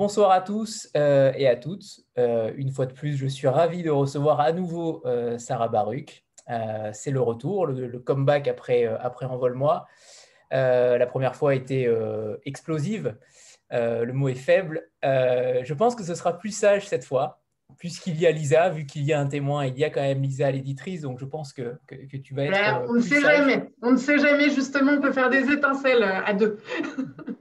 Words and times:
Bonsoir 0.00 0.30
à 0.30 0.40
tous 0.40 0.88
euh, 0.96 1.30
et 1.36 1.46
à 1.46 1.56
toutes. 1.56 1.84
Euh, 2.16 2.52
une 2.56 2.70
fois 2.70 2.86
de 2.86 2.94
plus, 2.94 3.18
je 3.18 3.26
suis 3.26 3.48
ravi 3.48 3.82
de 3.82 3.90
recevoir 3.90 4.40
à 4.40 4.50
nouveau 4.50 5.02
euh, 5.04 5.36
Sarah 5.36 5.68
Baruch. 5.68 6.24
C'est 6.94 7.10
le 7.10 7.20
retour, 7.20 7.66
le, 7.66 7.98
comeback 7.98 8.48
après, 8.48 8.86
après 8.86 9.26
Envol-moi. 9.26 9.86
la 10.50 11.06
première 11.06 11.36
fois 11.36 11.50
a 11.50 11.54
été 11.54 11.86
explosive. 12.46 13.14
le 13.70 14.12
mot 14.12 14.30
est 14.30 14.34
faible. 14.34 14.88
je 15.02 15.74
pense 15.74 15.94
que 15.94 16.02
ce 16.02 16.14
sera 16.14 16.38
plus 16.38 16.56
sage 16.56 16.88
cette 16.88 17.04
fois, 17.04 17.42
puisqu'il 17.76 18.18
y 18.18 18.26
a 18.26 18.30
Lisa, 18.30 18.70
vu 18.70 18.86
qu'il 18.86 19.04
y 19.04 19.12
a 19.12 19.20
un 19.20 19.26
témoin, 19.26 19.66
il 19.66 19.78
y 19.78 19.84
a 19.84 19.90
quand 19.90 20.00
même 20.00 20.22
Lisa 20.22 20.50
l'éditrice, 20.50 21.02
donc 21.02 21.20
je 21.20 21.26
pense 21.26 21.52
que, 21.52 21.78
que, 21.86 22.16
tu 22.16 22.34
vas 22.34 22.44
être. 22.44 22.86
on 22.88 22.94
ne 22.94 23.00
sait 23.00 23.20
jamais. 23.20 23.70
On 23.82 23.92
ne 23.92 23.98
sait 23.98 24.18
jamais, 24.18 24.48
justement, 24.48 24.92
on 24.92 25.00
peut 25.02 25.12
faire 25.12 25.28
des 25.28 25.52
étincelles 25.52 26.02
à 26.02 26.32
deux. 26.32 26.58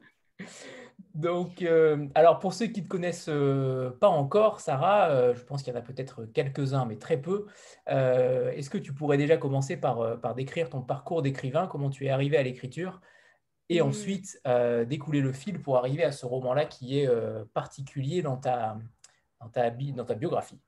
Donc, 1.20 1.64
euh, 1.64 2.08
alors 2.16 2.40
pour 2.40 2.54
ceux 2.54 2.68
qui 2.68 2.80
ne 2.80 2.86
te 2.86 2.90
connaissent 2.90 3.28
euh, 3.28 3.92
pas 3.92 4.08
encore, 4.08 4.62
Sarah, 4.62 5.10
euh, 5.10 5.36
je 5.36 5.44
pense 5.44 5.64
qu'il 5.64 5.74
y 5.74 5.76
en 5.76 5.80
a 5.80 5.84
peut-être 5.84 6.24
quelques-uns, 6.24 6.86
mais 6.86 6.96
très 6.96 7.18
peu. 7.18 7.48
Est-ce 7.88 8.70
que 8.70 8.78
tu 8.78 8.94
pourrais 8.94 9.18
déjà 9.18 9.36
commencer 9.36 9.76
par, 9.76 10.22
par 10.22 10.34
décrire 10.34 10.70
ton 10.70 10.82
parcours 10.82 11.22
d'écrivain, 11.22 11.68
comment 11.68 11.90
tu 11.90 12.06
es 12.06 12.10
arrivé 12.10 12.38
à 12.38 12.44
l'écriture, 12.44 13.02
et 13.68 13.82
ensuite 13.82 14.42
découler 14.88 15.20
le 15.20 15.34
fil 15.34 15.62
pour 15.62 15.78
arriver 15.78 16.06
à 16.06 16.14
ce 16.14 16.26
roman-là 16.26 16.64
qui 16.64 17.00
est 17.00 17.10
particulier 17.54 18.22
dans 18.22 18.38
ta, 18.38 18.78
dans 19.42 19.50
ta, 19.50 19.70
dans 19.72 20.06
ta 20.06 20.16
biographie? 20.16 20.60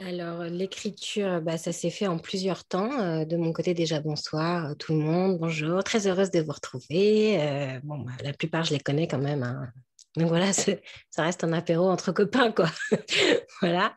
Alors, 0.00 0.44
l'écriture, 0.44 1.42
bah, 1.42 1.58
ça 1.58 1.72
s'est 1.72 1.90
fait 1.90 2.06
en 2.06 2.18
plusieurs 2.18 2.64
temps. 2.64 2.90
Euh, 3.00 3.26
de 3.26 3.36
mon 3.36 3.52
côté, 3.52 3.74
déjà, 3.74 4.00
bonsoir 4.00 4.70
euh, 4.70 4.74
tout 4.74 4.94
le 4.94 5.00
monde, 5.00 5.38
bonjour, 5.38 5.84
très 5.84 6.06
heureuse 6.06 6.30
de 6.30 6.40
vous 6.40 6.52
retrouver. 6.52 7.38
Euh, 7.38 7.78
bon, 7.82 7.98
bah, 7.98 8.12
la 8.24 8.32
plupart, 8.32 8.64
je 8.64 8.72
les 8.72 8.80
connais 8.80 9.06
quand 9.06 9.18
même. 9.18 9.42
Hein. 9.42 9.70
Donc 10.16 10.28
voilà, 10.28 10.52
ça 10.54 11.22
reste 11.22 11.44
un 11.44 11.52
apéro 11.52 11.90
entre 11.90 12.12
copains, 12.12 12.50
quoi. 12.50 12.70
voilà. 13.60 13.94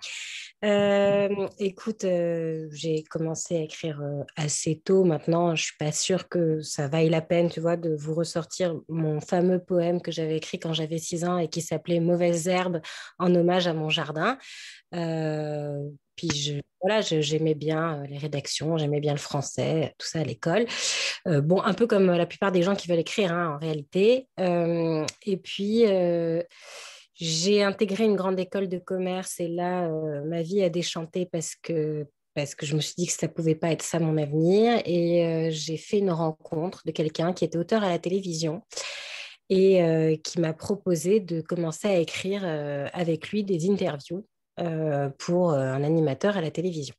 Écoute, 1.59 2.05
j'ai 2.71 3.03
commencé 3.09 3.57
à 3.57 3.61
écrire 3.61 4.01
assez 4.35 4.81
tôt. 4.83 5.03
Maintenant, 5.03 5.55
je 5.55 5.63
suis 5.63 5.77
pas 5.77 5.91
sûre 5.91 6.29
que 6.29 6.61
ça 6.61 6.87
vaille 6.87 7.09
la 7.09 7.21
peine, 7.21 7.49
tu 7.49 7.59
vois, 7.59 7.75
de 7.75 7.93
vous 7.95 8.13
ressortir 8.13 8.75
mon 8.87 9.19
fameux 9.19 9.59
poème 9.59 10.01
que 10.01 10.11
j'avais 10.11 10.37
écrit 10.37 10.59
quand 10.59 10.73
j'avais 10.73 10.97
6 10.97 11.25
ans 11.25 11.37
et 11.37 11.49
qui 11.49 11.61
s'appelait 11.61 11.99
Mauvaises 11.99 12.47
herbes 12.47 12.81
en 13.19 13.33
hommage 13.35 13.67
à 13.67 13.73
mon 13.73 13.89
jardin. 13.89 14.37
Euh, 14.93 15.89
puis 16.15 16.29
je, 16.29 16.53
voilà, 16.81 17.01
j'aimais 17.01 17.55
bien 17.55 18.01
euh, 18.01 18.07
les 18.07 18.17
rédactions, 18.17 18.77
j'aimais 18.77 18.99
bien 18.99 19.13
le 19.13 19.19
français, 19.19 19.95
tout 19.97 20.07
ça 20.07 20.19
à 20.19 20.23
l'école. 20.23 20.65
Euh, 21.27 21.41
bon, 21.41 21.61
un 21.61 21.73
peu 21.73 21.87
comme 21.87 22.11
la 22.11 22.25
plupart 22.25 22.51
des 22.51 22.61
gens 22.61 22.75
qui 22.75 22.87
veulent 22.87 22.99
écrire 22.99 23.33
hein, 23.33 23.55
en 23.55 23.57
réalité. 23.57 24.27
et 24.37 25.37
puis, 25.37 25.85
j'ai 27.15 27.63
intégré 27.63 28.05
une 28.05 28.15
grande 28.15 28.39
école 28.39 28.67
de 28.67 28.79
commerce 28.79 29.39
et 29.39 29.47
là, 29.47 29.89
ma 30.25 30.41
vie 30.41 30.63
a 30.63 30.69
déchanté 30.69 31.25
parce 31.25 31.55
que, 31.55 32.07
parce 32.33 32.55
que 32.55 32.65
je 32.65 32.75
me 32.75 32.81
suis 32.81 32.95
dit 32.97 33.07
que 33.07 33.13
ça 33.13 33.27
ne 33.27 33.31
pouvait 33.31 33.55
pas 33.55 33.71
être 33.71 33.83
ça 33.83 33.99
mon 33.99 34.17
avenir. 34.17 34.81
Et 34.85 35.49
j'ai 35.51 35.77
fait 35.77 35.99
une 35.99 36.11
rencontre 36.11 36.81
de 36.85 36.91
quelqu'un 36.91 37.33
qui 37.33 37.45
était 37.45 37.57
auteur 37.57 37.83
à 37.83 37.89
la 37.89 37.99
télévision 37.99 38.63
et 39.49 40.19
qui 40.23 40.39
m'a 40.39 40.53
proposé 40.53 41.19
de 41.19 41.41
commencer 41.41 41.87
à 41.87 41.97
écrire 41.97 42.43
avec 42.93 43.29
lui 43.29 43.43
des 43.43 43.69
interviews 43.69 44.25
euh, 44.59 45.09
pour 45.17 45.49
euh, 45.49 45.57
un 45.57 45.83
animateur 45.83 46.37
à 46.37 46.41
la 46.41 46.51
télévision. 46.51 46.93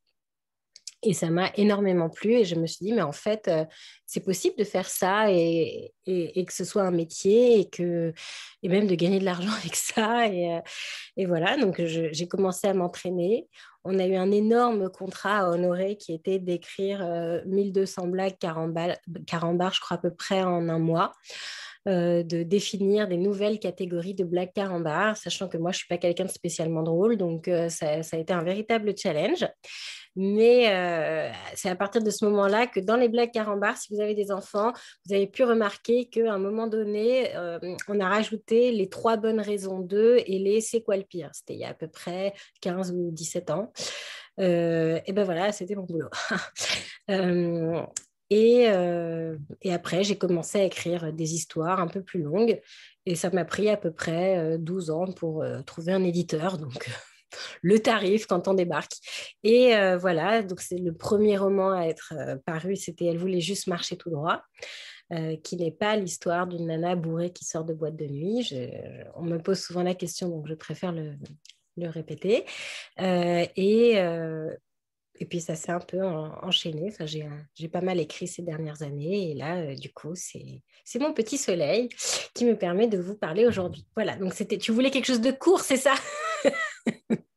Et 1.04 1.12
ça 1.12 1.30
m'a 1.30 1.50
énormément 1.56 2.08
plu 2.08 2.32
et 2.32 2.44
je 2.44 2.54
me 2.54 2.66
suis 2.66 2.84
dit, 2.84 2.92
mais 2.92 3.02
en 3.02 3.12
fait, 3.12 3.46
euh, 3.48 3.64
c'est 4.06 4.24
possible 4.24 4.56
de 4.56 4.64
faire 4.64 4.88
ça 4.88 5.30
et, 5.30 5.92
et, 6.06 6.44
que 6.44 6.52
ce 6.52 6.64
soit 6.64 6.82
un 6.82 6.90
métier 6.90 7.60
et, 7.60 7.68
que, 7.68 8.12
et 8.62 8.68
même 8.68 8.86
de 8.86 8.94
gagner 8.94 9.18
de 9.18 9.24
l'argent 9.24 9.52
avec 9.60 9.76
ça. 9.76 10.28
Et, 10.28 10.60
et 11.16 11.26
voilà, 11.26 11.56
donc 11.56 11.82
j'ai 11.84 12.28
commencé 12.28 12.66
à 12.66 12.74
m'entraîner. 12.74 13.48
On 13.84 13.98
a 13.98 14.06
eu 14.06 14.14
un 14.14 14.30
énorme 14.30 14.88
contrat 14.88 15.40
à 15.40 15.50
honorer 15.50 15.96
qui 15.96 16.14
était 16.14 16.38
d'écrire 16.38 17.06
1200 17.44 18.06
blagues 18.06 18.38
carambars, 18.38 19.74
je 19.74 19.80
crois 19.80 19.98
à 19.98 20.00
peu 20.00 20.14
près 20.14 20.42
en 20.42 20.70
un 20.70 20.78
mois. 20.78 21.12
Euh, 21.86 22.22
de 22.22 22.42
définir 22.44 23.08
des 23.08 23.18
nouvelles 23.18 23.58
catégories 23.58 24.14
de 24.14 24.24
blagues 24.24 24.54
carambar, 24.54 25.18
sachant 25.18 25.48
que 25.48 25.58
moi, 25.58 25.70
je 25.70 25.76
ne 25.76 25.78
suis 25.80 25.86
pas 25.86 25.98
quelqu'un 25.98 26.24
de 26.24 26.30
spécialement 26.30 26.82
drôle, 26.82 27.18
donc 27.18 27.46
euh, 27.46 27.68
ça, 27.68 27.88
a 28.10 28.16
été 28.16 28.32
un 28.32 28.42
véritable 28.42 28.94
challenge. 28.96 29.46
Mais 30.16 30.72
euh, 30.72 31.30
c'est 31.54 31.68
à 31.68 31.76
partir 31.76 32.02
de 32.02 32.10
ce 32.10 32.24
moment-là 32.26 32.66
que 32.66 32.80
dans 32.80 32.96
les 32.96 33.08
blagues 33.08 33.32
carambar, 33.32 33.76
si 33.76 33.94
vous 33.94 34.00
avez 34.00 34.14
des 34.14 34.30
enfants, 34.30 34.72
vous 35.06 35.14
avez 35.14 35.26
pu 35.26 35.44
remarquer 35.44 36.06
qu'à 36.06 36.32
un 36.32 36.38
moment 36.38 36.66
donné, 36.66 37.30
on 37.88 38.00
a 38.00 38.08
rajouté 38.08 38.72
les 38.72 38.88
trois 38.88 39.16
bonnes 39.16 39.40
raisons 39.40 39.80
d'eux 39.80 40.18
et 40.26 40.38
les 40.38 40.60
c'est 40.60 40.82
quoi 40.82 40.96
le 40.96 41.04
pire. 41.04 41.30
C'était 41.32 41.54
il 41.54 41.60
y 41.60 41.64
a 41.64 41.70
à 41.70 41.74
peu 41.74 41.88
près 41.88 42.32
15 42.60 42.92
ou 42.92 43.10
17 43.10 43.50
ans. 43.50 43.72
et 44.38 45.12
ben 45.12 45.24
voilà, 45.24 45.52
c'était 45.52 45.74
mon 45.74 45.84
boulot. 45.84 46.10
Euh, 48.32 49.36
et, 49.62 49.70
après, 49.70 50.04
j'ai 50.04 50.16
commencé 50.16 50.58
à 50.60 50.64
écrire 50.64 51.12
des 51.12 51.34
histoires 51.34 51.80
un 51.80 51.88
peu 51.88 52.02
plus 52.02 52.22
longues. 52.22 52.60
Et 53.06 53.14
ça 53.14 53.30
m'a 53.30 53.44
pris 53.44 53.68
à 53.68 53.76
peu 53.76 53.92
près 53.92 54.58
12 54.58 54.90
euh, 54.90 54.92
ans 54.92 55.12
pour 55.12 55.42
euh, 55.42 55.62
trouver 55.62 55.92
un 55.92 56.02
éditeur. 56.04 56.58
Donc, 56.58 56.90
le 57.62 57.78
tarif 57.80 58.26
quand 58.26 58.48
on 58.48 58.54
débarque. 58.54 58.92
Et 59.42 59.72
voilà, 59.96 60.42
donc 60.42 60.60
c'est 60.60 60.78
le 60.78 60.94
premier 60.94 61.36
roman 61.36 61.72
à 61.72 61.84
être 61.86 62.14
paru. 62.46 62.76
C'était 62.76 63.06
Elle 63.06 63.18
voulait 63.18 63.40
juste 63.40 63.66
marcher 63.66 63.96
tout 63.96 64.10
droit. 64.10 64.42
qui 65.42 65.56
n'est 65.56 65.70
pas 65.70 65.96
l'histoire 65.96 66.46
d'une 66.46 66.66
nana 66.66 66.96
bourrée 66.96 67.32
qui 67.32 67.44
sort 67.44 67.64
de 67.64 67.74
boîte 67.74 67.96
de 67.96 68.06
nuit. 68.06 68.52
on 69.14 69.22
me 69.22 69.38
pose 69.38 69.60
souvent 69.60 69.82
la 69.82 69.94
question, 69.94 70.28
donc 70.28 70.46
je 70.48 70.54
préfère 70.54 70.92
le, 70.92 71.16
répéter. 71.88 72.44
et, 72.98 73.98
et 75.20 75.26
puis 75.26 75.40
ça 75.40 75.54
s'est 75.54 75.70
un 75.70 75.80
peu 75.80 76.02
enchaîné. 76.02 76.88
Enfin, 76.88 77.06
j'ai 77.06 77.68
pas 77.68 77.80
mal 77.80 78.00
écrit 78.00 78.26
ces 78.26 78.42
dernières 78.42 78.82
années. 78.82 79.30
Et 79.30 79.34
là, 79.34 79.58
euh, 79.58 79.74
du 79.74 79.92
coup, 79.92 80.14
c'est 80.14 80.98
mon 80.98 81.12
petit 81.12 81.38
soleil 81.38 81.88
qui 82.34 82.44
me 82.44 82.56
permet 82.56 82.88
de 82.88 82.98
vous 82.98 83.14
parler 83.14 83.46
aujourd'hui. 83.46 83.86
Voilà, 83.94 84.16
donc 84.16 84.34
c'était. 84.34 84.58
Tu 84.58 84.72
voulais 84.72 84.90
quelque 84.90 85.06
chose 85.06 85.20
de 85.20 85.30
court, 85.30 85.60
c'est 85.60 85.76
ça? 85.76 85.94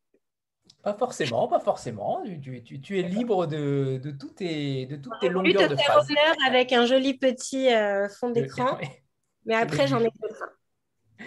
Pas 0.82 0.94
forcément, 0.94 1.48
pas 1.48 1.60
forcément. 1.60 2.22
Tu, 2.40 2.98
es 2.98 3.02
libre 3.02 3.46
de, 3.46 4.00
de, 4.02 4.10
toutes 4.12 4.36
tes, 4.36 4.86
de 4.86 4.96
toutes 4.96 5.18
tes 5.20 5.28
longueurs 5.28 5.68
de 5.68 5.76
phrases. 5.76 6.08
honneur 6.08 6.34
avec 6.46 6.72
un 6.72 6.86
joli 6.86 7.18
petit 7.18 7.72
euh, 7.74 8.08
fond 8.08 8.30
d'écran. 8.30 8.78
Mais 9.44 9.54
après, 9.54 9.86
j'en 9.88 10.00
ai 10.00 10.10
d'autres. 10.20 10.44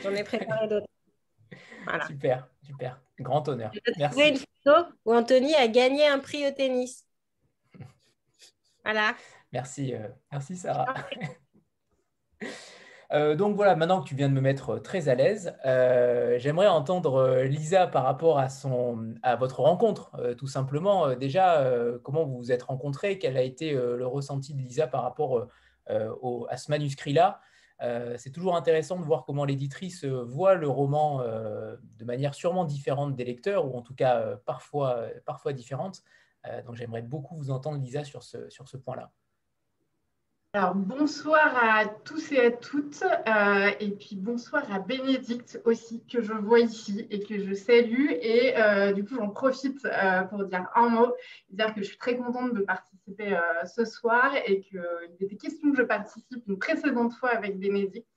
J'en 0.02 0.14
ai 0.16 0.24
préparé 0.24 0.68
d'autres. 0.68 0.88
Voilà. 1.86 2.08
Super, 2.08 2.48
super. 2.64 3.02
Grand 3.20 3.48
honneur. 3.50 3.72
Merci. 3.98 4.30
une 4.30 4.38
photo 4.38 4.88
où 5.06 5.14
Anthony 5.14 5.54
a 5.56 5.68
gagné 5.68 6.08
un 6.08 6.20
prix 6.20 6.48
au 6.48 6.52
tennis. 6.52 7.06
Voilà. 8.84 9.16
Merci, 9.52 9.94
euh, 9.94 10.08
merci 10.32 10.58
Sarah. 10.58 10.96
Euh, 13.14 13.36
donc 13.36 13.56
voilà, 13.56 13.76
maintenant 13.76 14.02
que 14.02 14.08
tu 14.08 14.16
viens 14.16 14.30
de 14.30 14.34
me 14.34 14.42
mettre 14.42 14.80
très 14.80 15.10
à 15.10 15.16
l'aise, 15.16 15.54
euh, 15.66 16.40
j'aimerais 16.40 16.68
entendre 16.68 17.42
Lisa 17.44 17.88
par 17.88 18.04
rapport 18.04 18.40
à, 18.40 18.48
son, 18.48 19.16
à 19.22 19.36
votre 19.36 19.60
rencontre, 19.60 20.12
tout 20.38 20.48
simplement. 20.48 21.16
déjà, 21.16 21.66
comment 22.04 22.24
vous 22.26 22.38
vous 22.38 22.52
êtes 22.52 22.64
rencontrés? 22.64 23.20
Quel 23.20 23.38
a 23.38 23.42
été 23.42 23.74
le 23.74 24.08
ressenti 24.08 24.54
de 24.54 24.60
Lisa 24.60 24.88
par 24.88 25.04
rapport 25.04 25.48
à 25.88 26.58
ce 26.58 26.72
manuscrit-là? 26.72 27.42
Euh, 27.82 28.16
c'est 28.18 28.32
toujours 28.32 28.56
intéressant 28.56 29.00
de 29.00 29.04
voir 29.04 29.26
comment 29.26 29.44
l'éditrice 29.44 30.04
euh, 30.04 30.24
voit 30.24 30.54
le 30.54 30.68
roman 30.68 31.22
euh, 31.22 31.76
de 31.98 32.06
manière 32.06 32.36
sûrement 32.36 32.64
différente 32.66 33.16
des 33.16 33.26
lecteurs, 33.26 33.66
ou 33.66 33.76
en 33.76 33.82
tout 33.82 33.96
cas 33.96 34.36
parfois, 34.46 35.08
parfois 35.26 35.54
différente. 35.54 36.04
donc 36.66 36.76
j'aimerais 36.76 37.02
beaucoup 37.02 37.36
vous 37.36 37.52
entendre, 37.52 37.80
Lisa, 37.80 38.04
sur 38.04 38.24
ce, 38.24 38.50
sur 38.50 38.68
ce 38.68 38.78
point-là. 38.78 39.12
Alors, 40.54 40.76
bonsoir 40.76 41.56
à 41.56 41.86
tous 41.86 42.34
et 42.34 42.40
à 42.40 42.52
toutes, 42.52 43.06
et 43.80 43.90
puis 43.92 44.18
bonsoir 44.18 44.70
à 44.70 44.80
Bénédicte 44.80 45.62
aussi, 45.64 46.04
que 46.06 46.22
je 46.22 46.34
vois 46.34 46.60
ici 46.60 47.08
et 47.10 47.22
que 47.22 47.40
je 47.40 47.54
salue. 47.54 48.10
Et 48.22 48.54
du 48.94 49.06
coup, 49.06 49.16
j'en 49.16 49.30
profite 49.30 49.88
pour 50.30 50.44
dire 50.44 50.68
un 50.76 50.90
mot, 50.90 51.14
dire 51.52 51.74
que 51.74 51.82
je 51.82 51.88
suis 51.88 51.98
très 51.98 52.18
contente 52.18 52.54
de 52.54 52.60
participer 52.64 53.34
euh, 53.34 53.66
ce 53.66 53.86
soir 53.86 54.36
et 54.46 54.60
qu'il 54.60 54.84
était 55.22 55.38
question 55.38 55.72
que 55.72 55.78
je 55.78 55.84
participe 55.84 56.44
une 56.46 56.60
précédente 56.60 57.14
fois 57.14 57.30
avec 57.30 57.58
Bénédicte. 57.58 58.08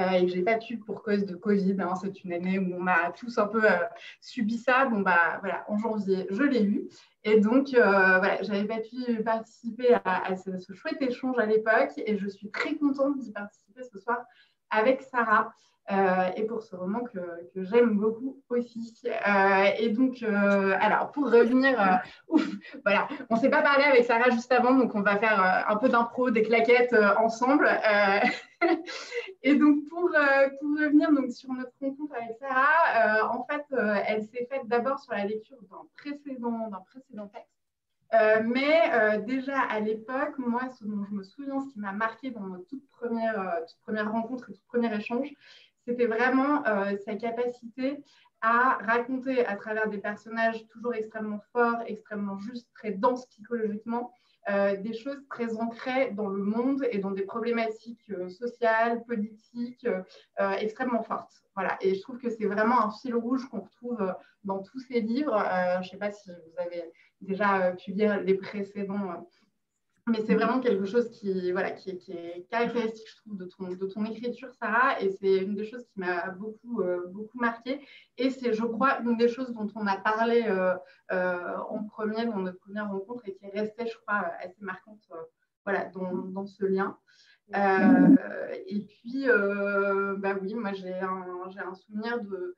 Euh, 0.00 0.10
et 0.10 0.26
que 0.26 0.32
j'ai 0.32 0.42
pas 0.42 0.58
pu 0.58 0.76
pour 0.78 1.02
cause 1.02 1.24
de 1.24 1.36
Covid. 1.36 1.76
Hein. 1.80 1.94
c'est 2.00 2.24
une 2.24 2.32
année 2.32 2.58
où 2.58 2.74
on 2.74 2.86
a 2.86 3.12
tous 3.12 3.38
un 3.38 3.46
peu 3.46 3.64
euh, 3.64 3.76
subi 4.20 4.58
ça. 4.58 4.86
Bon 4.86 5.00
bah 5.00 5.38
voilà, 5.40 5.64
en 5.68 5.78
janvier, 5.78 6.26
je 6.30 6.42
l'ai 6.42 6.64
eu. 6.64 6.88
Et 7.22 7.40
donc 7.40 7.68
voilà, 7.70 8.42
j'avais 8.42 8.66
pas 8.66 8.80
pu 8.80 9.22
participer 9.22 9.94
à, 10.04 10.36
ce, 10.36 10.72
chouette 10.74 11.00
échange 11.00 11.38
à 11.38 11.46
l'époque 11.46 11.92
et 11.96 12.18
je 12.18 12.28
suis 12.28 12.50
très 12.50 12.74
contente 12.74 13.18
d'y 13.18 13.32
participer 13.32 13.82
ce 13.84 13.98
soir 13.98 14.24
avec 14.70 15.02
Sarah. 15.02 15.54
Et 16.36 16.44
pour 16.44 16.62
ce 16.62 16.74
roman 16.76 17.00
que, 17.00 17.20
j'aime 17.56 17.98
beaucoup 17.98 18.42
aussi. 18.48 19.02
et 19.78 19.88
donc, 19.90 20.22
alors, 20.22 21.12
pour 21.12 21.30
revenir, 21.30 22.00
voilà, 22.84 23.08
on 23.30 23.36
ne 23.36 23.40
s'est 23.40 23.50
pas 23.50 23.62
parlé 23.62 23.84
avec 23.84 24.04
Sarah 24.04 24.30
juste 24.30 24.50
avant, 24.52 24.74
donc 24.74 24.94
on 24.94 25.02
va 25.02 25.16
faire 25.16 25.66
un 25.68 25.76
peu 25.76 25.88
d'impro, 25.88 26.30
des 26.30 26.42
claquettes 26.42 26.94
ensemble. 27.18 27.68
et 29.42 29.56
donc, 29.56 29.84
pour, 29.88 30.10
pour 30.10 30.70
revenir 30.78 31.12
donc, 31.12 31.30
sur 31.30 31.52
notre 31.52 31.72
rencontre 31.80 32.14
avec 32.14 32.36
Sarah, 32.38 33.30
en 33.30 33.44
fait, 33.44 33.64
elle 34.06 34.22
s'est 34.22 34.48
faite 34.50 34.66
d'abord 34.66 34.98
sur 34.98 35.12
la 35.12 35.24
lecture 35.24 35.58
d'un 35.70 35.82
précédent, 35.96 36.70
précédent 36.86 37.28
texte. 37.28 37.54
Euh, 38.14 38.42
mais 38.44 38.92
euh, 38.92 39.18
déjà 39.22 39.60
à 39.60 39.80
l'époque, 39.80 40.38
moi, 40.38 40.68
ce 40.78 40.84
dont 40.84 41.04
je 41.04 41.14
me 41.14 41.24
souviens, 41.24 41.60
ce 41.60 41.72
qui 41.72 41.80
m'a 41.80 41.92
marqué 41.92 42.30
dans 42.30 42.42
notre 42.42 42.66
toute 42.66 42.88
première, 42.90 43.40
euh, 43.40 43.60
toute 43.66 43.80
première 43.80 44.12
rencontre 44.12 44.50
et 44.50 44.52
tout 44.52 44.62
premier 44.68 44.94
échange, 44.94 45.32
c'était 45.86 46.06
vraiment 46.06 46.62
sa 47.04 47.14
capacité 47.16 48.02
à 48.40 48.78
raconter 48.84 49.44
à 49.46 49.56
travers 49.56 49.88
des 49.88 49.98
personnages 49.98 50.66
toujours 50.68 50.94
extrêmement 50.94 51.40
forts, 51.52 51.82
extrêmement 51.86 52.38
justes, 52.38 52.68
très 52.74 52.90
denses 52.90 53.26
psychologiquement, 53.26 54.12
des 54.48 54.92
choses 54.92 55.22
très 55.30 55.56
ancrées 55.56 56.10
dans 56.10 56.28
le 56.28 56.42
monde 56.42 56.86
et 56.90 56.98
dans 56.98 57.10
des 57.10 57.22
problématiques 57.22 58.12
sociales, 58.28 59.02
politiques 59.04 59.86
extrêmement 60.58 61.02
fortes. 61.02 61.42
Voilà. 61.54 61.78
Et 61.80 61.94
je 61.94 62.02
trouve 62.02 62.18
que 62.18 62.28
c'est 62.28 62.46
vraiment 62.46 62.84
un 62.84 62.90
fil 62.90 63.14
rouge 63.14 63.48
qu'on 63.48 63.60
retrouve 63.60 64.14
dans 64.42 64.62
tous 64.62 64.80
ces 64.80 65.00
livres. 65.00 65.42
je 65.80 65.86
ne 65.86 65.90
sais 65.90 65.96
pas 65.96 66.10
si 66.10 66.30
vous 66.30 66.60
avez 66.60 66.84
déjà 67.22 67.72
pu 67.72 67.92
lire 67.92 68.20
les 68.20 68.34
précédents. 68.34 69.26
Euh, 70.08 70.12
mais 70.12 70.20
c'est 70.26 70.34
vraiment 70.34 70.60
quelque 70.60 70.84
chose 70.84 71.10
qui, 71.10 71.52
voilà, 71.52 71.70
qui, 71.70 71.90
est 71.90 72.46
caractéristique, 72.50 73.08
je 73.08 73.16
trouve, 73.16 73.36
de 73.36 73.44
ton, 73.46 73.68
de 73.68 73.86
ton 73.86 74.04
écriture, 74.04 74.52
Sarah. 74.54 75.00
Et 75.00 75.10
c'est 75.10 75.38
une 75.38 75.54
des 75.54 75.64
choses 75.64 75.84
qui 75.92 76.00
m'a 76.00 76.30
beaucoup, 76.30 76.82
euh, 76.82 77.06
beaucoup 77.08 77.38
marqué. 77.38 77.80
Et 78.18 78.30
c'est, 78.30 78.52
je 78.52 78.64
crois, 78.64 79.00
une 79.00 79.16
des 79.16 79.28
choses 79.28 79.52
dont 79.52 79.68
on 79.74 79.86
a 79.86 79.96
parlé 79.96 80.44
euh, 80.46 81.56
en 81.68 81.84
premier, 81.84 82.26
dans 82.26 82.38
notre 82.38 82.58
première 82.58 82.90
rencontre, 82.90 83.22
et 83.26 83.34
qui 83.34 83.44
est 83.46 83.60
restée, 83.60 83.86
je 83.86 83.96
crois, 83.98 84.30
assez 84.40 84.60
marquante 84.60 85.00
voilà, 85.64 85.86
dans, 85.86 86.12
dans, 86.12 86.46
ce 86.46 86.64
lien. 86.64 86.98
et 87.54 88.80
puis, 88.80 89.26
bah 90.18 90.36
oui, 90.40 90.54
moi, 90.54 90.72
j'ai 90.74 90.92
un, 90.92 91.48
un 91.66 91.74
souvenir 91.74 92.20
de 92.22 92.56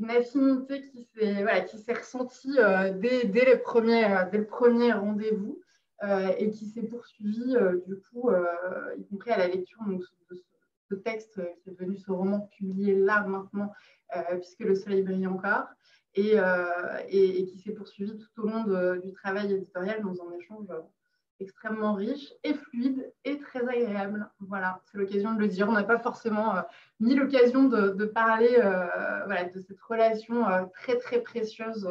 une 0.00 0.10
affinité 0.10 0.82
qui 0.82 1.04
s'est 1.14 1.42
voilà, 1.42 1.64
ressentie 1.88 2.58
euh, 2.58 2.92
dès, 2.92 3.24
dès, 3.26 3.44
le 3.44 3.60
premier, 3.60 4.04
euh, 4.04 4.24
dès 4.30 4.38
le 4.38 4.46
premier 4.46 4.92
rendez-vous 4.92 5.60
euh, 5.60 5.63
et 6.02 6.50
qui 6.50 6.66
s'est 6.66 6.82
poursuivie 6.82 7.54
du 7.86 7.96
coup, 7.96 8.30
y 8.98 9.06
compris 9.06 9.30
à 9.30 9.38
la 9.38 9.48
lecture 9.48 9.80
de 9.86 10.34
ce, 10.34 10.94
texte 10.96 11.40
qui 11.62 11.70
est 11.70 11.72
devenu 11.72 11.96
ce 11.96 12.12
roman 12.12 12.48
publié 12.56 12.94
là 12.94 13.24
maintenant, 13.26 13.72
puisque 14.40 14.60
le 14.60 14.74
soleil 14.74 15.02
brille 15.02 15.26
encore. 15.26 15.66
Et, 16.14 16.36
qui 17.46 17.58
s'est 17.58 17.72
poursuivi 17.72 18.16
tout 18.16 18.42
au 18.42 18.46
long 18.46 18.96
du 18.96 19.12
travail 19.12 19.52
éditorial 19.52 20.02
dans 20.02 20.22
un 20.22 20.32
échange 20.38 20.68
extrêmement 21.40 21.94
riche 21.94 22.32
et 22.42 22.54
fluide 22.54 23.12
et 23.24 23.38
très 23.38 23.66
agréable. 23.68 24.28
Voilà, 24.40 24.80
c'est 24.84 24.98
l'occasion 24.98 25.34
de 25.34 25.40
le 25.40 25.48
dire. 25.48 25.68
On 25.68 25.72
n'a 25.72 25.84
pas 25.84 25.98
forcément 25.98 26.56
euh, 26.56 26.62
l'occasion 27.00 27.64
de, 27.64 28.04
parler 28.04 28.56
euh, 28.62 29.44
de 29.54 29.60
cette 29.60 29.80
relation 29.80 30.48
euh, 30.48 30.64
très 30.74 30.98
très 30.98 31.20
précieuse 31.20 31.88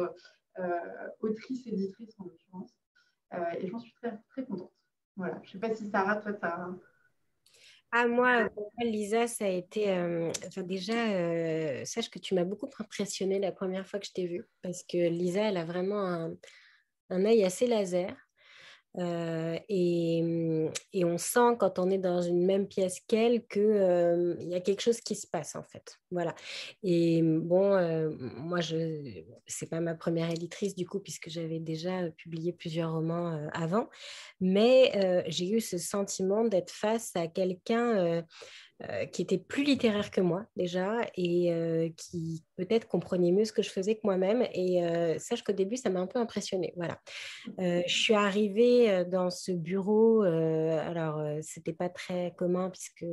autrice-éditrice 1.20 2.14
en 2.20 2.24
l'occurrence. 2.24 2.72
Et 3.58 3.68
j'en 3.68 3.78
suis 3.78 3.92
très, 3.94 4.18
très 4.30 4.44
contente. 4.44 4.72
Voilà, 5.16 5.40
je 5.42 5.48
ne 5.48 5.52
sais 5.52 5.58
pas 5.58 5.74
si 5.74 5.88
Sarah, 5.90 6.16
toi, 6.16 6.32
tu 6.32 6.44
as... 6.44 6.68
Ah, 7.96 8.08
moi, 8.08 8.48
Lisa, 8.80 9.28
ça 9.28 9.44
a 9.44 9.48
été. 9.48 9.88
enfin, 10.48 10.62
déjà, 10.62 11.84
sache 11.84 12.10
que 12.10 12.18
tu 12.18 12.34
m'as 12.34 12.42
beaucoup 12.42 12.68
impressionnée 12.80 13.38
la 13.38 13.52
première 13.52 13.86
fois 13.86 14.00
que 14.00 14.06
je 14.06 14.12
t'ai 14.12 14.26
vue, 14.26 14.44
parce 14.62 14.82
que 14.82 14.98
Lisa, 15.08 15.42
elle 15.42 15.56
a 15.56 15.64
vraiment 15.64 16.04
un, 16.04 16.34
un 17.10 17.24
œil 17.24 17.44
assez 17.44 17.68
laser. 17.68 18.16
Euh, 18.96 19.58
mmh, 19.68 20.70
et, 20.92 21.04
on 21.04 21.18
sent 21.18 21.56
quand 21.58 21.78
on 21.78 21.90
est 21.90 21.98
dans 21.98 22.22
une 22.22 22.44
même 22.44 22.68
pièce 22.68 23.00
qu'elle 23.08 23.46
qu'il 23.46 24.36
y 24.40 24.54
a 24.54 24.60
quelque 24.60 24.80
chose 24.80 25.00
qui 25.00 25.16
se 25.16 25.26
passe 25.26 25.56
en 25.56 25.62
fait. 25.62 25.98
Voilà. 26.10 26.34
Et 26.82 27.22
mmh, 27.22 27.40
bon, 27.40 28.10
moi, 28.36 28.60
je 28.60 29.22
c'est 29.46 29.68
pas 29.68 29.80
ma 29.80 29.94
première 29.94 30.30
éditrice 30.30 30.74
du 30.74 30.86
coup, 30.86 31.00
puisque 31.00 31.28
j'avais 31.28 31.58
déjà 31.58 32.10
publié 32.10 32.52
plusieurs 32.52 32.92
romans 32.92 33.48
avant, 33.52 33.88
mais 34.40 35.24
j'ai 35.28 35.50
eu 35.50 35.60
ce 35.60 35.78
sentiment 35.78 36.44
d'être 36.44 36.70
face 36.70 37.12
à 37.16 37.26
quelqu'un 37.26 38.24
euh, 38.82 39.06
qui 39.06 39.22
était 39.22 39.38
plus 39.38 39.62
littéraire 39.62 40.10
que 40.10 40.20
moi 40.20 40.46
déjà 40.56 40.96
et 41.16 41.52
euh, 41.52 41.90
qui 41.96 42.42
peut-être 42.56 42.88
comprenait 42.88 43.30
mieux 43.30 43.44
ce 43.44 43.52
que 43.52 43.62
je 43.62 43.70
faisais 43.70 43.94
que 43.94 44.00
moi-même. 44.02 44.48
Et 44.52 44.84
euh, 44.84 45.16
sache 45.20 45.44
qu'au 45.44 45.52
début, 45.52 45.76
ça 45.76 45.90
m'a 45.90 46.00
un 46.00 46.08
peu 46.08 46.18
impressionnée. 46.18 46.72
Voilà. 46.74 46.98
je 47.56 47.84
suis 47.86 48.14
arrivée 48.14 49.04
dans 49.04 49.30
ce 49.30 49.52
bureau. 49.52 50.22
alors, 50.22 51.22
c'était 51.40 51.72
pas 51.72 51.88
très 51.88 52.34
commun 52.36 52.68
puisque 52.70 53.06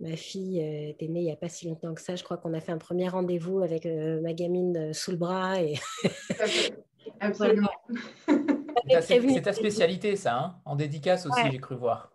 ma 0.00 0.16
fille 0.16 0.60
était 0.60 1.08
née 1.08 1.20
il 1.20 1.26
n'y 1.26 1.32
a 1.32 1.36
pas 1.36 1.48
si 1.48 1.66
longtemps 1.66 1.94
que 1.94 2.02
ça. 2.02 2.14
Je 2.14 2.22
crois 2.22 2.36
qu'on 2.36 2.52
a 2.52 2.60
fait 2.60 2.72
un 2.72 2.78
premier 2.78 3.08
rendez-vous 3.08 3.60
avec 3.60 3.86
ma 3.86 4.34
gamine 4.34 4.92
sous 4.92 5.12
le 5.12 5.16
bras. 5.16 5.62
Et 5.62 5.76
Absolument. 7.20 7.70
C'est 9.00 9.42
ta 9.42 9.54
spécialité, 9.54 10.14
ça, 10.16 10.36
hein 10.36 10.56
en 10.66 10.76
dédicace 10.76 11.24
aussi, 11.24 11.40
j'ai 11.50 11.58
cru 11.58 11.74
voir. 11.74 12.11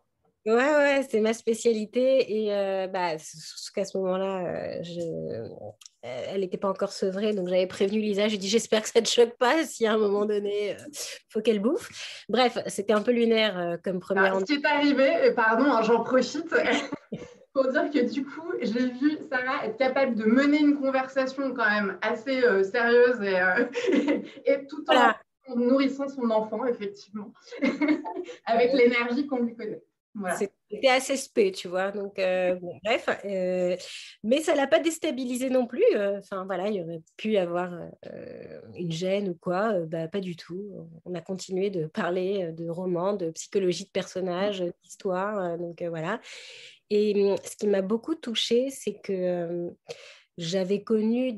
Ouais, 0.48 0.54
ouais, 0.54 1.06
c'est 1.10 1.20
ma 1.20 1.34
spécialité. 1.34 2.44
Et 2.44 2.56
euh, 2.56 2.88
bah, 2.88 3.18
qu'à 3.76 3.84
ce 3.84 3.98
moment-là, 3.98 4.46
euh, 4.46 4.82
je... 4.82 5.02
Euh, 5.02 5.50
elle 6.04 6.40
n'était 6.40 6.58
pas 6.58 6.70
encore 6.70 6.94
sevrée, 6.94 7.34
donc 7.34 7.50
j'avais 7.50 7.68
prévenu 7.68 8.00
Lisa. 8.00 8.30
J'ai 8.30 8.38
dit 8.38 8.48
J'espère 8.48 8.82
que 8.82 8.88
ça 8.88 9.02
ne 9.02 9.06
te 9.06 9.10
choque 9.10 9.36
pas 9.38 9.66
si 9.66 9.86
à 9.86 9.94
un 9.94 9.98
moment 9.98 10.26
donné, 10.26 10.78
il 10.88 10.96
faut 11.30 11.42
qu'elle 11.42 11.60
bouffe. 11.60 11.90
Bref, 12.30 12.60
c'était 12.68 12.94
un 12.94 13.02
peu 13.02 13.12
lunaire 13.12 13.78
comme 13.84 14.00
première. 14.00 14.24
Alors, 14.24 14.40
ce 14.40 14.46
qui 14.46 14.54
est 14.54 14.66
arrivé, 14.66 15.34
pardon, 15.36 15.66
hein, 15.66 15.82
j'en 15.82 16.02
profite. 16.02 16.48
pour 17.54 17.68
dire 17.68 17.90
que 17.92 18.10
du 18.10 18.24
coup, 18.24 18.54
j'ai 18.62 18.88
vu 18.88 19.18
Sarah 19.30 19.66
être 19.66 19.78
capable 19.78 20.16
de 20.16 20.24
mener 20.24 20.60
une 20.60 20.80
conversation 20.80 21.54
quand 21.54 21.70
même 21.70 21.98
assez 22.02 22.42
sérieuse 22.64 23.20
et, 23.22 24.22
et, 24.46 24.66
tout 24.68 24.86
en 24.90 25.56
nourrissant 25.58 26.08
son 26.08 26.30
enfant, 26.30 26.66
effectivement, 26.66 27.34
avec 28.46 28.72
l'énergie 28.72 29.28
qu'on 29.28 29.42
lui 29.42 29.56
connaît. 29.56 29.82
C'était 30.70 30.90
assez 30.90 31.16
spé, 31.16 31.52
tu 31.52 31.68
vois. 31.68 31.92
Donc, 31.92 32.20
euh, 32.20 32.58
bref. 32.84 33.08
Euh, 33.26 33.76
mais 34.24 34.42
ça 34.42 34.52
ne 34.54 34.58
l'a 34.58 34.68
pas 34.68 34.80
déstabilisé 34.80 35.50
non 35.50 35.66
plus. 35.66 35.84
Euh, 35.96 36.20
enfin, 36.20 36.46
voilà, 36.46 36.68
il 36.68 36.76
y 36.76 36.82
aurait 36.82 37.02
pu 37.16 37.38
avoir 37.38 37.72
une 38.76 38.92
gêne 38.92 39.30
ou 39.30 39.36
quoi. 39.36 39.80
Bah, 39.86 40.08
pas 40.08 40.20
du 40.20 40.36
tout. 40.36 40.90
On 41.06 41.16
a 41.16 41.22
continué 41.22 41.70
de 41.70 41.88
parler 41.88 42.52
de 42.52 42.70
romans, 42.70 43.14
de 43.14 43.32
psychologie 43.32 43.86
de 43.86 43.92
personnages, 43.92 44.64
d'histoire. 44.84 45.58
donc, 45.58 45.82
voilà. 45.84 46.20
Et 46.90 47.36
ce 47.44 47.56
qui 47.56 47.68
m'a 47.68 47.82
beaucoup 47.82 48.16
touchée, 48.16 48.70
c'est 48.70 49.00
que 49.00 49.72
j'avais 50.38 50.84
connu 50.84 51.32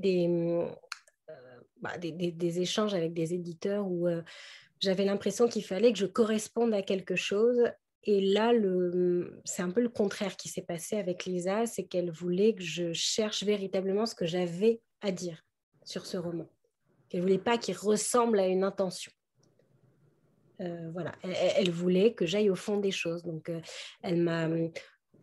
bah, 1.81 1.97
des, 1.97 2.11
des, 2.11 2.31
des, 2.31 2.61
échanges 2.61 2.93
avec 2.93 3.13
des 3.13 3.33
éditeurs 3.33 3.87
où 3.87 4.07
j'avais 4.79 5.05
l'impression 5.05 5.47
qu'il 5.47 5.63
fallait 5.63 5.91
que 5.91 5.99
je 5.99 6.05
corresponde 6.05 6.73
à 6.73 6.81
quelque 6.81 7.15
chose 7.15 7.69
et 8.03 8.21
là, 8.21 8.53
c'est 9.45 9.61
un 9.61 9.71
peu 9.71 9.81
le 9.81 9.89
contraire 9.89 10.37
qui 10.37 10.47
s'est 10.47 10.61
passé 10.61 10.97
avec 10.97 11.25
Lisa, 11.25 11.65
c'est 11.65 11.83
qu'elle 11.83 12.11
voulait 12.11 12.53
que 12.53 12.63
je 12.63 12.93
cherche 12.93 13.43
véritablement 13.43 14.05
ce 14.05 14.15
que 14.15 14.25
j'avais 14.25 14.81
à 15.01 15.11
dire 15.11 15.43
sur 15.83 16.05
ce 16.05 16.17
roman. 16.17 16.49
Qu'elle 17.09 17.21
voulait 17.21 17.37
pas 17.37 17.57
qu'il 17.57 17.75
ressemble 17.75 18.39
à 18.39 18.47
une 18.47 18.63
intention. 18.63 19.11
Euh, 20.61 20.89
voilà, 20.91 21.13
elle, 21.23 21.71
voulait 21.71 22.13
que 22.13 22.25
j'aille 22.25 22.49
au 22.49 22.55
fond 22.55 22.77
des 22.77 22.91
choses. 22.91 23.23
Donc, 23.23 23.49
euh, 23.49 23.61
elle 24.01 24.21
m'a 24.21 24.45
hum, 24.45 24.71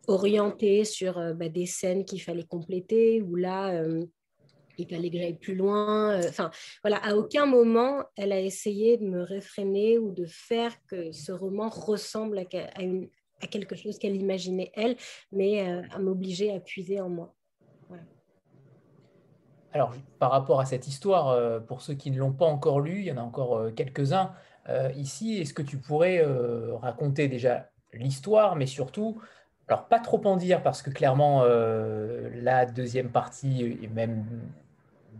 orientée 0.06 0.84
sur 0.84 1.18
euh, 1.18 1.34
bah, 1.34 1.48
des 1.48 1.66
scènes 1.66 2.04
qu'il 2.04 2.22
fallait 2.22 2.44
compléter, 2.44 3.22
ou 3.22 3.36
là, 3.36 3.82
il 4.78 4.88
fallait 4.88 5.10
que 5.10 5.18
j'aille 5.18 5.38
plus 5.38 5.54
loin. 5.54 6.12
Euh, 6.12 6.28
enfin, 6.28 6.50
voilà, 6.82 6.98
à 6.98 7.14
aucun 7.14 7.46
moment, 7.46 8.04
elle 8.16 8.32
a 8.32 8.40
essayé 8.40 8.96
de 8.96 9.04
me 9.04 9.22
réfréner 9.22 9.98
ou 9.98 10.12
de 10.12 10.26
faire 10.26 10.72
que 10.86 11.12
ce 11.12 11.32
roman 11.32 11.68
ressemble 11.68 12.38
à, 12.38 12.42
à 13.42 13.46
quelque 13.46 13.76
chose 13.76 13.98
qu'elle 13.98 14.16
imaginait, 14.16 14.72
elle, 14.74 14.96
mais 15.32 15.68
euh, 15.68 15.82
à 15.90 15.98
m'obliger 15.98 16.54
à 16.54 16.60
puiser 16.60 17.00
en 17.00 17.08
moi. 17.08 17.34
Alors, 19.72 19.92
par 20.18 20.30
rapport 20.30 20.60
à 20.60 20.64
cette 20.64 20.86
histoire, 20.86 21.28
euh, 21.28 21.60
pour 21.60 21.82
ceux 21.82 21.94
qui 21.94 22.10
ne 22.10 22.18
l'ont 22.18 22.32
pas 22.32 22.46
encore 22.46 22.80
lu, 22.80 23.00
il 23.00 23.04
y 23.04 23.12
en 23.12 23.18
a 23.18 23.22
encore 23.22 23.74
quelques-uns 23.74 24.32
ici. 24.96 25.38
Est-ce 25.38 25.54
que 25.54 25.62
tu 25.62 25.76
pourrais 25.76 26.24
raconter 26.82 27.28
déjà 27.28 27.70
l'histoire, 27.92 28.56
mais 28.56 28.66
surtout 28.66 29.20
alors, 29.68 29.86
pas 29.86 29.98
trop 29.98 30.20
en 30.26 30.36
dire 30.36 30.62
parce 30.62 30.80
que 30.80 30.90
clairement, 30.90 31.44
la 31.44 32.66
deuxième 32.66 33.10
partie 33.10 33.78
et 33.82 33.88
même 33.88 34.24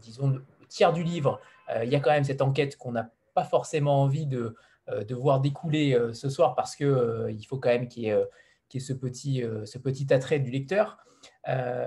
disons, 0.00 0.40
tiers 0.68 0.92
du 0.92 1.02
livre, 1.02 1.40
euh, 1.70 1.84
il 1.84 1.90
y 1.90 1.96
a 1.96 2.00
quand 2.00 2.10
même 2.10 2.24
cette 2.24 2.42
enquête 2.42 2.76
qu'on 2.76 2.92
n'a 2.92 3.10
pas 3.34 3.44
forcément 3.44 4.02
envie 4.02 4.26
de, 4.26 4.56
euh, 4.88 5.04
de 5.04 5.14
voir 5.14 5.40
découler 5.40 5.94
euh, 5.94 6.12
ce 6.12 6.28
soir 6.28 6.54
parce 6.54 6.76
qu'il 6.76 7.26
il 7.30 7.44
faut 7.44 7.58
quand 7.58 7.68
même 7.68 7.88
qu'il 7.88 8.04
y 8.04 8.08
ait, 8.08 8.80
ce, 8.80 8.92
petit, 8.92 9.42
ce 9.64 9.78
petit 9.78 10.12
attrait 10.12 10.38
du 10.38 10.50
lecteur. 10.50 10.98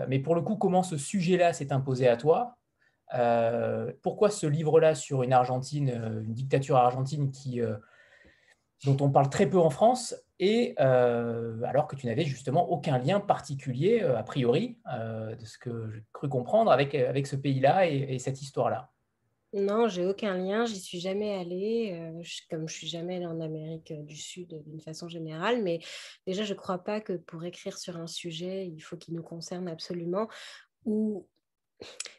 mais 0.07 0.19
pour 0.19 0.35
le 0.35 0.41
coup, 0.41 0.55
comment 0.55 0.83
ce 0.83 0.97
sujet-là 0.97 1.53
s'est 1.53 1.71
imposé 1.71 2.07
à 2.07 2.17
toi? 2.17 2.57
Pourquoi 4.01 4.29
ce 4.29 4.47
livre-là 4.47 4.95
sur 4.95 5.21
une 5.23 5.33
Argentine, 5.33 5.89
une 6.25 6.33
dictature 6.33 6.77
argentine 6.77 7.31
qui, 7.31 7.61
dont 8.85 8.97
on 9.01 9.11
parle 9.11 9.29
très 9.29 9.47
peu 9.47 9.59
en 9.59 9.69
France, 9.69 10.15
et 10.39 10.77
alors 10.77 11.87
que 11.87 11.95
tu 11.95 12.07
n'avais 12.07 12.25
justement 12.25 12.69
aucun 12.71 12.97
lien 12.97 13.19
particulier, 13.19 14.01
a 14.01 14.23
priori, 14.23 14.77
de 14.87 15.45
ce 15.45 15.57
que 15.57 15.91
j'ai 15.93 16.03
cru 16.13 16.29
comprendre, 16.29 16.71
avec, 16.71 16.95
avec 16.95 17.27
ce 17.27 17.35
pays-là 17.35 17.87
et 17.87 18.17
cette 18.19 18.41
histoire-là 18.41 18.89
non, 19.53 19.87
j'ai 19.87 20.05
aucun 20.05 20.37
lien, 20.37 20.65
j'y 20.65 20.79
suis 20.79 20.99
jamais 20.99 21.33
allée, 21.33 21.91
euh, 21.93 22.23
comme 22.51 22.67
je 22.67 22.73
suis 22.73 22.87
jamais 22.87 23.15
allée 23.15 23.25
en 23.25 23.41
Amérique 23.41 23.91
du 24.05 24.15
Sud 24.15 24.61
d'une 24.67 24.79
façon 24.79 25.07
générale, 25.07 25.63
mais 25.63 25.79
déjà 26.27 26.43
je 26.43 26.53
ne 26.53 26.59
crois 26.59 26.77
pas 26.77 27.01
que 27.01 27.13
pour 27.13 27.43
écrire 27.43 27.79
sur 27.79 27.97
un 27.97 28.05
sujet, 28.05 28.67
il 28.67 28.79
faut 28.79 28.95
qu'il 28.95 29.15
nous 29.15 29.23
concerne 29.23 29.67
absolument. 29.67 30.27
Ou 30.85 31.27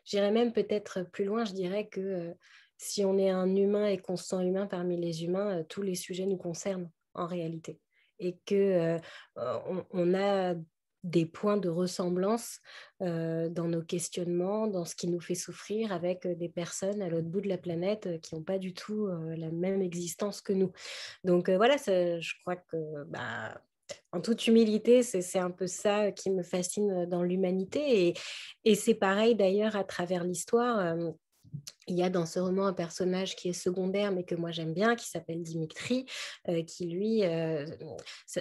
j'irais 0.04 0.32
même 0.32 0.52
peut-être 0.52 1.04
plus 1.04 1.24
loin, 1.24 1.44
je 1.44 1.52
dirais 1.52 1.86
que 1.86 2.00
euh, 2.00 2.34
si 2.78 3.04
on 3.04 3.16
est 3.16 3.30
un 3.30 3.54
humain 3.54 3.86
et 3.86 3.98
qu'on 3.98 4.16
se 4.16 4.24
sent 4.24 4.44
humain 4.44 4.66
parmi 4.66 4.96
les 4.96 5.22
humains, 5.22 5.60
euh, 5.60 5.62
tous 5.62 5.82
les 5.82 5.94
sujets 5.94 6.26
nous 6.26 6.36
concernent 6.36 6.90
en 7.14 7.26
réalité. 7.28 7.78
Et 8.20 8.38
que 8.46 8.98
on 9.92 10.14
a 10.14 10.54
des 11.02 11.26
points 11.26 11.56
de 11.56 11.68
ressemblance 11.68 12.60
euh, 13.02 13.48
dans 13.48 13.68
nos 13.68 13.82
questionnements, 13.82 14.66
dans 14.66 14.84
ce 14.84 14.94
qui 14.94 15.08
nous 15.08 15.20
fait 15.20 15.34
souffrir 15.34 15.92
avec 15.92 16.26
euh, 16.26 16.34
des 16.34 16.48
personnes 16.48 17.00
à 17.00 17.08
l'autre 17.08 17.28
bout 17.28 17.40
de 17.40 17.48
la 17.48 17.58
planète 17.58 18.06
euh, 18.06 18.18
qui 18.18 18.34
n'ont 18.34 18.42
pas 18.42 18.58
du 18.58 18.74
tout 18.74 19.08
la 19.08 19.50
même 19.50 19.82
existence 19.82 20.40
que 20.40 20.52
nous. 20.52 20.72
Donc 21.24 21.50
voilà, 21.50 21.76
je 21.76 22.32
crois 22.42 22.56
que 22.56 23.04
bah, 23.04 23.60
en 24.12 24.20
toute 24.20 24.46
humilité, 24.46 25.02
c'est 25.02 25.38
un 25.38 25.50
peu 25.50 25.66
ça 25.66 26.12
qui 26.12 26.30
me 26.30 26.42
fascine 26.42 27.06
dans 27.06 27.22
l'humanité. 27.22 28.14
Et 28.64 28.74
c'est 28.74 28.94
pareil 28.94 29.34
d'ailleurs 29.34 29.76
à 29.76 29.84
travers 29.84 30.24
l'histoire 30.24 30.96
il 31.90 31.98
y 31.98 32.02
a 32.02 32.10
dans 32.10 32.24
ce 32.24 32.38
roman 32.38 32.66
un 32.66 32.72
personnage 32.72 33.36
qui 33.36 33.48
est 33.48 33.52
secondaire, 33.52 34.12
mais 34.12 34.22
que 34.22 34.34
moi 34.36 34.52
j'aime 34.52 34.72
bien, 34.72 34.94
qui 34.94 35.08
s'appelle 35.08 35.42
Dimitri, 35.42 36.06
euh, 36.48 36.62
qui 36.62 36.86
lui, 36.86 37.24
euh, 37.24 37.66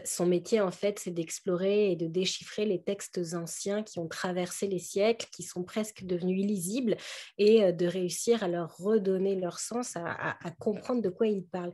son 0.06 0.28
métier 0.28 0.62
en 0.62 0.72
fait, 0.72 1.00
c'est 1.00 1.12
d'explorer 1.12 1.92
et 1.92 1.96
de 1.96 2.06
déchiffrer 2.08 2.66
les 2.66 2.82
textes 2.82 3.20
anciens 3.34 3.82
qui 3.84 4.00
ont 4.00 4.08
traversé 4.08 4.68
les 4.68 4.80
siècles, 4.80 5.28
qui 5.32 5.44
sont 5.44 5.64
presque 5.64 6.04
devenus 6.04 6.44
illisibles, 6.44 6.96
et 7.38 7.64
euh, 7.64 7.72
de 7.72 7.88
réussir 7.88 8.44
à 8.44 8.48
leur 8.48 8.78
redonner 8.78 9.36
leur 9.36 9.60
sens, 9.60 9.96
à, 9.96 10.38
comprendre 10.60 11.02
de 11.02 11.10
quoi 11.10 11.28
ils 11.28 11.46
parlent. 11.46 11.74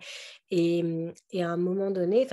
Et, 0.51 0.83
à 1.35 1.49
un 1.49 1.57
moment 1.57 1.91
donné, 1.91 2.27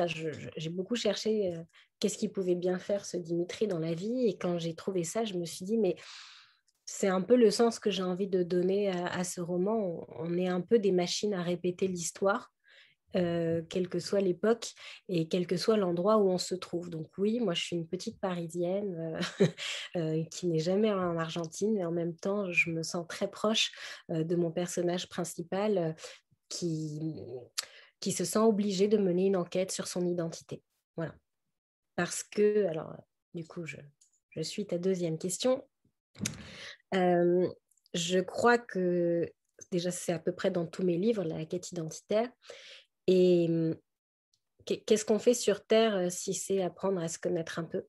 j'ai 0.57 0.71
beaucoup 0.71 0.95
cherché 0.95 1.55
qu'est-ce 1.99 2.19
qu'il 2.19 2.31
pouvait 2.31 2.55
bien 2.55 2.79
faire 2.79 3.05
ce 3.05 3.17
Dimitri 3.17 3.67
dans 3.67 3.79
la 3.79 3.95
vie, 3.95 4.29
et 4.29 4.37
quand 4.37 4.59
j'ai 4.59 4.75
trouvé 4.75 5.05
ça, 5.05 5.25
je 5.25 5.35
me 5.35 5.45
suis 5.45 5.65
dit, 5.65 5.79
mais 5.79 5.97
c'est 6.95 7.09
un 7.09 7.23
peu 7.23 7.37
le 7.37 7.51
sens 7.51 7.79
que 7.79 7.91
j'ai 7.91 8.03
envie 8.03 8.29
de 8.29 8.43
donner 8.43 8.91
à, 8.91 9.25
ce 9.25 9.41
roman. 9.41 10.07
On, 10.19 10.37
est 10.37 10.47
un 10.47 10.61
peu 10.61 10.79
des 10.79 10.93
machines 10.93 11.33
à 11.33 11.43
répéter 11.43 11.89
l'histoire, 11.89 12.53
euh, 13.17 13.63
quelle 13.71 13.89
que 13.89 13.99
soit 13.99 14.21
l'époque 14.21 14.73
et 15.09 15.27
quel 15.27 15.47
que 15.47 15.57
soit 15.57 15.79
l'endroit 15.79 16.19
où 16.19 16.29
on 16.29 16.37
se 16.37 16.55
trouve. 16.55 16.91
Donc 16.91 17.09
oui, 17.17 17.41
moi 17.41 17.55
je 17.55 17.63
suis 17.63 17.77
une 17.77 17.89
petite 17.89 18.21
Parisienne 18.21 19.19
euh, 19.41 19.47
euh, 19.97 20.25
qui 20.25 20.47
n'est 20.49 20.59
jamais 20.59 20.93
en 20.93 21.17
Argentine, 21.17 21.73
mais 21.73 21.85
en 21.87 21.93
même 21.93 22.15
temps 22.15 22.53
je 22.53 22.71
me 22.71 22.83
sens 22.83 23.07
très 23.09 23.31
proche 23.31 23.73
de 24.11 24.37
mon 24.37 24.51
personnage 24.51 25.09
principal 25.09 25.97
qui, 26.51 27.25
se 28.03 28.25
sent 28.27 28.39
obligé 28.39 28.87
de 28.87 28.99
mener 28.99 29.25
une 29.25 29.37
enquête 29.37 29.73
sur 29.73 29.87
son 29.87 30.07
identité. 30.07 30.63
Voilà. 30.97 31.15
Parce 31.97 32.23
que, 32.23 32.67
alors 32.67 32.95
du 33.33 33.47
coup, 33.47 33.65
je 33.65 34.43
suis 34.43 34.67
ta 34.67 34.77
deuxième 34.77 35.17
question. 35.17 35.65
Euh, 36.95 37.49
je 37.95 38.19
crois 38.21 38.59
que 38.59 39.31
déjà 39.71 39.91
c'est 39.91 40.13
à 40.13 40.19
peu 40.19 40.33
près 40.33 40.51
dans 40.51 40.67
tous 40.67 40.83
mes 40.83 40.97
livres, 40.97 41.25
la 41.25 41.45
quête 41.45 41.73
identitaire. 41.73 42.29
Et 43.07 43.47
hum, 43.49 43.77
qu'est-ce 44.65 45.05
qu'on 45.05 45.19
fait 45.19 45.35
sur 45.35 45.65
Terre 45.65 45.97
euh, 45.97 46.11
si 46.11 46.35
c'est 46.35 46.63
apprendre 46.63 47.01
à 47.01 47.09
se 47.09 47.19
connaître 47.19 47.59
un 47.59 47.65
peu? 47.65 47.85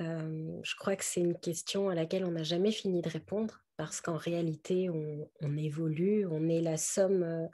Euh, 0.00 0.60
Je 0.62 0.74
crois 0.76 0.96
que 0.96 1.04
c'est 1.04 1.20
une 1.20 1.38
question 1.38 1.88
à 1.88 1.94
laquelle 1.94 2.24
on 2.24 2.32
n'a 2.32 2.42
jamais 2.42 2.72
fini 2.72 3.02
de 3.02 3.08
répondre 3.08 3.62
parce 3.76 4.00
qu'en 4.00 4.16
réalité, 4.16 4.90
on, 4.90 5.30
on, 5.40 5.56
évolue, 5.56 6.26
on 6.26 6.48
est 6.48 6.60
la 6.60 6.76
somme 6.76 7.48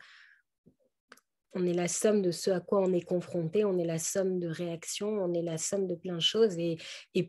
on 1.55 1.67
est 1.67 1.73
la 1.75 1.89
somme 1.89 2.23
de 2.23 2.31
ce 2.31 2.51
à 2.51 2.61
quoi 2.61 2.81
on 2.81 2.93
est 2.93 3.05
confronté, 3.05 3.65
on 3.65 3.79
est 3.79 3.85
la 3.85 3.99
somme 3.99 4.39
de 4.39 4.49
réactions, 4.49 5.09
on 5.09 5.33
est 5.33 5.43
la 5.43 5.59
somme 5.59 5.87
de 5.87 5.95
plein 5.95 6.17
de 6.17 6.21
choses. 6.21 6.57
Et, 6.59 6.79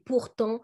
pourtant, 0.05 0.61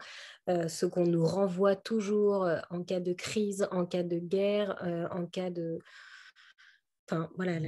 euh, 0.50 0.68
ce 0.68 0.86
qu'on 0.86 1.06
nous 1.06 1.26
renvoie 1.26 1.76
toujours 1.76 2.46
euh, 2.46 2.60
en 2.70 2.84
cas 2.84 3.00
de 3.00 3.14
crise, 3.14 3.68
en 3.72 3.86
cas 3.86 4.04
de 4.04 4.18
guerre, 4.18 4.76
euh, 4.86 5.08
en 5.10 5.26
cas 5.26 5.50
de... 5.50 5.80
Enfin, 7.08 7.30
voilà, 7.36 7.60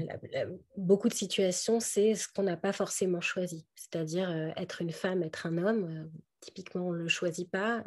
beaucoup 0.77 1.09
de 1.09 1.13
situations, 1.13 1.79
c'est 1.79 2.15
ce 2.15 2.27
qu'on 2.27 2.43
n'a 2.43 2.57
pas 2.57 2.73
forcément 2.73 3.21
choisi. 3.21 3.67
C'est-à-dire 3.75 4.31
être 4.57 4.81
une 4.81 4.91
femme, 4.91 5.21
être 5.21 5.45
un 5.45 5.59
homme. 5.59 6.09
typiquement, 6.41 6.87
on 6.87 6.91
ne 6.91 6.97
le 6.97 7.07
choisit 7.07 7.47
pas. 7.47 7.83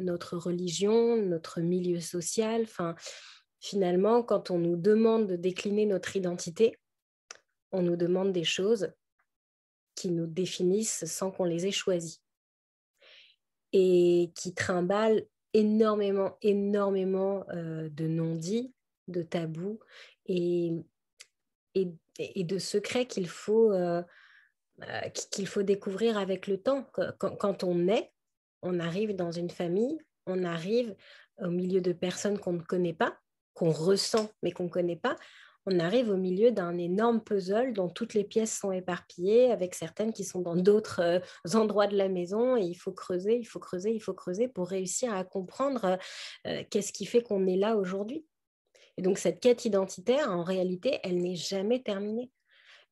notre 0.00 0.36
religion, 0.36 1.16
notre 1.16 1.60
milieu 1.60 2.00
social. 2.00 2.62
Enfin, 2.62 2.96
finalement, 3.60 4.24
quand 4.24 4.50
on 4.50 4.58
nous 4.58 4.76
demande 4.76 5.28
de 5.28 5.36
décliner 5.36 5.86
notre 5.86 6.16
identité, 6.16 6.76
on 7.72 7.82
nous 7.82 7.96
demande 7.96 8.32
des 8.32 8.44
choses 8.44 8.92
qui 9.94 10.10
nous 10.10 10.26
définissent 10.26 11.04
sans 11.06 11.30
qu'on 11.30 11.44
les 11.44 11.66
ait 11.66 11.72
choisies 11.72 12.20
et 13.72 14.30
qui 14.34 14.54
trimballent 14.54 15.24
énormément, 15.54 16.36
énormément 16.42 17.44
euh, 17.50 17.88
de 17.90 18.06
non-dits, 18.06 18.72
de 19.08 19.22
tabous 19.22 19.80
et, 20.26 20.72
et, 21.74 22.44
de 22.44 22.58
secrets 22.58 23.06
qu'il 23.06 23.28
faut, 23.28 23.72
euh, 23.72 24.02
euh, 24.82 25.00
qu'il 25.30 25.46
faut 25.46 25.62
découvrir 25.62 26.18
avec 26.18 26.46
le 26.46 26.60
temps. 26.60 26.84
Quand, 27.18 27.36
quand, 27.36 27.64
on 27.64 27.88
est, 27.88 28.12
on 28.62 28.78
arrive 28.78 29.14
dans 29.16 29.32
une 29.32 29.50
famille, 29.50 29.98
on 30.26 30.44
arrive 30.44 30.94
au 31.38 31.48
milieu 31.48 31.80
de 31.80 31.92
personnes 31.92 32.38
qu'on 32.38 32.52
ne 32.52 32.62
connaît 32.62 32.94
pas, 32.94 33.18
qu'on 33.54 33.72
ressent 33.72 34.30
mais 34.42 34.52
qu'on 34.52 34.64
ne 34.64 34.68
connaît 34.68 34.96
pas 34.96 35.16
on 35.66 35.78
arrive 35.78 36.10
au 36.10 36.16
milieu 36.16 36.50
d'un 36.50 36.76
énorme 36.76 37.22
puzzle 37.22 37.72
dont 37.72 37.88
toutes 37.88 38.14
les 38.14 38.24
pièces 38.24 38.56
sont 38.58 38.72
éparpillées, 38.72 39.52
avec 39.52 39.74
certaines 39.74 40.12
qui 40.12 40.24
sont 40.24 40.40
dans 40.40 40.56
d'autres 40.56 41.00
euh, 41.00 41.20
endroits 41.54 41.86
de 41.86 41.96
la 41.96 42.08
maison. 42.08 42.56
Et 42.56 42.62
il 42.62 42.74
faut 42.74 42.92
creuser, 42.92 43.36
il 43.36 43.44
faut 43.44 43.60
creuser, 43.60 43.92
il 43.92 44.00
faut 44.00 44.14
creuser 44.14 44.48
pour 44.48 44.68
réussir 44.68 45.14
à 45.14 45.24
comprendre 45.24 45.98
euh, 46.46 46.64
qu'est-ce 46.70 46.92
qui 46.92 47.06
fait 47.06 47.22
qu'on 47.22 47.46
est 47.46 47.56
là 47.56 47.76
aujourd'hui. 47.76 48.26
Et 48.96 49.02
donc 49.02 49.18
cette 49.18 49.40
quête 49.40 49.64
identitaire, 49.64 50.30
en 50.30 50.42
réalité, 50.42 50.98
elle 51.04 51.18
n'est 51.18 51.36
jamais 51.36 51.82
terminée. 51.82 52.30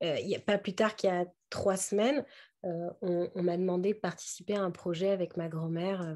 Euh, 0.03 0.17
pas 0.47 0.57
plus 0.57 0.75
tard 0.75 0.97
qu'il 0.97 1.11
y 1.11 1.13
a 1.13 1.27
trois 1.51 1.77
semaines, 1.77 2.25
on 2.63 3.43
m'a 3.43 3.57
demandé 3.57 3.95
de 3.95 3.99
participer 3.99 4.55
à 4.55 4.63
un 4.63 4.71
projet 4.71 5.11
avec 5.11 5.39
ma 5.39 5.49
grand-mère 5.49 6.15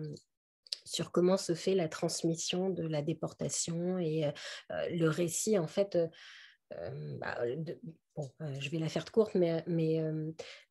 sur 0.84 1.10
comment 1.10 1.38
se 1.38 1.54
fait 1.54 1.74
la 1.74 1.88
transmission 1.88 2.68
de 2.68 2.86
la 2.86 3.00
déportation 3.00 3.98
et 3.98 4.30
le 4.68 5.08
récit 5.08 5.58
en 5.58 5.66
fait 5.66 5.96
bah, 7.20 7.36
bon, 8.16 8.30
je 8.58 8.70
vais 8.70 8.78
la 8.78 8.88
faire 8.88 9.10
courte, 9.10 9.34
mais, 9.34 9.62
mais 9.66 10.00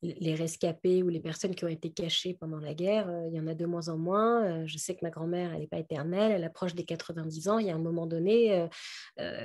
les 0.02 0.36
rescapés 0.36 1.04
ou 1.04 1.10
les 1.10 1.20
personnes 1.20 1.56
qui 1.56 1.66
ont 1.66 1.70
été 1.70 1.90
cachées 1.90 2.34
pendant 2.34 2.60
la 2.60 2.74
guerre, 2.74 3.12
il 3.28 3.36
y 3.36 3.40
en 3.40 3.48
a 3.48 3.54
de 3.54 3.66
moins 3.66 3.90
en 3.90 3.98
moins. 3.98 4.66
je 4.66 4.78
sais 4.78 4.96
que 4.96 5.00
ma 5.04 5.10
grand-mère, 5.10 5.54
elle 5.54 5.60
n'est 5.60 5.68
pas 5.68 5.80
éternelle, 5.80 6.32
elle 6.32 6.44
approche 6.44 6.74
des 6.76 6.86
90 6.86 7.50
ans. 7.50 7.60
Il 7.60 7.68
y 7.68 7.70
a 7.70 7.76
un 7.76 7.80
moment 7.80 8.08
donné, 8.08 8.68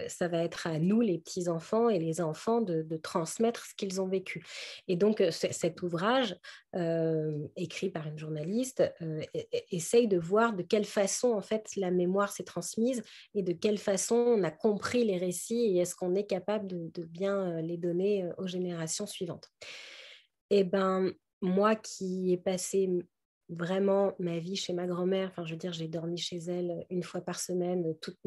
ça 0.08 0.28
va 0.28 0.44
être 0.44 0.66
à 0.66 0.78
nous, 0.78 1.00
les 1.00 1.18
petits-enfants 1.18 1.88
et 1.88 1.98
les 1.98 2.20
enfants, 2.20 2.60
de, 2.60 2.82
de 2.82 2.96
transmettre 2.96 3.66
ce 3.66 3.74
qu'ils 3.74 4.00
ont 4.00 4.08
vécu. 4.08 4.44
Et 4.86 4.96
donc, 4.96 5.22
cet 5.30 5.82
ouvrage, 5.82 6.36
écrit 7.56 7.90
par 7.90 8.06
une 8.06 8.18
journaliste, 8.18 8.82
essaye 9.70 10.08
de 10.08 10.18
voir 10.18 10.54
de 10.54 10.62
quelle 10.62 10.84
façon, 10.84 11.32
en 11.32 11.42
fait, 11.42 11.74
la 11.76 11.90
mémoire 11.90 12.30
s'est 12.30 12.44
transmise 12.44 13.02
et 13.34 13.42
de 13.42 13.52
quelle 13.52 13.78
façon 13.78 14.16
on 14.16 14.42
a 14.44 14.50
compris 14.50 15.04
les 15.04 15.18
récits 15.18 15.74
et 15.74 15.78
est-ce 15.78 15.94
qu'on 15.94 16.14
est 16.14 16.26
capable 16.26 16.66
de, 16.66 16.90
de 16.94 17.04
bien 17.04 17.60
les 17.60 17.76
donner 17.76 17.87
donner 17.88 18.28
aux 18.38 18.46
générations 18.46 19.06
suivantes. 19.06 19.48
Et 20.50 20.60
eh 20.60 20.64
ben 20.64 21.12
moi 21.40 21.76
qui 21.76 22.32
ai 22.32 22.36
passé 22.38 22.88
vraiment 23.48 24.14
ma 24.18 24.38
vie 24.38 24.56
chez 24.56 24.72
ma 24.72 24.86
grand-mère. 24.86 25.28
Enfin, 25.30 25.44
je 25.44 25.52
veux 25.52 25.58
dire, 25.58 25.72
j'ai 25.72 25.88
dormi 25.88 26.18
chez 26.18 26.36
elle 26.36 26.84
une 26.90 27.02
fois 27.02 27.20
par 27.20 27.40
semaine 27.40 27.94
toute, 28.00 28.18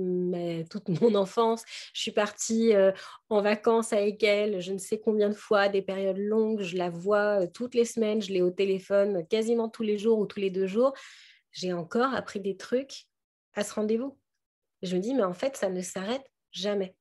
toute 0.70 0.90
mon 1.02 1.16
enfance. 1.16 1.64
Je 1.94 2.02
suis 2.02 2.12
partie 2.12 2.74
en 3.30 3.42
vacances 3.42 3.94
avec 3.94 4.24
elle, 4.24 4.62
je 4.62 4.74
ne 4.74 4.78
sais 4.78 5.00
combien 5.00 5.30
de 5.30 5.36
fois, 5.36 5.70
des 5.70 5.82
périodes 5.82 6.18
longues. 6.18 6.62
Je 6.62 6.78
la 6.78 6.90
vois 6.90 7.48
toutes 7.48 7.76
les 7.76 7.86
semaines, 7.86 8.22
je 8.22 8.34
l'ai 8.34 8.42
au 8.42 8.52
téléphone 8.52 9.26
quasiment 9.28 9.70
tous 9.70 9.84
les 9.84 9.98
jours 9.98 10.20
ou 10.20 10.26
tous 10.26 10.40
les 10.40 10.50
deux 10.50 10.68
jours. 10.68 10.94
J'ai 11.52 11.74
encore 11.74 12.14
appris 12.14 12.40
des 12.40 12.58
trucs 12.58 13.06
à 13.54 13.64
ce 13.64 13.74
rendez-vous. 13.74 14.18
Je 14.82 14.96
me 14.96 15.02
dis, 15.02 15.14
mais 15.14 15.24
en 15.24 15.34
fait, 15.34 15.56
ça 15.56 15.70
ne 15.70 15.82
s'arrête 15.82 16.26
jamais 16.52 16.96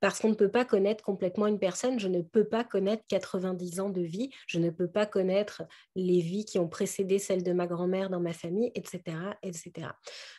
parce 0.00 0.20
qu'on 0.20 0.30
ne 0.30 0.34
peut 0.34 0.50
pas 0.50 0.64
connaître 0.64 1.02
complètement 1.02 1.46
une 1.46 1.58
personne. 1.58 1.98
Je 1.98 2.08
ne 2.08 2.22
peux 2.22 2.44
pas 2.44 2.64
connaître 2.64 3.04
90 3.08 3.80
ans 3.80 3.90
de 3.90 4.02
vie. 4.02 4.30
Je 4.46 4.58
ne 4.58 4.70
peux 4.70 4.88
pas 4.88 5.06
connaître 5.06 5.62
les 5.94 6.20
vies 6.20 6.44
qui 6.44 6.58
ont 6.58 6.68
précédé 6.68 7.18
celles 7.18 7.42
de 7.42 7.52
ma 7.52 7.66
grand-mère 7.66 8.10
dans 8.10 8.20
ma 8.20 8.32
famille, 8.32 8.72
etc., 8.74 9.16
etc. 9.42 9.88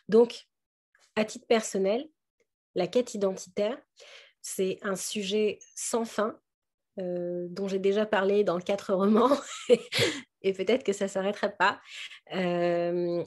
Donc, 0.09 0.45
à 1.15 1.25
titre 1.25 1.47
personnel, 1.47 2.07
la 2.75 2.87
quête 2.87 3.13
identitaire, 3.13 3.77
c'est 4.41 4.77
un 4.83 4.95
sujet 4.95 5.59
sans 5.75 6.05
fin 6.05 6.39
euh, 6.99 7.47
dont 7.49 7.67
j'ai 7.67 7.79
déjà 7.79 8.05
parlé 8.05 8.43
dans 8.43 8.59
quatre 8.59 8.93
romans 8.93 9.37
et 10.41 10.53
peut-être 10.53 10.83
que 10.83 10.93
ça 10.93 11.07
s'arrêtera 11.07 11.49
pas. 11.49 11.81
Euh, 12.33 13.23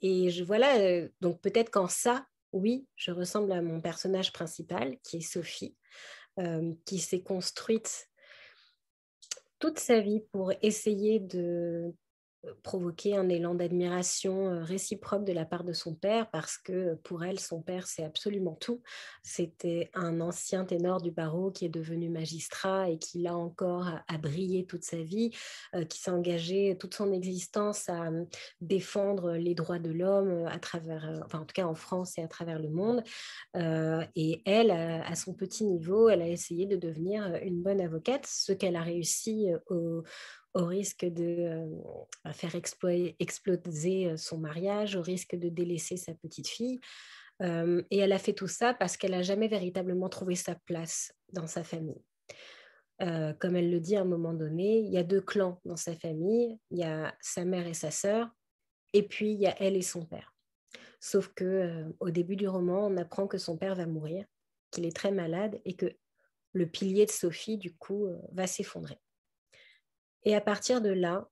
et 0.00 0.30
je, 0.30 0.42
voilà, 0.42 0.78
euh, 0.78 1.08
donc 1.20 1.40
peut-être 1.40 1.70
qu'en 1.70 1.88
ça, 1.88 2.26
oui, 2.52 2.86
je 2.96 3.10
ressemble 3.10 3.52
à 3.52 3.62
mon 3.62 3.80
personnage 3.80 4.32
principal, 4.32 4.98
qui 5.02 5.18
est 5.18 5.20
Sophie, 5.20 5.76
euh, 6.38 6.72
qui 6.84 6.98
s'est 6.98 7.22
construite 7.22 8.08
toute 9.58 9.78
sa 9.78 10.00
vie 10.00 10.20
pour 10.32 10.52
essayer 10.60 11.20
de 11.20 11.94
provoquer 12.62 13.16
un 13.16 13.28
élan 13.28 13.54
d'admiration 13.54 14.48
euh, 14.48 14.64
réciproque 14.64 15.24
de 15.24 15.32
la 15.32 15.44
part 15.44 15.64
de 15.64 15.72
son 15.72 15.94
père 15.94 16.28
parce 16.30 16.58
que 16.58 16.94
pour 16.96 17.24
elle, 17.24 17.38
son 17.38 17.62
père, 17.62 17.86
c'est 17.86 18.04
absolument 18.04 18.54
tout. 18.54 18.82
C'était 19.22 19.90
un 19.94 20.20
ancien 20.20 20.64
ténor 20.64 21.00
du 21.00 21.12
barreau 21.12 21.52
qui 21.52 21.64
est 21.64 21.68
devenu 21.68 22.08
magistrat 22.08 22.90
et 22.90 22.98
qui, 22.98 23.22
là 23.22 23.36
encore, 23.36 23.88
a, 24.08 24.18
brillé 24.18 24.66
toute 24.66 24.84
sa 24.84 25.02
vie, 25.02 25.30
euh, 25.74 25.84
qui 25.84 26.00
s'est 26.00 26.10
engagé 26.10 26.76
toute 26.78 26.94
son 26.94 27.12
existence 27.12 27.88
à 27.88 28.08
euh, 28.08 28.24
défendre 28.60 29.32
les 29.32 29.54
droits 29.54 29.78
de 29.78 29.90
l'homme 29.90 30.46
à 30.46 30.58
travers, 30.58 31.22
enfin, 31.24 31.40
en 31.40 31.44
tout 31.44 31.54
cas 31.54 31.66
en 31.66 31.74
France 31.74 32.18
et 32.18 32.22
à 32.22 32.28
travers 32.28 32.58
le 32.58 32.68
monde. 32.68 33.02
et 34.16 34.42
elle, 34.44 34.70
à, 34.70 35.14
son 35.14 35.34
petit 35.34 35.64
niveau, 35.64 36.08
elle 36.08 36.22
a 36.22 36.28
essayé 36.28 36.66
de 36.66 36.76
devenir 36.76 37.36
une 37.42 37.62
bonne 37.62 37.80
avocate, 37.80 38.26
ce 38.26 38.52
qu'elle 38.52 38.76
a 38.76 38.82
réussi 38.82 39.48
au 39.68 40.02
au 40.54 40.64
risque 40.64 41.04
de 41.04 41.66
euh, 42.26 42.32
faire 42.32 42.54
exploser 42.54 44.06
euh, 44.06 44.16
son 44.16 44.38
mariage, 44.38 44.96
au 44.96 45.02
risque 45.02 45.34
de 45.34 45.48
délaisser 45.48 45.96
sa 45.96 46.14
petite 46.14 46.48
fille. 46.48 46.80
Euh, 47.40 47.82
et 47.90 47.98
elle 47.98 48.12
a 48.12 48.18
fait 48.18 48.34
tout 48.34 48.48
ça 48.48 48.74
parce 48.74 48.96
qu'elle 48.96 49.12
n'a 49.12 49.22
jamais 49.22 49.48
véritablement 49.48 50.08
trouvé 50.08 50.34
sa 50.34 50.54
place 50.66 51.12
dans 51.32 51.46
sa 51.46 51.64
famille. 51.64 52.02
comme 53.40 53.56
elle 53.56 53.70
le 53.70 53.80
dit 53.80 53.96
à 53.96 54.02
un 54.02 54.04
moment 54.04 54.34
donné, 54.34 54.78
il 54.78 54.92
y 54.92 54.98
a 54.98 55.02
deux 55.02 55.22
clans 55.22 55.60
dans 55.64 55.76
sa 55.76 55.96
famille, 55.96 56.56
il 56.70 56.78
y 56.78 56.84
a 56.84 57.16
sa 57.20 57.44
mère 57.44 57.66
et 57.66 57.74
sa 57.74 57.90
sœur, 57.90 58.30
et 58.92 59.02
puis 59.02 59.32
il 59.32 59.40
y 59.40 59.46
a 59.46 59.56
elle 59.60 59.76
et 59.76 59.82
son 59.82 60.06
père. 60.06 60.32
Sauf 61.00 61.32
que 61.34 61.84
au 61.98 62.10
début 62.10 62.36
du 62.36 62.46
roman, 62.46 62.86
on 62.86 62.96
apprend 62.96 63.26
que 63.26 63.38
son 63.38 63.56
père 63.56 63.74
va 63.74 63.86
mourir, 63.86 64.24
qu'il 64.70 64.86
est 64.86 64.94
très 64.94 65.10
malade 65.10 65.60
et 65.64 65.74
que 65.74 65.86
le 66.52 66.66
pilier 66.66 67.06
de 67.06 67.10
Sophie, 67.10 67.58
du 67.58 67.74
coup, 67.74 68.06
va 68.30 68.46
s'effondrer. 68.46 69.01
Et 70.24 70.34
à 70.34 70.40
partir 70.40 70.80
de 70.80 70.90
là, 70.90 71.28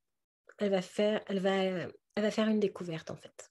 elle 0.59 0.71
va 0.71 0.83
faire, 0.83 1.23
une 2.49 2.61
découverte 2.61 3.11
en 3.11 3.17
fait, 3.17 3.51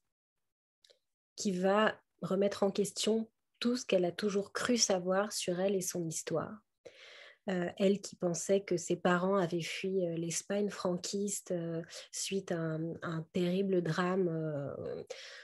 qui 1.36 1.52
va 1.52 2.00
remettre 2.22 2.64
en 2.64 2.72
question 2.72 3.30
tout 3.60 3.76
ce 3.76 3.86
qu'elle 3.86 4.06
a 4.06 4.12
toujours 4.12 4.54
cru 4.54 4.78
savoir 4.78 5.32
sur 5.32 5.60
elle 5.60 5.76
et 5.76 5.82
son 5.82 6.08
histoire. 6.08 6.54
Euh, 7.50 7.70
elle 7.78 8.00
qui 8.00 8.16
pensait 8.16 8.62
que 8.62 8.78
ses 8.78 8.96
parents 8.96 9.38
avaient 9.38 9.62
fui 9.62 10.06
euh, 10.06 10.16
l'Espagne 10.16 10.70
franquiste 10.70 11.52
euh, 11.52 11.82
suite 12.12 12.52
à 12.52 12.78
un, 13.02 13.26
terrible 13.34 13.82
drame, 13.82 14.30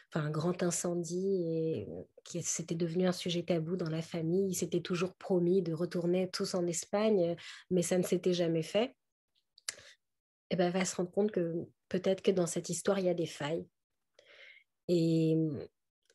enfin 0.09 0.27
un 0.27 0.29
grand 0.29 0.61
incendie, 0.61 1.41
et 1.47 1.87
qui 2.23 2.43
s'était 2.43 2.75
devenu 2.75 3.07
un 3.07 3.11
sujet 3.11 3.43
tabou 3.43 3.75
dans 3.75 3.89
la 3.89 4.03
famille. 4.03 4.49
Ils 4.51 4.55
s'étaient 4.55 4.81
toujours 4.81 5.15
promis 5.15 5.63
de 5.63 5.73
retourner 5.73 6.29
tous 6.29 6.53
en 6.53 6.67
Espagne, 6.67 7.35
mais 7.71 7.81
ça 7.81 7.97
ne 7.97 8.03
s'était 8.03 8.33
jamais 8.33 8.63
fait. 8.63 8.93
Eh 10.49 10.55
ben, 10.55 10.69
va 10.69 10.85
se 10.85 10.95
rendre 10.95 11.11
compte 11.11 11.31
que 11.31 11.65
peut-être 11.89 12.21
que 12.21 12.31
dans 12.31 12.47
cette 12.47 12.69
histoire, 12.69 12.99
il 12.99 13.05
y 13.05 13.09
a 13.09 13.13
des 13.13 13.25
failles. 13.25 13.67
Et 14.87 15.35
mmh, 15.35 15.67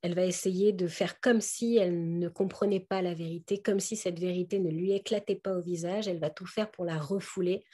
elle 0.03 0.14
va 0.14 0.25
essayer 0.25 0.73
de 0.73 0.87
faire 0.87 1.21
comme 1.21 1.40
si 1.40 1.77
elle 1.77 2.19
ne 2.19 2.29
comprenait 2.29 2.81
pas 2.81 3.03
la 3.03 3.14
vérité, 3.14 3.61
comme 3.61 3.81
si 3.81 3.97
cette 3.97 4.19
vérité 4.19 4.59
ne 4.59 4.71
lui 4.71 4.93
éclatait 4.93 5.37
pas 5.37 5.55
au 5.57 5.61
visage. 5.61 6.09
Elle 6.09 6.21
va 6.21 6.31
tout 6.31 6.47
faire 6.47 6.71
pour 6.71 6.85
la 6.85 6.99
refouler 6.99 7.64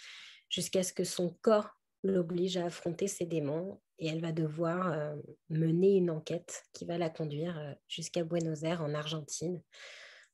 jusqu'à 0.48 0.82
ce 0.82 0.92
que 0.92 1.04
son 1.04 1.36
corps 1.42 1.70
l'oblige 2.02 2.56
à 2.56 2.66
affronter 2.66 3.08
ses 3.08 3.26
démons 3.26 3.80
et 3.98 4.08
elle 4.08 4.20
va 4.20 4.32
devoir 4.32 4.92
euh, 4.92 5.16
mener 5.48 5.96
une 5.96 6.10
enquête 6.10 6.64
qui 6.72 6.84
va 6.84 6.98
la 6.98 7.10
conduire 7.10 7.58
euh, 7.58 7.72
jusqu'à 7.88 8.24
Buenos 8.24 8.62
Aires 8.62 8.82
en 8.82 8.94
Argentine, 8.94 9.62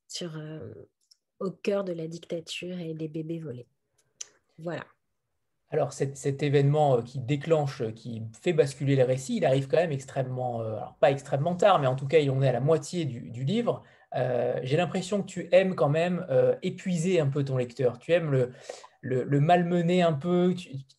sur, 0.09 0.37
euh, 0.37 0.73
au 1.39 1.51
cœur 1.51 1.85
de 1.85 1.93
la 1.93 2.09
dictature 2.09 2.79
et 2.79 2.95
des 2.95 3.09
bébés 3.09 3.39
volés. 3.39 3.69
Voilà. 4.59 4.85
Alors 5.73 5.95
cet, 5.95 6.43
événement 6.43 6.99
euh, 6.99 7.03
qui 7.03 7.19
déclenche, 7.19 7.81
euh, 7.81 7.93
qui 7.93 8.23
fait 8.39 8.53
basculer 8.53 8.95
le 8.95 9.05
récit, 9.05 9.39
il 9.39 9.47
arrive 9.47 9.69
quand 9.69 9.79
même 9.79 9.91
extrêmement, 9.91 10.61
euh, 10.61 10.77
alors 10.77 10.97
pas 11.01 11.11
extrêmement 11.11 11.57
tard, 11.57 11.81
mais 11.81 11.87
en 11.87 11.97
tout 11.97 12.07
cas, 12.07 12.19
il 12.19 12.31
en 12.31 12.43
est 12.43 12.49
à 12.49 12.53
la 12.53 12.61
moitié 12.61 13.07
du, 13.07 13.45
livre. 13.45 13.83
J'ai 14.15 14.77
l'impression 14.77 15.23
que 15.23 15.27
tu 15.27 15.49
aimes 15.53 15.75
quand 15.75 15.89
même 15.89 16.27
épuiser 16.61 17.19
un 17.19 17.29
peu 17.29 17.43
ton 17.43 17.57
lecteur. 17.57 17.99
Tu 17.99 18.13
aimes 18.13 18.51
le, 19.01 19.41
malmener 19.41 20.03
un 20.03 20.13
peu. 20.13 20.55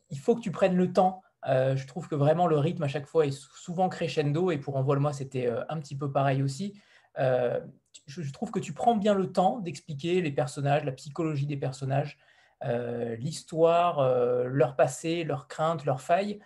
il 0.10 0.20
faut 0.20 0.36
que 0.36 0.42
tu 0.42 0.50
prennes 0.50 0.76
le 0.76 0.92
temps. 0.92 1.22
je 1.46 1.86
trouve 1.86 2.08
que 2.08 2.16
vraiment 2.16 2.48
le 2.48 2.58
rythme 2.58 2.82
à 2.82 2.88
chaque 2.88 3.06
fois 3.06 3.28
est 3.28 3.32
souvent 3.32 3.88
crescendo 3.88 4.50
et 4.50 4.58
pour 4.58 4.76
Envoie-le-moi, 4.78 5.14
c'était 5.14 5.48
un 5.70 5.80
petit 5.80 5.96
peu 5.96 6.12
pareil 6.12 6.42
aussi. 6.42 6.74
je, 7.16 8.32
trouve 8.32 8.50
que 8.50 8.60
tu 8.60 8.74
prends 8.74 8.96
bien 8.96 9.14
le 9.14 9.32
temps 9.32 9.60
d'expliquer 9.60 10.20
les 10.22 10.32
personnages, 10.32 10.84
la 10.84 10.92
psychologie 10.92 11.46
des 11.46 11.58
personnages. 11.58 12.18
Euh, 12.66 13.16
l'histoire, 13.18 14.00
euh, 14.00 14.46
leur 14.46 14.76
passé, 14.76 15.24
leurs 15.24 15.48
craintes, 15.48 15.86
leurs 15.86 16.02
failles. 16.02 16.40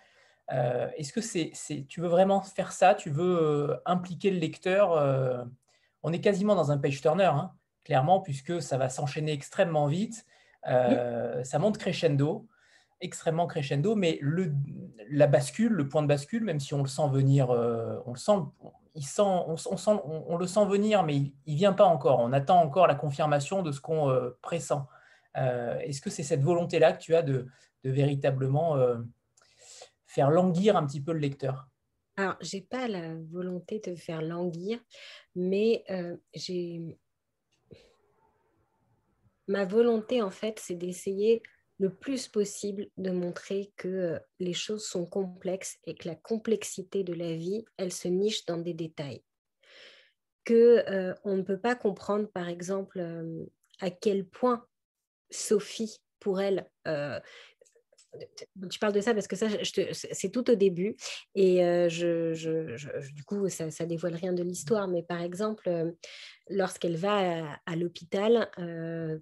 Euh, 0.52 0.88
est-ce 0.96 1.12
que 1.12 1.20
c'est, 1.20 1.52
tu 1.88 2.00
veux 2.00 2.08
vraiment 2.08 2.40
faire 2.40 2.72
ça? 2.72 2.94
Tu 2.94 3.10
veux 3.10 3.80
impliquer 3.86 4.30
le 4.30 4.38
lecteur 4.38 4.90
On 6.02 6.12
est 6.12 6.20
quasiment 6.20 6.54
dans 6.54 6.72
un 6.72 6.78
page 6.78 7.00
turner, 7.00 7.24
hein, 7.24 7.52
clairement, 7.84 8.20
puisque 8.20 8.60
ça 8.62 8.78
va 8.78 8.88
s'enchaîner 8.88 9.32
extrêmement 9.32 9.86
vite. 9.86 10.26
Ça 10.64 11.58
monte 11.58 11.78
crescendo, 11.78 12.46
extrêmement 13.00 13.46
crescendo, 13.46 13.94
mais 13.94 14.18
le, 14.20 14.52
la 15.10 15.26
bascule, 15.26 15.72
le 15.72 15.88
point 15.88 16.02
de 16.02 16.08
bascule, 16.08 16.44
même 16.44 16.60
si 16.60 16.74
on 16.74 16.82
le 16.82 16.88
sent 16.88 17.08
venir, 17.10 17.50
on 17.50 18.12
le 18.12 18.18
sent, 18.18 18.38
il 18.94 19.04
sent, 19.04 19.22
on, 19.22 19.56
sent, 19.56 19.90
on, 20.04 20.36
le 20.36 20.46
sent 20.46 20.64
venir, 20.64 21.02
mais 21.04 21.16
il 21.16 21.52
ne 21.52 21.56
vient 21.58 21.74
pas 21.74 21.86
encore. 21.86 22.20
On 22.20 22.32
attend 22.32 22.60
encore 22.60 22.86
la 22.86 22.94
confirmation 22.94 23.62
de 23.62 23.70
ce 23.70 23.82
qu'on 23.82 24.32
pressent. 24.40 24.88
Euh, 25.38 25.78
est-ce 25.80 26.00
que 26.00 26.10
c'est 26.10 26.22
cette 26.22 26.42
volonté-là 26.42 26.92
que 26.92 27.02
tu 27.02 27.14
as 27.14 27.22
de, 27.22 27.46
véritablement 27.84 28.76
euh, 28.76 28.98
faire 30.06 30.30
languir 30.30 30.76
un 30.76 30.86
petit 30.86 31.00
peu 31.00 31.12
le 31.12 31.20
lecteur? 31.20 31.68
Alors, 32.16 32.36
j'ai 32.40 32.62
pas 32.62 32.88
la 32.88 33.14
volonté 33.30 33.80
de 33.80 33.94
faire 33.94 34.22
languir, 34.22 34.80
mais 35.36 35.84
euh, 35.90 36.16
j'ai 36.34 36.82
ma 39.46 39.64
volonté 39.64 40.20
en 40.20 40.30
fait, 40.30 40.58
c'est 40.58 40.74
d'essayer 40.74 41.42
le 41.78 41.94
plus 41.94 42.26
possible 42.26 42.88
de 42.96 43.12
montrer 43.12 43.72
que 43.76 44.18
les 44.40 44.52
choses 44.52 44.84
sont 44.84 45.06
complexes 45.06 45.78
et 45.86 45.94
que 45.94 46.08
la 46.08 46.16
complexité 46.16 47.04
de 47.04 47.14
la 47.14 47.34
vie, 47.34 47.64
elle 47.76 47.92
se 47.92 48.08
niche 48.08 48.44
dans 48.46 48.58
des 48.58 48.74
détails. 48.74 49.22
Que 50.44 51.14
on 51.24 51.36
ne 51.36 51.42
peut 51.42 51.60
pas 51.60 51.76
comprendre, 51.76 52.28
par 52.28 52.48
exemple, 52.48 53.00
à 53.80 53.90
quel 53.90 54.26
point 54.26 54.66
Sophie, 55.30 56.00
pour 56.20 56.40
elle, 56.40 56.68
euh, 56.86 57.18
tu 58.70 58.78
parles 58.78 58.94
de 58.94 59.00
ça 59.00 59.12
parce 59.12 59.28
que 59.28 59.36
ça, 59.36 59.48
c'est 59.92 60.30
tout 60.30 60.50
au 60.50 60.54
début 60.54 60.96
et 61.34 61.62
euh, 61.62 61.88
du 63.14 63.24
coup, 63.24 63.48
ça, 63.48 63.86
dévoile 63.86 64.14
rien 64.14 64.32
de 64.32 64.42
l'histoire. 64.42 64.88
Mais 64.88 65.02
par 65.02 65.20
exemple, 65.20 65.68
euh, 65.68 65.92
lorsqu'elle 66.48 66.96
va 66.96 67.58
à, 67.66 67.76
l'hôpital 67.76 68.50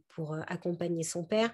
pour 0.08 0.36
accompagner 0.46 1.02
son 1.02 1.24
père 1.24 1.50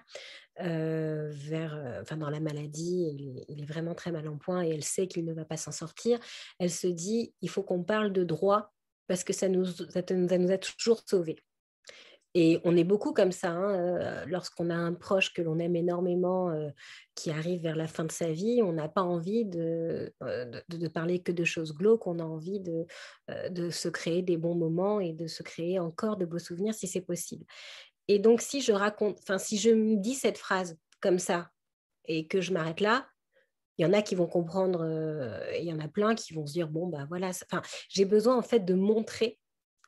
vers, 0.58 2.00
enfin, 2.02 2.18
dans 2.18 2.30
la 2.30 2.40
maladie, 2.40 3.44
il, 3.48 3.62
est 3.62 3.66
vraiment 3.66 3.94
très 3.94 4.12
mal 4.12 4.28
en 4.28 4.36
point 4.36 4.62
et 4.62 4.70
elle 4.70 4.84
sait 4.84 5.06
qu'il 5.06 5.24
ne 5.24 5.32
va 5.32 5.46
pas 5.46 5.56
s'en 5.56 5.72
sortir. 5.72 6.18
Elle 6.58 6.70
se 6.70 6.86
dit, 6.86 7.34
il 7.40 7.48
faut 7.48 7.62
qu'on 7.62 7.82
parle 7.82 8.12
de 8.12 8.24
droit 8.24 8.72
parce 9.08 9.24
que 9.24 9.32
ça 9.32 9.48
nous 9.48 9.66
a 9.96 10.58
toujours 10.58 11.02
sauvés. 11.06 11.38
Et 12.34 12.60
on 12.64 12.76
est 12.76 12.84
beaucoup 12.84 13.12
comme 13.12 13.32
ça, 13.32 13.50
hein, 13.50 13.74
euh, 13.74 14.24
lorsqu'on 14.26 14.70
a 14.70 14.74
un 14.74 14.94
proche 14.94 15.34
que 15.34 15.42
l'on 15.42 15.58
aime 15.58 15.76
énormément 15.76 16.50
euh, 16.50 16.70
qui 17.14 17.30
arrive 17.30 17.60
vers 17.60 17.76
la 17.76 17.86
fin 17.86 18.04
de 18.04 18.12
sa 18.12 18.32
vie, 18.32 18.62
on 18.62 18.72
n'a 18.72 18.88
pas 18.88 19.02
envie 19.02 19.50
euh, 19.54 20.08
de, 20.22 20.62
de, 20.68 20.88
parler 20.88 21.20
que 21.20 21.30
de 21.30 21.44
choses 21.44 21.74
glauques, 21.74 22.06
on 22.06 22.18
a 22.18 22.24
envie 22.24 22.60
de, 22.60 22.86
de 23.50 23.68
se 23.68 23.88
créer 23.88 24.22
des 24.22 24.38
bons 24.38 24.54
moments 24.54 24.98
et 24.98 25.12
de 25.12 25.26
se 25.26 25.42
créer 25.42 25.78
encore 25.78 26.16
de 26.16 26.24
beaux 26.24 26.38
souvenirs 26.38 26.74
si 26.74 26.86
c'est 26.86 27.02
possible. 27.02 27.44
Et 28.08 28.18
donc 28.18 28.40
si 28.40 28.62
je 28.62 28.72
raconte, 28.72 29.18
enfin 29.18 29.36
si 29.36 29.58
je 29.58 29.70
me 29.70 29.96
dis 29.96 30.14
cette 30.14 30.38
phrase 30.38 30.78
comme 31.00 31.18
ça 31.18 31.50
et 32.06 32.26
que 32.26 32.40
je 32.40 32.52
m'arrête 32.54 32.80
là, 32.80 33.06
il 33.76 33.84
y 33.84 33.86
en 33.86 33.92
a 33.92 34.00
qui 34.00 34.14
vont 34.14 34.26
comprendre, 34.26 34.86
il 35.58 35.64
y 35.64 35.72
en 35.72 35.80
a 35.80 35.88
plein 35.88 36.14
qui 36.14 36.32
vont 36.32 36.46
se 36.46 36.52
dire 36.52 36.68
bon 36.68 36.88
bah 36.88 37.06
voilà, 37.08 37.30
j'ai 37.88 38.04
besoin 38.04 38.36
en 38.36 38.42
fait 38.42 38.60
de 38.60 38.74
montrer 38.74 39.38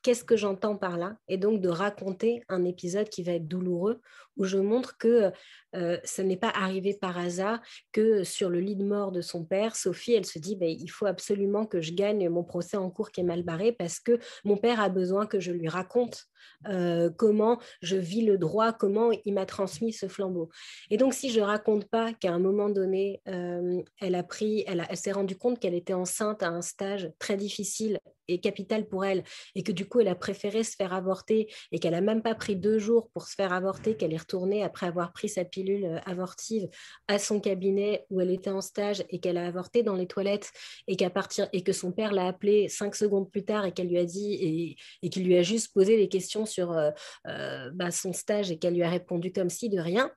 qu'est-ce 0.04 0.22
que 0.22 0.36
j'entends 0.36 0.76
par 0.76 0.98
là 0.98 1.16
et 1.28 1.38
donc 1.38 1.60
de 1.60 1.68
raconter 1.68 2.44
un 2.48 2.64
épisode 2.64 3.08
qui 3.08 3.24
va 3.24 3.32
être 3.32 3.48
douloureux 3.48 4.00
où 4.36 4.44
je 4.44 4.58
montre 4.58 4.96
que 4.98 5.32
euh, 5.74 5.98
ce 6.04 6.22
n'est 6.22 6.36
pas 6.36 6.50
arrivé 6.50 6.94
par 6.94 7.18
hasard 7.18 7.60
que 7.92 8.22
sur 8.24 8.50
le 8.50 8.60
lit 8.60 8.76
de 8.76 8.84
mort 8.84 9.12
de 9.12 9.20
son 9.20 9.44
père, 9.44 9.76
Sophie, 9.76 10.14
elle 10.14 10.26
se 10.26 10.38
dit 10.38 10.56
ben, 10.56 10.68
il 10.68 10.88
faut 10.88 11.06
absolument 11.06 11.66
que 11.66 11.80
je 11.80 11.92
gagne 11.92 12.28
mon 12.28 12.44
procès 12.44 12.76
en 12.76 12.90
cours 12.90 13.10
qui 13.10 13.20
est 13.20 13.24
mal 13.24 13.42
barré 13.42 13.72
parce 13.72 13.98
que 13.98 14.18
mon 14.44 14.56
père 14.56 14.80
a 14.80 14.88
besoin 14.88 15.26
que 15.26 15.40
je 15.40 15.52
lui 15.52 15.68
raconte 15.68 16.28
euh, 16.68 17.10
comment 17.10 17.58
je 17.82 17.96
vis 17.96 18.22
le 18.22 18.38
droit, 18.38 18.72
comment 18.72 19.10
il 19.24 19.34
m'a 19.34 19.46
transmis 19.46 19.92
ce 19.92 20.08
flambeau. 20.08 20.50
Et 20.90 20.96
donc, 20.96 21.14
si 21.14 21.30
je 21.30 21.40
raconte 21.40 21.86
pas 21.86 22.12
qu'à 22.12 22.32
un 22.32 22.38
moment 22.38 22.70
donné, 22.70 23.20
euh, 23.28 23.82
elle 24.00 24.14
a 24.14 24.22
pris, 24.22 24.64
elle, 24.66 24.86
elle 24.88 24.96
s'est 24.96 25.12
rendue 25.12 25.36
compte 25.36 25.58
qu'elle 25.58 25.74
était 25.74 25.92
enceinte 25.92 26.42
à 26.42 26.48
un 26.48 26.62
stage 26.62 27.10
très 27.18 27.36
difficile 27.36 27.98
et 28.28 28.40
capital 28.40 28.86
pour 28.86 29.04
elle, 29.04 29.22
et 29.54 29.62
que 29.62 29.72
du 29.72 29.86
coup, 29.86 30.00
elle 30.00 30.08
a 30.08 30.14
préféré 30.14 30.64
se 30.64 30.76
faire 30.76 30.94
avorter 30.94 31.52
et 31.72 31.78
qu'elle 31.78 31.94
a 31.94 32.00
même 32.00 32.22
pas 32.22 32.34
pris 32.34 32.56
deux 32.56 32.78
jours 32.78 33.10
pour 33.10 33.26
se 33.26 33.34
faire 33.34 33.52
avorter, 33.52 33.96
qu'elle 33.96 34.14
est 34.14 34.18
retournée 34.24 34.62
après 34.62 34.86
avoir 34.86 35.12
pris 35.12 35.28
sa 35.28 35.44
pilule 35.44 35.84
euh, 35.84 35.98
avortive 36.06 36.68
à 37.08 37.18
son 37.18 37.40
cabinet 37.40 38.06
où 38.10 38.20
elle 38.20 38.30
était 38.30 38.50
en 38.50 38.60
stage 38.60 39.04
et 39.10 39.20
qu'elle 39.20 39.36
a 39.36 39.46
avorté 39.46 39.82
dans 39.82 39.94
les 39.94 40.06
toilettes 40.06 40.50
et 40.88 40.96
qu'à 40.96 41.10
partir 41.10 41.48
et 41.52 41.62
que 41.62 41.72
son 41.72 41.92
père 41.92 42.12
l'a 42.12 42.26
appelée 42.26 42.68
cinq 42.68 42.94
secondes 42.94 43.30
plus 43.30 43.44
tard 43.44 43.64
et 43.66 43.72
qu'elle 43.72 43.88
lui 43.88 43.98
a 43.98 44.04
dit 44.04 44.34
et, 44.34 44.76
et 45.02 45.10
qu'il 45.10 45.24
lui 45.24 45.36
a 45.36 45.42
juste 45.42 45.72
posé 45.72 45.96
des 45.96 46.08
questions 46.08 46.46
sur 46.46 46.72
euh, 46.72 46.90
euh, 47.26 47.70
bah, 47.74 47.90
son 47.90 48.12
stage 48.12 48.50
et 48.50 48.58
qu'elle 48.58 48.74
lui 48.74 48.82
a 48.82 48.90
répondu 48.90 49.32
comme 49.32 49.50
si 49.50 49.68
de 49.68 49.78
rien. 49.78 50.10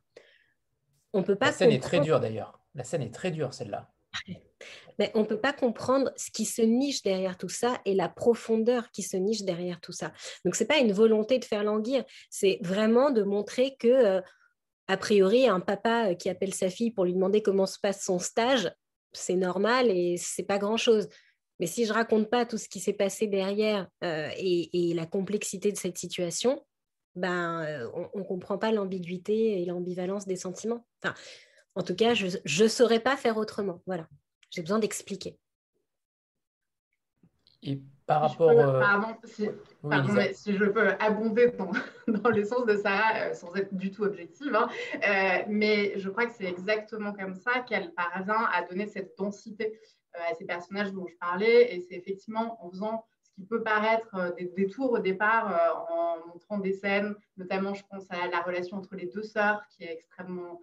On 1.13 1.23
peut 1.23 1.35
pas. 1.35 1.47
La 1.47 1.51
scène 1.51 1.71
est 1.71 1.83
très 1.83 1.99
dure 1.99 2.19
d'ailleurs. 2.19 2.59
La 2.75 2.83
scène 2.83 3.01
est 3.01 3.13
très 3.13 3.31
dure 3.31 3.53
celle-là. 3.53 3.91
On 5.13 5.21
ne 5.21 5.25
peut 5.25 5.39
pas 5.39 5.53
comprendre 5.53 6.11
ce 6.15 6.31
qui 6.31 6.45
se 6.45 6.61
niche 6.61 7.03
derrière 7.03 7.37
tout 7.37 7.49
ça 7.49 7.79
et 7.85 7.93
la 7.93 8.09
profondeur 8.09 8.89
qui 8.91 9.03
se 9.03 9.15
niche 9.17 9.43
derrière 9.43 9.79
tout 9.79 9.91
ça. 9.91 10.11
Donc, 10.43 10.55
ce 10.55 10.63
n'est 10.63 10.67
pas 10.67 10.79
une 10.79 10.91
volonté 10.91 11.37
de 11.37 11.45
faire 11.45 11.63
languir, 11.63 12.03
c'est 12.29 12.59
vraiment 12.61 13.11
de 13.11 13.23
montrer 13.23 13.75
que, 13.77 13.87
euh, 13.87 14.21
a 14.87 14.97
priori, 14.97 15.47
un 15.47 15.59
papa 15.59 16.15
qui 16.15 16.29
appelle 16.29 16.53
sa 16.53 16.69
fille 16.69 16.91
pour 16.91 17.05
lui 17.05 17.13
demander 17.13 17.41
comment 17.41 17.65
se 17.65 17.79
passe 17.79 18.03
son 18.03 18.19
stage, 18.19 18.71
c'est 19.13 19.35
normal 19.35 19.91
et 19.91 20.17
c'est 20.17 20.43
pas 20.43 20.57
grand-chose. 20.57 21.07
Mais 21.59 21.67
si 21.67 21.85
je 21.85 21.93
raconte 21.93 22.29
pas 22.29 22.45
tout 22.45 22.57
ce 22.57 22.69
qui 22.69 22.79
s'est 22.79 22.93
passé 22.93 23.27
derrière 23.27 23.87
euh, 24.03 24.29
et, 24.37 24.93
la 24.93 25.05
complexité 25.05 25.71
de 25.71 25.77
cette 25.77 25.97
situation, 25.97 26.63
ben, 27.15 27.63
euh, 27.63 27.89
on 28.13 28.19
ne 28.19 28.23
comprend 28.23 28.57
pas 28.57 28.71
l'ambiguïté 28.71 29.61
et 29.61 29.65
l'ambivalence 29.65 30.27
des 30.27 30.35
sentiments. 30.35 30.85
En 31.77 31.83
tout 31.83 31.95
cas, 31.95 32.13
je 32.13 32.63
ne 32.63 32.67
saurais 32.67 32.99
pas 32.99 33.17
faire 33.17 33.37
autrement. 33.37 33.81
Voilà, 33.85 34.07
j'ai 34.49 34.61
besoin 34.61 34.79
d'expliquer. 34.79 35.37
Et 37.63 37.81
par 38.05 38.21
rapport. 38.21 38.49
Euh, 38.49 38.79
pardon, 38.79 39.15
si, 39.25 40.55
je 40.55 40.65
peux 40.65 40.89
abonder 40.99 41.51
dans, 41.51 41.71
le 42.29 42.43
sens 42.45 42.65
de 42.65 42.77
Sarah 42.77 43.33
sans 43.33 43.53
être 43.55 43.73
du 43.75 43.91
tout 43.91 44.03
objective, 44.03 44.55
hein, 44.55 44.69
mais 45.47 45.97
je 45.99 46.09
crois 46.09 46.25
que 46.25 46.33
c'est 46.33 46.45
exactement 46.45 47.13
comme 47.13 47.35
ça 47.35 47.59
qu'elle 47.61 47.93
parvient 47.93 48.47
à 48.53 48.63
donner 48.63 48.87
cette 48.87 49.17
densité 49.17 49.79
euh, 50.17 50.31
à 50.31 50.35
ces 50.35 50.45
personnages 50.45 50.91
dont 50.93 51.05
je 51.07 51.15
parlais. 51.17 51.75
Et 51.75 51.81
c'est 51.81 51.95
effectivement 51.95 52.63
en 52.63 52.69
faisant 52.69 53.05
ce 53.23 53.31
qui 53.33 53.43
peut 53.43 53.61
paraître 53.61 54.15
euh, 54.15 54.31
des 54.33 54.45
détours 54.45 54.91
au 54.93 54.99
départ, 54.99 55.51
euh, 55.51 55.93
en 55.93 56.27
montrant 56.27 56.57
des 56.57 56.73
scènes, 56.73 57.15
notamment 57.35 57.73
je 57.73 57.83
pense 57.89 58.05
à 58.09 58.27
la 58.27 58.41
relation 58.41 58.77
entre 58.77 58.95
les 58.95 59.07
deux 59.07 59.23
sœurs, 59.23 59.61
qui 59.69 59.83
est 59.83 59.91
extrêmement 59.91 60.61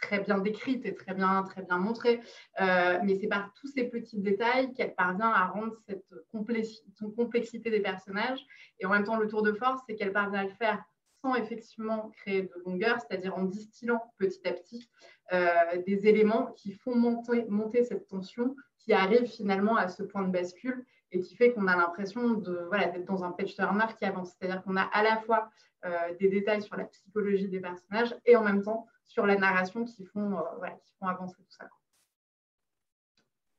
très 0.00 0.20
bien 0.20 0.38
décrite 0.38 0.84
et 0.84 0.94
très 0.94 1.14
bien, 1.14 1.42
très 1.44 1.62
bien 1.62 1.78
montrée. 1.78 2.20
mais 2.60 3.16
c'est 3.20 3.28
par 3.28 3.52
tous 3.54 3.68
ces 3.68 3.84
petits 3.84 4.18
détails 4.18 4.72
qu'elle 4.74 4.94
parvient 4.94 5.30
à 5.30 5.46
rendre 5.46 5.74
cette 5.88 6.04
complexité 6.30 7.70
des 7.70 7.80
personnages. 7.80 8.44
Et 8.80 8.86
en 8.86 8.90
même 8.90 9.04
temps, 9.04 9.16
le 9.16 9.28
tour 9.28 9.42
de 9.42 9.52
force, 9.52 9.80
c'est 9.88 9.94
qu'elle 9.94 10.12
parvient 10.12 10.40
à 10.40 10.44
le 10.44 10.50
faire 10.50 10.84
sans 11.24 11.34
effectivement 11.36 12.10
créer 12.10 12.42
de 12.42 12.62
longueur, 12.66 13.00
c'est-à-dire 13.00 13.34
en 13.34 13.44
distillant 13.44 14.02
petit 14.18 14.46
à 14.46 14.52
petit 14.52 14.90
euh, 15.32 15.48
des 15.86 16.06
éléments 16.06 16.52
qui 16.52 16.72
font 16.72 16.94
monter, 16.94 17.82
cette 17.82 18.06
tension, 18.08 18.54
qui 18.78 18.92
arrive 18.92 19.26
finalement 19.26 19.76
à 19.76 19.88
ce 19.88 20.02
point 20.02 20.22
de 20.22 20.30
bascule 20.30 20.84
et 21.12 21.20
qui 21.20 21.34
fait 21.34 21.52
qu'on 21.54 21.66
a 21.66 21.76
l'impression 21.76 22.32
de 22.32 22.66
voilà, 22.68 22.88
d'être 22.88 23.06
dans 23.06 23.24
un 23.24 23.30
page 23.30 23.54
turner 23.54 23.86
qui 23.98 24.04
avance. 24.04 24.34
C'est-à-dire 24.38 24.62
qu'on 24.62 24.76
a 24.76 24.82
à 24.82 25.02
la 25.02 25.16
fois 25.22 25.50
euh, 25.86 26.14
des 26.20 26.28
détails 26.28 26.60
sur 26.60 26.76
la 26.76 26.84
psychologie 26.84 27.48
des 27.48 27.60
personnages 27.60 28.14
et 28.26 28.36
en 28.36 28.44
même 28.44 28.62
temps 28.62 28.86
sur 29.06 29.26
la 29.26 29.36
narration 29.36 29.84
qui 29.84 30.04
font, 30.04 30.32
euh, 30.38 30.42
voilà, 30.58 30.74
qui 30.74 30.92
font 30.98 31.06
avancer 31.06 31.36
tout 31.36 31.56
ça. 31.56 31.68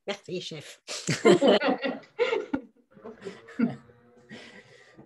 Merci, 0.07 0.41
chef. 0.41 0.81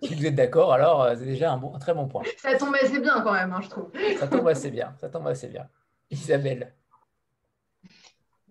si 0.03 0.15
vous 0.15 0.25
êtes 0.25 0.35
d'accord, 0.35 0.73
alors 0.73 1.07
c'est 1.17 1.25
déjà 1.25 1.53
un, 1.53 1.57
bon, 1.57 1.77
très 1.79 1.93
bon 1.93 2.07
point. 2.07 2.23
Ça 2.37 2.57
tombe 2.57 2.75
assez 2.75 2.99
bien 2.99 3.21
quand 3.21 3.33
même, 3.33 3.53
hein, 3.53 3.61
je 3.61 3.69
trouve. 3.69 3.91
Ça 4.17 4.27
tombe 4.27 4.47
assez 4.47 4.71
bien, 4.71 4.93
ça 4.99 5.09
tombe 5.09 5.27
assez 5.27 5.47
bien. 5.47 5.69
Isabelle. 6.11 6.73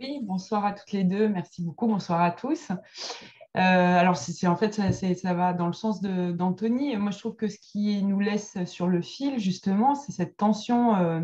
Oui, 0.00 0.20
bonsoir 0.22 0.64
à 0.64 0.72
toutes 0.72 0.92
les 0.92 1.02
deux. 1.02 1.28
Merci 1.28 1.62
beaucoup. 1.62 1.88
Bonsoir 1.88 2.20
à 2.20 2.30
tous. 2.30 2.70
Euh, 2.70 2.78
alors, 3.56 4.16
c'est 4.16 4.46
en 4.46 4.54
fait, 4.56 4.72
ça, 4.72 4.92
ça, 4.92 5.34
va 5.34 5.52
dans 5.52 5.66
le 5.66 5.72
sens 5.72 6.00
d'Anthony. 6.00 6.96
Moi, 6.96 7.10
je 7.10 7.18
trouve 7.18 7.34
que 7.34 7.48
ce 7.48 7.58
qui 7.58 8.00
nous 8.04 8.20
laisse 8.20 8.56
sur 8.66 8.86
le 8.86 9.02
fil, 9.02 9.40
justement, 9.40 9.96
c'est 9.96 10.12
cette 10.12 10.36
tension 10.36 10.94
euh, 10.96 11.20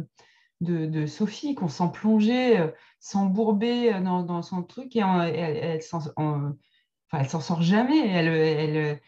de, 0.60 1.06
Sophie 1.06 1.54
qu'on 1.54 1.68
sent 1.68 1.90
plonger, 1.92 2.58
euh, 2.58 2.68
s'embourber 3.00 4.00
dans, 4.00 4.42
son 4.42 4.62
truc 4.62 4.96
et 4.96 5.00
elle, 5.00 5.34
elle, 5.34 5.82
elle 7.12 7.28
s'en 7.28 7.40
sort 7.40 7.62
jamais. 7.62 8.08
Elle, 8.08 9.00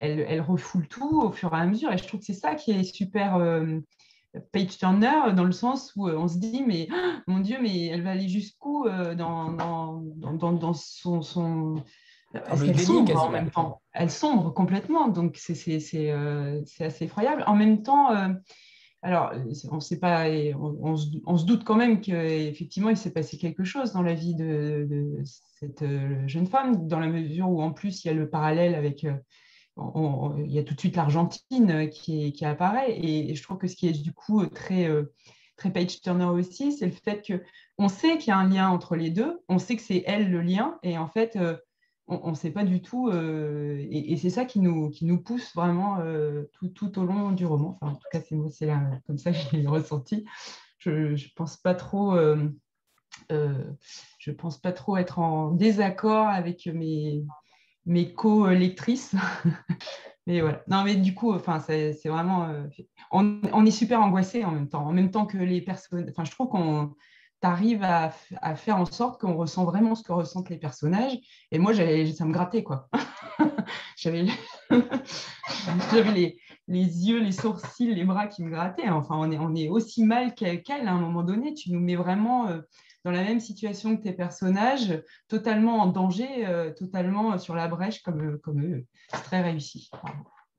elle, 0.00 0.40
refoule 0.40 0.86
tout 0.88 1.22
au 1.22 1.32
fur 1.32 1.54
et 1.54 1.58
à 1.58 1.66
mesure. 1.66 1.92
Et 1.92 1.98
je 1.98 2.06
trouve 2.06 2.20
que 2.20 2.26
c'est 2.26 2.34
ça 2.34 2.54
qui 2.54 2.72
est 2.72 2.84
super 2.84 3.38
page 4.52 4.78
turner 4.78 5.32
dans 5.34 5.44
le 5.44 5.52
sens 5.52 5.92
où 5.96 6.08
euh, 6.08 6.16
on 6.16 6.28
se 6.28 6.38
dit 6.38 6.62
mais 6.66 6.88
mon 7.26 7.40
Dieu 7.40 7.58
mais 7.60 7.86
elle 7.86 8.02
va 8.02 8.10
aller 8.10 8.28
jusqu'où 8.28 8.86
euh, 8.86 9.14
dans, 9.14 9.52
dans, 9.52 10.02
dans, 10.16 10.52
dans, 10.52 10.74
son, 10.74 11.22
son... 11.22 11.82
Elle 12.32 12.80
sombre 12.80 13.16
en 13.22 13.30
même 13.30 13.50
temps. 13.50 13.80
Elle 13.92 14.10
sombre 14.10 14.52
complètement, 14.52 15.06
donc 15.06 15.36
c'est 15.36 15.78
euh, 16.10 16.62
assez 16.80 17.04
effroyable. 17.04 17.44
En 17.46 17.54
même 17.54 17.84
temps, 17.84 18.10
alors 19.04 19.32
on 19.70 19.80
sait 19.80 20.00
pas, 20.00 20.28
on, 20.28 20.96
on, 21.26 21.36
se, 21.36 21.44
doute 21.44 21.62
quand 21.62 21.76
même 21.76 22.00
qu'effectivement 22.00 22.88
il 22.88 22.96
s'est 22.96 23.12
passé 23.12 23.36
quelque 23.36 23.62
chose 23.62 23.92
dans 23.92 24.02
la 24.02 24.14
vie 24.14 24.34
de, 24.34 25.22
cette 25.24 25.84
jeune 26.26 26.46
femme, 26.46 26.88
dans 26.88 26.98
la 26.98 27.08
mesure 27.08 27.48
où 27.50 27.62
en 27.62 27.70
plus 27.70 28.04
il 28.04 28.08
y 28.08 28.10
a 28.10 28.14
le 28.14 28.28
parallèle 28.28 28.74
avec 28.74 29.06
il 29.76 30.52
y 30.52 30.58
a 30.58 30.62
tout 30.62 30.74
de 30.74 30.80
suite 30.80 30.96
l'Argentine 30.96 31.70
euh, 31.70 31.86
qui, 31.86 32.44
apparaît. 32.44 32.96
Et, 32.96 33.34
je 33.34 33.42
trouve 33.42 33.58
que 33.58 33.66
ce 33.66 33.76
qui 33.76 33.88
est 33.88 34.02
du 34.02 34.12
coup 34.12 34.46
très, 34.46 34.88
euh, 34.88 35.12
très 35.56 35.72
page 35.72 36.00
turner 36.00 36.26
aussi, 36.26 36.72
c'est 36.72 36.86
le 36.86 36.92
fait 36.92 37.26
qu'on 37.26 37.88
sait 37.88 38.18
qu'il 38.18 38.28
y 38.28 38.30
a 38.30 38.38
un 38.38 38.48
lien 38.48 38.68
entre 38.68 38.96
les 38.96 39.10
deux, 39.10 39.40
on 39.48 39.58
sait 39.58 39.76
que 39.76 39.82
c'est 39.82 40.04
elle 40.06 40.30
le 40.30 40.42
lien, 40.42 40.78
et 40.82 40.98
en 40.98 41.08
fait, 41.08 41.36
euh, 41.36 41.56
on 42.06 42.30
ne 42.30 42.34
sait 42.34 42.50
pas 42.50 42.64
du 42.64 42.82
tout. 42.82 43.10
et, 43.10 44.16
c'est 44.16 44.30
ça 44.30 44.44
qui 44.44 44.60
nous, 44.60 44.90
qui 44.90 45.06
nous 45.06 45.22
pousse 45.22 45.54
vraiment 45.54 45.98
tout, 46.52 46.68
tout, 46.68 46.98
au 46.98 47.04
long 47.04 47.32
du 47.32 47.46
roman. 47.46 47.78
Enfin, 47.80 47.92
en 47.92 47.96
tout 47.96 48.08
cas, 48.12 48.20
c'est 48.20 48.36
c'est 48.50 48.70
comme 49.06 49.18
ça 49.18 49.32
que 49.32 49.38
j'ai 49.50 49.66
ressenti. 49.66 50.26
Je 50.78 50.90
ne 50.90 51.34
pense 51.34 51.56
pas 51.56 51.74
trop. 51.74 52.16
je 53.30 54.30
pense 54.32 54.58
pas 54.58 54.72
trop 54.72 54.96
être 54.96 55.18
en 55.18 55.50
désaccord 55.52 56.28
avec 56.28 56.66
mes, 56.66 57.24
mes 57.86 58.12
co-lectrices. 58.14 59.14
mais 60.26 60.40
voilà. 60.40 60.62
Non, 60.68 60.84
mais 60.84 60.96
du 60.96 61.14
coup, 61.14 61.32
enfin, 61.32 61.60
c'est 61.60 61.92
vraiment. 62.06 62.48
Euh, 62.48 62.66
on, 63.10 63.66
est 63.66 63.70
super 63.70 64.00
angoissé 64.00 64.44
en 64.44 64.50
même 64.50 64.68
temps. 64.68 64.86
En 64.86 64.92
même 64.92 65.10
temps 65.10 65.26
que 65.26 65.38
les 65.38 65.60
personnes. 65.60 66.06
Enfin, 66.10 66.24
je 66.24 66.30
trouve 66.30 66.48
qu'on 66.48 66.94
arrive 67.44 67.82
à, 67.82 68.10
faire 68.56 68.76
en 68.76 68.86
sorte 68.86 69.20
qu'on 69.20 69.34
ressent 69.34 69.64
vraiment 69.64 69.94
ce 69.94 70.02
que 70.02 70.12
ressentent 70.12 70.50
les 70.50 70.58
personnages. 70.58 71.18
Et 71.50 71.58
moi, 71.58 71.74
ça 71.74 72.24
me 72.24 72.32
grattait, 72.32 72.62
quoi. 72.62 72.88
J'avais 73.96 74.26
les, 76.68 77.06
yeux, 77.08 77.20
les 77.20 77.32
sourcils, 77.32 77.94
les 77.94 78.04
bras 78.04 78.26
qui 78.26 78.42
me 78.42 78.50
grattaient. 78.50 78.88
Enfin, 78.88 79.16
on 79.16 79.54
est, 79.54 79.68
aussi 79.68 80.04
mal 80.04 80.34
qu'elle 80.34 80.62
à 80.68 80.92
un 80.92 81.00
moment 81.00 81.22
donné. 81.22 81.54
Tu 81.54 81.72
nous 81.72 81.80
mets 81.80 81.96
vraiment. 81.96 82.48
Euh, 82.48 82.60
dans 83.04 83.10
la 83.10 83.22
même 83.22 83.40
situation 83.40 83.94
que 83.96 84.02
tes 84.02 84.14
personnages, 84.14 85.02
totalement 85.28 85.76
en 85.80 85.86
danger, 85.88 86.46
euh, 86.46 86.72
totalement 86.72 87.36
sur 87.36 87.54
la 87.54 87.68
brèche 87.68 88.02
comme, 88.02 88.38
comme 88.38 88.64
eux. 88.64 88.86
C'est 89.10 89.22
très 89.24 89.42
réussi. 89.42 89.90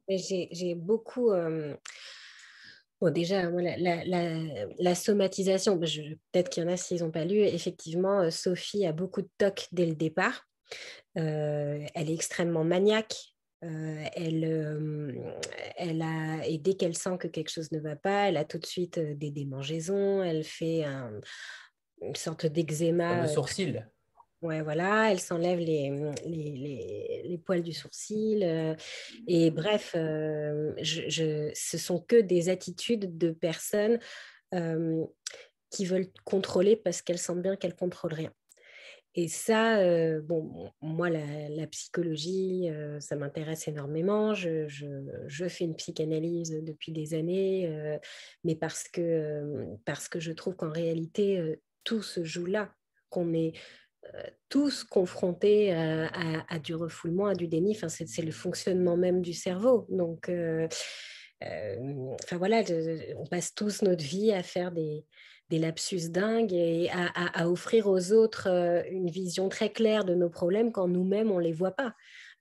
J'ai 0.07 0.75
beaucoup. 0.75 1.31
Euh, 1.31 1.75
bon, 3.07 3.13
déjà, 3.13 3.49
la, 3.49 4.95
somatisation, 4.95 5.79
peut-être 5.79 6.49
qu'il 6.49 6.63
y 6.63 6.65
en 6.65 6.69
a 6.69 6.77
s'ils 6.77 7.03
n'ont 7.03 7.11
pas 7.11 7.25
lu, 7.25 7.39
effectivement, 7.39 8.21
euh, 8.21 8.29
Sophie 8.29 8.85
a 8.85 8.91
beaucoup 8.91 9.21
de 9.21 9.29
tocs 9.37 9.67
dès 9.71 9.85
le 9.85 9.95
départ. 9.95 10.47
elle 11.15 11.89
est 11.95 12.13
extrêmement 12.13 12.63
maniaque. 12.63 13.15
elle, 13.61 14.43
elle 15.77 16.01
a, 16.01 16.45
et 16.47 16.57
dès 16.57 16.73
qu'elle 16.75 16.97
sent 16.97 17.17
que 17.19 17.27
quelque 17.27 17.49
chose 17.49 17.71
ne 17.71 17.79
va 17.79 17.95
pas, 17.95 18.29
elle 18.29 18.37
a 18.37 18.45
tout 18.45 18.59
de 18.59 18.65
suite 18.65 18.99
des 18.99 19.31
démangeaisons, 19.31 20.23
elle 20.23 20.43
fait 20.43 20.83
un, 20.83 21.19
une 22.01 22.15
sorte 22.15 22.45
d'eczéma. 22.45 23.21
Le 23.21 23.23
euh, 23.23 23.27
sourcil. 23.27 23.87
Ouais, 24.45 24.61
voilà, 24.61 25.11
elle 25.11 25.19
s'enlève 25.19 25.57
les, 25.57 25.89
les, 26.23 27.23
les, 27.25 27.37
poils 27.39 27.63
du 27.63 27.73
sourcil. 27.73 28.43
et 29.27 29.49
bref, 29.49 29.91
je, 29.95 31.51
ce 31.55 31.77
sont 31.79 31.99
que 31.99 32.21
des 32.21 32.49
attitudes 32.49 33.17
de 33.17 33.31
personnes 33.31 33.97
qui 35.71 35.85
veulent 35.85 36.11
contrôler 36.25 36.75
parce 36.75 37.01
qu'elles 37.01 37.17
sentent 37.17 37.41
bien 37.41 37.55
qu'elles 37.55 37.75
contrôlent 37.75 38.13
rien. 38.13 38.31
Et 39.15 39.29
ça, 39.29 39.79
bon, 40.19 40.71
moi, 40.79 41.09
la, 41.09 41.65
psychologie, 41.65 42.69
ça 42.99 43.15
m'intéresse 43.15 43.67
énormément. 43.67 44.35
Je, 44.35 44.67
je, 44.67 45.47
fais 45.47 45.63
une 45.63 45.75
psychanalyse 45.75 46.51
depuis 46.61 46.91
des 46.91 47.15
années, 47.15 47.99
mais 48.43 48.55
parce 48.55 48.83
que, 48.83 49.65
parce 49.85 50.07
que 50.07 50.19
je 50.19 50.33
trouve 50.33 50.55
qu'en 50.55 50.69
réalité, 50.69 51.59
tout 51.83 52.03
se 52.03 52.23
joue 52.23 52.45
là, 52.45 52.75
qu'on 53.09 53.33
est 53.33 53.53
tous 54.49 54.83
confrontés 54.83 55.73
à, 55.73 56.59
du 56.59 56.75
refoulement, 56.75 57.27
à 57.27 57.35
du 57.35 57.47
déni. 57.47 57.75
Enfin, 57.75 57.89
c'est 57.89 58.21
le 58.21 58.31
fonctionnement 58.31 58.97
même 58.97 59.21
du 59.21 59.33
cerveau. 59.33 59.85
Donc, 59.89 60.29
enfin 61.41 62.37
voilà, 62.37 62.63
on 63.17 63.25
passe 63.25 63.53
tous 63.53 63.81
notre 63.81 64.03
vie 64.03 64.31
à 64.31 64.43
faire 64.43 64.71
des, 64.71 65.05
lapsus 65.51 66.09
dingues 66.09 66.53
et 66.53 66.89
à, 66.91 67.49
offrir 67.49 67.87
aux 67.87 68.11
autres 68.11 68.47
euh, 68.49 68.81
une 68.89 69.09
vision 69.09 69.47
très 69.47 69.71
claire 69.71 70.03
de 70.03 70.15
nos 70.15 70.29
problèmes 70.29 70.71
quand 70.71 70.87
nous-mêmes, 70.87 71.31
on 71.31 71.39
les 71.39 71.53
voit 71.53 71.75
pas. 71.75 71.93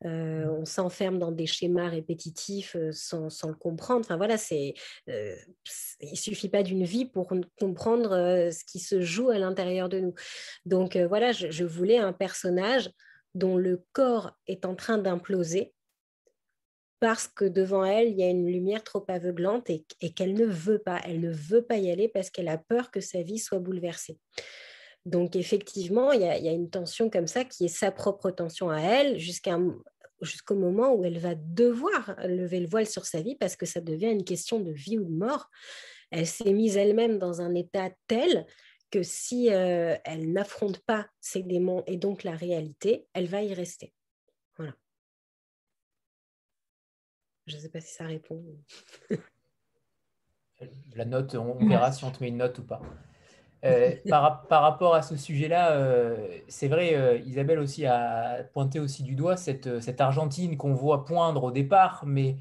Euh, 0.05 0.45
mmh. 0.45 0.51
on 0.51 0.65
s'enferme 0.65 1.19
dans 1.19 1.33
des 1.33 1.47
schémas 1.47 1.89
répétitifs 1.89 2.77
sans, 2.93 3.29
le 3.47 3.55
comprendre. 3.55 4.01
Enfin 4.01 4.17
voilà, 4.17 4.37
c'est, 4.37 4.75
euh, 5.09 5.35
il 6.01 6.17
suffit 6.17 6.49
pas 6.49 6.63
d'une 6.63 6.85
vie 6.85 7.07
pour 7.07 7.33
comprendre 7.59 8.11
ce 8.51 8.65
qui 8.65 8.79
se 8.79 9.01
joue 9.01 9.31
à 9.31 9.39
l'intérieur 9.39 9.89
de 9.89 10.01
nous. 10.01 10.15
Donc 10.67 10.97
voilà, 10.97 11.33
je, 11.33 11.65
voulais 11.65 11.99
un 11.99 12.13
personnage 12.13 12.91
dont 13.35 13.57
le 13.57 13.83
corps 13.93 14.37
est 14.47 14.65
en 14.65 14.75
train 14.75 14.99
d'imploser 14.99 15.73
parce 17.05 17.29
que 17.29 17.45
devant 17.45 17.85
elle, 17.85 18.09
il 18.09 18.19
y 18.19 18.23
a 18.23 18.31
une 18.31 18.47
lumière 18.47 18.83
trop 18.83 19.05
aveuglante 19.09 19.69
et, 19.69 19.85
qu'elle 20.15 20.33
ne 20.33 20.47
veut 20.47 20.79
pas. 20.79 21.01
Elle 21.05 21.21
ne 21.21 21.31
veut 21.31 21.61
pas 21.61 21.77
y 21.77 21.91
aller 21.91 22.09
parce 22.09 22.31
qu'elle 22.31 22.49
a 22.49 22.57
peur 22.57 22.91
que 22.91 23.01
sa 23.01 23.21
vie 23.21 23.39
soit 23.39 23.59
bouleversée. 23.59 24.19
Donc 25.05 25.37
effectivement, 25.37 26.13
il 26.13 26.23
y, 26.23 26.25
a, 26.25 26.53
une 26.53 26.71
tension 26.71 27.11
comme 27.11 27.27
ça 27.27 27.45
qui 27.45 27.67
est 27.67 27.69
sa 27.69 27.91
propre 27.91 28.31
tension 28.31 28.71
à 28.71 28.81
elle 28.81 29.19
jusqu'au 30.21 30.55
moment 30.55 30.95
où 30.95 31.05
elle 31.05 31.19
va 31.19 31.35
devoir 31.35 32.17
lever 32.25 32.61
le 32.61 32.69
voile 32.69 32.87
sur 32.87 33.05
sa 33.07 33.21
vie 33.21 33.37
parce 33.37 33.57
que 33.57 33.67
ça 33.67 33.81
devient 33.81 34.11
une 34.11 34.25
question 34.25 34.61
de 34.61 34.71
vie 34.71 34.99
ou 34.99 35.05
de 35.05 35.15
mort. 35.15 35.51
Elle 36.11 36.27
s'est 36.27 36.53
mise 36.53 36.77
elle-même 36.77 37.19
dans 37.19 37.41
un 37.41 37.55
état 37.55 37.91
tel 38.07 38.47
que 38.91 39.03
si 39.03 39.53
euh, 39.53 39.97
elle 40.05 40.33
n'affronte 40.33 40.79
pas 40.81 41.09
ses 41.21 41.43
démons 41.43 41.83
et 41.87 41.97
donc 41.97 42.23
la 42.23 42.37
réalité, 42.37 43.07
elle 43.13 43.27
va 43.27 43.43
y 43.43 43.53
rester. 43.53 43.93
Voilà. 44.57 44.75
Je 47.47 47.57
ne 47.57 47.61
sais 47.61 47.69
pas 47.69 47.81
si 47.81 47.93
ça 47.93 48.07
répond. 48.07 48.43
La 50.95 51.05
note, 51.05 51.35
on 51.35 51.67
verra 51.67 51.91
si 51.93 52.05
on 52.05 52.13
te 52.13 52.23
met 52.23 52.29
une 52.29 52.37
note 52.37 52.59
ou 52.61 52.65
pas. 52.65 52.81
Euh, 53.65 53.93
par, 54.11 54.47
rapport 54.63 54.95
à 54.95 55.01
ce 55.01 55.17
sujet-là, 55.17 55.73
euh, 55.73 56.29
c'est 56.49 56.69
vrai, 56.69 56.95
euh, 56.95 57.17
Isabelle 57.25 57.59
aussi 57.59 57.87
a 57.87 58.45
pointé 58.53 58.79
aussi 58.79 59.03
du 59.03 59.15
doigt 59.15 59.37
cette, 59.37 59.67
Argentine 60.01 60.59
qu'on 60.59 60.75
voit 60.75 61.07
poindre 61.07 61.45
au 61.45 61.51
départ, 61.51 62.05
mais 62.07 62.37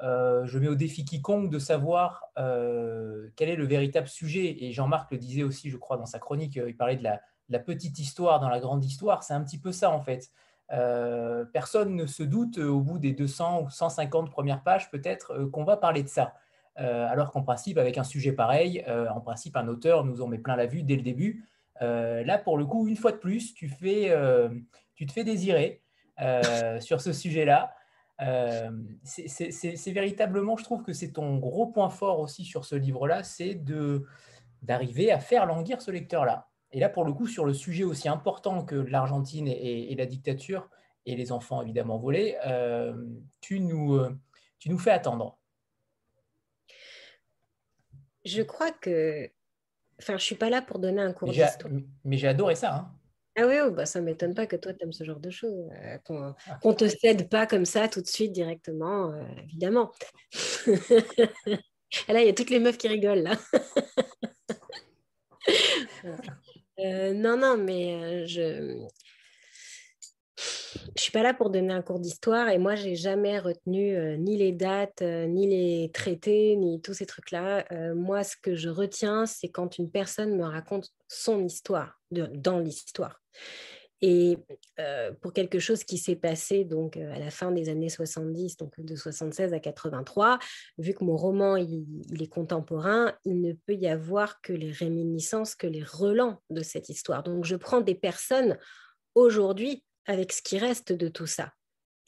je 0.00 0.58
mets 0.58 0.68
au 0.68 0.76
défi 0.76 1.04
quiconque 1.04 1.50
de 1.50 1.58
savoir 1.58 2.30
quel 2.36 3.48
est 3.48 3.56
le 3.56 3.66
véritable 3.66 4.08
sujet. 4.08 4.64
Et 4.64 4.72
Jean-Marc 4.72 5.10
le 5.10 5.18
disait 5.18 5.42
aussi, 5.42 5.70
je 5.70 5.76
crois, 5.76 5.96
dans 5.96 6.06
sa 6.06 6.20
chronique, 6.20 6.56
il 6.56 6.76
parlait 6.76 6.96
de 6.96 7.02
la, 7.02 7.20
la 7.48 7.58
petite 7.58 7.98
histoire 7.98 8.38
dans 8.38 8.48
la 8.48 8.60
grande 8.60 8.84
histoire. 8.84 9.24
C'est 9.24 9.34
un 9.34 9.42
petit 9.42 9.58
peu 9.58 9.72
ça, 9.72 9.90
en 9.90 10.00
fait. 10.00 10.30
Personne 11.52 11.96
ne 11.96 12.06
se 12.06 12.22
doute 12.22 12.58
au 12.58 12.80
bout 12.80 12.98
des 12.98 13.12
200 13.12 13.62
ou 13.62 13.70
150 13.70 14.30
premières 14.30 14.62
pages 14.62 14.90
peut-être 14.90 15.36
qu'on 15.50 15.64
va 15.64 15.76
parler 15.76 16.04
de 16.04 16.08
ça. 16.08 16.34
Alors 16.78 17.30
qu'en 17.32 17.42
principe, 17.42 17.76
avec 17.78 17.98
un 17.98 18.04
sujet 18.04 18.32
pareil, 18.32 18.84
en 18.88 19.20
principe, 19.20 19.56
un 19.56 19.68
auteur 19.68 20.04
nous 20.04 20.22
en 20.22 20.28
met 20.28 20.38
plein 20.38 20.56
la 20.56 20.66
vue 20.66 20.82
dès 20.82 20.96
le 20.96 21.02
début. 21.02 21.44
là, 21.80 22.38
pour 22.38 22.56
le 22.56 22.66
coup, 22.66 22.86
une 22.86 22.96
fois 22.96 23.12
de 23.12 23.16
plus, 23.16 23.52
tu, 23.54 23.68
te 23.68 25.12
fais 25.12 25.24
désirer 25.24 25.82
sur 26.80 27.00
ce 27.00 27.12
sujet-là. 27.12 27.74
c'est 29.04 29.92
véritablement, 29.92 30.56
je 30.56 30.64
trouve 30.64 30.82
que 30.82 30.92
c'est 30.92 31.12
ton 31.12 31.38
gros 31.38 31.66
point 31.66 31.90
fort 31.90 32.20
aussi 32.20 32.44
sur 32.44 32.64
ce 32.64 32.76
livre-là, 32.76 33.24
c'est 33.24 33.60
d'arriver 34.62 35.10
à 35.10 35.18
faire 35.18 35.46
languir 35.46 35.82
ce 35.82 35.90
lecteur-là. 35.90 36.48
Et 36.72 36.80
là, 36.80 36.88
pour 36.88 37.04
le 37.04 37.12
coup, 37.12 37.26
sur 37.26 37.44
le 37.44 37.54
sujet 37.54 37.84
aussi 37.84 38.08
important 38.08 38.64
que 38.64 38.74
l'Argentine 38.74 39.48
et, 39.48 39.94
la 39.94 40.06
dictature, 40.06 40.68
et 41.06 41.16
les 41.16 41.32
enfants 41.32 41.62
évidemment 41.62 41.96
volés, 41.96 42.36
euh, 42.46 42.92
euh, 42.92 44.10
tu 44.60 44.70
nous 44.70 44.78
fais 44.78 44.90
attendre. 44.90 45.38
Je 48.24 48.42
crois 48.42 48.70
que... 48.70 49.30
Enfin, 50.00 50.12
je 50.12 50.14
ne 50.14 50.18
suis 50.18 50.36
pas 50.36 50.50
là 50.50 50.62
pour 50.62 50.78
donner 50.78 51.02
un 51.02 51.12
cours 51.12 51.30
d'histoire. 51.30 51.72
Mais 52.04 52.16
j'ai 52.16 52.28
adoré 52.28 52.54
ça. 52.54 52.74
Hein. 52.74 52.92
Ah 53.36 53.46
oui, 53.46 53.54
oh, 53.64 53.70
bah, 53.70 53.86
ça 53.86 54.00
ne 54.00 54.04
m'étonne 54.04 54.34
pas 54.34 54.46
que 54.46 54.56
toi, 54.56 54.74
tu 54.74 54.82
aimes 54.82 54.92
ce 54.92 55.04
genre 55.04 55.20
de 55.20 55.30
choses. 55.30 55.68
Euh, 55.84 55.98
qu'on 55.98 56.34
ne 56.64 56.74
te 56.74 56.88
cède 56.88 57.28
pas 57.28 57.46
comme 57.46 57.64
ça 57.64 57.88
tout 57.88 58.00
de 58.00 58.06
suite 58.06 58.32
directement, 58.32 59.14
évidemment. 59.44 59.92
Et 60.66 60.66
là, 62.12 62.20
il 62.20 62.26
y 62.26 62.30
a 62.30 62.34
toutes 62.34 62.50
les 62.50 62.58
meufs 62.58 62.78
qui 62.78 62.88
rigolent, 62.88 63.22
là. 63.22 63.36
Euh, 66.80 67.12
non, 67.12 67.36
non, 67.36 67.56
mais 67.56 67.94
euh, 67.94 68.26
je 68.26 68.86
je 70.98 71.04
suis 71.04 71.12
pas 71.12 71.22
là 71.22 71.32
pour 71.32 71.50
donner 71.50 71.72
un 71.72 71.80
cours 71.80 72.00
d'histoire 72.00 72.48
et 72.48 72.58
moi 72.58 72.74
j'ai 72.74 72.96
jamais 72.96 73.38
retenu 73.38 73.96
euh, 73.96 74.16
ni 74.16 74.36
les 74.36 74.52
dates, 74.52 75.00
ni 75.02 75.46
les 75.46 75.90
traités, 75.92 76.56
ni 76.56 76.80
tous 76.82 76.92
ces 76.92 77.06
trucs-là. 77.06 77.64
moi, 77.94 78.24
ce 78.24 78.36
que 78.36 78.56
je 78.56 78.68
retiens, 78.68 79.24
c'est 79.24 79.48
quand 79.48 79.78
une 79.78 79.90
personne 79.90 80.36
me 80.36 80.44
raconte 80.44 80.92
son 81.06 81.44
histoire 81.44 82.00
dans 82.10 82.58
l'histoire. 82.58 83.20
Et 84.00 84.36
pour 85.20 85.32
quelque 85.32 85.58
chose 85.58 85.82
qui 85.82 85.98
s'est 85.98 86.16
passé 86.16 86.64
donc 86.64 86.96
à 86.96 87.18
la 87.18 87.30
fin 87.30 87.50
des 87.50 87.68
années 87.68 87.88
70, 87.88 88.56
donc 88.56 88.78
de 88.80 88.94
76 88.94 89.52
à 89.52 89.58
83, 89.58 90.38
vu 90.78 90.94
que 90.94 91.04
mon 91.04 91.16
roman 91.16 91.56
il, 91.56 91.84
est 92.20 92.28
contemporain, 92.28 93.12
il 93.24 93.40
ne 93.40 93.52
peut 93.52 93.74
y 93.74 93.88
avoir 93.88 94.40
que 94.40 94.52
les 94.52 94.70
réminiscences, 94.70 95.56
que 95.56 95.66
les 95.66 95.82
relents 95.82 96.40
de 96.50 96.62
cette 96.62 96.88
histoire. 96.88 97.24
Donc 97.24 97.44
je 97.44 97.56
prends 97.56 97.80
des 97.80 97.96
personnes 97.96 98.56
aujourd'hui 99.14 99.82
avec 100.08 100.32
ce 100.32 100.42
qui 100.42 100.58
reste 100.58 100.92
de 100.92 101.06
tout 101.08 101.28
ça 101.28 101.52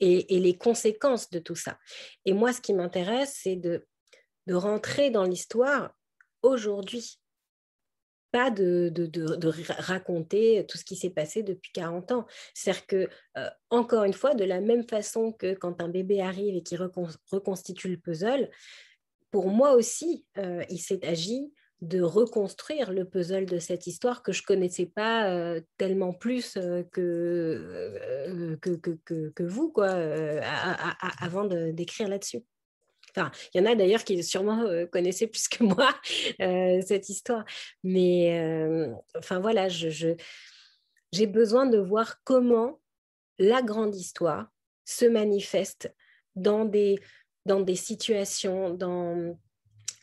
et, 0.00 0.40
les 0.40 0.56
conséquences 0.56 1.30
de 1.30 1.38
tout 1.38 1.54
ça. 1.54 1.78
Et 2.24 2.32
moi, 2.32 2.52
ce 2.52 2.60
qui 2.60 2.72
m'intéresse, 2.72 3.38
c'est 3.42 3.56
de, 3.56 3.86
de 4.46 4.54
rentrer 4.54 5.10
dans 5.10 5.24
l'histoire 5.24 5.94
aujourd'hui 6.42 7.20
pas 8.30 8.50
de, 8.50 8.92
raconter 9.78 10.64
tout 10.68 10.78
ce 10.78 10.84
qui 10.84 10.96
s'est 10.96 11.10
passé 11.10 11.42
depuis 11.42 11.72
40 11.72 12.12
ans. 12.12 12.26
C'est-à-dire 12.54 12.86
que, 12.86 13.08
euh, 13.36 13.50
encore 13.70 14.04
une 14.04 14.12
fois, 14.12 14.34
de 14.34 14.44
la 14.44 14.60
même 14.60 14.86
façon 14.88 15.32
que 15.32 15.54
quand 15.54 15.80
un 15.80 15.88
bébé 15.88 16.20
arrive 16.20 16.54
et 16.54 16.62
qui 16.62 16.76
reconstitue 16.76 17.88
le 17.88 17.96
puzzle, 17.96 18.48
pour 19.30 19.48
moi 19.48 19.72
aussi, 19.72 20.24
euh, 20.38 20.64
il 20.70 20.78
s'est 20.78 21.04
agi 21.04 21.52
de 21.80 22.02
reconstruire 22.02 22.92
le 22.92 23.04
puzzle 23.04 23.46
de 23.46 23.58
cette 23.58 23.86
histoire 23.86 24.22
que 24.22 24.32
je 24.32 24.42
connaissais 24.42 24.86
pas 24.86 25.30
euh, 25.30 25.60
tellement 25.78 26.12
plus 26.12 26.58
que, 26.92 28.58
que, 28.60 29.42
vous, 29.42 29.70
quoi, 29.70 29.88
avant 31.20 31.44
d'écrire 31.46 32.08
là-dessus. 32.08 32.42
Enfin, 33.16 33.30
il 33.52 33.60
y 33.60 33.60
en 33.60 33.70
a 33.70 33.74
d'ailleurs 33.74 34.04
qui 34.04 34.22
sûrement 34.22 34.62
euh, 34.62 34.86
connaissaient 34.86 35.26
plus 35.26 35.48
que 35.48 35.64
moi 35.64 35.90
euh, 36.40 36.80
cette 36.86 37.08
histoire. 37.08 37.44
Mais 37.82 38.38
euh, 38.40 38.92
enfin 39.16 39.40
voilà, 39.40 39.68
je, 39.68 40.14
j'ai 41.12 41.26
besoin 41.26 41.66
de 41.66 41.78
voir 41.78 42.22
comment 42.24 42.80
la 43.38 43.62
grande 43.62 43.94
histoire 43.94 44.48
se 44.84 45.04
manifeste 45.04 45.94
dans 46.36 46.64
des, 46.64 46.98
dans 47.46 47.60
des 47.60 47.76
situations, 47.76 48.70
dans 48.70 49.38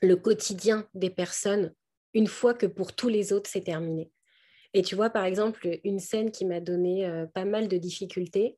le 0.01 0.15
quotidien 0.15 0.87
des 0.93 1.09
personnes, 1.09 1.73
une 2.13 2.27
fois 2.27 2.53
que 2.53 2.65
pour 2.65 2.93
tous 2.93 3.09
les 3.09 3.33
autres, 3.33 3.49
c'est 3.49 3.63
terminé. 3.63 4.11
Et 4.73 4.81
tu 4.81 4.95
vois, 4.95 5.09
par 5.09 5.25
exemple, 5.25 5.79
une 5.83 5.99
scène 5.99 6.31
qui 6.31 6.45
m'a 6.45 6.59
donné 6.59 7.25
pas 7.33 7.45
mal 7.45 7.67
de 7.67 7.77
difficultés, 7.77 8.57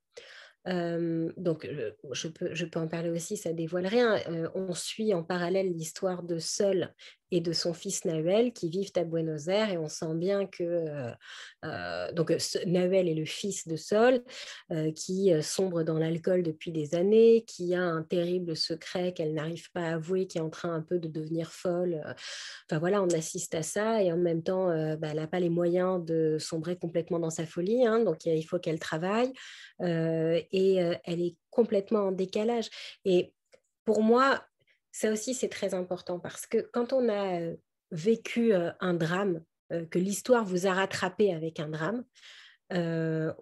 donc, 0.66 1.68
je 2.12 2.28
peux, 2.28 2.54
je 2.54 2.66
peux 2.66 2.80
en 2.80 2.88
parler 2.88 3.10
aussi, 3.10 3.38
ça 3.38 3.54
dévoile 3.54 3.88
rien. 3.88 4.20
on 4.54 4.74
suit 4.74 5.14
en 5.14 5.24
parallèle 5.24 5.72
l'histoire 5.72 6.24
de 6.24 6.38
Seul, 6.38 6.94
et 7.32 7.42
de 7.42 7.52
son 7.52 7.74
fils 7.74 8.06
Nahuel 8.06 8.54
qui 8.54 8.70
vivent 8.70 8.92
à 8.96 9.04
Buenos 9.04 9.48
Aires. 9.48 9.72
Et 9.72 9.78
on 9.78 9.88
sent 9.88 10.16
bien 10.16 10.46
que 10.46 10.64
euh, 10.64 11.12
euh, 11.66 12.12
donc, 12.14 12.34
Nahuel 12.66 13.08
est 13.08 13.16
le 13.16 13.26
fils 13.26 13.68
de 13.68 13.76
Sol 13.76 14.24
qui 14.96 15.32
sombre 15.42 15.84
dans 15.84 15.98
l'alcool 15.98 16.44
depuis 16.44 16.72
des 16.72 16.96
années, 16.96 17.44
qui 17.46 17.76
a 17.76 17.82
un 17.82 18.04
terrible 18.04 18.56
secret 18.56 19.14
qu'elle 19.14 19.34
n'arrive 19.34 19.72
pas 19.72 19.82
à 19.82 19.94
avouer, 19.96 20.28
qui 20.28 20.38
est 20.38 20.42
en 20.42 20.50
train 20.50 20.74
un 20.74 20.82
peu 20.82 21.00
de 21.00 21.08
devenir 21.08 21.52
folle. 21.52 22.02
Enfin 22.70 22.80
voilà, 22.80 23.02
on 23.02 23.10
assiste 23.10 23.56
à 23.56 23.64
ça 23.64 24.02
et 24.02 24.12
en 24.12 24.18
même 24.18 24.44
temps, 24.44 24.68
bah, 24.98 25.10
elle 25.12 25.18
n'a 25.18 25.28
pas 25.28 25.40
les 25.40 25.50
moyens 25.50 26.04
de 26.04 26.38
sombrer 26.40 26.78
complètement 26.78 27.20
dans 27.20 27.30
sa 27.30 27.46
folie. 27.46 27.86
Hein, 27.86 28.04
donc 28.04 28.26
il 28.26 28.44
faut 28.44 28.60
qu'elle 28.60 28.80
travaille 28.80 29.32
et 29.82 30.76
elle 31.04 31.22
est 31.22 31.36
complètement 31.50 32.08
en 32.08 32.12
décalage. 32.12 32.70
Et 33.06 33.34
pour 33.86 34.02
moi, 34.04 34.44
ça 34.92 35.12
aussi, 35.12 35.34
c'est 35.34 35.50
très 35.50 35.74
important 35.74 36.20
parce 36.20 36.46
que 36.48 36.70
quand 36.74 36.94
on 36.94 37.10
a 37.10 37.40
euh, 37.40 37.56
vécu 37.92 38.54
euh, 38.54 38.72
un 38.80 38.94
drame, 38.94 39.44
euh, 39.72 39.86
que 39.86 40.00
l'histoire 40.00 40.46
vous 40.46 40.68
a 40.68 40.74
rattrapé 40.74 41.34
avec 41.34 41.60
un 41.60 41.70
drame, 41.70 42.04
enfin, 42.72 43.36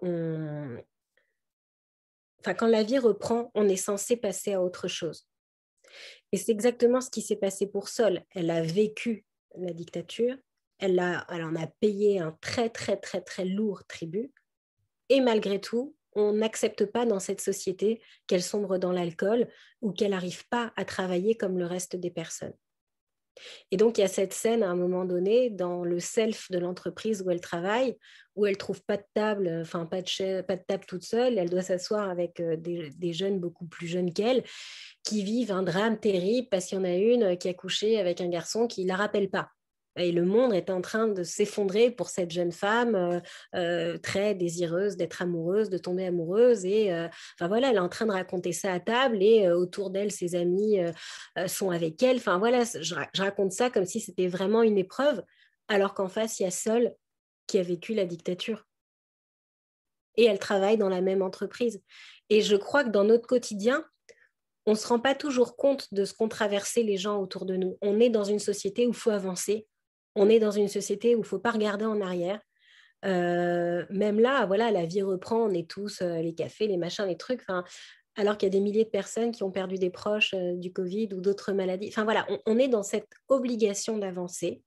quand 2.54 2.66
la 2.66 2.82
vie 2.82 2.98
reprend, 2.98 3.50
on 3.54 3.68
est 3.68 3.76
censé 3.76 4.16
passer 4.16 4.54
à 4.54 4.62
autre 4.62 4.88
chose. 4.88 5.26
Et 6.32 6.36
c'est 6.36 6.52
exactement 6.52 7.00
ce 7.00 7.10
qui 7.10 7.22
s'est 7.22 7.36
passé 7.36 7.66
pour 7.66 7.88
Sol. 7.88 8.22
Elle 8.30 8.50
a 8.50 8.62
vécu 8.62 9.24
la 9.56 9.72
dictature, 9.72 10.36
elle, 10.78 10.98
a, 10.98 11.26
elle 11.30 11.44
en 11.44 11.56
a 11.56 11.66
payé 11.66 12.20
un 12.20 12.36
très, 12.40 12.68
très, 12.68 12.96
très, 12.96 13.22
très 13.22 13.44
lourd 13.44 13.84
tribut. 13.86 14.32
Et 15.08 15.20
malgré 15.20 15.60
tout, 15.60 15.96
on 16.14 16.32
n'accepte 16.32 16.84
pas 16.86 17.06
dans 17.06 17.20
cette 17.20 17.40
société 17.40 18.00
qu'elle 18.26 18.42
sombre 18.42 18.78
dans 18.78 18.92
l'alcool 18.92 19.48
ou 19.80 19.92
qu'elle 19.92 20.10
n'arrive 20.10 20.46
pas 20.48 20.72
à 20.76 20.84
travailler 20.84 21.36
comme 21.36 21.58
le 21.58 21.66
reste 21.66 21.96
des 21.96 22.10
personnes. 22.10 22.54
Et 23.70 23.76
donc, 23.76 23.98
il 23.98 24.00
y 24.00 24.04
a 24.04 24.08
cette 24.08 24.32
scène 24.32 24.62
à 24.62 24.68
un 24.68 24.74
moment 24.74 25.04
donné 25.04 25.50
dans 25.50 25.84
le 25.84 26.00
self 26.00 26.50
de 26.50 26.58
l'entreprise 26.58 27.22
où 27.22 27.30
elle 27.30 27.40
travaille, 27.40 27.96
où 28.34 28.46
elle 28.46 28.56
trouve 28.56 28.82
pas 28.82 28.96
de 28.96 29.04
table, 29.14 29.58
enfin 29.60 29.86
pas 29.86 30.02
de, 30.02 30.40
pas 30.42 30.56
de 30.56 30.62
table 30.66 30.84
toute 30.86 31.04
seule, 31.04 31.38
elle 31.38 31.50
doit 31.50 31.62
s'asseoir 31.62 32.08
avec 32.08 32.40
euh, 32.40 32.56
des, 32.56 32.90
des, 32.90 33.12
jeunes 33.12 33.40
beaucoup 33.40 33.66
plus 33.66 33.86
jeunes 33.86 34.12
qu'elle, 34.12 34.44
qui 35.04 35.22
vivent 35.22 35.52
un 35.52 35.62
drame 35.62 35.98
terrible 35.98 36.48
parce 36.50 36.66
qu'il 36.66 36.78
y 36.78 36.80
en 36.80 36.84
a 36.84 36.94
une 36.94 37.36
qui 37.36 37.48
a 37.48 37.54
couché 37.54 37.98
avec 37.98 38.20
un 38.20 38.28
garçon 38.28 38.66
qui 38.66 38.84
ne 38.84 38.88
la 38.88 38.96
rappelle 38.96 39.30
pas. 39.30 39.50
Et 39.96 40.12
le 40.12 40.24
monde 40.24 40.54
est 40.54 40.70
en 40.70 40.80
train 40.80 41.08
de 41.08 41.22
s'effondrer 41.22 41.90
pour 41.90 42.08
cette 42.08 42.30
jeune 42.30 42.52
femme 42.52 42.94
euh, 42.94 43.20
euh, 43.54 43.98
très 43.98 44.34
désireuse 44.34 44.96
d'être 44.96 45.22
amoureuse, 45.22 45.70
de 45.70 45.78
tomber 45.78 46.06
amoureuse. 46.06 46.64
Et 46.64 46.92
euh, 46.92 47.08
voilà, 47.40 47.70
elle 47.70 47.76
est 47.76 47.80
en 47.80 47.88
train 47.88 48.06
de 48.06 48.12
raconter 48.12 48.52
ça 48.52 48.72
à 48.72 48.80
table 48.80 49.22
et 49.22 49.50
autour 49.50 49.90
d'elle, 49.90 50.12
ses 50.12 50.34
amis 50.34 50.78
sont 51.46 51.70
avec 51.70 52.02
elle. 52.02 52.16
Enfin 52.16 52.38
voilà, 52.38 52.64
je, 52.64 52.94
raconte 53.16 53.52
ça 53.52 53.70
comme 53.70 53.86
si 53.86 54.00
c'était 54.00 54.28
vraiment 54.28 54.62
une 54.62 54.78
épreuve, 54.78 55.22
alors 55.68 55.94
qu'en 55.94 56.08
face, 56.08 56.38
il 56.40 56.44
y 56.44 56.46
a 56.46 56.50
Sol 56.50 56.94
qui 57.46 57.58
a 57.58 57.62
vécu 57.62 57.94
la 57.94 58.04
dictature. 58.04 58.64
Et 60.16 60.24
elle 60.24 60.38
travaille 60.38 60.78
dans 60.78 60.88
la 60.88 61.00
même 61.00 61.22
entreprise. 61.22 61.80
Et 62.28 62.42
je 62.42 62.56
crois 62.56 62.84
que 62.84 62.90
dans 62.90 63.04
notre 63.04 63.26
quotidien, 63.26 63.84
on 64.66 64.72
ne 64.72 64.76
se 64.76 64.86
rend 64.86 64.98
pas 64.98 65.14
toujours 65.14 65.56
compte 65.56 65.92
de 65.94 66.04
ce 66.04 66.12
qu'ont 66.12 66.28
traversé 66.28 66.82
les 66.82 66.98
gens 66.98 67.20
autour 67.22 67.46
de 67.46 67.56
nous. 67.56 67.78
On 67.80 68.00
est 68.00 68.10
dans 68.10 68.24
une 68.24 68.38
société 68.38 68.86
où 68.86 68.90
il 68.90 68.96
faut 68.96 69.10
avancer, 69.10 69.66
on 70.18 70.28
est 70.28 70.38
dans 70.38 70.50
une 70.50 70.68
société 70.68 71.14
où 71.14 71.20
il 71.20 71.24
faut 71.24 71.38
pas 71.38 71.52
regarder 71.52 71.84
en 71.84 72.00
arrière. 72.00 72.40
Euh, 73.04 73.84
même 73.90 74.18
là, 74.18 74.46
voilà, 74.46 74.70
la 74.70 74.84
vie 74.84 75.02
reprend, 75.02 75.44
on 75.44 75.50
est 75.50 75.68
tous 75.68 76.02
euh, 76.02 76.20
les 76.20 76.34
cafés, 76.34 76.66
les 76.66 76.76
machins, 76.76 77.06
les 77.06 77.16
trucs. 77.16 77.42
alors 78.16 78.36
qu'il 78.36 78.46
y 78.46 78.50
a 78.50 78.52
des 78.52 78.60
milliers 78.60 78.84
de 78.84 78.90
personnes 78.90 79.30
qui 79.30 79.44
ont 79.44 79.52
perdu 79.52 79.76
des 79.76 79.90
proches 79.90 80.34
euh, 80.34 80.56
du 80.56 80.72
Covid 80.72 81.10
ou 81.14 81.20
d'autres 81.20 81.52
maladies. 81.52 81.92
Voilà, 81.96 82.26
on, 82.46 82.58
est 82.58 82.68
dans 82.68 82.82
cette 82.82 83.08
obligation 83.28 83.98
d'avancer, 83.98 84.62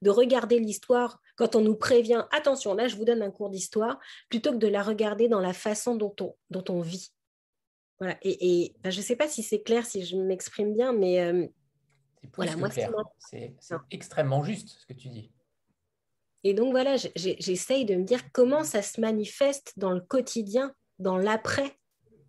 de 0.00 0.10
regarder 0.10 0.58
l'histoire 0.58 1.20
quand 1.36 1.56
on 1.56 1.60
nous 1.60 1.76
prévient, 1.76 2.24
attention, 2.32 2.74
là 2.74 2.88
je 2.88 2.96
vous 2.96 3.04
donne 3.04 3.22
un 3.22 3.30
cours 3.30 3.50
d'histoire, 3.50 3.98
plutôt 4.30 4.52
que 4.52 4.58
de 4.58 4.68
la 4.68 4.82
regarder 4.82 5.28
dans 5.28 5.40
la 5.40 5.52
façon 5.52 5.96
dont 5.96 6.14
on, 6.68 6.80
vit. 6.80 7.12
Et, 8.22 8.74
je 8.84 8.96
ne 8.96 9.02
sais 9.02 9.16
pas 9.16 9.28
si 9.28 9.42
c'est 9.42 9.62
clair, 9.62 9.84
si 9.84 10.04
je 10.04 10.16
m'exprime 10.16 10.72
bien, 10.72 10.92
mais 10.92 11.50
c'est 13.18 13.54
extrêmement 13.90 14.42
juste 14.42 14.68
ce 14.80 14.86
que 14.86 14.92
tu 14.92 15.08
dis. 15.08 15.30
Et 16.44 16.52
donc 16.52 16.72
voilà, 16.72 16.96
j'essaye 17.16 17.86
de 17.86 17.94
me 17.94 18.04
dire 18.04 18.20
comment 18.32 18.64
ça 18.64 18.82
se 18.82 19.00
manifeste 19.00 19.72
dans 19.78 19.92
le 19.92 20.00
quotidien, 20.00 20.74
dans 20.98 21.16
l'après, 21.16 21.78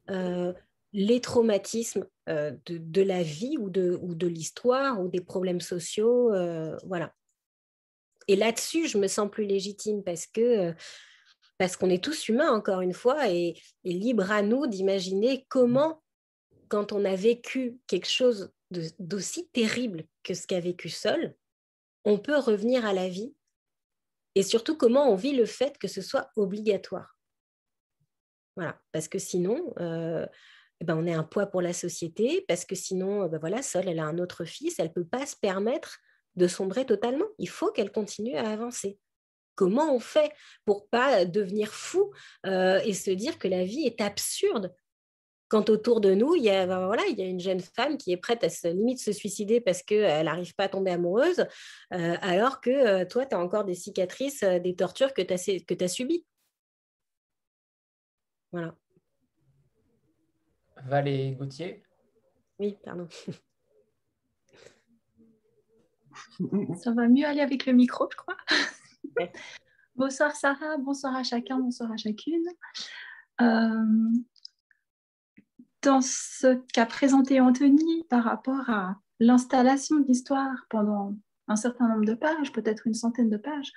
euh, 0.09 0.53
les 0.93 1.19
traumatismes 1.19 2.07
euh, 2.29 2.53
de, 2.65 3.01
la 3.01 3.21
vie 3.21 3.57
ou 3.59 3.69
de, 3.69 3.99
ou 4.01 4.15
de 4.15 4.27
l'histoire 4.27 5.01
ou 5.01 5.09
des 5.09 5.19
problèmes 5.19 5.59
sociaux. 5.59 6.33
Euh, 6.33 6.77
voilà. 6.85 7.13
Et 8.29 8.37
là-dessus, 8.37 8.87
je 8.87 8.97
me 8.97 9.07
sens 9.07 9.29
plus 9.29 9.45
légitime 9.45 10.03
parce 10.03 10.25
que 10.25 10.73
parce 11.57 11.77
qu'on 11.77 11.89
est 11.89 12.03
tous 12.03 12.27
humains, 12.27 12.51
encore 12.51 12.81
une 12.81 12.93
fois, 12.93 13.29
et, 13.29 13.57
et 13.85 13.93
libre 13.93 14.29
à 14.29 14.41
nous 14.41 14.67
d'imaginer 14.67 15.45
comment, 15.47 16.03
quand 16.67 16.91
on 16.91 17.05
a 17.05 17.15
vécu 17.15 17.77
quelque 17.87 18.09
chose 18.09 18.51
d'aussi 18.99 19.47
terrible 19.49 20.05
que 20.23 20.33
ce 20.33 20.47
qu'a 20.47 20.59
vécu 20.59 20.89
seul, 20.89 21.35
on 22.03 22.19
peut 22.19 22.37
revenir 22.37 22.85
à 22.85 22.93
la 22.93 23.09
vie 23.09 23.33
et 24.35 24.43
surtout 24.43 24.77
comment 24.77 25.09
on 25.09 25.15
vit 25.15 25.35
le 25.35 25.45
fait 25.45 25.77
que 25.77 25.87
ce 25.87 26.01
soit 26.01 26.29
obligatoire. 26.35 27.17
Voilà, 28.55 28.79
parce 28.91 29.07
que 29.07 29.19
sinon, 29.19 29.73
euh, 29.79 30.25
eh 30.81 30.85
ben 30.85 30.95
on 30.95 31.05
est 31.05 31.13
un 31.13 31.23
poids 31.23 31.47
pour 31.47 31.61
la 31.61 31.73
société, 31.73 32.45
parce 32.47 32.65
que 32.65 32.75
sinon, 32.75 33.27
ben 33.27 33.37
voilà, 33.39 33.61
seule, 33.61 33.89
elle 33.89 33.99
a 33.99 34.05
un 34.05 34.17
autre 34.17 34.45
fils, 34.45 34.79
elle 34.79 34.87
ne 34.87 34.93
peut 34.93 35.05
pas 35.05 35.25
se 35.25 35.35
permettre 35.35 35.99
de 36.35 36.47
sombrer 36.47 36.85
totalement. 36.85 37.25
Il 37.37 37.49
faut 37.49 37.71
qu'elle 37.71 37.91
continue 37.91 38.35
à 38.35 38.49
avancer. 38.49 38.99
Comment 39.55 39.93
on 39.95 39.99
fait 39.99 40.31
pour 40.65 40.89
pas 40.89 41.23
devenir 41.23 41.73
fou 41.73 42.11
euh, 42.45 42.79
et 42.83 42.93
se 42.93 43.11
dire 43.11 43.39
que 43.39 43.47
la 43.47 43.63
vie 43.63 43.85
est 43.85 44.01
absurde 44.01 44.73
quand 45.47 45.69
autour 45.69 46.01
de 46.01 46.13
nous, 46.13 46.35
il 46.35 46.43
y 46.43 46.49
a, 46.49 46.65
ben 46.65 46.85
voilà, 46.85 47.03
il 47.09 47.17
y 47.17 47.21
a 47.21 47.25
une 47.25 47.39
jeune 47.39 47.59
femme 47.59 47.97
qui 47.97 48.11
est 48.11 48.17
prête 48.17 48.43
à 48.43 48.49
se, 48.49 48.67
limite 48.67 48.99
se 48.99 49.11
suicider 49.11 49.61
parce 49.61 49.83
qu'elle 49.83 50.25
n'arrive 50.25 50.55
pas 50.55 50.63
à 50.65 50.69
tomber 50.69 50.91
amoureuse, 50.91 51.45
euh, 51.93 52.17
alors 52.21 52.61
que 52.61 52.69
euh, 52.69 53.05
toi, 53.05 53.25
tu 53.25 53.35
as 53.35 53.39
encore 53.39 53.63
des 53.63 53.75
cicatrices, 53.75 54.43
euh, 54.43 54.59
des 54.59 54.75
tortures 54.75 55.13
que 55.13 55.21
tu 55.21 55.33
as, 55.33 55.65
que 55.65 55.83
as 55.83 55.87
subies. 55.87 56.25
Voilà. 58.51 58.75
Valet 60.85 61.31
Gauthier 61.31 61.83
Oui, 62.59 62.77
pardon. 62.83 63.07
Ça 66.81 66.91
va 66.91 67.07
mieux 67.07 67.25
aller 67.25 67.41
avec 67.41 67.65
le 67.65 67.73
micro, 67.73 68.07
je 68.11 68.15
crois. 68.17 68.37
bonsoir 69.95 70.35
Sarah, 70.35 70.77
bonsoir 70.77 71.15
à 71.15 71.23
chacun, 71.23 71.59
bonsoir 71.59 71.91
à 71.91 71.97
chacune 71.97 72.45
dans 75.85 76.01
ce 76.01 76.55
qu'a 76.73 76.87
présenté 76.87 77.39
Anthony 77.39 78.03
par 78.09 78.23
rapport 78.23 78.69
à 78.69 78.99
l'installation 79.19 79.99
de 79.99 80.11
pendant 80.69 81.15
un 81.47 81.55
certain 81.55 81.87
nombre 81.87 82.05
de 82.05 82.15
pages, 82.15 82.51
peut-être 82.51 82.87
une 82.87 82.95
centaine 82.95 83.29
de 83.29 83.37
pages, 83.37 83.71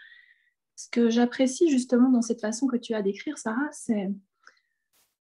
ce 0.74 0.88
que 0.90 1.10
j'apprécie 1.10 1.70
justement 1.70 2.08
dans 2.08 2.22
cette 2.22 2.40
façon 2.40 2.66
que 2.66 2.76
tu 2.76 2.94
as 2.94 3.02
d'écrire, 3.02 3.36
Sarah, 3.36 3.68
c'est 3.72 4.10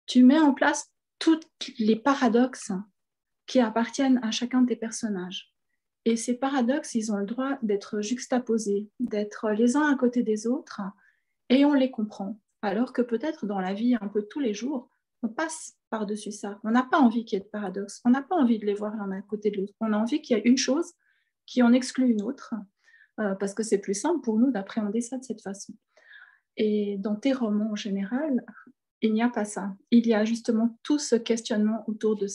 tu 0.06 0.24
mets 0.24 0.38
en 0.38 0.54
place 0.54 0.90
tous 1.18 1.40
les 1.78 1.96
paradoxes 1.96 2.72
qui 3.46 3.60
appartiennent 3.60 4.18
à 4.22 4.30
chacun 4.30 4.62
de 4.62 4.68
tes 4.68 4.76
personnages. 4.76 5.52
Et 6.04 6.16
ces 6.16 6.34
paradoxes, 6.34 6.94
ils 6.94 7.12
ont 7.12 7.18
le 7.18 7.26
droit 7.26 7.58
d'être 7.62 8.00
juxtaposés, 8.00 8.88
d'être 8.98 9.50
les 9.50 9.76
uns 9.76 9.92
à 9.92 9.96
côté 9.96 10.22
des 10.22 10.46
autres, 10.46 10.80
et 11.48 11.64
on 11.64 11.74
les 11.74 11.90
comprend. 11.90 12.40
Alors 12.62 12.92
que 12.92 13.02
peut-être 13.02 13.46
dans 13.46 13.60
la 13.60 13.74
vie 13.74 13.96
un 14.00 14.08
peu 14.08 14.22
tous 14.22 14.40
les 14.40 14.54
jours, 14.54 14.91
on 15.22 15.28
passe 15.28 15.76
par-dessus 15.90 16.32
ça. 16.32 16.58
On 16.64 16.70
n'a 16.70 16.82
pas 16.82 16.98
envie 16.98 17.24
qu'il 17.24 17.38
y 17.38 17.42
ait 17.42 17.44
de 17.44 17.50
paradoxe. 17.50 18.00
On 18.04 18.10
n'a 18.10 18.22
pas 18.22 18.36
envie 18.36 18.58
de 18.58 18.66
les 18.66 18.74
voir 18.74 18.96
l'un 18.96 19.10
à 19.12 19.22
côté 19.22 19.50
de 19.50 19.58
l'autre. 19.58 19.74
On 19.80 19.92
a 19.92 19.96
envie 19.96 20.20
qu'il 20.20 20.36
y 20.36 20.40
ait 20.40 20.42
une 20.44 20.58
chose 20.58 20.92
qui 21.46 21.62
en 21.62 21.72
exclut 21.72 22.10
une 22.10 22.22
autre, 22.22 22.54
euh, 23.20 23.34
parce 23.34 23.54
que 23.54 23.62
c'est 23.62 23.78
plus 23.78 23.94
simple 23.94 24.20
pour 24.22 24.38
nous 24.38 24.50
d'appréhender 24.50 25.00
ça 25.00 25.18
de 25.18 25.24
cette 25.24 25.42
façon. 25.42 25.74
Et 26.56 26.96
dans 26.98 27.16
tes 27.16 27.32
romans 27.32 27.72
en 27.72 27.76
général, 27.76 28.44
il 29.00 29.12
n'y 29.12 29.22
a 29.22 29.28
pas 29.28 29.44
ça. 29.44 29.74
Il 29.90 30.06
y 30.06 30.14
a 30.14 30.24
justement 30.24 30.78
tout 30.82 30.98
ce 30.98 31.16
questionnement 31.16 31.84
autour 31.88 32.16
de 32.16 32.26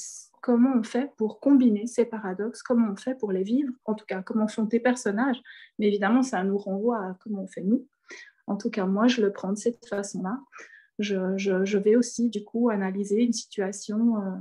comment 0.41 0.73
on 0.77 0.83
fait 0.83 1.11
pour 1.17 1.39
combiner 1.39 1.87
ces 1.87 2.05
paradoxes, 2.05 2.61
comment 2.61 2.91
on 2.91 2.95
fait 2.95 3.15
pour 3.15 3.31
les 3.31 3.43
vivre, 3.43 3.73
en 3.85 3.95
tout 3.95 4.05
cas 4.05 4.21
comment 4.21 4.47
font 4.47 4.65
tes 4.65 4.79
personnages. 4.79 5.41
Mais 5.79 5.87
évidemment, 5.87 6.23
ça 6.23 6.43
nous 6.43 6.57
renvoie 6.57 6.99
à 6.99 7.17
comment 7.21 7.43
on 7.43 7.47
fait 7.47 7.63
nous. 7.63 7.87
En 8.47 8.55
tout 8.57 8.69
cas, 8.69 8.85
moi, 8.85 9.07
je 9.07 9.21
le 9.21 9.31
prends 9.31 9.51
de 9.51 9.57
cette 9.57 9.85
façon-là 9.87 10.39
je, 10.99 11.77
vais 11.77 11.95
aussi 11.95 12.29
du 12.29 12.43
coup 12.43 12.69
analyser 12.69 13.23
une 13.23 13.33
situation 13.33 14.17
euh, 14.17 14.35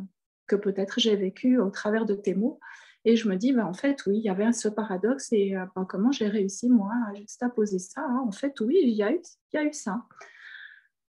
que 0.47 0.57
peut-être 0.57 0.99
j'ai 0.99 1.17
vécue 1.17 1.59
au 1.59 1.71
travers 1.71 2.07
de 2.07 2.15
tes 2.15 2.35
mots. 2.35 2.61
Et 3.05 3.15
je 3.15 3.29
me 3.29 3.37
dis, 3.37 3.53
bah, 3.53 3.67
en 3.67 3.75
fait, 3.75 4.05
oui, 4.07 4.19
il 4.19 4.25
y 4.25 4.29
avait 4.29 4.53
ce 4.53 4.69
paradoxe 4.69 5.33
et 5.33 5.57
euh, 5.57 5.65
bah, 5.75 5.87
comment 5.89 6.11
j'ai 6.11 6.29
réussi, 6.29 6.69
moi, 6.69 6.93
à 7.09 7.15
juxtaposer 7.15 7.79
ça. 7.79 8.01
Hein. 8.01 8.25
En 8.27 8.33
fait, 8.33 8.59
oui, 8.61 8.79
il 8.83 8.91
y, 8.91 9.03
a 9.03 9.13
eu, 9.13 9.73
ça. 9.73 10.03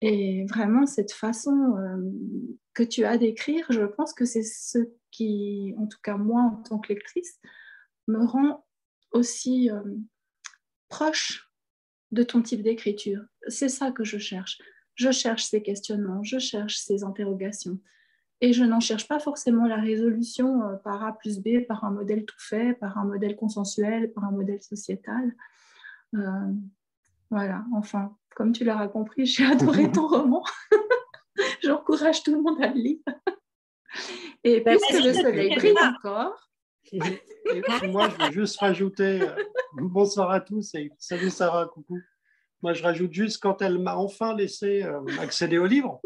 Et 0.03 0.45
vraiment, 0.47 0.85
cette 0.85 1.13
façon 1.13 1.77
euh, 1.79 1.97
que 2.75 2.83
tu 2.83 3.05
as 3.05 3.17
d'écrire, 3.17 3.65
je 3.71 3.83
pense 3.83 4.13
que 4.13 4.25
c'est 4.25 4.43
ce 4.43 4.79
qui, 5.11 5.75
en 5.79 5.87
tout 5.87 5.99
cas 6.03 6.19
moi, 6.19 6.43
en 6.43 6.63
tant 6.63 6.79
que 6.79 6.93
lectrice, 6.93 7.41
me 8.09 8.25
rend 8.25 8.65
aussi 9.13 9.71
proche 10.89 11.51
de 12.13 12.23
ton 12.23 12.43
type 12.43 12.63
d'écriture. 12.63 13.23
C'est 13.49 13.71
ça 13.71 13.91
que 13.91 14.05
je 14.05 14.19
cherche. 14.19 14.59
Je 14.97 15.13
cherche 15.13 15.45
ces 15.45 15.63
questionnements, 15.63 16.23
je 16.23 16.39
cherche 16.39 16.77
ces 16.79 17.05
interrogations. 17.05 17.79
Et 18.43 18.53
je 18.53 18.65
n'en 18.65 18.81
cherche 18.81 19.09
pas 19.09 19.19
forcément 19.19 19.67
la 19.67 19.77
résolution 19.77 20.61
par 20.85 21.03
A 21.05 21.17
plus 21.17 21.39
B, 21.41 21.67
par 21.67 21.85
un 21.85 21.91
modèle 21.91 22.27
tout 22.27 22.37
fait, 22.39 22.75
par 22.75 22.99
un 22.99 23.05
modèle 23.05 23.35
consensuel, 23.35 24.13
par 24.13 24.25
un 24.25 24.31
modèle 24.31 24.63
sociétal. 24.63 25.35
voilà, 27.31 27.65
enfin, 27.73 28.15
comme 28.37 28.53
tu 28.53 28.65
l'auras 28.65 28.89
compris, 28.89 29.25
j'ai 29.27 29.45
adoré 29.53 29.91
ton 29.91 30.07
roman. 30.07 30.45
J'encourage 31.63 32.23
tout 32.23 32.35
le 32.35 32.43
monde 32.43 32.63
à 32.63 32.69
le 32.69 32.81
lire. 32.81 32.99
Et 34.45 34.61
bah, 34.61 34.73
puisque 34.73 35.05
le 35.05 35.13
soleil 35.15 35.57
brille 35.57 35.75
encore. 35.83 36.51
moi, 37.89 38.09
je 38.11 38.27
veux 38.27 38.33
juste 38.33 38.59
rajouter 38.61 39.23
euh, 39.23 39.35
bonsoir 39.73 40.31
à 40.31 40.41
tous 40.41 40.75
et 40.75 40.93
salut 40.99 41.31
Sarah, 41.31 41.67
coucou. 41.67 41.99
Moi, 42.63 42.73
je 42.73 42.83
rajoute 42.83 43.13
juste 43.13 43.43
quand 43.43 43.63
elle 43.63 43.79
m'a 43.79 43.97
enfin 43.97 44.35
laissé 44.35 44.83
euh, 44.83 45.01
accéder 45.21 45.59
au 45.59 45.67
livre, 45.67 46.01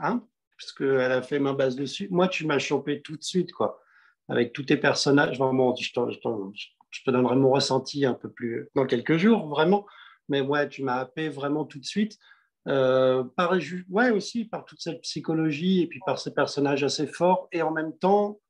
hein, 0.00 0.22
puisqu'elle 0.56 1.12
a 1.12 1.22
fait 1.22 1.38
ma 1.38 1.52
base 1.52 1.76
dessus. 1.76 2.08
Moi, 2.10 2.28
tu 2.28 2.46
m'as 2.46 2.58
chopé 2.58 3.02
tout 3.02 3.16
de 3.16 3.22
suite, 3.22 3.52
quoi, 3.52 3.80
avec 4.28 4.52
tous 4.52 4.64
tes 4.64 4.76
personnages. 4.76 5.38
Vraiment, 5.38 5.74
je, 5.74 5.90
je 5.92 7.02
te 7.02 7.10
donnerai 7.10 7.36
mon 7.36 7.50
ressenti 7.50 8.04
un 8.04 8.14
peu 8.14 8.30
plus 8.30 8.68
dans 8.74 8.86
quelques 8.86 9.16
jours, 9.16 9.48
vraiment. 9.48 9.86
Mais 10.28 10.40
ouais, 10.40 10.68
tu 10.68 10.82
m'as 10.82 10.96
happé 10.96 11.28
vraiment 11.28 11.64
tout 11.64 11.78
de 11.78 11.84
suite. 11.84 12.18
Euh, 12.66 13.24
par, 13.36 13.54
ouais, 13.90 14.10
aussi 14.10 14.46
par 14.46 14.64
toute 14.64 14.80
cette 14.80 15.02
psychologie 15.02 15.82
et 15.82 15.86
puis 15.86 16.00
par 16.06 16.18
ces 16.18 16.32
personnages 16.32 16.82
assez 16.82 17.06
forts. 17.06 17.48
Et 17.52 17.62
en 17.62 17.70
même 17.70 17.96
temps, 17.96 18.40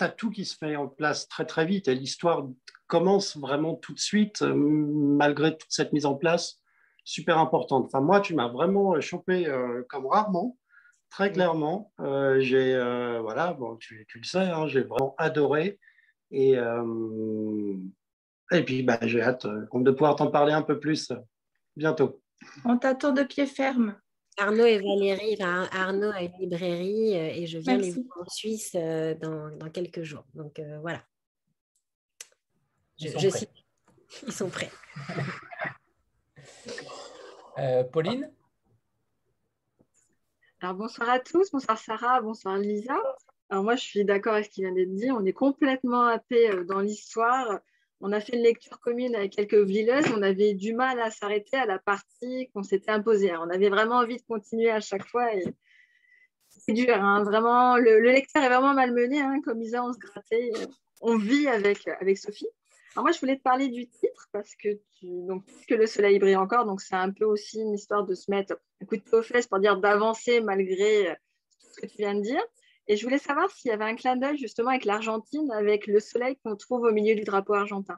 tu 0.00 0.04
as 0.04 0.08
tout 0.08 0.30
qui 0.30 0.44
se 0.44 0.56
met 0.64 0.76
en 0.76 0.88
place 0.88 1.28
très 1.28 1.44
très 1.44 1.66
vite. 1.66 1.88
Et 1.88 1.94
l'histoire 1.94 2.48
commence 2.86 3.36
vraiment 3.36 3.74
tout 3.74 3.94
de 3.94 3.98
suite, 3.98 4.42
euh, 4.42 4.54
malgré 4.54 5.56
toute 5.56 5.70
cette 5.70 5.92
mise 5.92 6.06
en 6.06 6.14
place 6.14 6.56
super 7.04 7.38
importante. 7.38 7.86
Enfin, 7.86 8.00
moi, 8.00 8.20
tu 8.20 8.34
m'as 8.34 8.48
vraiment 8.48 9.00
chopé 9.00 9.46
euh, 9.46 9.82
comme 9.88 10.06
rarement, 10.06 10.58
très 11.10 11.32
clairement. 11.32 11.92
j'ai, 12.38 12.76
voilà, 13.20 13.52
bon, 13.54 13.76
tu, 13.76 14.06
tu 14.08 14.18
le 14.18 14.24
sais, 14.24 14.38
hein, 14.38 14.66
j'ai 14.68 14.82
vraiment 14.82 15.14
adoré. 15.18 15.78
Et, 16.30 16.56
et 18.52 18.64
puis, 18.64 18.82
bah, 18.82 18.98
j'ai 19.02 19.20
hâte 19.20 19.46
de 19.46 19.90
pouvoir 19.90 20.16
t'en 20.16 20.30
parler 20.30 20.52
un 20.52 20.62
peu 20.62 20.78
plus 20.78 21.12
bientôt. 21.76 22.22
On 22.64 22.78
t'attend 22.78 23.12
de 23.12 23.22
pied 23.22 23.46
ferme. 23.46 23.96
Arnaud 24.40 24.64
et 24.64 24.78
Valérie, 24.78 25.36
Arnaud 25.42 26.12
a 26.12 26.22
une 26.22 26.32
librairie 26.40 27.14
euh, 27.14 27.34
et 27.34 27.46
je 27.46 27.58
viens 27.58 27.76
les 27.76 27.90
voir 27.90 28.06
en 28.26 28.30
Suisse 28.30 28.72
euh, 28.74 29.14
dans, 29.14 29.70
quelques 29.70 30.02
jours. 30.02 30.24
Donc 30.32 30.58
euh, 30.58 30.78
voilà. 30.80 31.04
Ils, 32.98 33.10
sont 33.10 33.46
Ils 34.26 34.32
sont 34.32 34.48
prêts. 34.48 34.70
Pauline? 37.92 38.32
Alors 40.62 40.74
bonsoir 40.74 41.10
à 41.10 41.20
tous, 41.20 41.50
bonsoir 41.50 41.76
Sarah, 41.76 42.22
bonsoir 42.22 42.56
Lisa. 42.56 42.96
Alors 43.50 43.62
moi 43.62 43.76
je 43.76 43.82
suis 43.82 44.06
d'accord 44.06 44.32
avec 44.34 44.46
ce 44.46 44.50
qui 44.50 44.62
vient 44.62 44.72
d'être 44.72 44.94
dit, 44.94 45.10
on 45.10 45.26
est 45.26 45.34
complètement 45.34 46.06
happé 46.06 46.64
dans 46.64 46.80
l'histoire 46.80 47.60
on 48.00 48.12
a 48.12 48.20
fait 48.20 48.36
une 48.36 48.42
lecture 48.42 48.80
commune 48.80 49.14
avec 49.14 49.32
quelques 49.32 49.54
villeuses. 49.54 50.06
On 50.16 50.22
avait 50.22 50.54
du 50.54 50.72
mal 50.74 51.00
à 51.00 51.10
s'arrêter 51.10 51.56
à 51.56 51.66
la 51.66 51.78
partie 51.78 52.48
qu'on 52.52 52.62
s'était 52.62 52.90
imposée. 52.90 53.36
On 53.36 53.50
avait 53.50 53.68
vraiment 53.68 53.96
envie 53.96 54.16
de 54.16 54.22
continuer 54.22 54.70
à 54.70 54.80
chaque 54.80 55.06
fois. 55.06 55.28
C'est 56.48 56.72
dur, 56.72 56.94
hein. 56.94 57.22
vraiment. 57.22 57.76
Le, 57.76 58.00
lecteur 58.00 58.42
est 58.42 58.48
vraiment 58.48 58.74
malmené, 58.74 59.20
hein. 59.20 59.40
comme 59.44 59.60
Isa, 59.60 59.84
on 59.84 59.92
se 59.92 59.98
grattait. 59.98 60.50
On 61.02 61.16
vit 61.16 61.46
avec, 61.48 61.86
Sophie. 62.16 62.48
Alors 62.94 63.04
moi, 63.04 63.12
je 63.12 63.20
voulais 63.20 63.36
te 63.36 63.42
parler 63.42 63.68
du 63.68 63.86
titre 63.86 64.28
parce 64.32 64.54
que 64.56 64.80
donc 65.02 65.44
le 65.68 65.86
soleil 65.86 66.18
brille 66.18 66.36
encore, 66.36 66.64
donc 66.64 66.80
c'est 66.80 66.96
un 66.96 67.12
peu 67.12 67.24
aussi 67.24 67.60
une 67.60 67.74
histoire 67.74 68.04
de 68.04 68.14
se 68.14 68.30
mettre 68.30 68.58
un 68.82 68.86
coup 68.86 68.96
de 68.96 69.02
pied 69.02 69.16
aux 69.16 69.22
fesses 69.22 69.46
pour 69.46 69.60
dire 69.60 69.78
d'avancer 69.78 70.40
malgré 70.40 71.16
tout 71.60 71.68
ce 71.72 71.80
que 71.80 71.86
tu 71.86 71.98
viens 71.98 72.14
de 72.14 72.22
dire. 72.22 72.42
Et 72.90 72.96
je 72.96 73.04
voulais 73.04 73.18
savoir 73.18 73.48
s'il 73.52 73.70
y 73.70 73.72
avait 73.72 73.84
un 73.84 73.94
clin 73.94 74.16
d'œil 74.16 74.36
justement 74.36 74.70
avec 74.70 74.84
l'Argentine, 74.84 75.48
avec 75.52 75.86
le 75.86 76.00
soleil 76.00 76.36
qu'on 76.44 76.56
trouve 76.56 76.82
au 76.82 76.90
milieu 76.90 77.14
du 77.14 77.22
drapeau 77.22 77.54
argentin. 77.54 77.96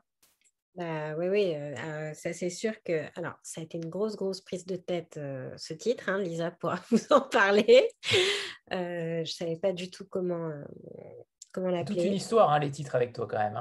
Bah, 0.74 1.16
oui, 1.16 1.28
oui, 1.28 1.55
euh, 1.55 1.74
euh, 1.74 2.12
ça 2.12 2.34
c'est 2.34 2.51
sûr 2.51 2.74
que. 2.82 3.07
Alors, 3.18 3.32
ça 3.43 3.62
a 3.62 3.64
été 3.64 3.78
une 3.78 3.88
grosse, 3.88 4.16
grosse 4.16 4.43
prise 4.43 4.66
de 4.66 4.76
tête, 4.76 5.16
euh, 5.16 5.51
ce 5.57 5.72
titre. 5.72 6.11
Hein, 6.11 6.18
Lisa 6.18 6.51
pourra 6.51 6.78
vous 6.90 7.01
en 7.09 7.22
parler. 7.22 7.88
je 8.70 9.20
ne 9.20 9.24
savais 9.24 9.57
pas 9.57 9.72
du 9.72 9.90
tout 9.90 10.05
comment, 10.11 10.53
comment 11.53 11.68
l'appeler. 11.68 11.97
Toute 11.97 12.05
une 12.05 12.12
histoire, 12.12 12.53
hein, 12.53 12.59
les 12.59 12.70
titres 12.70 12.95
avec 12.95 13.14
toi, 13.14 13.26
quand 13.26 13.38
même. 13.38 13.57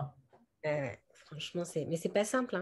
Hein. 0.65 0.91
franchement, 1.13 1.63
c'est... 1.63 1.85
mais 1.85 1.95
c'est 1.95 2.09
pas 2.09 2.25
simple. 2.25 2.61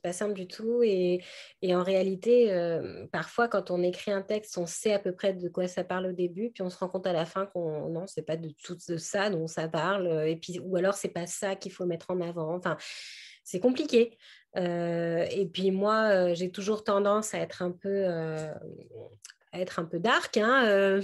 Hein 0.00 0.08
pas 0.08 0.12
simple 0.12 0.34
du 0.34 0.46
tout. 0.46 0.82
Et, 0.82 1.22
en 1.64 1.82
réalité, 1.82 2.52
euh, 2.52 3.06
parfois, 3.12 3.48
quand 3.48 3.70
on 3.70 3.82
écrit 3.82 4.10
un 4.12 4.22
texte, 4.22 4.58
on 4.58 4.66
sait 4.66 4.92
à 4.92 4.98
peu 4.98 5.12
près 5.12 5.32
de 5.32 5.48
quoi 5.48 5.68
ça 5.68 5.84
parle 5.84 6.06
au 6.06 6.12
début, 6.12 6.50
puis 6.50 6.62
on 6.62 6.70
se 6.70 6.78
rend 6.78 6.88
compte 6.88 7.06
à 7.06 7.12
la 7.12 7.26
fin 7.26 7.46
qu'on 7.46 7.88
non, 7.88 8.06
c'est 8.06 8.22
pas 8.22 8.36
de 8.36 8.50
tout 8.62 8.76
de 8.88 8.96
ça 8.96 9.30
dont 9.30 9.46
ça 9.46 9.68
parle, 9.68 10.28
et 10.28 10.36
puis 10.36 10.58
ou 10.60 10.76
alors 10.76 10.94
c'est 10.94 11.08
pas 11.08 11.26
ça 11.26 11.56
qu'il 11.56 11.72
faut 11.72 11.86
mettre 11.86 12.10
en 12.10 12.20
avant. 12.20 12.54
Enfin, 12.54 12.76
c'est 13.44 13.60
compliqué. 13.60 14.18
Euh, 14.56 15.24
et 15.30 15.46
puis 15.46 15.70
moi, 15.70 16.10
euh, 16.10 16.34
j'ai 16.34 16.50
toujours 16.50 16.82
tendance 16.84 17.34
à 17.34 17.38
être 17.38 17.62
un 17.62 17.70
peu 17.70 18.06
être 19.52 19.80
un 19.80 19.84
peu 19.84 19.98
dark, 19.98 20.36
hein, 20.36 21.00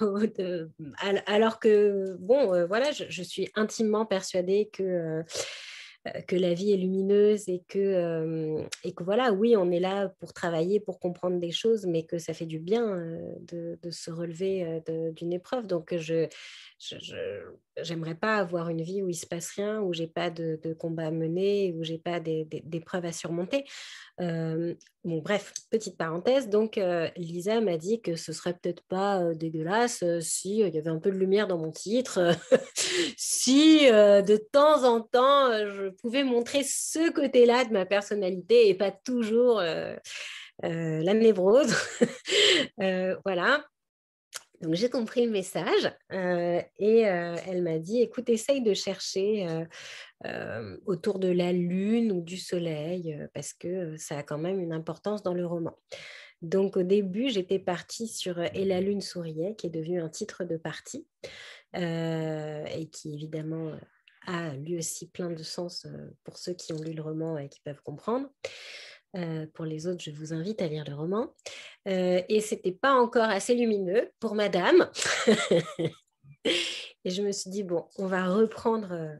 alors 1.26 1.58
que, 1.58 2.16
bon, 2.18 2.66
voilà, 2.66 2.90
je, 2.92 3.04
je, 3.10 3.22
suis 3.22 3.50
intimement 3.54 4.06
persuadée 4.06 4.70
que 4.72 4.82
euh, 4.82 5.22
que 6.26 6.36
la 6.36 6.54
vie 6.54 6.72
est 6.72 6.76
lumineuse 6.76 7.48
et 7.48 7.64
que, 7.68 7.78
euh, 7.78 8.62
voilà, 9.00 9.32
oui, 9.32 9.56
on 9.56 9.70
est 9.70 9.80
là 9.80 10.08
pour 10.20 10.32
travailler, 10.32 10.80
pour 10.80 11.00
comprendre 11.00 11.40
des 11.40 11.50
choses, 11.50 11.86
mais 11.86 12.04
que 12.04 12.18
ça 12.18 12.34
fait 12.34 12.46
du 12.46 12.58
bien 12.58 12.86
euh, 12.86 13.34
de, 13.40 13.78
de, 13.82 13.90
se 13.90 14.10
relever 14.10 14.82
d'une 15.12 15.32
épreuve. 15.32 15.66
Donc, 15.66 15.94
je, 15.96 16.28
j'aimerais 17.82 18.14
pas 18.14 18.36
avoir 18.36 18.68
une 18.68 18.82
vie 18.82 19.02
où 19.02 19.08
il 19.08 19.14
se 19.14 19.26
passe 19.26 19.50
rien, 19.50 19.80
où 19.80 19.92
j'ai 19.92 20.06
pas 20.06 20.30
de, 20.30 20.58
combat 20.78 21.06
à 21.06 21.10
mener, 21.10 21.74
où 21.76 21.84
j'ai 21.84 21.98
pas 21.98 22.20
d'épreuves 22.20 23.04
à 23.04 23.12
surmonter. 23.12 23.64
Bon, 24.18 25.18
bref, 25.18 25.52
petite 25.70 25.98
parenthèse. 25.98 26.48
Donc, 26.48 26.78
euh, 26.78 27.08
Lisa 27.16 27.60
m'a 27.60 27.76
dit 27.76 28.00
que 28.00 28.16
ce 28.16 28.32
serait 28.32 28.54
peut-être 28.54 28.82
pas 28.88 29.34
dégueulasse 29.34 30.02
si 30.20 30.60
il 30.60 30.74
y 30.74 30.78
avait 30.78 30.88
un 30.88 30.98
peu 30.98 31.10
de 31.10 31.16
lumière 31.16 31.46
dans 31.46 31.58
mon 31.58 31.70
titre, 31.70 32.34
si 33.18 33.80
de 33.80 34.36
temps 34.36 34.84
en 34.84 35.00
temps 35.02 35.52
je 35.52 35.90
pouvais 36.00 36.24
montrer 36.24 36.62
ce 36.64 37.10
côté-là 37.12 37.66
de 37.66 37.72
ma 37.72 37.84
personnalité 37.84 38.68
et 38.68 38.74
pas 38.74 38.92
toujours 38.92 39.60
la 40.62 41.14
névrose. 41.14 41.74
voilà. 43.24 43.64
Donc 44.64 44.74
j'ai 44.74 44.88
compris 44.88 45.26
le 45.26 45.30
message 45.30 45.92
euh, 46.10 46.60
et 46.78 47.06
euh, 47.06 47.36
elle 47.46 47.62
m'a 47.62 47.78
dit, 47.78 48.00
écoute, 48.00 48.30
essaye 48.30 48.62
de 48.62 48.72
chercher 48.72 49.46
euh, 50.24 50.76
autour 50.86 51.18
de 51.18 51.28
la 51.28 51.52
lune 51.52 52.10
ou 52.10 52.22
du 52.22 52.38
soleil 52.38 53.18
parce 53.34 53.52
que 53.52 53.94
ça 53.98 54.16
a 54.16 54.22
quand 54.22 54.38
même 54.38 54.60
une 54.60 54.72
importance 54.72 55.22
dans 55.22 55.34
le 55.34 55.44
roman. 55.44 55.76
Donc 56.40 56.78
au 56.78 56.82
début, 56.82 57.28
j'étais 57.28 57.58
partie 57.58 58.08
sur 58.08 58.38
Et 58.38 58.64
la 58.64 58.80
lune 58.80 59.02
souriait, 59.02 59.54
qui 59.54 59.66
est 59.66 59.70
devenu 59.70 60.00
un 60.00 60.08
titre 60.08 60.44
de 60.44 60.56
partie 60.56 61.06
et 61.74 62.88
qui 62.90 63.12
évidemment 63.12 63.72
a 64.26 64.54
lui 64.54 64.78
aussi 64.78 65.10
plein 65.10 65.30
de 65.30 65.42
sens 65.42 65.86
pour 66.22 66.38
ceux 66.38 66.54
qui 66.54 66.72
ont 66.72 66.80
lu 66.80 66.94
le 66.94 67.02
roman 67.02 67.36
et 67.36 67.50
qui 67.50 67.60
peuvent 67.60 67.82
comprendre. 67.82 68.30
Euh, 69.16 69.46
pour 69.54 69.64
les 69.64 69.86
autres, 69.86 70.02
je 70.02 70.10
vous 70.10 70.32
invite 70.32 70.60
à 70.60 70.66
lire 70.66 70.84
le 70.86 70.94
roman. 70.94 71.32
Euh, 71.88 72.20
et 72.28 72.40
ce 72.40 72.54
n'était 72.54 72.72
pas 72.72 72.94
encore 72.94 73.28
assez 73.28 73.54
lumineux 73.54 74.10
pour 74.18 74.34
madame. 74.34 74.90
et 76.44 77.10
je 77.10 77.22
me 77.22 77.32
suis 77.32 77.50
dit, 77.50 77.62
bon, 77.62 77.86
on 77.96 78.06
va 78.06 78.26
reprendre, 78.26 78.92
euh, 78.92 79.16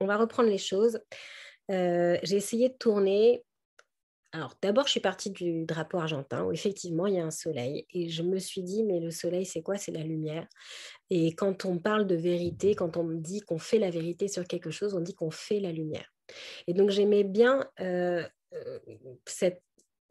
on 0.00 0.06
va 0.06 0.16
reprendre 0.16 0.48
les 0.48 0.58
choses. 0.58 1.00
J'ai 1.68 2.36
essayé 2.36 2.68
de 2.68 2.74
tourner. 2.74 3.44
Alors, 4.32 4.54
d'abord, 4.62 4.86
je 4.86 4.92
suis 4.92 5.00
partie 5.00 5.30
du 5.30 5.64
drapeau 5.64 5.98
argentin 5.98 6.44
où 6.44 6.52
effectivement 6.52 7.06
il 7.06 7.14
y 7.14 7.18
a 7.18 7.24
un 7.24 7.30
soleil. 7.30 7.86
Et 7.92 8.08
je 8.08 8.22
me 8.22 8.38
suis 8.38 8.62
dit, 8.62 8.82
mais 8.82 9.00
le 9.00 9.10
soleil, 9.10 9.44
c'est 9.44 9.62
quoi? 9.62 9.76
C'est 9.76 9.92
la 9.92 10.02
lumière. 10.02 10.46
Et 11.10 11.34
quand 11.34 11.66
on 11.66 11.78
parle 11.78 12.06
de 12.06 12.14
vérité, 12.14 12.74
quand 12.74 12.96
on 12.96 13.08
dit 13.08 13.40
qu'on 13.40 13.58
fait 13.58 13.78
la 13.78 13.90
vérité 13.90 14.28
sur 14.28 14.44
quelque 14.44 14.70
chose, 14.70 14.94
on 14.94 15.00
dit 15.00 15.14
qu'on 15.14 15.30
fait 15.30 15.60
la 15.60 15.72
lumière. 15.72 16.10
Et 16.66 16.74
donc, 16.74 16.90
j'aimais 16.90 17.24
bien 17.24 17.68
euh, 17.80 18.26
cette 19.26 19.62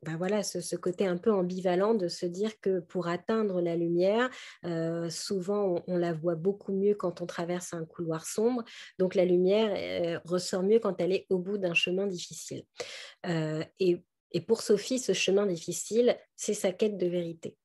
ben 0.04 0.18
voilà, 0.18 0.42
ce, 0.42 0.76
côté 0.76 1.06
un 1.06 1.18
peu 1.18 1.32
ambivalent 1.32 1.94
de 1.94 2.08
se 2.08 2.26
dire 2.26 2.60
que 2.60 2.80
pour 2.80 3.08
atteindre 3.08 3.62
la 3.62 3.76
lumière, 3.76 4.32
euh, 4.66 5.12
souvent 5.12 5.84
on, 5.86 5.96
la 5.96 6.12
voit 6.12 6.34
beaucoup 6.34 6.74
mieux 6.74 6.96
quand 6.96 7.22
on 7.22 7.28
traverse 7.28 7.76
un 7.76 7.86
couloir 7.86 8.26
sombre, 8.26 8.64
donc 8.98 9.14
la 9.14 9.26
lumière 9.26 9.72
euh, 9.78 10.20
ressort 10.26 10.64
mieux 10.64 10.80
quand 10.80 11.00
elle 11.00 11.12
est 11.12 11.28
au 11.30 11.38
bout 11.38 11.60
d'un 11.60 11.76
chemin 11.76 12.08
difficile. 12.08 12.64
et, 13.80 14.02
pour 14.48 14.64
Sophie, 14.64 14.98
ce 14.98 15.14
chemin 15.14 15.46
difficile, 15.46 16.18
c'est 16.36 16.56
sa 16.56 16.72
quête 16.72 16.98
de 16.98 17.06
vérité. 17.06 17.56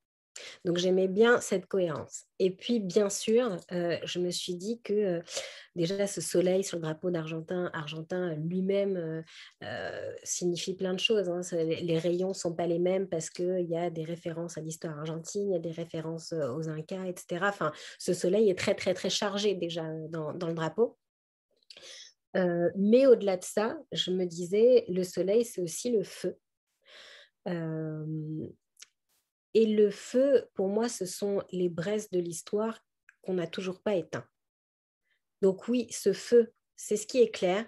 Donc 0.65 0.79
j'aimais 0.79 1.09
bien 1.09 1.41
cette 1.41 1.67
cohérence. 1.67 2.25
Et 2.39 2.51
puis 2.51 2.81
bien 2.81 3.09
sûr, 3.09 3.57
euh, 3.73 3.99
je 4.05 4.19
me 4.19 4.31
suis 4.31 4.55
dit 4.55 4.81
que 4.83 4.93
euh, 4.93 5.23
déjà 5.75 6.07
ce 6.07 6.21
soleil 6.21 6.65
sur 6.65 6.77
le 6.77 6.83
drapeau 6.83 7.11
d'Argentin, 7.11 7.71
Argentin 7.73 8.35
lui-même 8.35 9.25
euh, 9.63 10.13
signifie 10.23 10.75
plein 10.75 10.95
de 10.95 11.01
choses. 11.01 11.29
Hein. 11.29 11.41
Les 11.53 11.99
rayons 11.99 12.29
ne 12.29 12.35
sont 12.35 12.55
pas 12.55 12.67
les 12.67 12.79
mêmes 12.79 13.09
parce 13.09 13.31
qu'il 13.31 13.67
y 13.69 13.77
a 13.77 13.91
des 13.91 14.05
références 14.05 14.59
à 14.59 14.61
l'histoire 14.61 14.99
argentine, 14.99 15.49
il 15.49 15.53
y 15.53 15.57
a 15.57 15.61
des 15.61 15.71
références 15.71 16.33
aux 16.33 16.69
Incas, 16.69 17.07
etc. 17.07 17.41
Enfin, 17.43 17.73
ce 17.99 18.13
soleil 18.13 18.51
est 18.51 18.59
très 18.59 18.75
très 18.75 18.95
très 18.95 19.11
chargé 19.11 19.55
déjà 19.55 19.85
dans, 20.09 20.33
dans 20.33 20.49
le 20.49 20.55
drapeau. 20.55 20.99
mais 22.35 23.07
au-delà 23.07 23.39
de 23.39 23.45
ça, 23.45 23.79
je 23.93 24.11
me 24.11 24.27
disais, 24.27 24.85
le 24.89 25.05
soleil, 25.05 25.45
c'est 25.45 25.63
aussi 25.63 25.91
le 25.91 26.03
feu. 26.03 26.37
Et 29.57 29.65
le 29.65 29.91
feu, 29.91 30.51
pour 30.53 30.69
moi, 30.69 30.87
ce 30.87 31.07
sont 31.07 31.43
les 31.51 31.71
braises 31.71 32.11
de 32.11 32.19
l'histoire 32.19 32.79
qu'on 33.23 33.33
n'a 33.33 33.47
toujours 33.47 33.81
pas 33.81 33.95
éteintes. 33.95 34.29
Donc 35.41 35.67
oui, 35.67 35.87
ce 35.91 36.13
feu, 36.13 36.53
c'est 36.77 36.99
ce 36.99 37.07
qui 37.07 37.21
éclaire, 37.21 37.65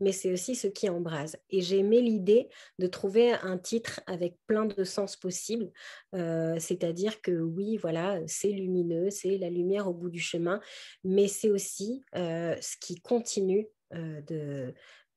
mais 0.00 0.12
c'est 0.12 0.32
aussi 0.32 0.54
ce 0.54 0.66
qui 0.66 0.88
embrase. 0.88 1.36
Et 1.50 1.60
j'ai 1.60 1.80
aimé 1.80 2.00
l'idée 2.00 2.48
de 2.78 2.86
trouver 2.86 3.32
un 3.32 3.58
titre 3.58 4.00
avec 4.06 4.38
plein 4.46 4.64
de 4.64 4.82
sens 4.82 5.14
possibles, 5.14 5.70
euh, 6.14 6.58
c'est-à-dire 6.58 7.20
que 7.20 7.32
oui, 7.32 7.76
voilà, 7.76 8.18
c'est 8.26 8.52
lumineux, 8.52 9.10
c'est 9.10 9.36
la 9.36 9.50
lumière 9.50 9.88
au 9.88 9.92
bout 9.92 10.08
du 10.08 10.20
chemin, 10.20 10.58
mais 11.04 11.28
c'est 11.28 11.50
aussi 11.50 12.02
euh, 12.14 12.56
ce 12.62 12.78
qui 12.80 12.98
continue 13.02 13.68
euh, 13.92 14.72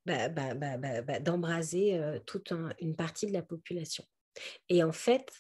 bah, 0.06 0.28
bah, 0.28 0.54
bah, 0.54 1.20
d'embraser 1.22 1.98
toute 2.26 2.52
une 2.82 2.98
partie 2.98 3.26
de 3.26 3.32
la 3.32 3.42
population. 3.42 4.04
Et 4.68 4.84
en 4.84 4.92
fait, 4.92 5.32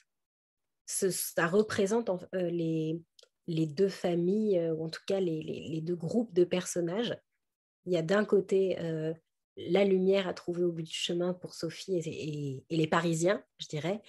ça 0.89 1.47
représente 1.47 2.09
euh, 2.33 2.49
les, 2.49 3.65
deux 3.67 3.89
familles, 3.89 4.57
euh, 4.57 4.73
ou 4.73 4.85
en 4.85 4.89
tout 4.89 5.01
cas 5.05 5.19
les, 5.19 5.81
deux 5.81 5.95
groupes 5.95 6.33
de 6.33 6.43
personnages. 6.43 7.15
Il 7.85 7.93
y 7.93 7.97
a 7.97 8.01
d'un 8.01 8.25
côté 8.25 8.79
euh, 8.79 9.13
la 9.55 9.85
lumière 9.85 10.27
à 10.27 10.33
trouver 10.33 10.63
au 10.63 10.71
bout 10.71 10.81
du 10.81 10.93
chemin 10.93 11.33
pour 11.33 11.53
Sophie 11.53 11.97
et, 11.97 12.63
et, 12.69 12.77
les 12.77 12.87
Parisiens, 12.87 13.43
je 13.59 13.67
dirais, 13.67 14.01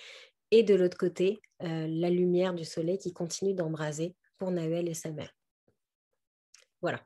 et 0.51 0.63
de 0.63 0.75
l'autre 0.75 0.97
côté, 0.97 1.41
la 1.61 2.11
lumière 2.11 2.55
du 2.55 2.65
soleil 2.65 2.99
qui 2.99 3.13
continue 3.13 3.55
d'embraser 3.55 4.17
pour 4.37 4.51
Naël 4.51 4.89
et 4.89 4.95
sa 4.95 5.13
mère. 5.13 5.33
Voilà. 6.81 7.01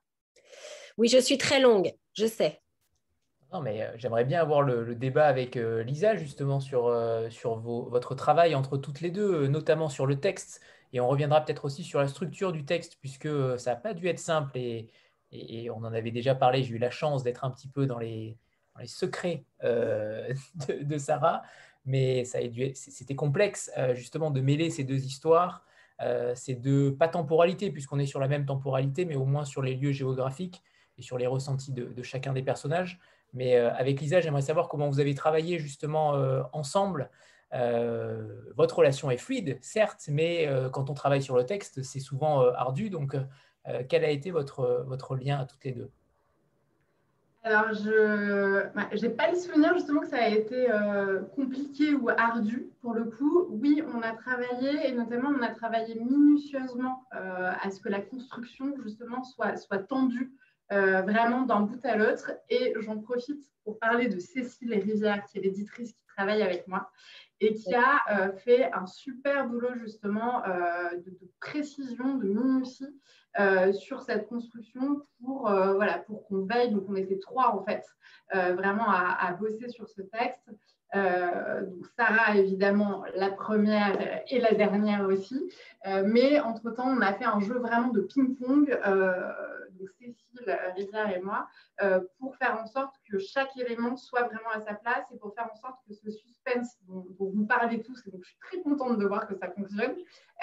Oui, 0.97 1.09
je 1.09 1.19
suis 1.19 1.37
très 1.37 1.61
longue, 1.61 1.93
je 2.15 2.27
sais. 2.27 2.63
Non, 3.55 3.61
mais 3.61 3.89
j'aimerais 3.99 4.25
bien 4.25 4.41
avoir 4.41 4.63
le, 4.63 4.97
débat 4.97 5.27
avec 5.27 5.55
Lisa 5.55 6.17
justement 6.17 6.59
sur, 6.59 6.93
sur 7.31 7.61
votre 7.61 8.17
travail 8.17 8.57
entre 8.57 8.77
toutes 8.77 9.01
les 9.01 9.13
deux, 9.13 9.47
notamment 9.47 9.89
sur 9.89 10.07
le 10.07 10.19
texte. 10.19 10.61
Et 10.93 10.99
on 10.99 11.07
reviendra 11.07 11.41
peut-être 11.41 11.65
aussi 11.65 11.85
sur 11.85 12.01
la 12.01 12.09
structure 12.09 12.51
du 12.51 12.65
texte, 12.65 12.99
puisque 13.01 13.29
ça 13.61 13.71
n'a 13.71 13.77
pas 13.77 13.95
dû 13.95 14.09
être 14.09 14.19
simple. 14.19 14.59
Et, 14.59 14.91
et, 15.31 15.71
on 15.71 15.77
en 15.77 15.93
avait 15.93 16.11
déjà 16.11 16.35
parlé. 16.35 16.65
J'ai 16.65 16.75
eu 16.75 16.79
la 16.79 16.91
chance 16.91 17.23
d'être 17.23 17.45
un 17.45 17.51
petit 17.53 17.69
peu 17.69 17.87
dans 17.87 18.01
les, 18.01 18.37
les 18.81 18.89
secrets 18.89 19.45
de, 19.63 20.99
Sarah. 20.99 21.43
Mais 21.85 22.25
c'était 22.25 23.15
complexe 23.15 23.71
justement 23.93 24.33
de 24.33 24.41
mêler 24.41 24.69
ces 24.71 24.83
deux 24.83 25.05
histoires, 25.05 25.65
ces 26.35 26.57
deux, 26.57 26.97
pas 26.97 27.07
temporalités, 27.07 27.71
puisqu'on 27.71 28.01
est 28.01 28.07
sur 28.07 28.19
la 28.19 28.27
même 28.27 28.47
temporalité, 28.47 29.05
mais 29.05 29.15
au 29.15 29.27
moins 29.27 29.45
sur 29.45 29.63
les 29.63 29.77
lieux 29.77 29.93
géographiques 29.93 30.61
et 30.99 31.03
sur 31.03 31.19
les 31.19 31.29
ressentis 31.29 31.71
de 31.71 32.03
chacun 32.03 32.33
des 32.33 32.43
personnages. 32.43 32.99
Mais 33.35 33.57
euh, 33.57 33.75
avec 33.75 34.01
Lisa, 34.01 34.21
j'aimerais 34.21 34.43
savoir 34.43 34.69
comment 34.69 34.89
vous 34.89 35.01
avez 35.01 35.15
travaillé 35.15 35.59
justement 35.59 36.15
euh, 36.15 36.43
ensemble. 36.53 37.11
Euh, 37.53 38.27
votre 38.57 38.79
relation 38.79 39.11
est 39.11 39.19
fluide, 39.19 39.59
certes, 39.61 40.05
mais 40.09 40.49
quand 40.73 40.91
on 40.91 40.95
travaille 40.95 41.23
sur 41.23 41.37
le 41.37 41.45
texte, 41.45 41.83
c'est 41.83 42.01
souvent 42.01 42.41
ardu. 42.41 42.91
Donc, 42.91 43.17
quel 43.89 44.05
a 44.05 44.11
été 44.11 44.31
votre, 44.31 44.85
votre 44.87 45.15
lien 45.15 45.39
à 45.39 45.47
toutes 45.47 45.65
les 45.65 45.73
deux? 45.73 45.91
Alors, 47.45 47.73
je 47.75 49.03
n'ai 49.03 49.09
bah, 49.09 49.25
pas 49.25 49.31
le 49.31 49.37
souvenir 49.37 49.73
justement 49.75 50.01
que 50.01 50.09
ça 50.09 50.17
a 50.17 50.29
été 50.29 50.67
compliqué 51.37 51.95
ou 51.95 52.09
ardu 52.09 52.71
pour 52.83 52.93
le 52.93 53.05
coup. 53.05 53.47
Oui, 53.51 53.85
on 53.95 54.03
a 54.03 54.13
travaillé 54.13 54.89
et 54.89 54.93
notamment 54.93 55.29
on 55.29 55.43
a 55.43 55.51
travaillé 55.51 55.95
minutieusement 55.95 57.05
à 57.13 57.71
ce 57.71 57.79
que 57.79 57.89
la 57.89 58.01
construction 58.01 58.75
justement 58.83 59.23
soit, 59.23 59.57
soit 59.59 59.79
tendue 59.79 60.33
euh, 60.73 61.03
vraiment 61.03 61.43
d'un 61.43 61.61
bout 61.61 61.85
à 61.85 61.97
l'autre. 61.97 62.33
Et 62.49 62.75
j'en 62.81 62.99
profite 62.99 63.43
pour 63.65 63.79
parler 63.79 64.09
de 64.09 64.19
Cécile 64.19 64.75
Rivière, 64.75 65.25
qui 65.27 65.39
est 65.39 65.43
l'éditrice 65.43 65.93
qui 65.93 66.05
travaille 66.17 66.43
avec 66.43 66.67
moi 66.69 66.91
et 67.41 67.55
qui 67.55 67.75
a 67.75 68.01
euh, 68.11 68.33
fait 68.33 68.73
un 68.73 68.87
super 68.87 69.47
boulot 69.49 69.75
justement 69.75 70.45
euh, 70.47 70.97
de, 70.97 71.19
précision, 71.41 72.17
de 72.17 72.29
minutie 72.29 73.01
sur 73.73 74.01
cette 74.01 74.29
construction 74.29 75.03
pour, 75.19 75.51
voilà, 75.51 75.99
pour 75.99 76.25
qu'on 76.29 76.45
veille. 76.45 76.71
Donc 76.71 76.85
on 76.89 76.95
était 76.95 77.19
trois 77.19 77.53
en 77.53 77.65
fait, 77.65 77.85
vraiment 78.33 78.89
à, 78.89 79.17
à, 79.27 79.33
bosser 79.33 79.69
sur 79.69 79.89
ce 79.89 80.03
texte. 80.03 80.49
Donc 80.95 81.87
Sarah, 81.99 82.37
évidemment, 82.37 83.05
la 83.17 83.31
première 83.31 83.99
et 84.29 84.41
la 84.41 84.55
dernière 84.55 85.07
aussi. 85.07 85.51
mais 86.05 86.41
entre-temps, 86.41 86.89
on 86.89 87.01
a 87.01 87.13
fait 87.13 87.25
un 87.25 87.41
jeu 87.41 87.59
vraiment 87.59 87.89
de 87.89 88.01
ping-pong 88.01 88.79
donc 89.79 89.89
Cécile 89.99 90.59
Rivière 90.77 91.17
et 91.17 91.21
moi, 91.21 91.49
euh, 91.83 92.01
pour 92.19 92.37
faire 92.37 92.61
en 92.61 92.67
sorte 92.67 92.95
que 93.15 93.21
chaque 93.21 93.57
élément 93.57 93.97
soit 93.97 94.23
vraiment 94.23 94.51
à 94.53 94.61
sa 94.61 94.75
place 94.75 95.05
et 95.13 95.19
pour 95.19 95.33
faire 95.35 95.49
en 95.53 95.55
sorte 95.55 95.77
que 95.87 95.95
ce 95.95 96.11
suspense 96.11 96.77
dont, 96.89 97.07
vous 97.19 97.47
parlez 97.47 97.81
tous, 97.81 98.05
et 98.07 98.11
donc 98.11 98.25
je 98.25 98.31
suis 98.31 98.39
très 98.41 98.61
contente 98.63 98.99
de 98.99 99.07
voir 99.07 99.29
que 99.29 99.37
ça 99.37 99.49
fonctionne, 99.53 99.95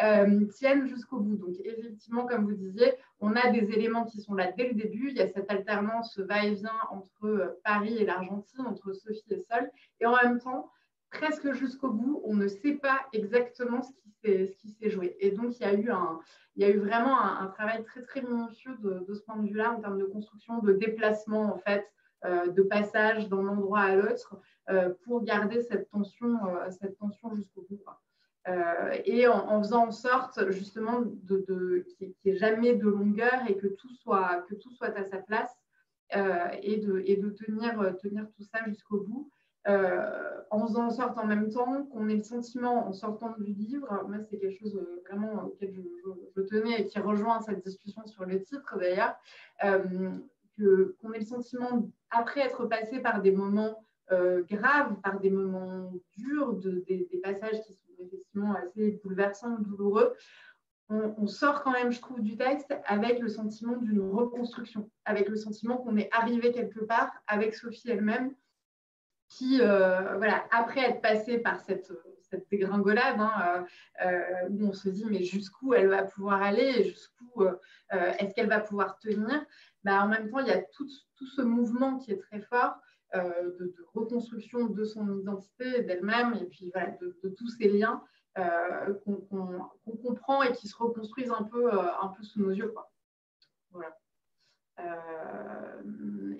euh, 0.01 0.45
tienne 0.57 0.87
jusqu'au 0.87 1.19
bout. 1.19 1.35
Donc 1.35 1.55
effectivement, 1.65 2.25
comme 2.25 2.45
vous 2.45 2.53
disiez, 2.53 2.93
on 3.19 3.35
a 3.35 3.49
des 3.49 3.71
éléments 3.73 4.05
qui 4.05 4.21
sont 4.21 4.35
là 4.35 4.51
dès 4.53 4.69
le 4.69 4.73
début. 4.75 5.09
Il 5.09 5.17
y 5.17 5.21
a 5.21 5.27
cette 5.27 5.51
alternance 5.51 6.17
va-et-vient 6.17 6.79
entre 6.91 7.25
euh, 7.25 7.59
Paris 7.65 7.97
et 7.97 8.05
l'Argentine, 8.05 8.65
entre 8.65 8.93
Sophie 8.93 9.21
et 9.31 9.41
Sol, 9.41 9.69
et 9.99 10.05
en 10.05 10.15
même 10.15 10.39
temps, 10.39 10.71
presque 11.09 11.51
jusqu'au 11.51 11.89
bout, 11.89 12.21
on 12.23 12.35
ne 12.35 12.47
sait 12.47 12.75
pas 12.75 13.01
exactement 13.11 13.81
ce 13.81 13.91
qui 14.23 14.69
s'est 14.69 14.89
joué. 14.89 15.17
Et 15.19 15.31
donc, 15.31 15.59
il 15.59 15.63
y 15.63 15.65
a 15.65 15.73
eu, 15.73 15.89
un, 15.89 16.19
il 16.55 16.63
y 16.63 16.65
a 16.65 16.69
eu 16.69 16.79
vraiment 16.79 17.19
un, 17.19 17.47
travail 17.47 17.83
très, 17.83 18.01
très 18.01 18.21
minutieux 18.21 18.75
de, 18.79 19.13
ce 19.13 19.21
point 19.21 19.37
de 19.37 19.47
vue-là 19.47 19.73
en 19.73 19.81
termes 19.81 19.99
de 19.99 20.05
construction, 20.05 20.59
de 20.59 20.73
déplacement, 20.73 21.53
en 21.53 21.57
fait, 21.59 21.85
de 22.23 22.61
passage 22.61 23.29
d'un 23.29 23.47
endroit 23.47 23.81
à 23.81 23.95
l'autre 23.95 24.39
euh, 24.69 24.93
pour 25.03 25.23
garder 25.23 25.61
cette 25.61 25.89
tension, 25.89 26.45
euh, 26.45 26.69
cette 26.69 26.97
tension 26.97 27.35
jusqu'au 27.35 27.65
bout. 27.69 27.81
et 29.05 29.27
en, 29.27 29.61
faisant 29.61 29.87
en 29.87 29.91
sorte, 29.91 30.49
justement, 30.51 31.01
de, 31.01 31.85
qu'il 31.97 32.13
n'y 32.25 32.31
ait 32.31 32.37
jamais 32.37 32.75
de 32.75 32.87
longueur 32.87 33.41
et 33.47 33.57
que 33.57 33.67
tout 33.67 33.93
soit, 33.95 34.45
que 34.49 34.55
tout 34.55 34.71
soit 34.71 34.95
à 34.97 35.03
sa 35.03 35.17
place 35.17 35.55
et, 36.61 36.77
de, 36.77 37.03
et 37.05 37.17
de 37.17 37.29
tenir, 37.29 37.95
tenir 38.01 38.27
tout 38.35 38.43
ça 38.43 38.59
jusqu'au 38.67 39.01
bout. 39.01 39.31
Euh, 39.67 40.41
en 40.49 40.65
faisant 40.65 40.87
en 40.87 40.89
sorte 40.89 41.19
en 41.19 41.27
même 41.27 41.51
temps 41.51 41.83
qu'on 41.83 42.09
ait 42.09 42.15
le 42.15 42.23
sentiment 42.23 42.87
en 42.87 42.93
sortant 42.93 43.35
du 43.37 43.53
livre, 43.53 43.87
moi 44.07 44.17
c'est 44.27 44.39
quelque 44.39 44.57
chose 44.57 44.75
euh, 44.75 45.03
vraiment 45.07 45.43
auquel 45.43 45.71
je, 46.35 46.41
tenais 46.41 46.81
et 46.81 46.87
qui 46.87 46.97
rejoint 46.97 47.39
cette 47.41 47.63
discussion 47.63 48.03
sur 48.07 48.25
le 48.25 48.41
titre 48.41 48.75
d'ailleurs, 48.79 49.15
euh, 50.61 50.97
qu'on 51.01 51.13
ait 51.13 51.19
le 51.19 51.25
sentiment, 51.25 51.89
après 52.09 52.41
être 52.41 52.65
passé 52.65 52.99
par 52.99 53.21
des 53.21 53.31
moments 53.31 53.83
graves, 54.49 54.99
par 55.01 55.21
des 55.21 55.29
moments 55.29 55.93
durs, 56.17 56.51
de, 56.55 56.83
des, 56.85 57.21
passages 57.23 57.61
qui 57.61 57.71
sont 57.71 57.93
effectivement 57.97 58.53
assez 58.55 58.99
bouleversants, 59.01 59.57
douloureux, 59.59 60.13
on, 60.89 61.27
sort 61.27 61.63
quand 61.63 61.71
même, 61.71 61.91
je 61.91 62.01
trouve, 62.01 62.21
du 62.21 62.35
texte 62.35 62.75
avec 62.85 63.19
le 63.19 63.29
sentiment 63.29 63.77
d'une 63.77 64.01
reconstruction, 64.01 64.89
avec 65.05 65.29
le 65.29 65.37
sentiment 65.37 65.77
qu'on 65.77 65.97
est 65.97 66.09
arrivé 66.11 66.51
quelque 66.51 66.81
part 66.81 67.11
avec 67.27 67.55
Sophie 67.55 67.89
elle-même 67.89 68.33
qui, 69.29 69.61
euh, 69.61 70.17
voilà, 70.17 70.43
après 70.51 70.81
être 70.81 71.01
passé 71.01 71.37
par 71.37 71.61
cette, 71.61 71.91
dégringolade, 72.49 73.19
hein, 73.19 73.65
euh, 74.05 74.05
euh, 74.05 74.49
où 74.49 74.67
on 74.67 74.73
se 74.73 74.87
dit 74.87 75.03
mais 75.05 75.23
jusqu'où 75.23 75.73
elle 75.73 75.87
va 75.87 76.03
pouvoir 76.03 76.41
aller, 76.41 76.83
jusqu'où 76.85 77.43
est-ce 77.89 78.33
qu'elle 78.33 78.47
va 78.47 78.61
pouvoir 78.61 78.99
tenir, 78.99 79.45
bah, 79.83 80.03
en 80.03 80.07
même 80.07 80.29
temps, 80.29 80.39
il 80.39 80.47
y 80.47 80.51
a 80.51 80.61
tout, 80.61 80.87
tout, 81.15 81.27
ce 81.27 81.41
mouvement 81.41 81.97
qui 81.97 82.11
est 82.11 82.19
très 82.19 82.41
fort 82.41 82.75
de, 83.13 83.75
reconstruction 83.93 84.67
de 84.67 84.85
son 84.85 85.19
identité, 85.19 85.83
d'elle-même, 85.83 86.33
et 86.35 86.45
puis 86.45 86.71
voilà, 86.73 86.91
de, 87.01 87.29
tous 87.37 87.49
ces 87.49 87.67
liens 87.67 88.01
qu'on 89.03 89.97
comprend 90.01 90.43
et 90.43 90.53
qui 90.53 90.67
se 90.67 90.77
reconstruisent 90.77 91.31
un 91.31 91.43
peu, 91.43 91.71
un 91.73 92.07
peu 92.07 92.23
sous 92.23 92.41
nos 92.41 92.51
yeux. 92.51 92.69
Quoi. 92.69 92.89
Voilà. 93.71 93.95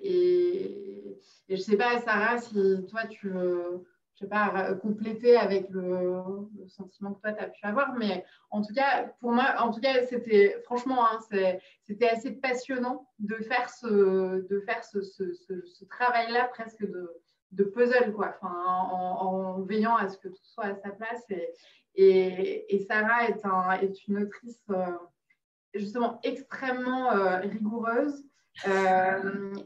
et 0.02 0.82
et 1.52 1.56
je 1.56 1.60
ne 1.60 1.64
sais 1.64 1.76
pas, 1.76 2.00
Sarah, 2.00 2.38
si 2.38 2.54
toi, 2.88 3.06
tu 3.06 3.28
veux, 3.28 3.84
je 4.22 4.26
sais 4.26 4.30
pas, 4.30 4.74
compléter 4.74 5.36
avec 5.36 5.68
le, 5.70 6.22
sentiment 6.68 7.12
que 7.12 7.20
toi, 7.20 7.32
tu 7.32 7.42
as 7.42 7.48
pu 7.48 7.64
avoir. 7.64 7.94
Mais 7.94 8.24
en 8.50 8.62
tout 8.62 8.72
cas, 8.72 9.12
pour 9.20 9.32
moi, 9.32 9.56
en 9.58 9.72
tout 9.72 9.80
cas, 9.80 10.06
c'était 10.06 10.60
franchement, 10.64 11.04
hein, 11.04 11.18
c'était 11.82 12.08
assez 12.08 12.32
passionnant 12.32 13.08
de 13.18 13.36
faire 13.36 13.68
ce, 13.68 14.46
de 14.46 14.60
faire 14.60 14.84
ce, 14.84 15.02
ce, 15.02 15.84
travail-là 15.86 16.48
presque 16.48 16.82
de, 16.88 17.10
de 17.50 17.64
puzzle, 17.64 18.12
quoi, 18.12 18.36
enfin, 18.40 18.54
en, 18.54 19.60
veillant 19.62 19.96
à 19.96 20.08
ce 20.08 20.18
que 20.18 20.28
tout 20.28 20.44
soit 20.44 20.66
à 20.66 20.74
sa 20.76 20.90
place. 20.90 21.24
Et, 21.94 22.74
et, 22.74 22.78
Sarah 22.86 23.28
est, 23.28 23.44
un, 23.44 23.72
est, 23.72 24.06
une 24.06 24.22
autrice 24.22 24.64
justement 25.74 26.20
extrêmement 26.22 27.10
rigoureuse. 27.40 28.24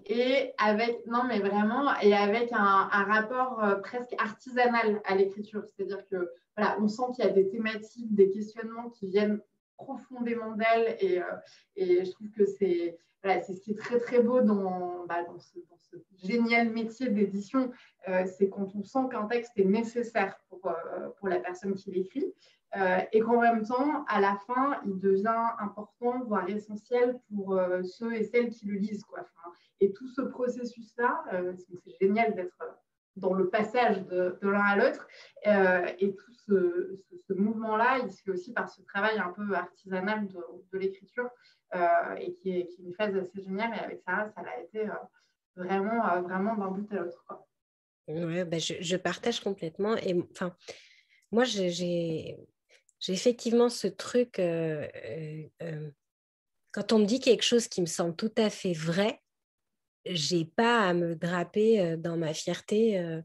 Et 0.07 0.53
avec 0.59 1.07
non 1.07 1.24
mais 1.24 1.41
vraiment 1.41 1.99
et 2.01 2.14
avec 2.14 2.51
un, 2.53 2.89
rapport 2.89 3.62
presque 3.82 4.14
artisanal 4.18 5.01
à 5.05 5.14
l'écriture. 5.14 5.64
C'est-à-dire 5.64 6.07
que 6.11 6.30
voilà 6.57 6.76
on 6.80 6.89
sent 6.89 7.03
qu'il 7.14 7.24
y 7.24 7.28
a 7.28 7.32
des 7.32 7.49
thématiques 7.49 8.14
des 8.14 8.30
questionnements 8.30 8.91
qui 8.91 9.11
viennent 9.11 9.41
profondément 9.76 10.53
d'elle 10.53 10.97
et, 11.01 11.20
et 11.76 12.05
je 12.05 12.11
trouve 12.12 12.30
que 12.30 12.47
c'est 12.47 12.99
c'est 13.45 13.55
ce 13.55 13.61
qui 13.61 13.72
est 13.72 13.78
très 13.78 13.99
très 13.99 14.22
beau 14.22 14.41
dans, 14.41 15.05
bah, 15.07 15.24
dans, 15.24 15.39
ce, 15.39 15.59
génial 16.22 16.70
métier 16.70 17.09
d'édition, 17.09 17.70
euh, 18.09 18.24
c'est 18.26 18.49
quand 18.49 18.74
on 18.74 18.82
sent 18.82 19.09
qu'un 19.11 19.26
texte 19.26 19.53
est 19.57 19.64
nécessaire 19.64 20.39
pour, 20.49 20.66
euh, 20.66 21.09
pour 21.18 21.28
la 21.28 21.39
personne 21.39 21.74
qui 21.74 21.91
l'écrit 21.91 22.34
euh, 22.76 22.98
et 23.12 23.20
qu'en 23.20 23.40
même 23.40 23.64
temps, 23.64 24.04
à 24.08 24.20
la 24.20 24.36
fin, 24.46 24.80
il 24.86 24.98
devient 24.98 25.46
important, 25.60 26.24
voire 26.24 26.48
essentiel 26.48 27.18
pour 27.28 27.60
ceux 27.84 28.14
et 28.14 28.24
celles 28.24 28.50
qui 28.50 28.66
le 28.66 28.74
lisent. 28.74 29.04
Quoi. 29.04 29.24
et 29.80 29.92
tout 29.92 30.08
ce 30.08 30.22
processus-là, 30.22 31.24
c'est 31.56 31.98
génial 32.00 32.34
d'être 32.34 32.58
dans 33.16 33.32
le 33.32 33.48
passage 33.48 34.04
de, 34.06 34.38
l'un 34.42 34.60
à 34.60 34.76
l'autre. 34.76 35.06
et 35.44 36.14
tout 36.14 36.32
ce, 36.46 37.32
mouvement-là, 37.32 37.98
il 38.04 38.12
se 38.12 38.22
fait 38.22 38.30
aussi 38.30 38.52
par 38.52 38.68
ce 38.68 38.82
travail 38.82 39.18
un 39.18 39.32
peu 39.32 39.54
artisanal 39.54 40.28
de, 40.28 40.78
l'écriture 40.78 41.28
euh, 41.74 42.14
et 42.18 42.34
qui 42.34 42.50
est, 42.50 42.68
une 42.78 42.92
phase 42.94 43.16
assez 43.16 43.42
géniale. 43.42 43.74
Et 43.74 43.84
avec 43.84 44.00
Sarah, 44.02 44.28
ça 44.30 44.42
a 44.42 44.60
été 44.60 44.80
euh, 44.80 44.92
vraiment, 45.56 46.06
euh, 46.08 46.20
vraiment 46.20 46.54
d'un 46.54 46.70
bout 46.70 46.92
à 46.92 46.96
l'autre. 46.96 47.24
Ouais, 48.08 48.44
ben 48.44 48.60
je, 48.60 48.74
je, 48.80 48.96
partage 48.96 49.40
complètement. 49.40 49.96
Et 49.96 50.14
enfin, 50.30 50.54
moi, 51.32 51.44
j'ai 51.44 52.36
effectivement 53.09 53.68
ce 53.68 53.86
truc. 53.86 54.40
quand 56.72 56.92
on 56.92 56.99
me 56.99 57.07
dit 57.07 57.20
quelque 57.20 57.42
chose 57.42 57.68
qui 57.68 57.80
me 57.80 57.86
semble 57.86 58.16
tout 58.16 58.32
à 58.36 58.51
fait 58.51 58.72
vrai, 58.72 59.20
j'ai 60.05 60.44
pas 60.44 60.88
à 60.88 60.94
me 60.94 61.14
draper 61.16 61.97
dans 61.97 62.16
ma 62.16 62.32
fierté 62.34 63.22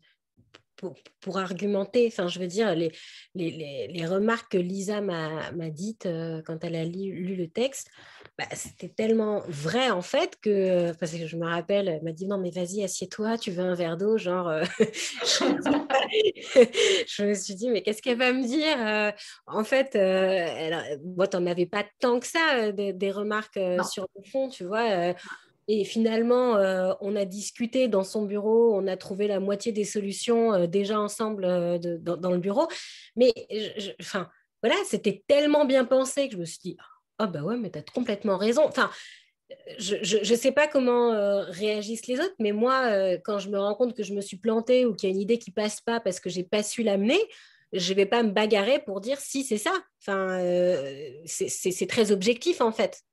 pour, 1.20 1.38
argumenter. 1.38 2.08
Enfin, 2.08 2.28
je 2.28 2.40
veux 2.40 2.48
dire, 2.48 2.76
les, 2.76 4.06
remarques 4.06 4.52
que 4.52 4.58
Lisa 4.58 5.02
m'a 5.02 5.70
dites 5.70 6.06
euh, 6.06 6.42
quand 6.44 6.64
elle 6.64 6.76
a 6.76 6.86
lu, 6.86 7.36
le 7.36 7.48
texte, 7.48 7.90
bah, 8.38 8.46
c'était 8.54 8.90
tellement 8.90 9.42
vrai 9.48 9.90
en 9.90 10.02
fait 10.02 10.38
que, 10.42 10.94
parce 10.94 11.12
que 11.12 11.28
je 11.28 11.38
me 11.38 11.46
rappelle, 11.46 11.88
elle 11.88 12.04
m'a 12.04 12.12
dit 12.12 12.28
non, 12.28 12.38
mais 12.38 12.50
vas-y, 12.50 12.84
assieds-toi, 12.84 13.38
tu 13.38 13.52
veux 13.52 13.64
un 13.64 13.76
verre 13.76 13.98
d'eau, 13.98 14.18
genre. 14.18 14.48
Euh, 14.48 14.64
je 15.28 17.24
me 17.24 17.34
suis 17.34 17.56
dit, 17.56 17.70
mais 17.70 17.84
qu'est-ce 17.84 18.02
qu'elle 18.02 18.18
va 18.18 18.34
me 18.34 18.44
dire 18.44 18.78
euh, 18.80 19.12
En 19.48 19.64
fait, 19.64 19.96
elle, 19.96 21.00
bon, 21.04 21.28
t'en 21.28 21.46
avais 21.46 21.66
pas 21.66 21.86
tant 22.00 22.20
que 22.20 22.28
ça, 22.28 22.72
des, 22.72 23.12
remarques 23.12 23.60
sur 23.92 24.08
le 24.16 24.24
fond, 24.30 24.50
tu 24.50 24.66
vois. 24.66 25.14
Et 25.68 25.86
finalement, 25.86 26.58
euh, 26.58 26.94
on 27.02 27.16
a 27.16 27.24
discuté 27.24 27.88
dans 27.88 28.04
son 28.04 28.26
bureau, 28.26 28.76
on 28.76 28.88
a 28.88 28.98
trouvé 28.98 29.28
la 29.28 29.40
moitié 29.40 29.72
des 29.72 29.86
solutions 29.86 30.54
euh, 30.54 30.68
déjà 30.68 31.00
ensemble 31.00 31.46
euh, 31.46 31.78
dans, 31.78 32.32
le 32.32 32.40
bureau. 32.40 32.68
Mais 33.16 33.34
enfin, 34.02 34.28
voilà, 34.62 34.76
c'était 34.86 35.24
tellement 35.28 35.64
bien 35.64 35.86
pensé 35.86 36.28
que 36.28 36.34
je 36.34 36.40
me 36.40 36.46
suis 36.46 36.60
dit, 36.62 36.78
oh 37.22 37.28
bah 37.28 37.42
ouais, 37.42 37.58
mais 37.58 37.70
tu 37.72 37.80
as 37.80 37.84
complètement 37.84 38.38
raison. 38.38 38.64
Enfin, 38.66 38.90
je 39.78 39.96
ne 40.18 40.38
sais 40.38 40.52
pas 40.52 40.68
comment 40.68 41.12
réagissent 41.50 42.08
les 42.08 42.20
autres, 42.20 42.36
mais 42.40 42.52
moi, 42.52 43.18
quand 43.24 43.40
je 43.40 43.50
me 43.50 43.60
rends 43.60 43.76
compte 43.76 43.96
que 43.96 44.04
je 44.04 44.14
me 44.14 44.22
suis 44.22 44.38
plantée 44.38 44.86
ou 44.86 44.94
qu'il 44.94 45.10
y 45.10 45.12
a 45.12 45.16
une 45.16 45.22
idée 45.22 45.38
qui 45.38 45.52
passe 45.52 45.82
pas 45.82 46.00
parce 46.00 46.20
que 46.20 46.30
j'ai 46.30 46.44
pas 46.44 46.64
su 46.64 46.84
l'amener, 46.84 47.20
je 47.74 47.94
vais 47.94 48.06
pas 48.06 48.24
me 48.24 48.32
bagarrer 48.32 48.80
pour 48.80 49.02
dire 49.02 49.20
si 49.20 49.44
c'est 49.44 49.58
ça. 49.58 49.74
Enfin, 50.02 50.40
c'est 51.26 51.88
très 51.88 52.12
objectif 52.12 52.62
en 52.62 52.72
fait 52.72 53.04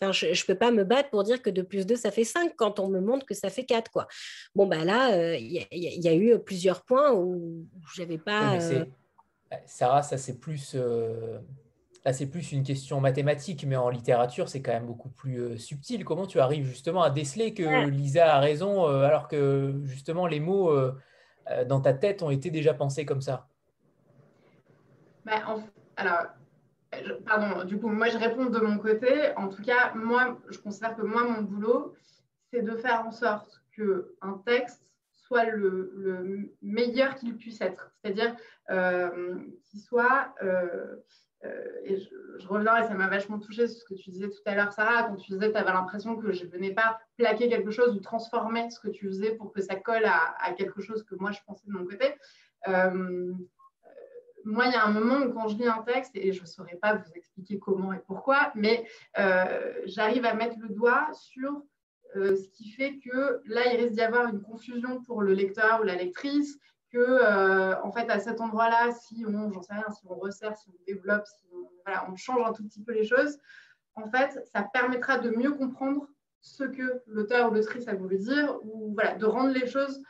je 0.00 0.26
ne 0.26 0.46
peux 0.46 0.54
pas 0.54 0.70
me 0.70 0.84
battre 0.84 1.10
pour 1.10 1.24
dire 1.24 1.42
que 1.42 1.50
2 1.50 1.64
plus 1.64 1.86
2, 1.86 1.96
ça 1.96 2.10
fait 2.10 2.24
5 2.24 2.54
quand 2.56 2.78
on 2.78 2.88
me 2.88 3.00
montre 3.00 3.26
que 3.26 3.34
ça 3.34 3.50
fait 3.50 3.64
4. 3.64 3.90
Quoi. 3.90 4.06
Bon, 4.54 4.66
bah 4.66 4.84
là, 4.84 5.12
euh, 5.14 5.36
il 5.36 5.66
y, 5.72 6.08
a 6.08 6.14
eu 6.14 6.38
plusieurs 6.38 6.84
points 6.84 7.12
où 7.12 7.66
je 7.94 8.02
n'avais 8.02 8.18
pas. 8.18 8.60
Euh, 8.60 8.84
Sarah, 9.66 10.02
ça 10.02 10.18
c'est 10.18 10.38
plus. 10.38 10.76
Euh, 12.08 12.10
là, 12.10 12.12
c'est 12.12 12.26
plus 12.26 12.52
une 12.52 12.62
question 12.62 13.00
mathématique, 13.00 13.64
mais 13.66 13.76
en 13.76 13.88
littérature, 13.88 14.48
c'est 14.48 14.62
quand 14.62 14.72
même 14.72 14.86
beaucoup 14.86 15.10
plus 15.10 15.58
subtil. 15.58 16.04
Comment 16.04 16.26
tu 16.26 16.40
arrives 16.40 16.66
justement 16.66 17.02
à 17.02 17.10
déceler 17.10 17.54
que 17.54 17.88
Lisa 17.88 18.34
a 18.34 18.40
raison 18.40 18.86
alors 18.86 19.28
que 19.28 19.74
justement 19.84 20.26
les 20.26 20.40
mots 20.40 20.72
dans 21.66 21.80
ta 21.80 21.94
tête 21.94 22.22
ont 22.22 22.30
été 22.30 22.50
déjà 22.50 22.74
pensés 22.74 23.04
comme 23.04 23.20
ça? 23.20 23.48
Bah, 25.24 25.42
Alors, 25.96 26.26
pardon, 27.26 27.64
du 27.64 27.78
coup, 27.78 27.88
moi 27.88 28.08
je 28.08 28.18
réponds 28.18 28.46
de 28.46 28.58
mon 28.58 28.78
côté. 28.78 29.34
En 29.36 29.48
tout 29.48 29.62
cas, 29.62 29.92
moi, 29.94 30.38
je 30.48 30.58
considère 30.58 30.96
que 30.96 31.02
moi, 31.02 31.24
mon 31.24 31.42
boulot, 31.42 31.94
c'est 32.50 32.62
de 32.62 32.76
faire 32.76 33.04
en 33.06 33.10
sorte 33.10 33.62
qu'un 33.76 34.42
texte 34.44 34.88
soit 35.28 35.44
le, 35.44 36.50
meilleur 36.62 37.14
qu'il 37.14 37.36
puisse 37.36 37.60
être. 37.60 37.92
C'est-à-dire 38.02 38.34
euh, 38.70 39.36
qu'il 39.64 39.80
soit. 39.80 40.34
Euh, 40.42 40.46
euh, 40.46 40.96
et 41.84 41.96
je, 41.96 42.48
reviens, 42.48 42.76
et 42.76 42.84
ça 42.84 42.94
m'a 42.94 43.08
vachement 43.08 43.38
touché 43.38 43.68
ce 43.68 43.84
que 43.84 43.94
tu 43.94 44.10
disais 44.10 44.28
tout 44.28 44.40
à 44.44 44.54
l'heure, 44.54 44.72
Sarah, 44.72 45.04
quand 45.04 45.16
tu 45.16 45.32
disais 45.32 45.48
que 45.48 45.52
tu 45.52 45.58
avais 45.58 45.72
l'impression 45.72 46.16
que 46.16 46.32
je 46.32 46.44
ne 46.44 46.50
venais 46.50 46.72
pas 46.72 46.98
plaquer 47.16 47.48
quelque 47.48 47.70
chose 47.70 47.94
ou 47.94 48.00
transformer 48.00 48.68
ce 48.70 48.80
que 48.80 48.88
tu 48.88 49.06
faisais 49.06 49.36
pour 49.36 49.52
que 49.52 49.60
ça 49.60 49.76
colle 49.76 50.04
à, 50.04 50.52
quelque 50.54 50.80
chose 50.80 51.04
que 51.04 51.14
moi 51.14 51.30
je 51.30 51.38
pensais 51.46 51.66
de 51.66 51.72
mon 51.72 51.84
côté. 51.84 52.14
Moi, 54.48 54.66
il 54.66 54.72
y 54.72 54.76
a 54.76 54.84
un 54.84 54.90
moment 54.90 55.26
où 55.26 55.32
quand 55.32 55.48
je 55.48 55.56
lis 55.56 55.66
un 55.66 55.82
texte, 55.82 56.12
et 56.14 56.32
je 56.32 56.40
ne 56.40 56.46
saurais 56.46 56.76
pas 56.76 56.94
vous 56.94 57.12
expliquer 57.14 57.58
comment 57.58 57.92
et 57.92 58.00
pourquoi, 58.06 58.50
mais 58.54 58.86
euh, 59.18 59.72
j'arrive 59.84 60.24
à 60.24 60.32
mettre 60.32 60.56
le 60.58 60.70
doigt 60.70 61.08
sur 61.12 61.62
euh, 62.16 62.34
ce 62.34 62.48
qui 62.50 62.70
fait 62.70 62.98
que 62.98 63.42
là, 63.44 63.72
il 63.72 63.80
risque 63.80 63.92
d'y 63.92 64.00
avoir 64.00 64.28
une 64.28 64.40
confusion 64.40 65.02
pour 65.02 65.20
le 65.20 65.34
lecteur 65.34 65.80
ou 65.80 65.84
la 65.84 65.96
lectrice, 65.96 66.58
que 66.92 66.98
euh, 66.98 67.80
en 67.82 67.92
fait, 67.92 68.08
à 68.10 68.18
cet 68.18 68.40
endroit-là, 68.40 68.92
si 68.92 69.24
on, 69.26 69.52
j'en 69.52 69.62
sais 69.62 69.74
rien, 69.74 69.90
si 69.90 70.06
on 70.06 70.14
resserre, 70.14 70.56
si 70.56 70.68
on 70.70 70.84
développe, 70.86 71.26
si 71.26 71.46
on, 71.52 72.16
change 72.16 72.46
un 72.46 72.52
tout 72.52 72.64
petit 72.64 72.82
peu 72.82 72.92
les 72.92 73.04
choses, 73.04 73.38
en 73.94 74.10
fait, 74.10 74.38
ça 74.52 74.62
permettra 74.62 75.18
de 75.18 75.30
mieux 75.30 75.52
comprendre 75.52 76.06
ce 76.40 76.64
que 76.64 77.02
l'auteur 77.06 77.50
ou 77.50 77.54
l'autrice 77.54 77.88
a 77.88 77.94
voulu 77.94 78.18
dire, 78.18 78.58
ou 78.62 78.92
voilà, 78.94 79.14
de 79.14 79.24
rendre 79.24 79.50
les 79.50 79.66
choses 79.66 80.02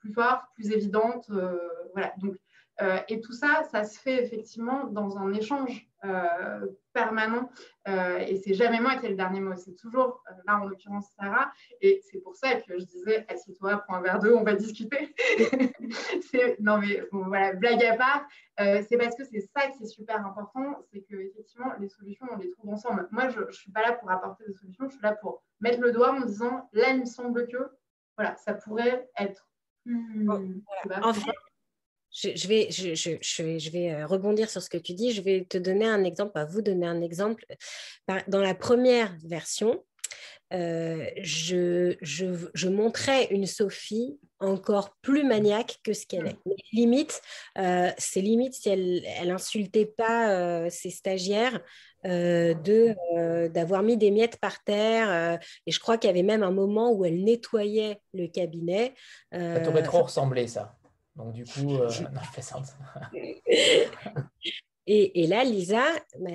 plus 0.00 0.12
fortes, 0.12 0.44
plus 0.54 0.70
évidentes. 0.70 1.30
voilà. 1.94 2.12
Donc, 2.18 2.36
euh, 2.82 2.98
et 3.08 3.20
tout 3.20 3.32
ça, 3.32 3.62
ça 3.70 3.84
se 3.84 3.98
fait 3.98 4.22
effectivement 4.22 4.86
dans 4.86 5.18
un 5.18 5.32
échange 5.32 5.89
euh, 6.04 6.66
permanent. 6.92 7.50
Euh, 7.88 8.18
et 8.18 8.36
c'est 8.36 8.54
jamais 8.54 8.80
moi 8.80 8.96
qui 8.96 9.06
ai 9.06 9.10
le 9.10 9.16
dernier 9.16 9.40
mot, 9.40 9.54
c'est 9.54 9.76
toujours, 9.76 10.22
là 10.46 10.58
en 10.58 10.66
l'occurrence, 10.66 11.08
Sarah. 11.18 11.52
Et 11.80 12.00
c'est 12.10 12.20
pour 12.20 12.34
ça 12.36 12.54
que 12.56 12.78
je 12.78 12.84
disais, 12.84 13.26
assieds-toi, 13.28 13.78
prends 13.86 13.96
un 13.96 14.00
verre 14.00 14.18
d'eau, 14.18 14.36
on 14.36 14.42
va 14.42 14.54
discuter. 14.54 15.14
non, 16.60 16.78
mais 16.78 17.02
voilà, 17.12 17.52
blague 17.52 17.84
à 17.84 17.96
part, 17.96 18.26
c'est 18.58 18.96
parce 18.98 19.14
que 19.14 19.24
c'est 19.24 19.40
ça 19.40 19.68
qui 19.68 19.84
est 19.84 19.86
super 19.86 20.24
important, 20.26 20.84
c'est 20.92 21.02
que 21.02 21.16
effectivement, 21.16 21.72
les 21.78 21.88
solutions, 21.88 22.26
on 22.30 22.36
les 22.36 22.50
trouve 22.50 22.70
ensemble. 22.72 23.06
Moi, 23.10 23.28
je 23.28 23.40
ne 23.40 23.52
suis 23.52 23.70
pas 23.70 23.82
là 23.82 23.92
pour 23.92 24.10
apporter 24.10 24.44
des 24.46 24.54
solutions, 24.54 24.88
je 24.88 24.94
suis 24.94 25.02
là 25.02 25.12
pour 25.12 25.42
mettre 25.60 25.80
le 25.80 25.92
doigt 25.92 26.12
en 26.12 26.20
disant, 26.20 26.68
là, 26.72 26.90
il 26.90 27.00
me 27.00 27.06
semble 27.06 27.46
que, 27.46 27.70
voilà, 28.16 28.36
ça 28.36 28.54
pourrait 28.54 29.08
être 29.18 29.46
plus. 29.84 30.28
en 30.28 31.12
fait, 31.14 31.30
je, 32.12 32.48
vais, 32.48 32.68
je, 32.70 32.94
je, 32.94 33.18
je, 33.20 33.70
vais 33.70 33.92
euh, 33.92 34.06
rebondir 34.06 34.50
sur 34.50 34.62
ce 34.62 34.68
que 34.68 34.78
tu 34.78 34.94
dis. 34.94 35.12
Je 35.12 35.22
vais 35.22 35.44
te 35.44 35.58
donner 35.58 35.86
un 35.86 36.04
exemple, 36.04 36.38
à 36.38 36.44
vous 36.44 36.62
donner 36.62 36.86
un 36.86 37.00
exemple. 37.00 37.44
Dans 38.26 38.40
la 38.40 38.54
première 38.54 39.16
version, 39.24 39.84
euh, 40.52 41.06
je, 41.22 42.68
montrais 42.68 43.26
une 43.26 43.46
Sophie 43.46 44.18
encore 44.40 44.96
plus 45.02 45.22
maniaque 45.22 45.78
que 45.84 45.92
ce 45.92 46.06
qu'elle 46.06 46.26
est. 46.26 46.38
limite, 46.72 47.22
euh, 47.58 47.90
c'est 47.98 48.20
limite 48.20 48.54
si 48.54 48.68
elle, 48.70 49.04
elle 49.20 49.30
insultait 49.30 49.86
pas 49.86 50.68
ses 50.70 50.90
stagiaires 50.90 51.60
de 52.02 53.48
d'avoir 53.48 53.82
mis 53.82 53.96
des 53.96 54.10
miettes 54.10 54.38
par 54.40 54.64
terre. 54.64 55.38
et 55.66 55.70
je 55.70 55.78
crois 55.78 55.98
qu'il 55.98 56.08
y 56.08 56.10
avait 56.10 56.24
même 56.24 56.42
un 56.42 56.50
moment 56.50 56.90
où 56.90 57.04
elle 57.04 57.22
nettoyait 57.22 58.00
le 58.14 58.26
cabinet. 58.26 58.94
ça 59.30 59.60
t'aurait 59.60 59.84
trop 59.84 60.02
ressemblé 60.02 60.48
ça. 60.48 60.79
Donc, 61.20 61.32
du 61.32 61.44
coup, 61.52 61.74
euh, 61.74 61.88
non, 62.12 62.20
je 62.22 62.32
plaisante. 62.32 62.66
et, 64.86 65.22
et, 65.22 65.26
là, 65.26 65.44
Lisa 65.44 65.84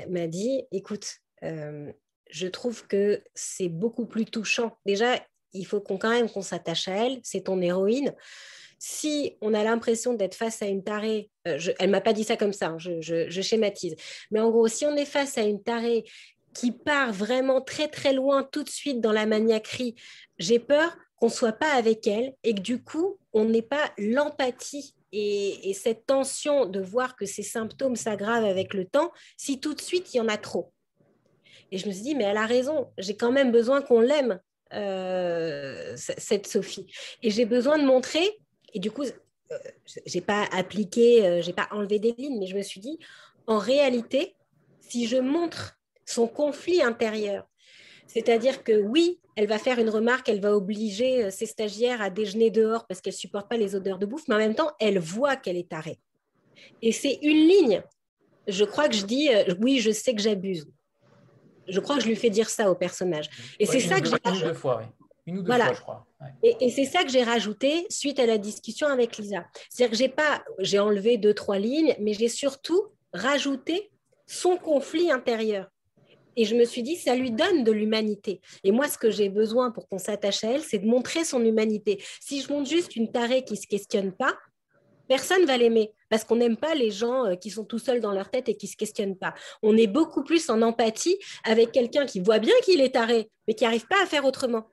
m'a 0.09 0.27
dit 0.27 0.63
écoute, 0.71 1.17
euh, 1.43 1.91
je 2.29 2.47
trouve 2.47 2.88
que 2.88 3.21
c'est 3.33 3.69
beaucoup 3.69 4.05
plus 4.05 4.25
touchant. 4.25 4.77
Déjà, 4.86 5.19
il 5.53 5.65
faut 5.65 5.79
qu'on 5.79 5.97
quand 5.97 6.09
même 6.09 6.29
qu'on 6.29 6.41
s'attache 6.41 6.88
à 6.88 7.05
elle, 7.05 7.19
c'est 7.23 7.45
ton 7.45 7.61
héroïne. 7.61 8.13
Si 8.77 9.38
on 9.41 9.53
a 9.53 9.63
l'impression 9.63 10.13
d'être 10.13 10.36
face 10.36 10.61
à 10.61 10.67
une 10.67 10.83
tarée, 10.83 11.31
euh, 11.47 11.57
je, 11.57 11.71
elle 11.79 11.89
m'a 11.89 12.01
pas 12.01 12.13
dit 12.13 12.23
ça 12.23 12.38
comme 12.38 12.53
ça, 12.53 12.67
hein, 12.67 12.77
je, 12.77 13.01
je, 13.01 13.41
schématise, 13.41 13.95
mais 14.31 14.39
en 14.41 14.49
gros, 14.51 14.67
si 14.67 14.86
on 14.86 14.95
est 14.95 15.05
face 15.05 15.38
à 15.38 15.43
une 15.43 15.63
tarée 15.63 16.03
qui 16.53 16.71
part 16.71 17.13
vraiment 17.13 17.61
très 17.61 17.88
très 17.88 18.13
loin 18.13 18.43
tout 18.43 18.63
de 18.63 18.69
suite 18.69 19.01
dans 19.01 19.11
la 19.11 19.25
maniaquerie, 19.25 19.95
j'ai 20.38 20.59
peur 20.59 20.95
qu'on 21.18 21.28
ne 21.28 21.32
soit 21.32 21.53
pas 21.53 21.74
avec 21.74 22.07
elle 22.07 22.34
et 22.43 22.53
que 22.53 22.61
du 22.61 22.84
coup, 22.84 23.18
on 23.34 23.45
n'ait 23.45 23.61
pas 23.61 23.91
l'empathie 23.97 24.93
et, 25.11 25.74
cette 25.74 26.05
tension 26.05 26.66
de 26.66 26.82
voir 26.82 27.16
que 27.16 27.26
ces 27.26 27.43
symptômes 27.43 27.95
s'aggravent 27.95 28.45
avec 28.45 28.74
le 28.74 28.86
temps 28.86 29.11
si 29.38 29.59
tout 29.59 29.74
de 29.74 29.82
suite 29.82 30.13
il 30.13 30.18
y 30.18 30.20
en 30.20 30.28
a 30.28 30.38
trop. 30.38 30.74
Et 31.72 31.78
je 31.78 31.88
me 31.88 31.93
suis 31.93 32.03
dit, 32.03 32.16
mais 32.16 32.26
elle 32.26 32.38
a 32.38 32.45
raison, 32.45 32.91
j'ai 32.97 33.16
quand 33.16 33.32
même 33.32 33.51
besoin 33.51 33.82
qu'on 33.82 34.01
l'aime, 34.01 34.39
euh, 34.74 35.93
cette 35.95 36.47
Sophie. 36.47 36.88
Et 37.24 37.32
j'ai 37.32 37.45
besoin 37.45 37.78
de 37.78 37.86
montrer, 37.86 38.39
et 38.74 38.80
du 38.80 38.91
coup, 38.91 39.03
euh, 39.03 39.57
j'ai 40.05 40.22
pas 40.22 40.47
appliqué, 40.51 41.26
euh, 41.26 41.41
j'ai 41.41 41.53
pas 41.53 41.68
enlevé 41.72 41.99
des 41.99 42.13
lignes, 42.18 42.39
mais 42.39 42.47
je 42.47 42.55
me 42.55 42.61
suis 42.61 42.82
dit, 42.82 42.99
en 43.47 43.57
réalité, 43.57 44.36
si 44.82 45.07
je 45.07 45.18
montre 45.18 45.80
son 46.05 46.28
conflit 46.28 46.82
intérieur, 46.82 47.47
c'est-à-dire 48.08 48.64
que 48.64 48.82
oui, 48.82 49.20
elle 49.36 49.47
va 49.47 49.58
faire 49.58 49.80
une 49.80 49.89
remarque, 49.89 50.30
elle 50.30 50.39
va 50.39 50.56
obliger 50.56 51.30
ses 51.32 51.45
stagiaires 51.45 52.01
à 52.01 52.10
déjeuner 52.10 52.49
dehors 52.51 52.86
parce 52.88 53.01
qu'elle 53.01 53.14
ne 53.14 53.18
supporte 53.18 53.49
pas 53.49 53.58
les 53.58 53.76
odeurs 53.76 53.99
de 53.99 54.06
bouffe, 54.06 54.28
mais 54.28 54.36
en 54.36 54.39
même 54.39 54.56
temps, 54.56 54.72
elle 54.80 54.99
voit 54.99 55.36
qu'elle 55.36 55.58
est 55.58 55.70
tarée. 55.70 55.99
Et 56.82 56.91
c'est 56.91 57.20
une 57.22 57.47
ligne. 57.47 57.84
Je 58.47 58.64
crois 58.64 58.88
que 58.88 58.95
je 58.95 59.06
dis, 59.06 59.30
oui, 59.60 59.80
je 59.80 59.91
sais 59.91 60.14
que 60.14 60.22
j'abuse. 60.22 60.68
Je 61.68 61.80
crois 61.80 61.95
que 61.95 62.03
je 62.03 62.08
lui 62.08 62.16
fais 62.16 62.30
dire 62.30 62.49
ça 62.49 62.70
au 62.70 62.76
personnage. 62.76 63.30
Et 63.60 63.66
c'est 63.66 63.80
ça 63.80 63.99
que 63.99 64.08
j'ai 64.08 64.16
une 64.24 64.38
ou 64.38 64.41
deux 64.41 64.53
fois, 64.53 64.82
oui. 64.82 64.86
Une 65.28 65.39
ou 65.39 65.41
deux 65.41 65.51
fois, 65.51 65.74
je 65.74 65.82
crois. 65.82 66.06
Et, 66.43 66.70
c'est 66.70 66.86
ça 66.86 67.03
que 67.03 67.10
j'ai 67.10 67.24
rajouté 67.24 67.86
suite 67.89 68.20
à 68.20 68.26
la 68.26 68.38
discussion 68.38 68.88
avec 68.88 69.18
Lisa. 69.18 69.45
C'est-à-dire 69.70 69.91
que 69.91 69.97
j'ai 69.97 70.10
pas, 70.10 70.43
j'ai 70.60 70.80
enlevé 70.80 71.18
deux, 71.18 71.34
trois 71.34 71.58
lignes, 71.58 71.95
mais 71.99 72.14
j'ai 72.14 72.30
surtout 72.30 72.82
rajouté 73.14 73.91
son 74.28 74.58
conflit 74.58 75.12
intérieur. 75.12 75.70
Et 76.36 76.45
je 76.45 76.55
me 76.55 76.65
suis 76.65 76.83
dit, 76.83 76.95
ça 76.95 77.15
lui 77.15 77.31
donne 77.31 77.63
de 77.63 77.71
l'humanité. 77.71 78.41
Et 78.63 78.71
moi, 78.71 78.88
ce 78.88 78.97
que 78.97 79.09
j'ai 79.09 79.29
besoin 79.29 79.71
pour 79.71 79.88
qu'on 79.88 79.97
s'attache 79.97 80.43
à 80.43 80.51
elle, 80.51 80.63
c'est 80.63 80.79
de 80.79 80.88
montrer 80.88 81.23
son 81.23 81.43
humanité. 81.43 82.03
Si 82.19 82.41
je 82.41 82.51
montre 82.51 82.69
juste 82.69 82.95
une 82.95 83.11
tarée 83.11 83.43
qui 83.43 83.53
ne 83.53 83.59
se 83.59 83.67
questionne 83.67 84.11
pas, 84.11 84.36
personne 85.07 85.45
va 85.45 85.57
l'aimer 85.57 85.91
parce 86.09 86.23
qu'on 86.23 86.36
n'aime 86.36 86.57
pas 86.57 86.75
les 86.75 86.91
gens 86.91 87.25
euh, 87.25 87.36
qui 87.36 87.49
sont 87.49 87.65
tout 87.65 87.79
seuls 87.79 88.01
dans 88.01 88.11
leur 88.11 88.29
tête 88.29 88.49
et 88.49 88.55
qui 88.55 88.65
ne 88.65 88.71
se 88.71 88.77
questionnent 88.77 89.17
pas. 89.17 89.33
On 89.61 89.77
est 89.77 89.88
beaucoup 89.88 90.23
plus 90.23 90.49
en 90.49 90.61
empathie 90.61 91.17
avec 91.43 91.71
quelqu'un 91.71 92.05
qui 92.05 92.19
voit 92.19 92.39
bien 92.39 92.53
qu'il 92.63 92.81
est 92.81 92.93
taré, 92.93 93.29
mais 93.47 93.53
qui 93.53 93.63
n'arrive 93.63 93.88
pas 93.88 94.01
à 94.01 94.05
faire 94.05 94.25
autrement. 94.25 94.71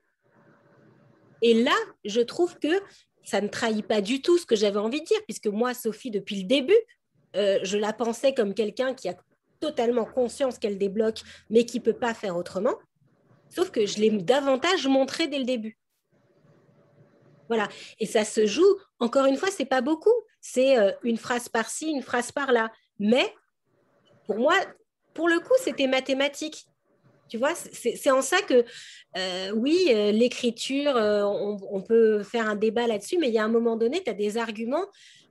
Et 1.41 1.53
là, 1.53 1.75
je 2.05 2.21
trouve 2.21 2.57
que 2.57 2.81
ça 3.23 3.41
ne 3.41 3.47
trahit 3.47 3.85
pas 3.85 4.01
du 4.01 4.21
tout 4.21 4.37
ce 4.37 4.45
que 4.45 4.55
j'avais 4.55 4.79
envie 4.79 5.01
de 5.01 5.05
dire, 5.05 5.19
puisque 5.25 5.47
moi, 5.47 5.73
Sophie, 5.73 6.11
depuis 6.11 6.41
le 6.41 6.47
début, 6.47 6.77
euh, 7.35 7.59
je 7.63 7.77
la 7.77 7.93
pensais 7.93 8.33
comme 8.33 8.53
quelqu'un 8.53 8.93
qui 8.93 9.09
a 9.09 9.15
totalement 9.63 10.03
conscience 10.03 10.59
qu'elle 10.59 10.77
débloque, 10.77 11.21
mais 11.49 11.65
qui 11.65 11.79
ne 11.79 11.83
peut 11.83 11.93
pas 11.93 12.13
faire 12.13 12.35
autrement. 12.35 12.75
Sauf 13.49 13.71
que 13.71 13.85
je 13.85 13.99
l'ai 13.99 14.09
davantage 14.09 14.87
montré 14.87 15.27
dès 15.27 15.39
le 15.39 15.45
début. 15.45 15.77
Voilà. 17.47 17.69
Et 18.01 18.05
ça 18.05 18.25
se 18.25 18.45
joue, 18.45 18.75
encore 18.99 19.25
une 19.25 19.37
fois, 19.37 19.49
c'est 19.51 19.65
pas 19.65 19.79
beaucoup. 19.79 20.13
C'est 20.41 20.77
euh, 20.77 20.91
une 21.03 21.17
phrase 21.17 21.47
par-ci, 21.47 21.89
une 21.89 22.01
phrase 22.01 22.33
par-là. 22.33 22.73
Mais 22.99 23.33
pour 24.27 24.37
moi, 24.37 24.55
pour 25.13 25.29
le 25.29 25.39
coup, 25.39 25.55
c'était 25.61 25.87
mathématique. 25.87 26.65
Tu 27.29 27.37
vois, 27.37 27.55
c'est 27.55 28.11
en 28.11 28.21
ça 28.21 28.41
que, 28.41 28.65
euh, 29.17 29.51
oui, 29.55 29.87
euh, 29.89 30.11
l'écriture, 30.11 30.93
on, 30.95 31.81
peut 31.81 32.21
faire 32.21 32.47
un 32.47 32.55
débat 32.55 32.85
là-dessus, 32.85 33.17
mais 33.17 33.29
il 33.29 33.33
y 33.33 33.39
a 33.39 33.45
un 33.45 33.47
moment 33.47 33.77
donné, 33.77 34.03
tu 34.03 34.09
as 34.09 34.13
des 34.13 34.37
arguments 34.37 34.85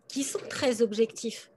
qui 0.08 0.24
sont 0.24 0.40
très 0.48 0.82
objectifs. 0.82 1.52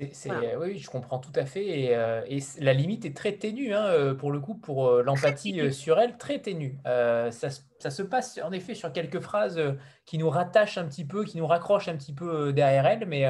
Oui, 0.00 0.78
je 0.78 0.88
comprends 0.88 1.18
tout 1.18 1.32
à 1.34 1.44
fait. 1.44 1.66
Et, 1.66 1.96
euh, 1.96 2.22
la 2.60 2.72
limite 2.72 3.04
est 3.04 3.16
très 3.16 3.32
ténue, 3.32 3.74
hein, 3.74 3.84
euh, 3.86 4.14
pour 4.14 4.30
le 4.30 4.40
coup, 4.40 4.54
pour 4.54 4.88
euh, 4.88 5.02
l'empathie 5.02 5.72
sur 5.72 5.98
elle, 5.98 6.16
très 6.16 6.38
ténue. 6.40 6.78
Ça, 6.84 7.90
se 7.90 8.02
passe 8.02 8.38
en 8.42 8.52
effet 8.52 8.74
sur 8.74 8.92
quelques 8.92 9.20
phrases 9.20 9.60
qui 10.04 10.18
nous 10.18 10.30
rattachent 10.30 10.78
un 10.78 10.86
petit 10.86 11.04
peu, 11.04 11.24
qui 11.24 11.38
nous 11.38 11.46
raccrochent 11.46 11.88
un 11.88 11.96
petit 11.96 12.14
peu 12.14 12.52
derrière 12.52 12.86
elle, 12.86 13.06
mais, 13.06 13.26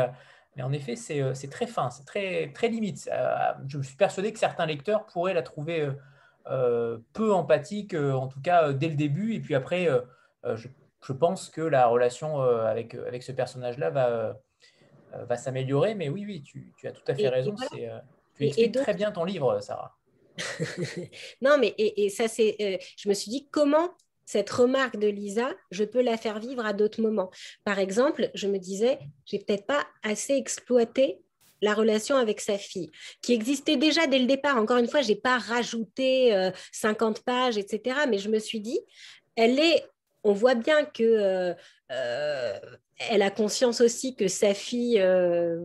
mais 0.56 0.62
en 0.62 0.72
effet, 0.72 0.96
c'est 0.96 1.50
très 1.50 1.66
fin, 1.66 1.90
c'est 1.90 2.04
très, 2.04 2.52
très 2.52 2.68
limite. 2.68 3.10
je 3.66 3.80
suis 3.80 3.96
persuadé 3.96 4.32
que 4.32 4.38
certains 4.38 4.66
lecteurs 4.66 5.06
pourraient 5.06 5.34
la 5.34 5.42
trouver 5.42 5.90
peu 6.44 7.32
empathique, 7.32 7.94
en 7.94 8.28
tout 8.28 8.40
cas 8.40 8.72
dès 8.72 8.88
le 8.88 8.94
début, 8.94 9.34
et 9.34 9.40
puis 9.40 9.54
après, 9.54 9.88
je, 10.44 10.68
je, 11.02 11.12
pense 11.12 11.50
que 11.50 11.60
la 11.60 11.86
relation 11.86 12.40
avec, 12.40 12.94
avec 12.94 13.22
ce 13.22 13.32
personnage-là 13.32 13.90
va 13.90 14.38
va 15.12 15.36
s'améliorer. 15.36 15.94
Mais 15.94 16.09
oui, 16.09 16.24
oui, 16.26 16.42
tu, 16.42 16.86
as 16.86 16.92
tout 16.92 17.02
à 17.06 17.14
fait 17.14 17.28
raison. 17.28 17.54
Euh, 17.74 17.98
tu 18.36 18.46
expliques 18.46 18.72
très 18.72 18.94
bien 18.94 19.11
ton 19.11 19.24
livre, 19.24 19.61
Sarah. 19.61 19.96
non, 21.42 21.56
mais 21.59 21.74
et, 21.78 22.09
ça, 22.11 22.28
c'est. 22.28 22.56
Euh, 22.61 22.76
je 22.96 23.09
me 23.09 23.14
suis 23.14 23.30
dit 23.30 23.48
comment 23.50 23.90
cette 24.24 24.50
remarque 24.50 24.98
de 24.98 25.09
Lisa, 25.09 25.50
je 25.70 25.84
peux 25.84 26.02
la 26.02 26.18
faire 26.18 26.38
vivre 26.38 26.64
à 26.64 26.72
d'autres 26.72 27.00
moments? 27.00 27.30
Par 27.64 27.78
exemple, 27.78 28.30
je 28.34 28.46
me 28.46 28.59
disais, 28.59 28.98
j'ai 29.24 29.38
peut-être 29.38 29.66
pas 29.66 29.86
assez 30.02 30.34
exploité 30.34 31.18
la 31.61 31.74
relation 31.74 32.14
avec 32.14 32.40
sa 32.40 32.56
fille, 32.56 32.92
qui 33.20 33.32
existait 33.32 33.76
déjà 33.76 34.06
dès 34.06 34.18
le 34.18 34.26
départ. 34.26 34.59
Encore 34.59 34.76
une 34.76 34.86
fois, 34.86 35.00
j'ai 35.00 35.16
pas 35.16 35.38
rajouté 35.38 36.50
50 36.70 37.24
pages, 37.24 37.56
etc. 37.56 38.00
Mais 38.09 38.18
je 38.18 38.28
me 38.28 38.38
suis 38.38 38.61
dit, 38.61 38.78
elle 39.34 39.59
est 39.59 39.82
on 40.24 40.32
voit 40.32 40.54
bien 40.54 40.84
que 40.84 41.54
euh, 41.90 42.61
elle 42.99 43.22
a 43.22 43.30
conscience 43.30 43.80
aussi 43.80 44.14
que 44.14 44.28
sa 44.28 44.55
fille 44.55 45.01
euh, 45.01 45.64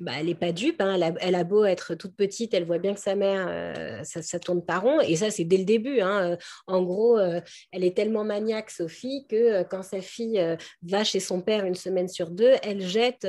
bah, 0.00 0.12
elle 0.18 0.26
n'est 0.26 0.34
pas 0.34 0.52
dupe. 0.52 0.80
Hein. 0.80 0.98
Elle, 1.20 1.34
a, 1.34 1.44
beau 1.44 1.64
être 1.64 1.94
toute 1.94 2.14
petite, 2.14 2.54
elle 2.54 2.64
voit 2.64 2.78
bien 2.78 2.94
que 2.94 3.00
sa 3.00 3.14
mère, 3.14 3.46
euh, 3.48 4.02
ça, 4.04 4.22
ça, 4.22 4.38
tourne 4.38 4.64
pas 4.64 4.78
rond. 4.78 5.00
Et 5.00 5.16
ça, 5.16 5.30
c'est 5.30 5.44
dès 5.44 5.56
le 5.56 5.64
début. 5.64 6.00
Hein. 6.00 6.36
En 6.66 6.82
gros, 6.82 7.18
euh, 7.18 7.40
elle 7.72 7.84
est 7.84 7.96
tellement 7.96 8.24
maniaque, 8.24 8.70
Sophie, 8.70 9.26
que 9.28 9.36
euh, 9.36 9.64
quand 9.64 9.82
sa 9.82 10.00
fille 10.00 10.40
va 10.82 11.04
chez 11.04 11.20
son 11.20 11.40
père 11.40 11.64
une 11.64 11.74
semaine 11.74 12.08
sur 12.08 12.30
deux, 12.30 12.52
elle 12.62 12.80
jette 12.80 13.26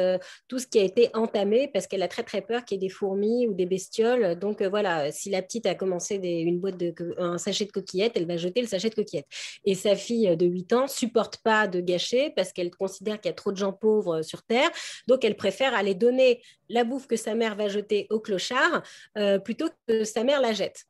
tout 0.47 0.59
ce 0.59 0.67
qui 0.67 0.79
a 0.79 0.83
été 0.83 1.09
entamé 1.13 1.69
parce 1.71 1.87
qu'elle 1.87 2.03
a 2.03 2.07
très 2.07 2.23
très 2.23 2.41
peur 2.41 2.65
qu'il 2.65 2.75
y 2.75 2.77
ait 2.83 2.87
des 2.87 2.93
fourmis 2.93 3.47
ou 3.47 3.53
des 3.53 3.65
bestioles. 3.65 4.37
Donc 4.37 4.61
voilà, 4.61 5.11
si 5.11 5.29
la 5.29 5.41
petite 5.41 5.65
a 5.65 5.75
commencé 5.75 6.15
une 6.15 6.59
boîte 6.59 6.75
un 7.17 7.37
sachet 7.37 7.65
de 7.65 7.71
coquillettes, 7.71 8.13
elle 8.15 8.25
va 8.25 8.37
jeter 8.37 8.61
le 8.61 8.67
sachet 8.67 8.89
de 8.89 8.95
coquillettes. 8.95 9.27
Et 9.65 9.75
sa 9.75 9.95
fille 9.95 10.35
de 10.35 10.45
8 10.45 10.73
ans 10.73 10.87
supporte 10.87 11.37
pas 11.37 11.67
de 11.67 11.79
gâcher 11.79 12.31
parce 12.35 12.51
qu'elle 12.51 12.71
considère 12.71 13.19
qu'il 13.19 13.29
y 13.29 13.31
a 13.31 13.35
trop 13.35 13.51
de 13.51 13.57
gens 13.57 13.73
pauvres 13.73 14.21
sur 14.21 14.43
Terre. 14.43 14.69
Donc 15.07 15.23
elle 15.23 15.35
préfère 15.35 15.73
aller 15.73 15.95
donner 15.95 16.41
la 16.69 16.83
bouffe 16.83 17.07
que 17.07 17.15
sa 17.15 17.35
mère 17.35 17.55
va 17.55 17.67
jeter 17.67 18.07
au 18.09 18.19
clochard 18.19 18.83
euh, 19.17 19.39
plutôt 19.39 19.69
que 19.87 20.03
sa 20.03 20.23
mère 20.23 20.41
la 20.41 20.53
jette. 20.53 20.85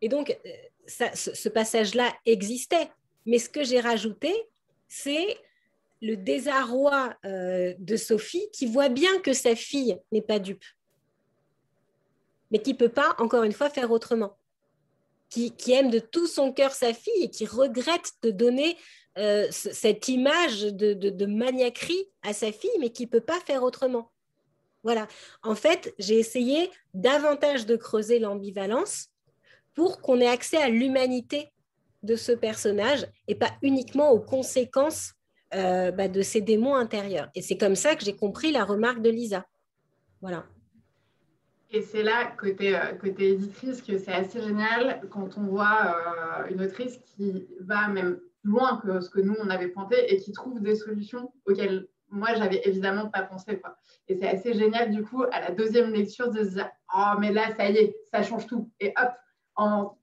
Et 0.00 0.08
donc, 0.08 0.36
euh, 0.46 1.06
ce, 1.14 1.48
passage-là 1.48 2.12
existait. 2.24 2.90
Mais 3.26 3.38
ce 3.38 3.48
que 3.48 3.64
j'ai 3.64 3.80
rajouté, 3.80 4.32
c'est 4.86 5.38
le 6.00 6.16
désarroi 6.16 7.14
euh, 7.24 7.74
de 7.78 7.96
Sophie 7.96 8.48
qui 8.52 8.66
voit 8.66 8.88
bien 8.88 9.20
que 9.20 9.32
sa 9.32 9.54
fille 9.54 9.98
n'est 10.12 10.22
pas 10.22 10.38
dupe, 10.38 10.64
mais 12.50 12.60
qui 12.60 12.72
ne 12.72 12.78
peut 12.78 12.88
pas, 12.88 13.14
encore 13.18 13.42
une 13.42 13.52
fois, 13.52 13.68
faire 13.68 13.90
autrement. 13.90 14.36
Qui, 15.28 15.52
aime 15.72 15.90
de 15.90 15.98
tout 15.98 16.26
son 16.26 16.54
cœur 16.54 16.72
sa 16.72 16.94
fille 16.94 17.24
et 17.24 17.28
qui 17.28 17.44
regrette 17.44 18.12
de 18.22 18.30
donner 18.30 18.78
cette 19.50 20.08
image 20.08 20.62
de, 20.62 20.94
de, 20.94 21.26
maniaquerie 21.26 22.08
à 22.22 22.32
sa 22.32 22.50
fille, 22.50 22.70
mais 22.80 22.88
qui 22.88 23.04
ne 23.04 23.10
peut 23.10 23.20
pas 23.20 23.38
faire 23.40 23.62
autrement. 23.62 24.10
Voilà. 24.82 25.06
En 25.42 25.54
fait, 25.54 25.94
j'ai 25.98 26.18
essayé 26.18 26.70
davantage 26.94 27.66
de 27.66 27.76
creuser 27.76 28.18
l'ambivalence 28.18 29.08
pour 29.74 30.00
qu'on 30.00 30.20
ait 30.20 30.28
accès 30.28 30.56
à 30.56 30.68
l'humanité 30.68 31.50
de 32.02 32.16
ce 32.16 32.32
personnage 32.32 33.06
et 33.26 33.34
pas 33.34 33.50
uniquement 33.62 34.10
aux 34.10 34.20
conséquences 34.20 35.14
euh, 35.54 35.90
bah, 35.90 36.08
de 36.08 36.22
ses 36.22 36.40
démons 36.40 36.74
intérieurs. 36.74 37.28
Et 37.34 37.42
c'est 37.42 37.56
comme 37.56 37.74
ça 37.74 37.96
que 37.96 38.04
j'ai 38.04 38.16
compris 38.16 38.52
la 38.52 38.64
remarque 38.64 39.02
de 39.02 39.10
Lisa. 39.10 39.46
Voilà. 40.20 40.46
Et 41.70 41.82
c'est 41.82 42.02
là, 42.02 42.32
côté, 42.38 42.76
euh, 42.76 42.94
éditrice, 43.18 43.82
que 43.82 43.98
c'est 43.98 44.12
assez 44.12 44.40
génial 44.40 45.02
quand 45.10 45.36
on 45.36 45.46
voit 45.46 45.96
euh, 46.46 46.50
une 46.50 46.62
autrice 46.62 46.98
qui 47.04 47.46
va 47.60 47.88
même 47.88 48.20
loin 48.42 48.80
que 48.82 49.00
ce 49.00 49.10
que 49.10 49.20
nous, 49.20 49.36
on 49.38 49.50
avait 49.50 49.68
pointé 49.68 50.12
et 50.12 50.18
qui 50.18 50.32
trouve 50.32 50.60
des 50.62 50.76
solutions 50.76 51.32
auxquelles 51.46 51.86
moi, 52.10 52.34
j'avais 52.34 52.60
évidemment 52.64 53.08
pas 53.08 53.22
pensé. 53.22 53.58
Quoi. 53.60 53.76
Et 54.08 54.16
c'est 54.16 54.28
assez 54.28 54.54
génial, 54.54 54.90
du 54.90 55.04
coup, 55.04 55.22
à 55.30 55.40
la 55.40 55.50
deuxième 55.50 55.92
lecture, 55.92 56.30
de 56.30 56.44
se 56.44 56.50
dire 56.50 56.70
Oh, 56.94 57.12
mais 57.18 57.32
là, 57.32 57.54
ça 57.56 57.68
y 57.68 57.76
est, 57.76 57.96
ça 58.10 58.22
change 58.22 58.46
tout. 58.46 58.70
Et 58.80 58.94
hop, 58.96 59.12
en 59.56 59.98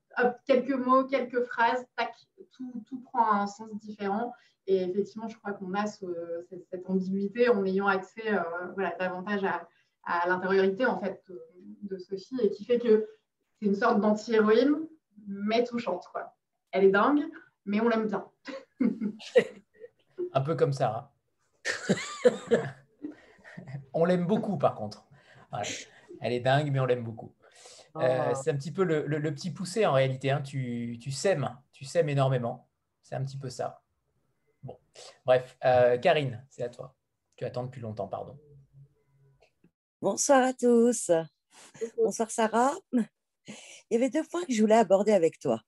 quelques 0.46 0.74
mots, 0.74 1.04
quelques 1.04 1.42
phrases, 1.44 1.84
tac, 1.96 2.14
tout, 2.52 2.82
tout, 2.86 3.00
prend 3.00 3.32
un 3.32 3.46
sens 3.46 3.68
différent. 3.76 4.32
Et 4.66 4.82
effectivement, 4.82 5.28
je 5.28 5.36
crois 5.38 5.52
qu'on 5.52 5.74
a 5.74 5.86
cette, 5.86 6.86
ambiguïté 6.86 7.48
en 7.48 7.64
ayant 7.64 7.86
accès 7.86 8.34
euh, 8.34 8.40
voilà, 8.74 8.94
davantage 8.98 9.44
à, 9.44 9.68
à 10.06 10.28
l'intériorité 10.28 10.86
en 10.86 10.98
fait, 10.98 11.22
de, 11.82 11.98
Sophie 11.98 12.40
et 12.42 12.50
qui 12.50 12.64
fait 12.64 12.78
que 12.78 13.06
c'est 13.58 13.66
une 13.66 13.74
sorte 13.74 14.00
d'anti-héroïne, 14.00 14.86
mais 15.26 15.64
touchante. 15.64 16.04
Quoi. 16.12 16.34
Elle 16.70 16.84
est 16.84 16.90
dingue, 16.90 17.24
mais 17.64 17.80
on 17.80 17.88
l'aime 17.88 18.06
bien. 18.06 18.28
un 20.32 20.40
peu 20.40 20.54
comme 20.54 20.72
Sarah. 20.72 21.15
on 23.92 24.04
l'aime 24.04 24.26
beaucoup, 24.26 24.58
par 24.58 24.74
contre. 24.74 25.06
Elle 26.20 26.32
est 26.32 26.40
dingue, 26.40 26.70
mais 26.70 26.80
on 26.80 26.86
l'aime 26.86 27.04
beaucoup. 27.04 27.34
Euh, 27.96 28.34
c'est 28.34 28.50
un 28.50 28.56
petit 28.56 28.72
peu 28.72 28.84
le, 28.84 29.34
petit 29.34 29.50
poussé 29.50 29.86
en 29.86 29.92
réalité. 29.92 30.30
Hein. 30.30 30.42
Tu, 30.42 30.98
tu, 31.00 31.10
sèmes, 31.10 31.56
tu 31.72 31.84
sèmes 31.84 32.08
énormément. 32.08 32.68
C'est 33.02 33.14
un 33.14 33.24
petit 33.24 33.38
peu 33.38 33.48
ça. 33.48 33.82
Bon, 34.62 34.78
bref, 35.24 35.56
euh, 35.64 35.96
Karine, 35.98 36.44
c'est 36.50 36.62
à 36.62 36.68
toi. 36.68 36.94
Tu 37.36 37.44
attends 37.44 37.64
depuis 37.64 37.80
longtemps, 37.80 38.08
pardon. 38.08 38.38
Bonsoir 40.02 40.42
à 40.42 40.52
tous. 40.52 41.10
Bonsoir 41.96 42.30
Sarah. 42.30 42.74
Il 42.92 43.92
y 43.92 43.96
avait 43.96 44.10
deux 44.10 44.24
points 44.24 44.44
que 44.44 44.52
je 44.52 44.60
voulais 44.60 44.76
aborder 44.76 45.12
avec 45.12 45.38
toi. 45.38 45.60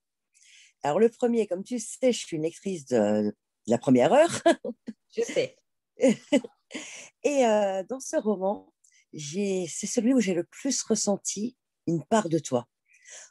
Alors 0.83 0.99
le 0.99 1.09
premier, 1.09 1.47
comme 1.47 1.65
tu 1.65 1.79
sais, 1.79 2.13
je 2.13 2.19
suis 2.19 2.37
une 2.37 2.43
lectrice 2.43 2.87
de, 2.87 3.35
la 3.69 3.79
première 3.79 4.13
heure. 4.13 4.43
Je 5.17 5.23
sais. 5.23 5.57
Et 7.25 7.47
euh, 7.47 7.83
dans 7.89 8.01
ce 8.01 8.17
roman, 8.17 8.73
c'est 9.13 9.87
celui 9.87 10.15
où 10.15 10.21
j'ai 10.21 10.35
le 10.35 10.45
plus 10.45 10.83
ressenti 10.83 11.57
une 11.87 12.05
part 12.05 12.29
de 12.29 12.39
toi. 12.39 12.69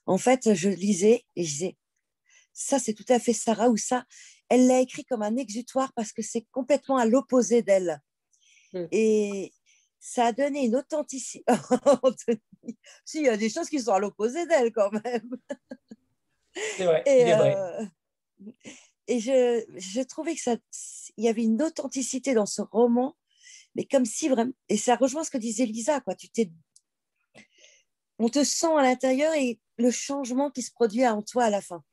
En 0.06 0.18
fait, 0.18 0.54
je 0.54 0.70
lisais 0.70 1.24
et 1.36 1.44
je 1.44 1.52
disais, 1.52 1.78
ça 2.54 2.80
c'est 2.80 2.94
tout 2.94 3.06
à 3.10 3.20
fait 3.20 3.34
Sarah 3.34 3.70
ou 3.70 3.78
ça, 3.78 4.06
elle 4.50 4.68
l'a 4.68 4.80
écrit 4.80 5.06
comme 5.06 5.22
un 5.22 5.36
exutoire 5.36 5.94
parce 5.94 6.12
que 6.12 6.22
c'est 6.22 6.46
complètement 6.52 6.98
à 6.98 7.06
l'opposé 7.06 7.62
d'elle. 7.62 8.02
Hmm. 8.74 8.88
Et 8.92 9.54
ça 10.00 10.28
a 10.28 10.32
donné 10.32 10.66
une 10.66 10.76
authenticité. 10.76 11.44
si, 13.06 13.20
il 13.20 13.26
y 13.26 13.30
a 13.30 13.38
des 13.38 13.50
choses 13.50 13.70
qui 13.70 13.80
sont 13.80 13.94
à 13.94 14.00
l'opposé 14.00 14.46
d'elle 14.48 14.72
quand 14.72 14.92
même. 14.92 15.30
C'est 16.76 16.86
vrai. 16.86 17.04
Et, 17.06 17.34
euh, 17.34 17.86
et 19.08 19.20
je, 19.20 19.64
je, 19.76 20.02
trouvais 20.02 20.36
que 20.36 20.42
ça, 20.42 20.56
il 21.18 21.26
y 21.26 21.30
avait 21.30 21.44
une 21.44 21.62
authenticité 21.62 22.34
dans 22.34 22.46
ce 22.46 22.62
roman, 22.62 23.16
mais 23.76 23.86
comme 23.86 24.06
si 24.06 24.28
vraiment, 24.30 24.54
et 24.70 24.78
ça 24.78 24.96
rejoint 24.96 25.24
ce 25.24 25.32
que 25.32 25.38
disait 25.38 25.66
Lisa, 25.66 26.02
quoi. 26.02 26.16
Tu 26.16 26.30
t'es, 26.30 26.52
on 28.20 28.30
te 28.30 28.44
sent 28.44 28.74
à 28.78 28.82
l'intérieur 28.82 29.34
et 29.34 29.60
le 29.78 29.92
changement 29.92 30.50
qui 30.52 30.62
se 30.62 30.72
produit 30.72 31.08
en 31.08 31.22
toi 31.22 31.46
à 31.46 31.50
la 31.50 31.62
fin. 31.62 31.84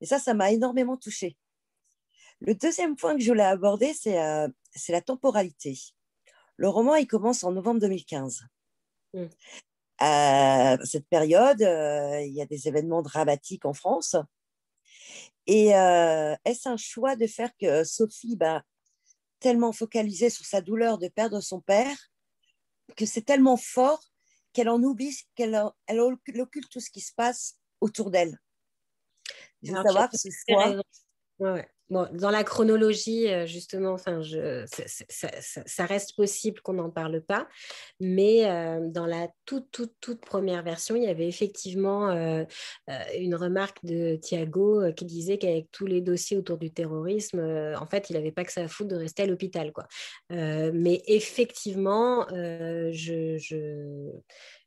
Et 0.00 0.06
ça, 0.06 0.18
ça 0.18 0.34
m'a 0.34 0.50
énormément 0.50 0.96
touchée. 0.96 1.36
Le 2.40 2.54
deuxième 2.54 2.96
point 2.96 3.14
que 3.14 3.22
je 3.22 3.28
voulais 3.28 3.44
aborder, 3.44 3.94
c'est 3.94 4.20
euh, 4.20 4.48
la 4.88 5.00
temporalité. 5.00 5.78
Le 6.56 6.68
roman, 6.68 6.96
il 6.96 7.06
commence 7.06 7.44
en 7.44 7.52
novembre 7.52 7.80
2015. 7.80 8.42
Mm. 9.14 9.24
À 9.98 10.76
cette 10.84 11.06
période, 11.06 11.62
euh, 11.62 12.20
il 12.20 12.34
y 12.34 12.42
a 12.42 12.46
des 12.46 12.66
événements 12.66 13.02
dramatiques 13.02 13.64
en 13.64 13.72
France. 13.72 14.16
Et 15.46 15.74
euh, 15.74 16.34
est-ce 16.44 16.68
un 16.68 16.76
choix 16.76 17.16
de 17.16 17.26
faire 17.26 17.50
que 17.60 17.84
Sophie, 17.84 18.36
bah, 18.36 18.62
tellement 19.40 19.72
focalisée 19.72 20.30
sur 20.30 20.44
sa 20.44 20.60
douleur 20.60 20.98
de 20.98 21.08
perdre 21.08 21.40
son 21.40 21.60
père, 21.60 21.96
que 22.96 23.06
c'est 23.06 23.22
tellement 23.22 23.56
fort 23.56 24.02
qu'elle 24.52 24.68
en 24.68 24.82
oublie, 24.82 25.18
qu'elle 25.34 25.60
elle 25.86 26.00
occulte 26.00 26.70
tout 26.70 26.80
ce 26.80 26.90
qui 26.90 27.00
se 27.00 27.12
passe 27.14 27.58
autour 27.80 28.10
d'elle? 28.10 28.38
Je 29.62 29.72
veux 29.72 29.82
savoir 29.82 30.10
ce 30.16 30.28
soit... 30.30 30.82
Ouais, 31.38 31.68
dans 31.92 32.30
la 32.30 32.44
chronologie, 32.44 33.28
euh, 33.28 33.46
justement, 33.46 33.96
ça, 33.98 35.86
reste 35.86 36.16
possible 36.16 36.60
qu'on 36.60 36.74
n'en 36.74 36.90
parle 36.90 37.20
pas, 37.20 37.48
mais 38.00 38.48
euh, 38.48 38.80
dans 38.88 39.06
la 39.06 39.28
toute, 39.44 39.70
toute, 39.70 39.92
toute 40.00 40.20
première 40.20 40.62
version, 40.62 40.96
il 40.96 41.02
y 41.02 41.08
avait 41.08 41.28
effectivement 41.28 42.10
euh, 42.10 42.44
une 43.18 43.34
remarque 43.34 43.84
de 43.84 44.16
Thiago 44.16 44.92
qui 44.94 45.04
disait 45.04 45.38
qu'avec 45.38 45.70
tous 45.70 45.86
les 45.86 46.00
dossiers 46.00 46.36
autour 46.36 46.58
du 46.58 46.72
terrorisme, 46.72 47.40
en 47.78 47.86
fait, 47.86 48.10
il 48.10 48.14
n'avait 48.14 48.32
pas 48.32 48.44
que 48.44 48.52
ça 48.52 48.62
à 48.62 48.68
foutre 48.68 48.90
de 48.90 48.96
rester 48.96 49.24
à 49.24 49.26
l'hôpital. 49.26 49.72
Mais 50.30 51.02
effectivement, 51.06 52.26
je. 52.28 53.36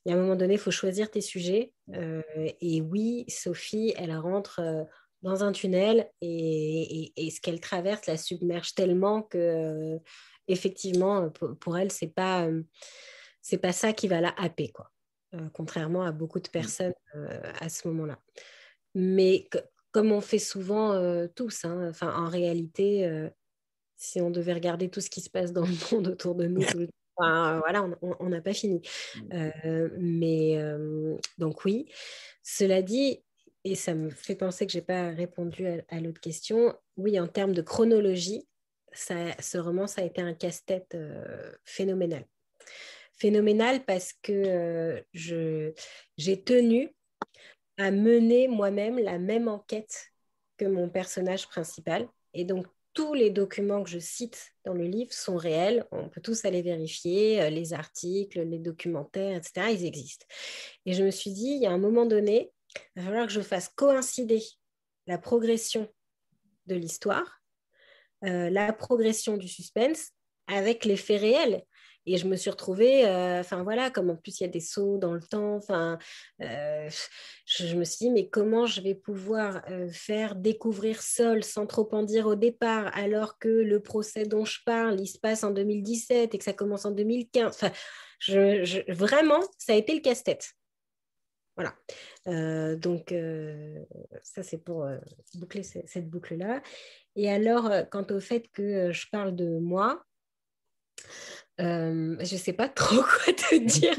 Il 0.08 0.12
y 0.12 0.14
a 0.14 0.18
un 0.18 0.22
moment 0.22 0.36
donné, 0.36 0.54
il 0.54 0.60
faut 0.60 0.70
choisir 0.70 1.10
tes 1.10 1.22
sujets. 1.22 1.72
et 2.62 2.82
oui, 2.82 3.26
Sophie, 3.28 3.94
elle 3.98 4.16
rentre 4.16 4.62
dans 5.26 5.44
un 5.44 5.52
tunnel 5.52 6.08
et, 6.22 7.12
ce 7.18 7.42
qu'elle 7.42 7.60
traverse 7.60 8.06
la 8.06 8.16
submerge 8.16 8.76
tellement 8.76 9.24
que 9.24 9.38
euh, 9.38 10.00
effectivement 10.48 11.32
pour, 11.32 11.78
elle 11.78 11.92
c'est 11.92 12.14
pas 12.14 12.46
euh, 12.46 12.62
c'est 13.42 13.58
pas 13.58 13.72
ça 13.72 13.92
qui 13.92 14.08
va 14.08 14.22
la 14.22 14.34
happer 14.38 14.70
quoi 14.70 14.92
euh, 15.34 15.50
contrairement 15.52 16.04
à 16.04 16.12
beaucoup 16.12 16.40
de 16.40 16.48
personnes 16.48 16.94
à 17.60 17.70
ce 17.70 17.88
moment-là 17.88 18.20
mais 18.94 19.50
comme 19.92 20.12
on 20.12 20.22
fait 20.22 20.40
souvent 20.40 21.28
tous 21.36 21.66
hein, 21.66 21.90
enfin 21.90 22.16
en 22.16 22.30
réalité 22.30 23.30
si 23.98 24.22
on 24.22 24.30
devait 24.30 24.54
regarder 24.54 24.90
tout 24.90 25.02
ce 25.02 25.10
qui 25.10 25.22
se 25.22 25.30
passe 25.32 25.52
dans 25.52 25.66
le 25.66 25.74
monde 25.92 26.08
autour 26.08 26.36
de 26.36 26.46
nous 26.46 26.64
voilà, 27.18 27.90
on 28.02 28.28
n'a 28.28 28.42
pas 28.42 28.54
fini. 28.54 28.82
Mmh. 29.16 29.88
mais 29.98 30.60
donc 31.38 31.64
oui, 31.64 31.88
cela 32.44 32.82
dit, 32.82 33.24
et 33.66 33.74
ça 33.74 33.96
me 33.96 34.12
fait 34.12 34.36
penser 34.36 34.68
que 34.68 34.72
je 34.72 34.78
n'ai 34.78 34.84
pas 34.84 35.10
répondu 35.10 35.68
à, 35.90 36.00
l'autre 36.00 36.22
question. 36.22 36.76
Oui, 36.98 37.20
en 37.20 37.28
termes 37.28 37.54
de 37.54 37.64
chronologie, 37.64 38.48
ça, 38.94 39.16
ce 39.42 39.58
roman, 39.58 39.88
ça 39.88 40.02
a 40.02 40.06
été 40.06 40.22
un 40.22 40.36
casse-tête 40.36 40.94
euh, 40.94 41.52
phénoménal. 41.66 42.26
Phénoménal 43.18 43.84
parce 43.84 44.14
que 44.22 45.02
euh, 45.14 45.74
j'ai 46.16 46.44
tenu 46.44 46.96
à 47.78 47.90
mener 47.90 48.48
moi-même 48.48 49.00
la 49.00 49.18
même 49.18 49.48
enquête 49.48 50.12
que 50.58 50.66
mon 50.66 50.88
personnage 50.88 51.48
principal. 51.48 52.08
Et 52.36 52.46
donc, 52.46 52.68
tous 52.94 53.16
les 53.16 53.32
documents 53.32 53.84
que 53.84 53.90
je 53.90 54.00
cite 54.00 54.54
dans 54.64 54.74
le 54.74 54.86
livre 54.86 55.12
sont 55.12 55.38
réels. 55.38 55.86
On 55.92 56.08
peut 56.08 56.22
tous 56.22 56.46
aller 56.46 56.62
vérifier, 56.62 57.42
euh, 57.42 57.50
les 57.50 57.74
articles, 57.74 58.42
les 58.42 58.60
documentaires, 58.60 59.36
etc. 59.36 59.72
Ils 59.72 59.86
existent. 59.86 60.28
Et 60.86 60.94
je 60.94 61.04
me 61.04 61.12
suis 61.12 61.32
dit, 61.32 61.56
il 61.56 61.62
y 61.62 61.66
a 61.66 61.72
un 61.72 61.80
moment 61.80 62.06
donné, 62.06 62.52
il 62.96 63.02
va 63.02 63.10
falloir 63.10 63.28
que 63.28 63.34
je 63.34 63.42
fasse 63.42 63.70
coïncider 63.70 64.44
la 65.08 65.18
progression 65.18 65.90
de 66.68 66.76
l'histoire, 66.76 67.42
euh, 68.24 68.50
la 68.50 68.74
progression 68.74 69.38
du 69.38 69.48
suspense 69.48 70.10
avec 70.48 70.86
les 70.86 70.98
faits 70.98 71.22
réels. 71.22 71.64
Et 72.08 72.18
je 72.18 72.28
me 72.28 72.36
suis 72.36 72.52
retrouvée, 72.52 73.08
euh, 73.08 73.40
enfin 73.40 73.64
voilà, 73.64 73.90
comme 73.90 74.12
en 74.12 74.16
plus 74.16 74.40
il 74.40 74.44
y 74.44 74.46
a 74.46 74.50
des 74.50 74.60
sauts 74.60 75.00
dans 75.00 75.14
le 75.14 75.24
temps, 75.24 75.56
enfin, 75.56 75.98
euh, 76.40 76.88
je, 77.48 77.76
me 77.76 77.84
suis 77.84 78.06
dit, 78.06 78.12
mais 78.12 78.30
comment 78.30 78.68
je 78.68 78.82
vais 78.82 78.94
pouvoir 78.94 79.64
faire 79.92 80.36
découvrir 80.36 81.02
Sol 81.02 81.44
sans 81.44 81.66
trop 81.66 81.90
en 81.94 82.04
dire 82.04 82.28
au 82.28 82.36
départ, 82.36 82.96
alors 82.96 83.40
que 83.40 83.48
le 83.48 83.82
procès 83.82 84.26
dont 84.26 84.46
je 84.46 84.60
parle, 84.68 85.00
il 85.02 85.08
se 85.08 85.18
passe 85.18 85.44
en 85.44 85.50
2017 85.50 86.36
et 86.36 86.38
que 86.38 86.44
ça 86.44 86.54
commence 86.54 86.86
en 86.86 86.92
2015. 86.92 87.48
Enfin, 87.48 87.72
vraiment, 88.88 89.42
ça 89.58 89.74
a 89.74 89.76
été 89.76 89.96
le 89.96 90.02
casse-tête. 90.02 90.54
Voilà. 91.56 91.74
Euh, 92.28 92.76
donc, 92.76 93.12
euh, 93.12 93.86
ça, 94.24 94.44
c'est 94.44 94.58
pour 94.58 94.84
euh, 94.84 94.98
boucler 95.36 95.64
cette 95.64 96.10
boucle-là. 96.10 96.62
Et 97.16 97.32
alors, 97.32 97.72
quant 97.90 98.06
au 98.10 98.20
fait 98.20 98.50
que 98.52 98.92
je 98.92 99.08
parle 99.10 99.36
de 99.36 99.58
moi, 99.60 100.04
je 101.58 102.18
ne 102.20 102.26
sais 102.26 102.54
pas 102.54 102.68
trop 102.76 103.02
quoi 103.02 103.34
te 103.34 103.56
dire 103.56 103.96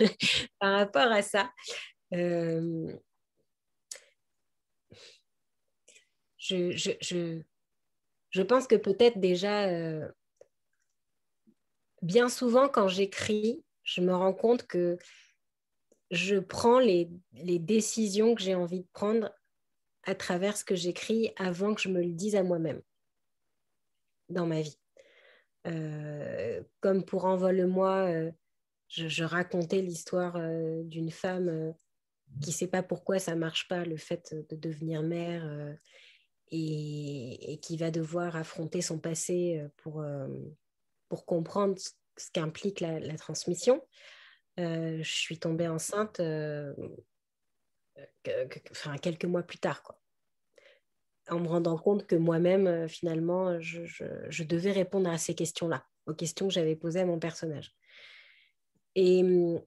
par 0.58 0.72
rapport 0.74 1.12
à 1.12 1.22
ça. 1.22 1.52
Je, 2.10 2.96
je, 6.72 6.92
je, 7.00 7.42
je, 8.30 8.42
pense 8.42 8.66
que 8.66 8.74
peut-être 8.74 9.20
déjà, 9.20 9.68
bien 12.02 12.28
souvent, 12.28 12.68
quand 12.68 12.88
j'écris, 12.88 13.62
je 13.84 14.00
me 14.00 14.14
rends 14.14 14.32
compte 14.32 14.66
que 14.66 14.98
je 16.10 16.36
prends 16.36 16.78
les, 16.78 17.10
décisions 17.32 18.34
que 18.34 18.42
j'ai 18.42 18.54
envie 18.54 18.80
de 18.80 18.88
prendre 18.92 19.30
à 20.04 20.14
travers 20.14 20.56
ce 20.56 20.64
que 20.64 20.74
j'écris 20.74 21.32
avant 21.36 21.74
que 21.74 21.80
je 21.80 21.88
me 21.88 22.02
le 22.02 22.12
dise 22.12 22.36
à 22.36 22.42
moi-même 22.42 22.80
dans 24.28 24.46
ma 24.46 24.62
vie. 24.62 24.78
Euh, 25.66 26.62
comme 26.80 27.04
pour 27.04 27.24
Envole-moi, 27.24 28.06
euh, 28.08 28.32
je, 28.88 29.24
racontais 29.24 29.82
l'histoire 29.82 30.36
euh, 30.36 30.82
d'une 30.84 31.10
femme 31.10 31.74
qui 32.42 32.50
ne 32.50 32.54
sait 32.54 32.68
pas 32.68 32.82
pourquoi 32.82 33.18
ça 33.18 33.34
ne 33.34 33.40
marche 33.40 33.68
pas, 33.68 33.84
le 33.84 33.96
fait 33.96 34.34
de 34.50 34.56
devenir 34.56 35.02
mère, 35.02 35.76
et, 36.50 37.58
qui 37.62 37.76
va 37.76 37.90
devoir 37.90 38.36
affronter 38.36 38.82
son 38.82 38.98
passé 38.98 39.66
pour, 39.78 40.04
pour 41.08 41.24
comprendre 41.24 41.78
ce 41.78 42.30
qu'implique 42.32 42.80
la, 42.80 43.16
transmission. 43.16 43.82
Euh, 44.58 44.98
je 45.02 45.10
suis 45.10 45.38
tombée 45.38 45.68
enceinte 45.68 46.18
euh, 46.20 46.74
quelques 49.00 49.24
mois 49.24 49.42
plus 49.42 49.58
tard, 49.58 49.82
en 51.28 51.38
me 51.38 51.46
rendant 51.46 51.78
compte 51.78 52.06
que 52.06 52.16
moi-même, 52.16 52.66
euh, 52.66 52.88
finalement, 52.88 53.60
je, 53.60 54.42
devais 54.42 54.72
répondre 54.72 55.08
à 55.08 55.18
ces 55.18 55.34
questions-là, 55.34 55.86
aux 56.06 56.14
questions 56.14 56.48
que 56.48 56.54
j'avais 56.54 56.74
posées 56.74 57.00
à 57.00 57.06
mon 57.06 57.20
personnage. 57.20 57.72
Et 58.96 59.22
hum, 59.22 59.62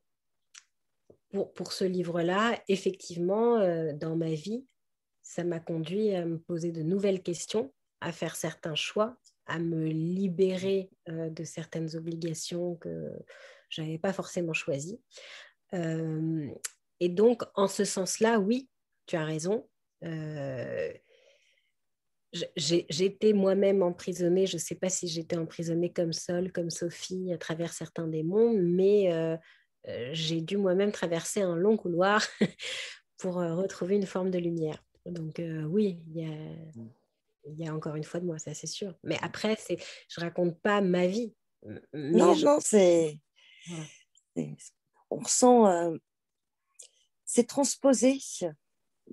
pour, 1.29 1.53
pour 1.53 1.71
ce 1.71 1.85
livre-là, 1.85 2.61
effectivement, 2.67 3.59
dans 3.93 4.17
ma 4.17 4.33
vie, 4.33 4.65
ça 5.23 5.45
m'a 5.45 5.61
conduit 5.61 6.13
à 6.13 6.25
me 6.25 6.37
poser 6.37 6.73
de 6.73 6.81
nouvelles 6.81 7.23
questions, 7.23 7.73
à 8.01 8.11
faire 8.11 8.35
certains 8.35 8.75
choix, 8.75 9.15
à 9.45 9.57
me 9.57 9.85
libérer 9.85 10.89
de 11.07 11.43
certaines 11.45 11.95
obligations 11.95 12.75
que 12.75 13.13
je 13.71 13.81
n'avais 13.81 13.97
pas 13.97 14.13
forcément 14.13 14.53
choisi. 14.53 15.01
Euh, 15.73 16.47
Et 16.99 17.09
donc, 17.09 17.41
en 17.55 17.67
ce 17.67 17.83
sens-là, 17.83 18.39
oui, 18.39 18.69
tu 19.07 19.15
as 19.15 19.25
raison. 19.25 19.67
Euh, 20.03 20.93
j'étais 22.55 23.33
moi-même 23.33 23.81
emprisonnée, 23.81 24.45
je 24.45 24.55
ne 24.55 24.61
sais 24.61 24.75
pas 24.75 24.89
si 24.89 25.07
j'étais 25.07 25.35
emprisonnée 25.35 25.91
comme 25.91 26.13
Sol, 26.13 26.51
comme 26.51 26.69
Sophie, 26.69 27.33
à 27.33 27.37
travers 27.37 27.73
certains 27.73 28.07
démons, 28.07 28.53
mais 28.53 29.11
euh, 29.11 29.35
euh, 29.87 30.09
j'ai 30.13 30.41
dû 30.41 30.57
moi-même 30.57 30.91
traverser 30.91 31.41
un 31.41 31.55
long 31.55 31.75
couloir 31.75 32.23
pour 33.17 33.35
retrouver 33.35 33.95
une 33.95 34.05
forme 34.05 34.31
de 34.31 34.39
lumière. 34.39 34.83
Donc 35.05 35.41
oui, 35.67 35.99
il 36.07 36.21
y 36.21 36.25
a, 36.25 36.37
il 37.47 37.59
y 37.59 37.67
a 37.67 37.73
encore 37.73 37.95
une 37.95 38.03
fois 38.03 38.19
de 38.19 38.25
moi, 38.25 38.37
ça 38.37 38.53
c'est 38.53 38.67
sûr. 38.67 38.93
Mais 39.03 39.17
après, 39.21 39.57
je 40.07 40.21
raconte 40.21 40.61
pas 40.61 40.81
ma 40.81 41.07
vie. 41.07 41.33
non, 41.93 42.35
non, 42.35 42.59
c'est, 42.61 43.19
on 45.09 45.17
ressent, 45.17 45.91
c'est 47.25 47.47
transposé, 47.47 48.19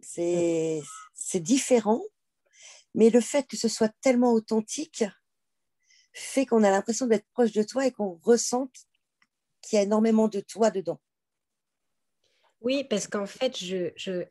c'est, 0.02 0.80
différent, 1.34 2.02
mais 2.94 3.10
le 3.10 3.20
fait 3.20 3.46
que 3.46 3.56
ce 3.56 3.68
soit 3.68 3.94
tellement 4.00 4.32
authentique 4.32 5.04
fait 6.12 6.46
qu'on 6.46 6.64
a 6.64 6.70
l'impression 6.70 7.06
d'être 7.06 7.26
proche 7.32 7.52
de 7.52 7.62
toi 7.62 7.86
et 7.86 7.92
qu'on 7.92 8.18
ressent 8.22 8.68
qu'il 9.62 9.76
y 9.76 9.80
a 9.80 9.82
énormément 9.82 10.28
de 10.28 10.40
toi 10.40 10.70
dedans. 10.70 11.00
Oui, 12.60 12.84
parce 12.84 13.06
qu'en 13.06 13.26
fait, 13.26 13.56
je, 13.56 13.92
je, 13.96 14.24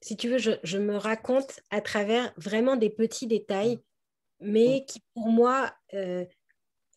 si 0.00 0.16
tu 0.16 0.28
veux, 0.28 0.38
je, 0.38 0.78
me 0.78 0.96
raconte 0.96 1.60
à 1.70 1.80
travers 1.80 2.32
vraiment 2.36 2.76
des 2.76 2.90
petits 2.90 3.26
détails, 3.26 3.78
mais 4.40 4.84
qui 4.86 5.00
pour 5.14 5.28
moi 5.28 5.72
euh, 5.94 6.24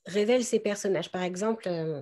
révèlent 0.06 0.46
ces 0.46 0.60
personnages. 0.60 1.12
Par 1.12 1.22
exemple, 1.22 1.68
euh, 1.68 2.02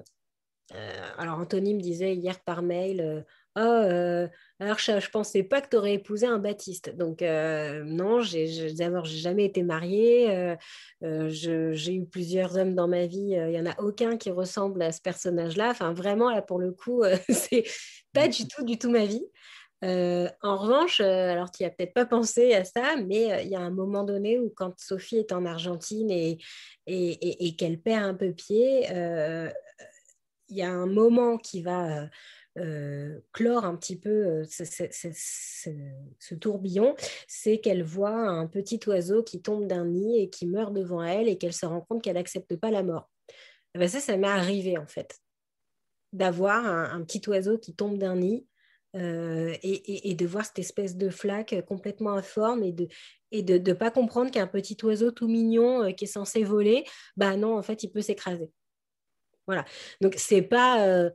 euh, 0.73 1.07
alors 1.17 1.39
Anthony 1.39 1.73
me 1.73 1.81
disait 1.81 2.15
hier 2.15 2.39
par 2.41 2.61
mail, 2.61 3.25
oh, 3.57 3.59
alors 3.59 4.79
je 4.79 4.91
ne 4.91 5.11
pensais 5.11 5.43
pas 5.43 5.61
que 5.61 5.69
tu 5.69 5.77
aurais 5.77 5.95
épousé 5.95 6.25
un 6.25 6.39
Baptiste. 6.39 6.95
Donc 6.95 7.21
non, 7.21 8.21
j'ai, 8.21 8.73
d'abord, 8.73 9.05
j'ai 9.05 9.17
jamais 9.17 9.45
été 9.45 9.63
mariée, 9.63 10.55
j'ai 11.01 11.93
eu 11.93 12.05
plusieurs 12.05 12.57
hommes 12.57 12.75
dans 12.75 12.87
ma 12.87 13.05
vie, 13.05 13.31
il 13.31 13.47
n'y 13.47 13.59
en 13.59 13.65
a 13.65 13.79
aucun 13.79 14.17
qui 14.17 14.31
ressemble 14.31 14.81
à 14.81 14.91
ce 14.91 15.01
personnage-là. 15.01 15.69
Enfin, 15.71 15.93
vraiment, 15.93 16.29
là, 16.29 16.41
pour 16.41 16.59
le 16.59 16.71
coup, 16.71 17.03
c'est 17.29 17.63
pas 18.13 18.27
du 18.27 18.47
tout, 18.47 18.63
du 18.63 18.77
tout 18.77 18.89
ma 18.89 19.05
vie. 19.05 19.25
Euh, 19.83 20.29
en 20.43 20.57
revanche, 20.57 21.01
euh, 21.01 21.31
alors 21.31 21.49
tu 21.49 21.63
n'as 21.63 21.71
peut-être 21.71 21.93
pas 21.93 22.05
pensé 22.05 22.53
à 22.53 22.63
ça, 22.63 22.95
mais 23.07 23.31
euh, 23.31 23.41
il 23.41 23.49
y 23.49 23.55
a 23.55 23.61
un 23.61 23.71
moment 23.71 24.03
donné 24.03 24.37
où 24.37 24.53
quand 24.55 24.73
Sophie 24.77 25.17
est 25.17 25.31
en 25.31 25.43
Argentine 25.45 26.11
et, 26.11 26.37
et, 26.85 27.55
qu'elle 27.55 27.79
perd 27.79 28.03
un 28.03 28.13
peu 28.13 28.31
pied, 28.31 28.87
il 30.51 30.57
y 30.57 30.61
a 30.61 30.71
un 30.71 30.85
moment 30.85 31.37
qui 31.37 31.61
va 31.61 32.09
clore 33.31 33.63
un 33.63 33.77
petit 33.77 33.95
peu 33.97 34.43
ce, 34.43 36.35
tourbillon, 36.35 36.95
c'est 37.27 37.59
qu'elle 37.59 37.81
voit 37.81 38.13
un 38.13 38.45
petit 38.45 38.79
oiseau 38.87 39.23
qui 39.23 39.41
tombe 39.41 39.67
d'un 39.67 39.85
nid 39.85 40.21
et 40.21 40.29
qui 40.29 40.45
meurt 40.47 40.73
devant 40.73 41.01
elle 41.01 41.29
et 41.29 41.37
qu'elle 41.37 41.53
se 41.53 41.65
rend 41.65 41.79
compte 41.81 42.03
qu'elle 42.03 42.15
n'accepte 42.15 42.57
pas 42.57 42.69
la 42.69 42.83
mort. 42.83 43.09
Et 43.73 43.79
ben 43.79 43.87
ça, 43.87 43.99
ça 43.99 44.17
m'est 44.17 44.27
arrivé 44.27 44.77
en 44.77 44.85
fait, 44.85 45.17
d'avoir 46.13 46.65
un, 46.65 47.01
petit 47.03 47.21
oiseau 47.29 47.57
qui 47.57 47.73
tombe 47.73 47.97
d'un 47.97 48.17
nid 48.17 48.45
euh, 48.97 49.55
et, 49.63 50.13
de 50.13 50.25
voir 50.25 50.45
cette 50.45 50.59
espèce 50.59 50.97
de 50.97 51.09
flaque 51.09 51.55
complètement 51.65 52.11
informe 52.11 52.63
et 52.63 52.73
de 52.73 52.89
et 53.31 53.43
de 53.43 53.57
ne 53.57 53.73
pas 53.73 53.91
comprendre 53.91 54.29
qu'un 54.29 54.47
petit 54.47 54.77
oiseau 54.83 55.11
tout 55.11 55.29
mignon 55.29 55.83
euh, 55.83 55.91
qui 55.91 56.03
est 56.03 56.07
censé 56.07 56.43
voler, 56.43 56.83
bah 57.15 57.37
non, 57.37 57.57
en 57.57 57.61
fait, 57.61 57.81
il 57.83 57.89
peut 57.89 58.01
s'écraser. 58.01 58.51
Voilà. 59.47 59.65
Donc, 60.01 60.15
c'est 60.17 60.41
pas... 60.41 60.85
Euh, 60.87 61.09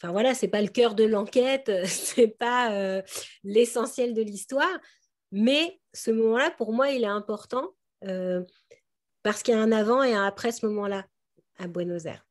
enfin 0.00 0.12
voilà, 0.12 0.34
c'est 0.34 0.48
pas 0.48 0.62
le 0.62 0.68
cœur 0.68 0.94
de 0.94 1.04
l'enquête, 1.04 1.70
c'est 1.86 2.28
pas 2.28 3.02
l'essentiel 3.44 4.14
de 4.14 4.22
l'histoire, 4.22 4.78
mais 5.32 5.80
ce 5.92 6.10
moment-là, 6.10 6.50
pour 6.52 6.72
moi, 6.72 6.90
il 6.90 7.02
est 7.02 7.06
important 7.06 7.74
parce 9.22 9.42
qu'il 9.42 9.54
y 9.54 9.56
a 9.56 9.60
un 9.60 9.72
avant 9.72 10.02
et 10.02 10.14
un 10.14 10.24
après 10.24 10.52
ce 10.52 10.64
moment-là 10.66 11.04
à 11.58 11.66
Buenos 11.66 12.06
Aires. 12.06 12.24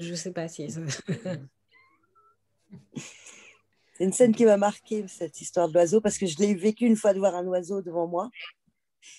Je 0.00 0.10
ne 0.10 0.16
sais 0.16 0.32
pas 0.32 0.48
si. 0.48 0.68
C'est 3.96 4.02
une 4.04 4.12
scène 4.12 4.34
qui 4.34 4.44
m'a 4.44 4.56
marqué, 4.56 5.06
cette 5.06 5.40
histoire 5.40 5.68
de 5.68 5.74
l'oiseau, 5.74 6.00
parce 6.00 6.18
que 6.18 6.26
je 6.26 6.36
l'ai 6.38 6.52
vécu 6.54 6.84
une 6.84 6.96
fois 6.96 7.14
de 7.14 7.20
voir 7.20 7.36
un 7.36 7.46
oiseau 7.46 7.80
devant 7.80 8.08
moi. 8.08 8.28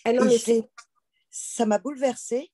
Ah 0.03 0.11
ça 1.29 1.65
m'a 1.65 1.77
bouleversée. 1.77 2.51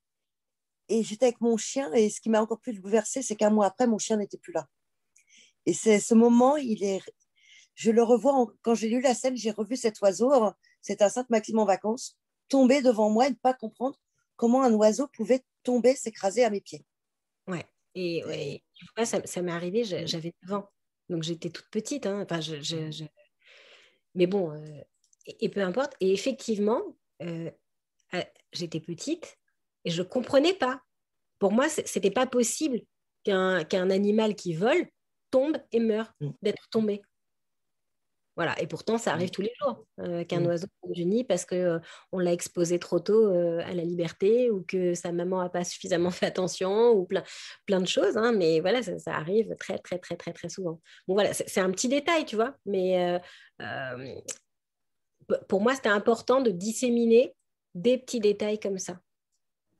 Et 0.91 1.03
j'étais 1.03 1.27
avec 1.27 1.39
mon 1.39 1.55
chien, 1.55 1.93
et 1.93 2.09
ce 2.09 2.19
qui 2.19 2.29
m'a 2.29 2.41
encore 2.41 2.59
plus 2.59 2.77
bouleversée, 2.81 3.21
c'est 3.21 3.37
qu'un 3.37 3.49
mois 3.49 3.67
après, 3.67 3.87
mon 3.87 3.97
chien 3.97 4.17
n'était 4.17 4.37
plus 4.37 4.51
là. 4.51 4.67
Et 5.65 5.73
c'est 5.73 6.01
ce 6.01 6.13
moment, 6.13 6.57
il 6.57 6.83
est, 6.83 7.01
je 7.75 7.91
le 7.91 8.03
revois, 8.03 8.45
quand 8.61 8.75
j'ai 8.75 8.89
lu 8.89 8.99
la 8.99 9.13
scène, 9.13 9.37
j'ai 9.37 9.51
revu 9.51 9.77
cet 9.77 10.01
oiseau, 10.01 10.33
c'est 10.81 11.01
un 11.01 11.07
Sainte-Maxime 11.07 11.59
en 11.59 11.65
vacances, 11.65 12.17
tomber 12.49 12.81
devant 12.81 13.09
moi 13.09 13.27
et 13.27 13.29
ne 13.29 13.35
pas 13.35 13.53
comprendre 13.53 13.97
comment 14.35 14.63
un 14.63 14.73
oiseau 14.73 15.07
pouvait 15.07 15.41
tomber, 15.63 15.95
s'écraser 15.95 16.43
à 16.43 16.49
mes 16.49 16.59
pieds. 16.59 16.83
Ouais. 17.47 17.65
Et 17.95 18.25
ouais, 18.97 19.05
ça, 19.05 19.25
ça 19.25 19.41
m'est 19.41 19.51
arrivé, 19.53 19.85
j'avais 19.85 20.33
9 20.43 20.59
ans. 20.59 20.69
Donc 21.07 21.23
j'étais 21.23 21.49
toute 21.49 21.69
petite. 21.69 22.05
Hein. 22.05 22.21
Enfin, 22.23 22.41
je, 22.41 23.05
Mais 24.15 24.27
bon, 24.27 24.51
euh, 24.51 24.81
et, 25.25 25.47
peu 25.47 25.61
importe. 25.61 25.95
Et 26.01 26.11
effectivement, 26.11 26.81
euh, 27.21 27.49
j'étais 28.51 28.81
petite 28.81 29.37
et 29.85 29.91
je 29.91 30.01
ne 30.01 30.07
comprenais 30.07 30.53
pas. 30.53 30.81
Pour 31.39 31.51
moi, 31.51 31.69
ce 31.69 31.81
n'était 31.81 32.11
pas 32.11 32.27
possible 32.27 32.81
qu'un 33.23 33.89
animal 33.89 34.35
qui 34.35 34.53
vole 34.53 34.85
tombe 35.31 35.57
et 35.71 35.79
meure 35.79 36.13
mmh. 36.19 36.29
d'être 36.41 36.69
tombé. 36.69 37.01
Voilà. 38.37 38.59
Et 38.61 38.67
pourtant, 38.67 38.97
ça 38.97 39.11
arrive 39.11 39.27
mm. 39.27 39.31
tous 39.31 39.41
les 39.41 39.51
jours 39.61 39.85
euh, 39.99 40.23
qu'un 40.23 40.39
mm. 40.39 40.45
oiseau 40.47 40.67
tombe 40.81 40.93
du 40.93 41.05
nid 41.05 41.23
parce 41.23 41.45
qu'on 41.45 41.55
euh, 41.55 41.79
on 42.11 42.19
l'a 42.19 42.31
exposé 42.31 42.79
trop 42.79 42.99
tôt 42.99 43.27
euh, 43.27 43.59
à 43.65 43.73
la 43.73 43.83
liberté 43.83 44.49
ou 44.49 44.63
que 44.63 44.93
sa 44.93 45.11
maman 45.11 45.43
n'a 45.43 45.49
pas 45.49 45.63
suffisamment 45.63 46.11
fait 46.11 46.27
attention 46.27 46.91
ou 46.91 47.05
plein, 47.05 47.23
plein 47.65 47.81
de 47.81 47.87
choses. 47.87 48.15
Hein, 48.17 48.31
mais 48.31 48.59
voilà, 48.59 48.81
ça, 48.81 49.13
arrive 49.13 49.55
très, 49.59 49.77
très, 49.79 49.99
très, 49.99 50.15
très, 50.15 50.31
très 50.31 50.49
souvent. 50.49 50.79
Bon, 51.07 51.13
voilà, 51.13 51.33
c'est 51.33 51.59
un 51.59 51.71
petit 51.71 51.89
détail, 51.89 52.25
tu 52.25 52.35
vois. 52.35 52.55
Mais 52.65 53.19
pour 55.47 55.61
moi, 55.61 55.75
c'était 55.75 55.89
important 55.89 56.41
de 56.41 56.51
disséminer 56.51 57.35
des 57.75 57.97
petits 57.97 58.19
détails 58.19 58.59
comme 58.59 58.77
ça. 58.77 58.99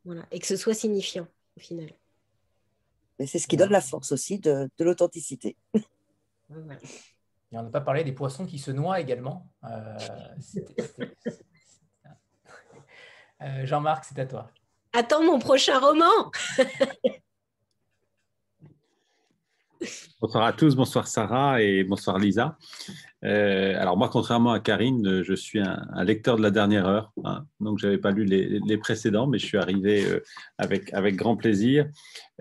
Voilà. 0.06 0.26
Et 0.32 0.39
que 0.39 0.47
ce 0.47 0.56
soit 0.56 0.74
signifiant 0.74 1.28
au 1.58 1.60
final. 1.60 1.89
Mais 3.20 3.28
c'est 3.28 3.39
ce 3.39 3.47
qui 3.47 3.58
donne 3.58 3.72
la 3.72 3.82
force 3.82 4.12
aussi 4.12 4.39
de, 4.39 4.70
de 4.78 4.84
l'authenticité. 4.84 5.56
Voilà. 6.49 6.80
Et 7.52 7.58
on 7.58 7.64
n'a 7.64 7.70
pas 7.70 7.82
parlé 7.82 8.04
des 8.04 8.14
poissons 8.14 8.45
qui 8.45 8.60
se 8.60 8.72
noient 8.72 8.99
également. 8.99 9.47
Euh, 9.66 9.97
euh, 13.41 13.66
Jean-Marc, 13.66 14.06
c'est 14.06 14.20
à 14.20 14.26
toi. 14.26 14.49
Attends 14.93 15.24
mon 15.24 15.39
prochain 15.39 15.80
roman. 15.80 16.32
bonsoir 20.19 20.43
à 20.43 20.53
tous, 20.53 20.75
bonsoir 20.75 21.07
Sarah 21.07 21.61
et 21.61 21.84
bonsoir 21.84 22.19
Lisa. 22.19 22.57
Euh, 23.23 23.75
alors 23.77 23.97
moi, 23.97 24.09
contrairement 24.09 24.51
à 24.51 24.59
Karine, 24.59 25.23
je 25.23 25.34
suis 25.34 25.59
un, 25.59 26.03
lecteur 26.03 26.38
de 26.38 26.41
la 26.41 26.51
dernière 26.51 26.88
heure, 26.88 27.11
hein. 27.23 27.45
donc 27.59 27.79
je 27.79 27.86
n'avais 27.86 27.97
pas 27.97 28.11
lu 28.11 28.25
les, 28.25 28.77
précédents, 28.77 29.27
mais 29.27 29.38
je 29.38 29.45
suis 29.45 29.57
arrivé 29.57 30.05
euh, 30.05 30.19
avec, 30.57 30.93
avec 30.93 31.15
grand 31.15 31.36
plaisir 31.36 31.88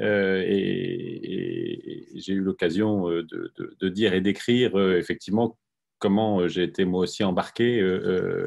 euh, 0.01 0.43
et, 0.47 2.07
j'ai 2.17 2.35
eu 2.35 2.41
l'occasion 2.41 3.09
de, 3.09 3.53
de, 3.81 3.89
dire 3.89 4.13
et 4.13 4.21
d'écrire 4.21 4.79
effectivement 4.79 5.59
comment 5.99 6.47
j'ai 6.49 6.65
été 6.65 6.85
moi 6.85 7.01
aussi 7.01 7.25
embarqué 7.25 7.81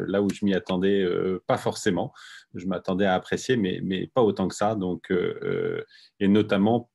là 0.08 0.22
où 0.22 0.30
je 0.30 0.46
m'y 0.46 0.54
attendais 0.54 1.08
pas 1.48 1.58
forcément. 1.58 2.14
Je 2.54 2.68
m'attendais 2.68 3.06
à 3.06 3.16
apprécier, 3.16 3.58
mais, 3.58 3.80
mais 3.84 4.06
pas 4.14 4.22
autant 4.22 4.48
que 4.48 4.54
ça. 4.54 4.76
Donc, 4.76 5.12
et 6.20 6.28
notamment 6.28 6.92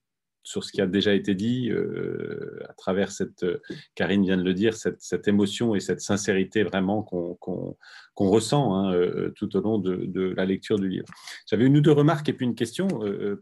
sur 0.48 0.64
ce 0.64 0.72
qui 0.72 0.80
a 0.80 0.86
déjà 0.86 1.12
été 1.12 1.34
dit 1.34 1.70
euh, 1.70 2.58
à 2.70 2.72
travers 2.72 3.12
cette, 3.12 3.42
euh, 3.42 3.60
Karine 3.94 4.24
vient 4.24 4.38
de 4.38 4.42
le 4.42 4.54
dire, 4.54 4.72
cette, 4.72 5.28
émotion 5.28 5.74
et 5.74 5.80
cette 5.80 6.00
sincérité 6.00 6.62
vraiment 6.62 7.02
qu'on 7.02 7.76
ressent 8.16 8.74
hein, 8.74 8.94
euh, 8.94 9.30
tout 9.36 9.54
au 9.56 9.60
long 9.60 9.78
de, 9.78 10.32
la 10.34 10.46
lecture 10.46 10.78
du 10.78 10.88
livre. 10.88 11.04
J'avais 11.46 11.66
une 11.66 11.76
ou 11.76 11.80
deux 11.82 11.92
remarques 11.92 12.30
et 12.30 12.32
puis 12.32 12.46
une 12.46 12.54
question 12.54 12.88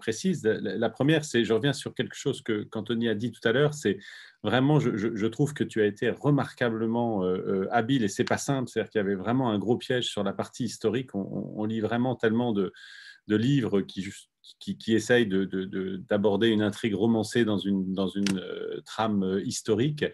précise. 0.01 0.43
La, 0.45 0.91
première, 0.91 1.25
c'est, 1.25 1.45
je 1.45 1.53
reviens 1.53 1.73
sur 1.73 1.95
quelque 1.95 2.17
chose 2.17 2.43
que 2.43 2.65
qu'Anthony 2.65 3.09
a 3.09 3.15
dit 3.15 3.31
tout 3.31 3.47
à 3.47 3.53
l'heure, 3.53 3.75
c'est 3.75 3.99
vraiment, 4.43 4.81
je, 4.81 5.27
trouve 5.27 5.55
que 5.55 5.65
tu 5.65 5.83
as 5.83 5.87
été 5.87 6.11
remarquablement 6.11 7.23
habile 7.71 8.05
et 8.05 8.09
c'est 8.09 8.25
pas 8.25 8.39
simple, 8.39 8.69
c'est-à-dire 8.69 8.91
qu'il 8.91 8.99
y 9.01 9.05
avait 9.05 9.15
vraiment 9.15 9.51
un 9.51 9.59
gros 9.59 9.77
piège 9.77 10.07
sur 10.07 10.25
la 10.25 10.33
partie 10.33 10.65
historique. 10.65 11.15
On, 11.15 11.65
lit 11.65 11.81
vraiment 11.81 12.17
tellement 12.17 12.53
de, 12.53 12.73
de 13.29 13.37
livres 13.37 13.81
qui, 13.81 14.09
qui, 14.61 14.79
qui 14.79 14.95
essaye 14.95 15.27
d'aborder 15.27 16.49
une 16.49 16.63
intrigue 16.63 16.95
romancée 16.95 17.45
dans 17.45 17.59
une, 17.59 17.93
dans 17.93 18.09
une 18.09 18.39
euh, 18.39 18.81
trame 18.85 19.23
euh, 19.25 19.43
historique 19.45 20.05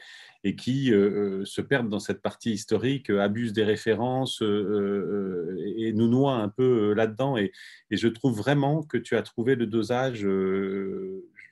et 0.45 0.57
qui 0.57 0.93
euh, 0.93 1.45
se 1.45 1.61
perdent 1.61 1.89
dans 1.89 2.01
cette 2.01 2.23
partie 2.23 2.53
historique, 2.53 3.11
abusent 3.11 3.53
des 3.53 3.65
références 3.65 4.43
et 4.43 5.93
nous 5.93 6.09
noient 6.09 6.37
un 6.37 6.49
peu 6.49 6.95
là-dedans. 6.95 7.37
Et, 7.37 7.53
et, 7.91 7.97
je 7.97 8.09
trouve 8.09 8.37
vraiment 8.37 8.83
que 8.83 8.97
tu 8.97 9.17
as 9.17 9.23
trouvé 9.23 9.55
le 9.55 9.67
dosage 9.67 10.27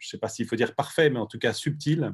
ne 0.01 0.09
sais 0.09 0.19
pas 0.19 0.29
s'il 0.29 0.47
faut 0.47 0.57
dire 0.57 0.75
parfait, 0.75 1.11
mais 1.11 1.19
en 1.19 1.27
tout 1.27 1.39
cas 1.39 1.53
subtil, 1.53 2.13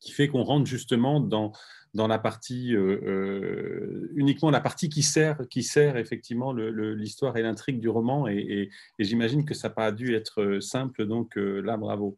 qui 0.00 0.12
fait 0.12 0.28
qu'on 0.28 0.42
rentre 0.42 0.66
justement 0.66 1.20
dans, 1.20 1.52
dans 1.98 2.06
la 2.06 2.20
partie, 2.20 2.76
euh, 2.76 3.00
euh, 3.02 4.12
uniquement 4.14 4.50
la 4.50 4.60
partie 4.60 4.88
qui 4.88 5.02
sert, 5.02 5.36
qui 5.50 5.64
sert 5.64 5.96
effectivement 5.96 6.52
l'histoire 6.52 7.36
et 7.36 7.42
l'intrigue 7.42 7.80
du 7.80 7.88
roman. 7.88 8.28
Et, 8.28 8.70
j'imagine 9.00 9.44
que 9.44 9.52
ça 9.52 9.68
n'a 9.68 9.74
pas 9.74 9.90
dû 9.90 10.14
être 10.14 10.60
simple, 10.60 11.06
donc 11.06 11.34
là, 11.34 11.76
bravo. 11.76 12.16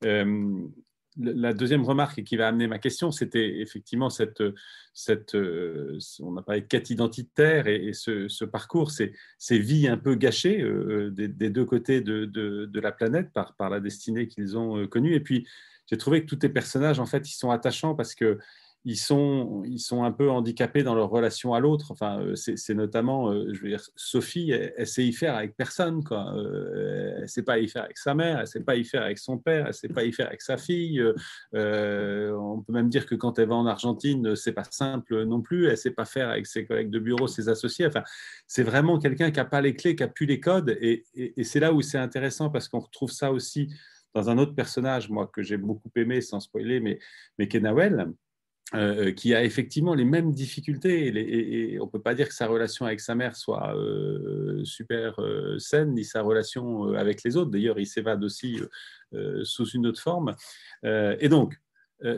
la 0.00 1.52
deuxième 1.52 1.84
remarque 1.84 2.22
qui 2.22 2.36
va 2.36 2.48
amener 2.48 2.68
ma 2.68 2.78
question, 2.78 3.10
c'était 3.10 3.60
effectivement 3.60 4.08
cette, 4.08 4.42
cette 4.94 5.36
on 6.20 6.36
a 6.38 6.42
parlé 6.42 6.62
de 6.62 6.66
quête 6.66 6.88
identitaire 6.88 7.66
et, 7.66 7.92
ce, 7.92 8.44
parcours, 8.46 8.90
ces, 8.90 9.12
ces, 9.36 9.58
vies 9.58 9.88
un 9.88 9.98
peu 9.98 10.14
gâchées 10.14 10.64
des, 11.10 11.50
deux 11.50 11.66
côtés 11.66 12.00
de, 12.00 12.24
de, 12.24 12.64
de, 12.64 12.80
la 12.80 12.92
planète 12.92 13.30
par, 13.34 13.54
par 13.56 13.68
la 13.68 13.80
destinée 13.80 14.26
qu'ils 14.26 14.56
ont 14.56 14.86
connue. 14.86 15.14
Et 15.14 15.20
puis, 15.20 15.46
j'ai 15.90 15.96
trouvé 15.96 16.22
que 16.22 16.26
tous 16.26 16.36
tes 16.36 16.48
personnages, 16.48 17.00
en 17.00 17.06
fait, 17.06 17.28
ils 17.28 17.34
sont 17.34 17.50
attachants 17.50 17.94
parce 17.94 18.14
que 18.14 18.38
ils 18.88 18.96
sont, 18.96 19.62
ils 19.66 19.80
sont 19.80 20.02
un 20.02 20.12
peu 20.12 20.30
handicapés 20.30 20.82
dans 20.82 20.94
leur 20.94 21.10
relation 21.10 21.52
à 21.52 21.60
l'autre. 21.60 21.90
Enfin, 21.90 22.20
euh, 22.20 22.34
c'est 22.34 22.74
notamment, 22.74 23.30
euh, 23.30 23.52
je 23.52 23.60
veux 23.60 23.68
dire, 23.68 23.82
Sophie, 23.96 24.50
elle, 24.50 24.86
sait 24.86 25.04
y 25.04 25.12
faire 25.12 25.34
avec 25.34 25.56
personne. 25.56 26.02
Quoi. 26.02 26.32
Euh, 26.34 27.18
elle 27.20 27.28
sait 27.28 27.42
pas 27.42 27.58
y 27.58 27.68
faire 27.68 27.84
avec 27.84 27.98
sa 27.98 28.14
mère, 28.14 28.36
elle 28.36 28.42
ne 28.42 28.46
sait 28.46 28.62
pas 28.62 28.76
y 28.76 28.84
faire 28.84 29.02
avec 29.02 29.18
son 29.18 29.36
père, 29.36 29.60
elle 29.60 29.68
ne 29.68 29.72
sait 29.72 29.88
pas 29.88 30.04
y 30.04 30.12
faire 30.12 30.28
avec 30.28 30.40
sa 30.40 30.56
fille. 30.56 31.04
on 31.52 32.64
peut 32.66 32.72
même 32.72 32.88
dire 32.88 33.04
que 33.04 33.14
quand 33.14 33.38
elle 33.38 33.48
va 33.48 33.56
en 33.56 33.66
Argentine, 33.66 34.34
c'est 34.34 34.52
pas 34.52 34.64
simple 34.64 35.24
non 35.24 35.42
plus. 35.42 35.66
Elle 35.66 35.72
ne 35.72 35.76
sait 35.76 35.90
pas 35.90 36.06
faire 36.06 36.30
avec 36.30 36.46
ses 36.46 36.64
collègues 36.64 36.90
de 36.90 36.98
bureau, 36.98 37.26
ses 37.26 37.50
associés. 37.50 37.86
Enfin, 37.86 38.04
c'est 38.46 38.62
vraiment 38.62 38.98
quelqu'un 38.98 39.30
qui 39.30 39.38
n'a 39.38 39.44
pas 39.44 39.60
les 39.60 39.76
clés, 39.76 39.96
qui 39.96 40.02
n'a 40.02 40.08
plus 40.08 40.24
les 40.24 40.40
codes. 40.40 40.78
Et, 40.80 41.04
c'est 41.42 41.60
là 41.60 41.74
où 41.74 41.82
c'est 41.82 41.98
intéressant 41.98 42.48
parce 42.48 42.68
qu'on 42.68 42.80
retrouve 42.80 43.10
ça 43.10 43.32
aussi 43.32 43.68
dans 44.14 44.30
un 44.30 44.38
autre 44.38 44.54
personnage, 44.54 45.10
moi, 45.10 45.30
que 45.30 45.42
j'ai 45.42 45.58
beaucoup 45.58 45.90
aimé, 45.94 46.22
sans 46.22 46.40
spoiler, 46.40 46.80
mais, 46.80 46.98
mais 47.38 47.48
Kenawel, 47.48 48.14
euh, 48.74 49.12
qui 49.12 49.34
a 49.34 49.42
effectivement 49.44 49.94
les 49.94 50.04
mêmes 50.04 50.30
difficultés. 50.30 51.08
On 51.80 51.86
ne 51.86 51.90
peut 51.90 52.02
pas 52.02 52.14
dire 52.14 52.28
que 52.28 52.34
sa 52.34 52.46
relation 52.46 52.84
avec 52.84 53.00
sa 53.00 53.14
mère 53.14 53.34
soit 53.34 53.74
euh, 53.74 54.62
super 54.62 55.18
euh, 55.22 55.58
saine, 55.58 55.94
ni 55.94 56.04
sa 56.04 56.20
relation 56.20 56.92
avec 56.92 57.22
les 57.22 57.38
autres. 57.38 57.50
D'ailleurs, 57.50 57.78
il 57.78 57.86
s'évade 57.86 58.22
aussi 58.22 58.60
sous 59.42 59.66
une 59.70 59.86
autre 59.86 60.02
forme. 60.02 60.36
et 60.84 61.28
donc, 61.30 61.56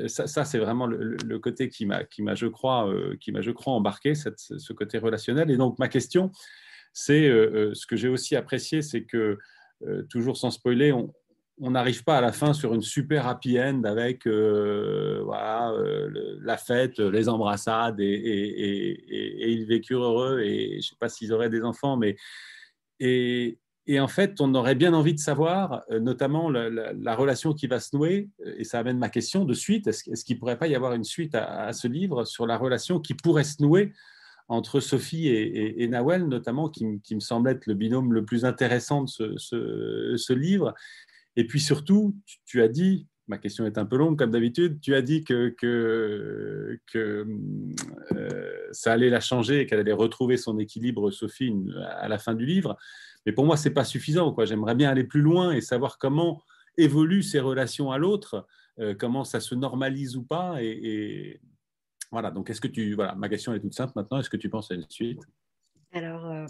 ça, 0.08 0.44
c'est 0.44 0.58
vraiment 0.58 0.88
le, 0.88 1.38
côté 1.38 1.68
qui 1.68 1.86
m'a, 1.86 2.04
je 2.34 2.46
crois, 2.48 2.92
qui 3.20 3.30
m'a, 3.30 3.42
je 3.42 3.52
crois, 3.52 3.74
embarqué, 3.74 4.14
ce 4.16 4.72
côté 4.72 4.98
relationnel. 4.98 5.52
Et 5.52 5.56
donc, 5.56 5.78
ma 5.78 5.86
question, 5.86 6.32
c'est 6.92 7.28
ce 7.28 7.86
que 7.86 7.94
j'ai 7.94 8.08
aussi 8.08 8.34
apprécié, 8.34 8.82
c'est 8.82 9.04
que 9.04 9.38
toujours 10.08 10.36
sans 10.36 10.50
spoiler, 10.50 10.92
on, 10.92 11.14
on 11.60 11.70
n'arrive 11.72 12.04
pas 12.04 12.18
à 12.18 12.20
la 12.20 12.32
fin 12.32 12.54
sur 12.54 12.74
une 12.74 12.80
super 12.80 13.26
happy 13.26 13.60
end 13.60 13.82
avec 13.84 14.26
euh, 14.26 15.20
voilà, 15.24 15.72
euh, 15.72 16.38
la 16.42 16.56
fête, 16.56 16.98
les 16.98 17.28
embrassades 17.28 18.00
et, 18.00 19.52
ils 19.52 19.66
vécurent 19.66 20.04
heureux 20.04 20.40
et 20.40 20.70
je 20.72 20.76
ne 20.76 20.80
sais 20.80 20.96
pas 20.98 21.08
s'ils 21.08 21.32
auraient 21.32 21.50
des 21.50 21.62
enfants, 21.62 21.96
mais 21.96 22.16
et, 23.02 23.58
en 23.98 24.08
fait, 24.08 24.40
on 24.40 24.54
aurait 24.54 24.74
bien 24.74 24.92
envie 24.92 25.14
de 25.14 25.18
savoir, 25.18 25.82
euh, 25.90 25.98
notamment 25.98 26.50
la, 26.50 27.14
relation 27.16 27.54
qui 27.54 27.66
va 27.66 27.80
se 27.80 27.96
nouer, 27.96 28.28
et 28.56 28.62
ça 28.62 28.78
amène 28.78 28.98
ma 28.98 29.08
question 29.08 29.44
de 29.44 29.54
suite, 29.54 29.86
est-ce, 29.86 30.24
qu'il 30.24 30.36
ne 30.36 30.38
pourrait 30.38 30.58
pas 30.58 30.68
y 30.68 30.74
avoir 30.74 30.92
une 30.92 31.02
suite 31.02 31.34
à, 31.34 31.72
ce 31.72 31.88
livre 31.88 32.24
sur 32.24 32.46
la 32.46 32.56
relation 32.56 33.00
qui 33.00 33.14
pourrait 33.14 33.42
se 33.42 33.62
nouer 33.62 33.92
entre 34.48 34.80
Sophie 34.80 35.28
et, 35.28 35.88
Nawel, 35.88 36.28
notamment, 36.28 36.68
qui, 36.68 36.84
me 36.84 37.20
semble 37.20 37.48
être 37.48 37.66
le 37.66 37.74
binôme 37.74 38.12
le 38.12 38.24
plus 38.24 38.44
intéressant 38.44 39.04
de 39.04 39.36
ce 39.38 40.32
livre, 40.32 40.74
et 41.40 41.46
puis 41.46 41.58
surtout, 41.58 42.14
tu, 42.44 42.60
as 42.60 42.68
dit, 42.68 43.08
ma 43.26 43.38
question 43.38 43.64
est 43.64 43.78
un 43.78 43.86
peu 43.86 43.96
longue 43.96 44.18
comme 44.18 44.30
d'habitude, 44.30 44.78
tu 44.82 44.94
as 44.94 45.00
dit 45.00 45.24
que, 45.24 45.48
que, 45.58 46.78
euh, 48.12 48.68
ça 48.72 48.92
allait 48.92 49.08
la 49.08 49.20
changer 49.20 49.60
et 49.60 49.66
qu'elle 49.66 49.78
allait 49.80 49.90
retrouver 49.90 50.36
son 50.36 50.58
équilibre, 50.58 51.10
Sophie, 51.10 51.50
à 51.82 52.08
la 52.08 52.18
fin 52.18 52.34
du 52.34 52.44
livre. 52.44 52.76
Mais 53.24 53.32
pour 53.32 53.46
moi, 53.46 53.56
ce 53.56 53.70
n'est 53.70 53.74
pas 53.74 53.84
suffisant. 53.84 54.36
J'aimerais 54.44 54.74
bien 54.74 54.90
aller 54.90 55.04
plus 55.04 55.22
loin 55.22 55.52
et 55.52 55.62
savoir 55.62 55.96
comment 55.96 56.42
évoluent 56.76 57.22
ces 57.22 57.40
relations 57.40 57.90
à 57.90 57.96
l'autre, 57.96 58.46
euh, 58.78 58.94
comment 58.94 59.24
ça 59.24 59.40
se 59.40 59.54
normalise 59.54 60.18
ou 60.18 60.22
pas. 60.22 60.62
Et, 60.62 61.40
voilà, 62.12 62.30
donc 62.30 62.50
est-ce 62.50 62.60
que 62.60 62.68
tu. 62.68 62.92
Voilà, 62.92 63.14
ma 63.14 63.30
question 63.30 63.54
est 63.54 63.60
toute 63.60 63.72
simple 63.72 63.94
maintenant. 63.96 64.20
Est-ce 64.20 64.28
que 64.28 64.36
tu 64.36 64.50
penses 64.50 64.70
à 64.72 64.74
une 64.74 64.84
suite? 64.90 65.22
Alors, 65.90 66.26
euh, 66.26 66.44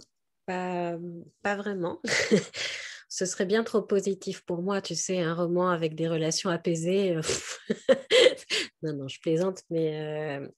pas, 0.47 0.99
pas 1.45 1.55
vraiment. 1.55 2.01
ce 3.11 3.27
serait 3.27 3.45
bien 3.45 3.65
trop 3.65 3.83
positif 3.83 4.43
pour 4.43 4.63
moi, 4.63 4.81
tu 4.81 4.95
sais, 4.95 5.19
un 5.19 5.35
roman 5.35 5.69
avec 5.69 5.97
des 5.97 6.07
relations 6.07 6.49
apaisées. 6.49 7.17
Euh, 7.17 7.23
non, 8.83 8.95
non, 8.95 9.09
je 9.09 9.21
plaisante, 9.21 9.65
mais... 9.69 10.01
Euh, 10.01 10.49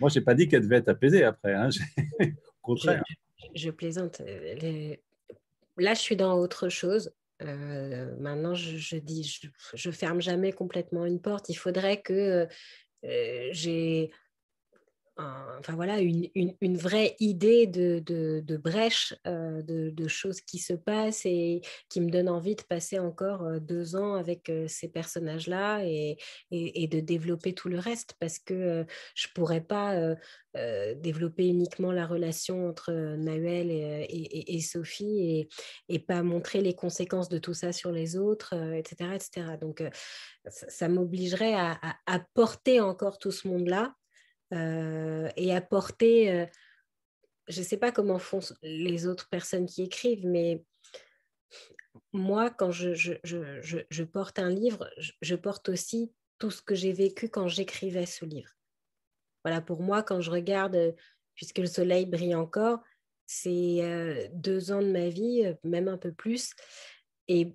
moi, 0.00 0.10
je 0.10 0.18
n'ai 0.18 0.24
pas 0.24 0.34
dit 0.34 0.48
qu'elle 0.48 0.62
devait 0.62 0.78
être 0.78 0.88
apaisée 0.88 1.22
après, 1.22 1.54
hein. 1.54 1.68
au 2.20 2.26
contraire. 2.62 3.00
Je, 3.54 3.70
plaisante. 3.70 4.20
Là, 5.76 5.94
je 5.94 6.00
suis 6.00 6.16
dans 6.16 6.36
autre 6.36 6.68
chose. 6.68 7.14
Euh, 7.42 8.12
maintenant, 8.18 8.54
je, 8.54 8.96
dis, 8.96 9.22
je, 9.22 9.46
je, 9.74 9.90
ferme 9.92 10.20
jamais 10.20 10.52
complètement 10.52 11.06
une 11.06 11.20
porte. 11.20 11.48
Il 11.48 11.54
faudrait 11.54 12.02
que 12.02 12.48
j'ai 13.04 14.10
enfin 15.16 15.74
voilà, 15.74 16.00
une, 16.00 16.28
une, 16.34 16.76
vraie 16.76 17.14
idée 17.20 17.66
de, 17.66 18.00
de, 18.00 18.56
brèche, 18.56 19.14
euh, 19.26 19.62
de, 19.62 20.08
choses 20.08 20.40
qui 20.40 20.58
se 20.58 20.72
passent 20.72 21.24
et 21.24 21.62
qui 21.88 22.00
me 22.00 22.10
donne 22.10 22.28
envie 22.28 22.56
de 22.56 22.62
passer 22.62 22.98
encore 22.98 23.42
euh, 23.42 23.58
deux 23.60 23.96
ans 23.96 24.14
avec 24.14 24.48
euh, 24.48 24.66
ces 24.68 24.88
personnages-là 24.88 25.84
et, 25.84 26.18
et, 26.50 26.88
de 26.88 27.00
développer 27.00 27.54
tout 27.54 27.68
le 27.68 27.78
reste 27.78 28.14
parce 28.18 28.38
que 28.38 28.84
je 29.14 29.28
ne 29.28 29.32
pourrais 29.34 29.60
pas 29.60 30.14
développer 30.96 31.48
uniquement 31.48 31.90
la 31.90 32.06
relation 32.06 32.68
entre 32.68 32.92
Nahuel 32.92 33.70
et, 33.70 34.60
Sophie 34.60 35.48
et, 35.88 35.98
pas 35.98 36.22
montrer 36.22 36.60
les 36.60 36.74
conséquences 36.74 37.28
de 37.28 37.38
tout 37.38 37.54
ça 37.54 37.72
sur 37.72 37.90
les 37.90 38.16
autres, 38.16 38.54
etc., 38.74 39.10
etc. 39.14 39.56
Donc, 39.60 39.82
ça, 40.46 40.88
m'obligerait 40.88 41.54
à, 41.54 41.78
à, 42.06 42.20
porter 42.34 42.80
encore 42.80 43.18
tout 43.18 43.32
ce 43.32 43.48
monde-là 43.48 43.94
euh, 44.54 45.28
et 45.36 45.54
apporter, 45.54 46.30
euh, 46.30 46.46
je 47.48 47.60
ne 47.60 47.64
sais 47.64 47.76
pas 47.76 47.92
comment 47.92 48.18
font 48.18 48.40
les 48.62 49.06
autres 49.06 49.28
personnes 49.28 49.66
qui 49.66 49.82
écrivent, 49.82 50.26
mais 50.26 50.64
moi, 52.12 52.50
quand 52.50 52.70
je, 52.70 54.04
porte 54.04 54.38
un 54.38 54.50
livre, 54.50 54.88
je, 55.20 55.34
porte 55.34 55.68
aussi 55.68 56.12
tout 56.38 56.50
ce 56.50 56.62
que 56.62 56.74
j'ai 56.74 56.92
vécu 56.92 57.28
quand 57.28 57.48
j'écrivais 57.48 58.06
ce 58.06 58.24
livre. 58.24 58.50
Voilà, 59.44 59.60
pour 59.60 59.82
moi, 59.82 60.02
quand 60.02 60.20
je 60.20 60.30
regarde, 60.30 60.94
puisque 61.34 61.58
le 61.58 61.66
soleil 61.66 62.06
brille 62.06 62.34
encore, 62.34 62.78
c'est 63.26 63.82
euh, 63.82 64.28
deux 64.32 64.70
ans 64.70 64.82
de 64.82 64.90
ma 64.90 65.08
vie, 65.08 65.52
même 65.64 65.88
un 65.88 65.98
peu 65.98 66.12
plus, 66.12 66.52
et 67.26 67.52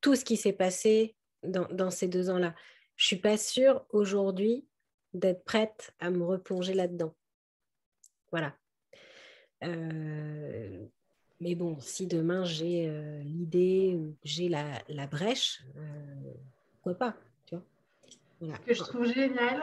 tout 0.00 0.14
ce 0.14 0.24
qui 0.24 0.36
s'est 0.36 0.52
passé 0.52 1.16
dans, 1.42 1.66
dans, 1.72 1.90
ces 1.90 2.06
deux 2.06 2.30
ans-là. 2.30 2.54
Je 2.96 3.06
suis 3.06 3.16
pas 3.16 3.36
sûre 3.36 3.84
aujourd'hui 3.90 4.66
d'être 5.14 5.44
prête 5.44 5.92
à 6.00 6.10
me 6.10 6.24
replonger 6.24 6.74
là-dedans. 6.74 7.14
Voilà. 8.30 8.54
Euh, 9.64 10.86
mais 11.40 11.54
bon, 11.54 11.78
si 11.80 12.06
demain 12.06 12.44
j'ai 12.44 12.88
euh, 12.88 13.20
l'idée, 13.22 13.98
j'ai 14.24 14.48
la, 14.48 15.06
brèche, 15.06 15.62
euh, 15.76 16.32
pourquoi 16.82 16.94
pas 16.94 17.16
Ce 18.40 18.60
que 18.60 18.74
je 18.74 18.82
trouve 18.82 19.06
génial, 19.06 19.60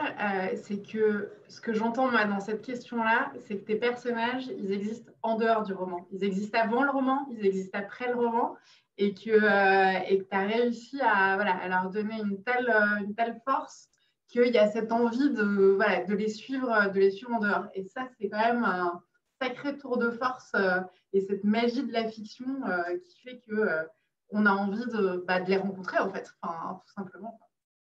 c'est 0.62 0.82
que 0.82 1.32
ce 1.48 1.60
que 1.60 1.72
j'entends 1.72 2.10
dans 2.12 2.40
cette 2.40 2.62
question-là, 2.62 3.32
c'est 3.40 3.58
que 3.58 3.64
tes 3.64 3.76
personnages, 3.76 4.46
ils 4.46 4.72
existent 4.72 5.12
en 5.22 5.36
dehors 5.36 5.64
du 5.64 5.72
roman. 5.72 6.06
Ils 6.12 6.24
existent 6.24 6.58
avant 6.58 6.84
le 6.84 6.90
roman, 6.90 7.26
ils 7.32 7.44
existent 7.44 7.78
après 7.78 8.08
le 8.08 8.16
roman, 8.16 8.56
et 8.96 9.14
que 9.14 9.20
tu 9.20 10.30
as 10.30 10.46
réussi 10.46 11.00
à, 11.00 11.68
leur 11.68 11.90
donner 11.90 12.20
une 12.20 12.42
telle 12.42 13.40
force 13.44 13.88
qu'il 14.28 14.52
y 14.52 14.58
a 14.58 14.70
cette 14.70 14.92
envie 14.92 15.30
de, 15.30 15.74
voilà, 15.74 16.04
de, 16.04 16.14
les 16.14 16.28
suivre, 16.28 16.90
de 16.92 17.00
les 17.00 17.10
suivre 17.10 17.32
en 17.34 17.40
dehors. 17.40 17.66
Et 17.74 17.84
ça, 17.84 18.08
c'est 18.18 18.28
quand 18.28 18.38
même 18.38 18.64
un 18.64 19.02
sacré 19.40 19.76
tour 19.78 19.98
de 19.98 20.10
force 20.10 20.52
euh, 20.54 20.80
et 21.12 21.20
cette 21.20 21.44
magie 21.44 21.84
de 21.84 21.92
la 21.92 22.08
fiction 22.08 22.46
euh, 22.66 22.98
qui 22.98 23.20
fait 23.20 23.40
que 23.40 23.54
euh, 23.54 23.84
on 24.30 24.46
a 24.46 24.50
envie 24.50 24.84
de, 24.86 25.24
bah, 25.26 25.40
de, 25.40 25.48
les 25.48 25.56
rencontrer, 25.56 25.98
en 25.98 26.10
fait, 26.10 26.30
enfin, 26.42 26.80
tout 26.86 26.92
simplement. 26.92 27.40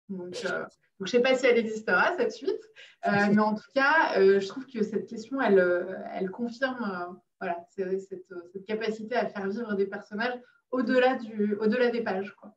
Donc, 0.09 0.43
donc 0.43 0.45
je 0.45 1.03
ne 1.03 1.07
sais 1.07 1.21
pas 1.21 1.35
si 1.35 1.47
elle 1.47 1.59
existera, 1.59 2.15
cette 2.17 2.33
suite, 2.33 2.61
mais 3.07 3.39
en 3.39 3.55
tout 3.55 3.71
cas, 3.75 4.15
je 4.17 4.47
trouve 4.47 4.67
que 4.67 4.83
cette 4.83 5.07
question, 5.07 5.41
elle, 5.41 6.07
elle 6.13 6.31
confirme 6.31 7.21
voilà, 7.41 7.65
cette, 7.71 8.01
cette, 8.01 8.67
capacité 8.67 9.15
à 9.15 9.27
faire 9.27 9.49
vivre 9.49 9.75
des 9.75 9.87
personnages 9.87 10.39
au-delà 10.71 11.19
au 11.61 11.67
des 11.67 12.03
pages. 12.03 12.35
Quoi. 12.35 12.55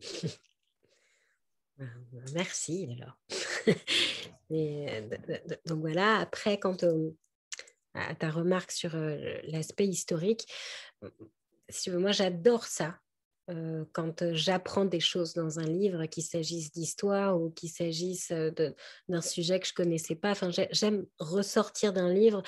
Merci 2.34 2.88
alors. 2.96 3.16
donc 5.66 5.80
voilà, 5.80 6.18
après, 6.18 6.58
quant 6.58 6.76
à 7.94 8.14
ta 8.14 8.30
remarque 8.30 8.70
sur 8.70 8.94
l'aspect 9.44 9.86
historique, 9.86 10.46
si 11.68 11.90
moi 11.90 12.12
j'adore 12.12 12.64
ça. 12.64 12.98
euh, 13.50 13.84
quand 13.92 14.34
j'apprends 14.34 14.84
des 14.84 15.00
choses 15.00 15.32
dans 15.32 15.58
un 15.58 15.64
livre, 15.64 16.04
qu'il 16.06 16.22
s'agisse 16.22 16.70
d'histoire 16.70 17.40
ou 17.40 17.50
qu'il 17.50 17.70
s'agisse 17.70 18.30
d'un 19.08 19.22
sujet 19.22 19.58
que 19.58 19.66
je 19.66 19.72
connaissais 19.72 20.16
pas. 20.16 20.32
Enfin, 20.32 20.50
j'aime 20.70 21.06
ressortir 21.18 21.92
d'un 21.92 22.12
livre 22.12 22.42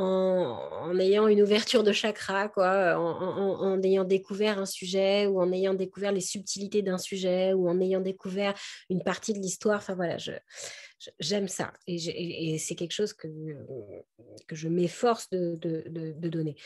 en, 0.00 0.98
ayant 0.98 1.28
une 1.28 1.42
ouverture 1.42 1.82
de 1.82 1.92
chakra, 1.92 2.50
en, 2.56 3.82
ayant 3.82 4.04
découvert 4.04 4.58
un 4.58 4.66
sujet 4.66 5.26
ou 5.26 5.40
en 5.40 5.52
ayant 5.52 5.74
découvert 5.74 6.12
les 6.12 6.20
subtilités 6.20 6.82
d'un 6.82 6.98
sujet 6.98 7.52
ou 7.52 7.68
en 7.68 7.80
ayant 7.80 8.00
découvert 8.00 8.54
une 8.88 9.02
partie 9.02 9.32
de 9.32 9.38
l'histoire. 9.38 9.78
Enfin 9.78 9.94
voilà, 9.94 10.16
j'aime 11.18 11.48
ça 11.48 11.72
et, 11.86 12.58
c'est 12.58 12.74
quelque 12.74 12.92
chose 12.92 13.12
que, 13.12 13.28
je 14.50 14.68
m'efforce 14.68 15.28
de, 15.30 15.56
de, 15.60 16.28
donner. 16.28 16.56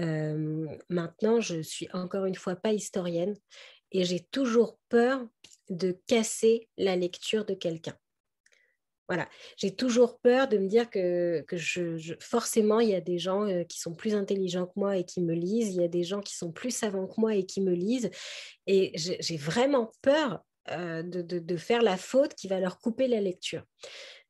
Euh, 0.00 0.66
maintenant, 0.88 1.40
je 1.40 1.62
suis 1.62 1.88
encore 1.92 2.26
une 2.26 2.34
fois 2.34 2.56
pas 2.56 2.72
historienne 2.72 3.36
et 3.90 4.04
j'ai 4.04 4.20
toujours 4.20 4.78
peur 4.88 5.26
de 5.70 5.96
casser 6.06 6.68
la 6.76 6.96
lecture 6.96 7.44
de 7.44 7.54
quelqu'un. 7.54 7.96
Voilà, 9.08 9.28
j'ai 9.56 9.74
toujours 9.74 10.18
peur 10.20 10.48
de 10.48 10.58
me 10.58 10.68
dire 10.68 10.88
que, 10.88 11.44
je, 11.52 12.14
forcément, 12.20 12.80
il 12.80 12.90
y 12.90 12.94
a 12.94 13.00
des 13.00 13.18
gens 13.18 13.46
euh, 13.46 13.64
qui 13.64 13.78
sont 13.78 13.94
plus 13.94 14.14
intelligents 14.14 14.66
que 14.66 14.72
moi 14.76 14.96
et 14.96 15.04
qui 15.04 15.20
me 15.20 15.34
lisent, 15.34 15.74
il 15.74 15.80
y 15.80 15.84
a 15.84 15.88
des 15.88 16.04
gens 16.04 16.20
qui 16.20 16.36
sont 16.36 16.52
plus 16.52 16.70
savants 16.70 17.06
que 17.06 17.20
moi 17.20 17.34
et 17.34 17.44
qui 17.44 17.60
me 17.60 17.72
lisent. 17.72 18.10
Et 18.66 18.92
j'ai 18.94 19.36
vraiment 19.36 19.90
peur 20.02 20.42
euh, 20.70 21.02
de, 21.02 21.56
faire 21.56 21.82
la 21.82 21.96
faute 21.96 22.34
qui 22.34 22.46
va 22.46 22.60
leur 22.60 22.78
couper 22.78 23.08
la 23.08 23.20
lecture. 23.20 23.64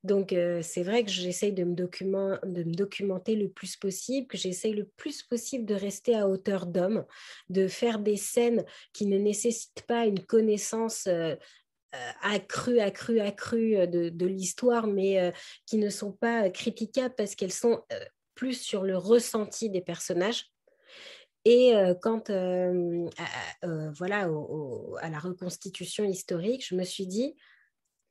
Donc, 0.03 0.33
euh, 0.33 0.63
c'est 0.63 0.83
vrai 0.83 1.05
que 1.05 1.11
j'essaye 1.11 1.53
de, 1.53 1.63
de 1.63 2.65
me 2.65 2.75
documenter 2.75 3.37
le 3.37 3.49
plus 3.49 3.77
possible, 3.77 4.27
que 4.27 4.39
j'essaye 4.39 4.73
le 4.73 4.87
plus 4.97 5.23
possible 5.23 5.65
de 5.65 5.75
rester 5.75 6.17
à 6.17 6.29
hauteur 6.29 6.67
d'homme, 6.67 7.05
de 7.51 7.69
faire 7.69 8.01
des 8.01 8.17
scènes 8.17 8.65
qui 8.93 9.07
ne 9.07 9.19
nécessitent 9.19 9.85
pas 9.87 10.07
une 10.07 10.25
connaissance 10.25 11.07
accrues, 12.23 12.81
accrues, 12.81 13.21
accrues 13.21 13.87
de, 13.87 14.09
de 14.09 14.27
l'histoire, 14.27 14.87
mais 14.87 15.21
euh, 15.21 15.31
qui 15.67 15.79
ne 15.79 15.91
sont 15.91 16.13
pas 16.13 16.51
critiquables 16.51 17.15
parce 17.17 17.35
qu'elles 17.35 17.53
sont 17.53 17.83
euh, 17.93 18.05
plus 18.35 18.61
sur 18.61 18.83
le 18.83 18.97
ressenti 18.97 19.71
des 19.71 19.83
personnages. 19.83 20.51
Et 21.45 21.75
euh, 21.75 21.95
quand, 22.01 22.31
voilà, 23.99 24.31
à 25.01 25.11
la 25.11 25.19
reconstitution 25.19 26.05
historique, 26.05 26.65
je 26.67 26.77
me 26.77 26.85
suis 26.85 27.07
dit, 27.07 27.37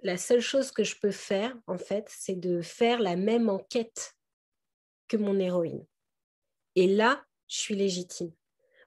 la 0.04 0.18
seule 0.18 0.42
chose 0.42 0.72
que 0.72 0.84
je 0.84 0.96
peux 1.02 1.12
faire, 1.12 1.56
en 1.68 1.78
fait, 1.78 2.06
c'est 2.10 2.36
de 2.36 2.62
faire 2.62 3.00
la 3.00 3.16
même 3.16 3.50
enquête 3.50 4.14
que 5.08 5.18
mon 5.18 5.40
héroïne. 5.40 5.86
Et 6.76 6.88
là, 6.88 7.24
je 7.48 7.58
suis 7.58 7.76
légitime. 7.76 8.32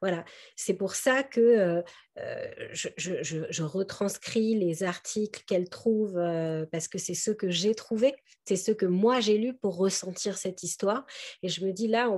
Voilà, 0.05 0.23
c'est 0.55 0.75
pour 0.75 0.97
ça 0.97 1.23
que 1.23 1.41
euh, 1.41 1.83
euh, 2.19 2.69
je, 2.75 3.63
retranscris 3.63 4.55
les 4.55 4.83
articles 4.83 5.43
qu'elle 5.47 5.71
trouve 5.71 6.19
euh, 6.19 6.67
parce 6.71 6.89
que 6.89 6.99
c'est 6.99 7.15
ceux 7.15 7.33
que 7.33 7.49
j'ai 7.49 7.75
trouvés, 7.75 8.15
c'est 8.45 8.57
ceux 8.57 8.75
que 8.75 8.85
moi 8.85 9.21
j'ai 9.21 9.39
lus 9.39 9.55
pour 9.55 9.79
ressentir 9.79 10.37
cette 10.37 10.63
histoire. 10.63 11.07
Et 11.43 11.49
je 11.49 11.65
me 11.65 11.73
dis 11.73 11.89
là, 11.89 12.11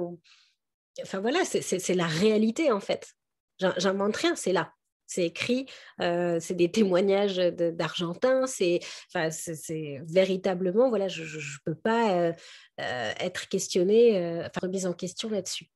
enfin 1.01 1.21
voilà, 1.21 1.45
c'est 1.45 1.95
la 1.95 2.09
réalité 2.09 2.73
en 2.73 2.81
fait. 2.81 3.15
J'invente 3.61 4.17
rien, 4.17 4.35
c'est 4.35 4.53
là 4.53 4.73
c'est 5.07 5.27
écrit, 5.27 5.67
c'est 6.01 6.57
des 6.57 6.73
témoignages 6.73 7.37
d'Argentins, 7.37 8.49
c'est 8.49 8.81
véritablement, 9.15 10.89
voilà, 10.89 11.07
je 11.07 11.23
ne 11.23 11.59
peux 11.65 11.77
pas 11.77 12.33
être 12.79 13.49
questionnée, 13.49 14.41
enfin 14.45 14.67
remise 14.67 14.87
en 14.87 14.93
question 14.93 15.31
là-dessus. 15.31 15.71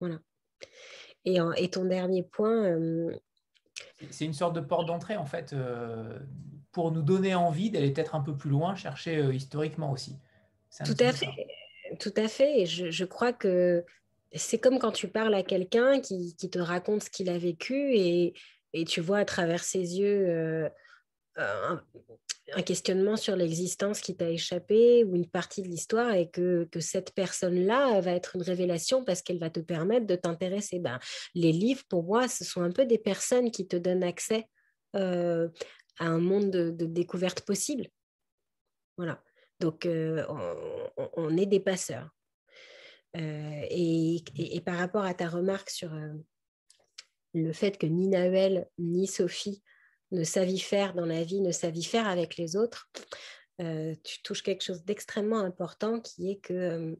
Voilà. 0.00 0.20
Et, 1.24 1.70
ton 1.70 1.84
dernier 1.84 2.22
point. 2.22 2.64
Euh, 2.64 3.14
c'est 4.10 4.24
une 4.24 4.32
sorte 4.32 4.54
de 4.54 4.60
porte 4.60 4.86
d'entrée, 4.86 5.16
en 5.16 5.26
fait, 5.26 5.52
euh, 5.52 6.18
pour 6.72 6.92
nous 6.92 7.02
donner 7.02 7.34
envie 7.34 7.70
d'aller 7.70 7.92
peut-être 7.92 8.14
un 8.14 8.20
peu 8.20 8.36
plus 8.36 8.50
loin, 8.50 8.74
chercher 8.74 9.18
euh, 9.18 9.34
historiquement 9.34 9.92
aussi. 9.92 10.16
Tout 10.84 10.96
à 11.00 11.12
fait. 11.12 11.28
Tout 11.98 12.14
à 12.16 12.28
fait. 12.28 12.60
Et 12.60 12.66
je, 12.66 13.04
crois 13.04 13.32
que 13.32 13.84
c'est 14.32 14.58
comme 14.58 14.78
quand 14.78 14.92
tu 14.92 15.08
parles 15.08 15.34
à 15.34 15.42
quelqu'un 15.42 16.00
qui, 16.00 16.34
te 16.36 16.58
raconte 16.58 17.02
ce 17.02 17.10
qu'il 17.10 17.28
a 17.28 17.36
vécu 17.36 17.94
et, 17.94 18.34
tu 18.86 19.00
vois 19.00 19.18
à 19.18 19.24
travers 19.24 19.64
ses 19.64 19.98
yeux 19.98 20.70
un 21.36 21.82
questionnement 22.64 23.16
sur 23.16 23.36
l'existence 23.36 24.00
qui 24.00 24.16
t'a 24.16 24.30
échappé 24.30 25.04
ou 25.04 25.14
une 25.14 25.28
partie 25.28 25.62
de 25.62 25.68
l'histoire 25.68 26.14
et 26.14 26.28
que, 26.28 26.68
cette 26.80 27.14
personne-là 27.14 28.00
va 28.00 28.12
être 28.12 28.36
une 28.36 28.42
révélation 28.42 29.04
parce 29.04 29.22
qu'elle 29.22 29.38
va 29.38 29.50
te 29.50 29.60
permettre 29.60 30.06
de 30.06 30.16
t'intéresser. 30.16 30.78
Ben, 30.78 30.98
les 31.34 31.52
livres, 31.52 31.84
pour 31.88 32.02
moi, 32.02 32.28
ce 32.28 32.44
sont 32.44 32.62
un 32.62 32.70
peu 32.70 32.86
des 32.86 32.98
personnes 32.98 33.50
qui 33.50 33.66
te 33.66 33.76
donnent 33.76 34.02
accès 34.02 34.46
euh, 34.96 35.48
à 35.98 36.06
un 36.06 36.18
monde 36.18 36.50
de, 36.50 36.86
découverte 36.86 37.42
possible. 37.42 37.86
Voilà. 38.96 39.22
Donc, 39.60 39.86
euh, 39.86 40.24
on, 41.14 41.36
est 41.36 41.46
des 41.46 41.60
passeurs. 41.60 42.10
Euh, 43.16 43.62
et, 43.70 44.22
et, 44.36 44.60
par 44.60 44.76
rapport 44.76 45.04
à 45.04 45.14
ta 45.14 45.28
remarque 45.28 45.70
sur 45.70 45.90
le 47.34 47.52
fait 47.52 47.76
que 47.78 47.86
ni 47.86 48.08
Naël 48.08 48.68
ni 48.78 49.06
Sophie 49.06 49.62
ne 50.10 50.24
savent 50.24 50.56
faire 50.56 50.94
dans 50.94 51.06
la 51.06 51.24
vie, 51.24 51.40
ne 51.40 51.52
savent 51.52 51.80
faire 51.80 52.08
avec 52.08 52.36
les 52.36 52.56
autres, 52.56 52.90
euh, 53.60 53.94
tu 54.04 54.22
touches 54.22 54.42
quelque 54.42 54.64
chose 54.64 54.84
d'extrêmement 54.84 55.40
important 55.40 56.00
qui 56.00 56.30
est 56.30 56.38
que 56.38 56.54
euh, 56.54 56.96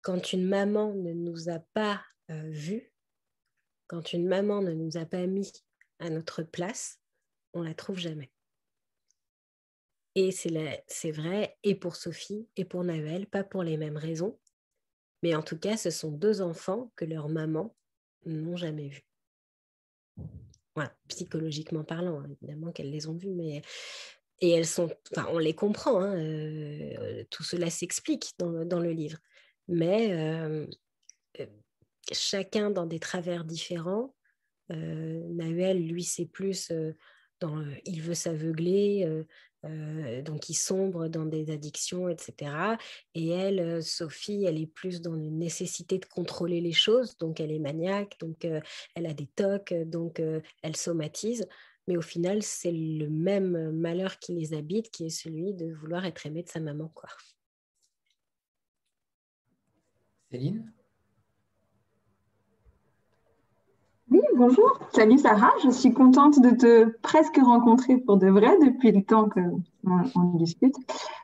quand 0.00 0.32
une 0.32 0.46
maman 0.46 0.94
ne 0.94 1.12
nous 1.12 1.50
a 1.50 1.58
pas 1.74 2.02
euh, 2.30 2.50
vus, 2.50 2.92
quand 3.86 4.14
une 4.14 4.26
maman 4.26 4.62
ne 4.62 4.72
nous 4.72 4.96
a 4.96 5.04
pas 5.04 5.26
mis 5.26 5.52
à 5.98 6.08
notre 6.08 6.42
place, 6.42 6.98
on 7.52 7.62
la 7.62 7.74
trouve 7.74 7.98
jamais. 7.98 8.32
Et 10.14 10.30
c'est 10.30 11.10
vrai, 11.10 11.56
et 11.62 11.74
pour 11.74 11.96
Sophie, 11.96 12.48
et 12.56 12.64
pour 12.64 12.84
Noël, 12.84 13.26
pas 13.26 13.44
pour 13.44 13.62
les 13.62 13.76
mêmes 13.76 13.96
raisons, 13.96 14.38
mais 15.22 15.34
en 15.34 15.42
tout 15.42 15.58
cas, 15.58 15.76
ce 15.76 15.90
sont 15.90 16.10
deux 16.10 16.42
enfants 16.42 16.92
que 16.96 17.04
leur 17.04 17.28
maman 17.28 17.74
n'ont 18.26 18.56
jamais 18.56 18.88
vus 18.88 19.06
psychologiquement 21.08 21.84
parlant, 21.84 22.20
hein, 22.20 22.28
évidemment 22.40 22.72
qu'elles 22.72 22.90
les 22.90 23.06
ont 23.08 23.16
vues, 23.16 23.30
mais 23.30 23.62
et 24.40 24.50
elles 24.50 24.66
sont, 24.66 24.90
enfin, 25.12 25.28
on 25.30 25.38
les 25.38 25.54
comprend, 25.54 26.00
hein, 26.00 26.16
euh, 26.16 27.24
tout 27.30 27.44
cela 27.44 27.70
s'explique 27.70 28.32
dans, 28.38 28.64
dans, 28.64 28.80
le 28.80 28.90
livre, 28.90 29.18
mais 29.68 30.12
euh, 30.12 30.66
euh, 31.38 31.46
chacun 32.10 32.70
dans 32.70 32.86
des 32.86 32.98
travers 32.98 33.44
différents. 33.44 34.14
Nahuel, 34.68 35.86
lui, 35.86 36.02
c'est 36.02 36.24
plus 36.24 36.72
dans 37.40 37.62
il 37.84 38.00
veut 38.00 38.14
s'aveugler, 38.14 39.06
euh, 39.64 40.22
donc 40.22 40.48
il 40.48 40.54
sombre 40.54 41.08
dans 41.08 41.24
des 41.24 41.50
addictions, 41.50 42.08
etc. 42.08 42.76
Et 43.14 43.28
elle, 43.28 43.60
euh, 43.60 43.80
Sophie, 43.80 44.44
elle 44.44 44.60
est 44.60 44.66
plus 44.66 45.00
dans 45.00 45.14
une 45.14 45.38
nécessité 45.38 45.98
de 45.98 46.06
contrôler 46.06 46.60
les 46.60 46.72
choses, 46.72 47.16
donc 47.18 47.40
elle 47.40 47.52
est 47.52 47.58
maniaque, 47.58 48.16
donc 48.20 48.44
euh, 48.44 48.60
elle 48.94 49.06
a 49.06 49.14
des 49.14 49.26
tocs, 49.26 49.72
donc 49.86 50.20
elle 50.62 50.76
somatise. 50.76 51.46
Mais 51.88 51.96
au 51.96 52.02
final, 52.02 52.42
c'est 52.42 52.72
le 52.72 53.08
même 53.08 53.72
malheur 53.72 54.18
qui 54.18 54.32
les 54.34 54.54
habite, 54.54 54.90
qui 54.90 55.06
est 55.06 55.10
celui 55.10 55.52
de 55.52 55.72
vouloir 55.72 56.04
être 56.04 56.26
aimé 56.26 56.42
de 56.42 56.48
sa 56.48 56.60
maman. 56.60 56.90
Quoi. 56.94 57.08
Céline? 60.30 60.72
Oui, 64.12 64.20
bonjour. 64.36 64.78
Salut 64.94 65.16
Sarah. 65.16 65.54
Je 65.64 65.70
suis 65.70 65.94
contente 65.94 66.38
de 66.38 66.50
te 66.50 66.84
presque 66.98 67.38
rencontrer 67.38 67.96
pour 67.96 68.18
de 68.18 68.28
vrai 68.28 68.58
depuis 68.58 68.92
le 68.92 69.02
temps 69.02 69.30
qu'on 69.30 70.34
discute. 70.34 70.74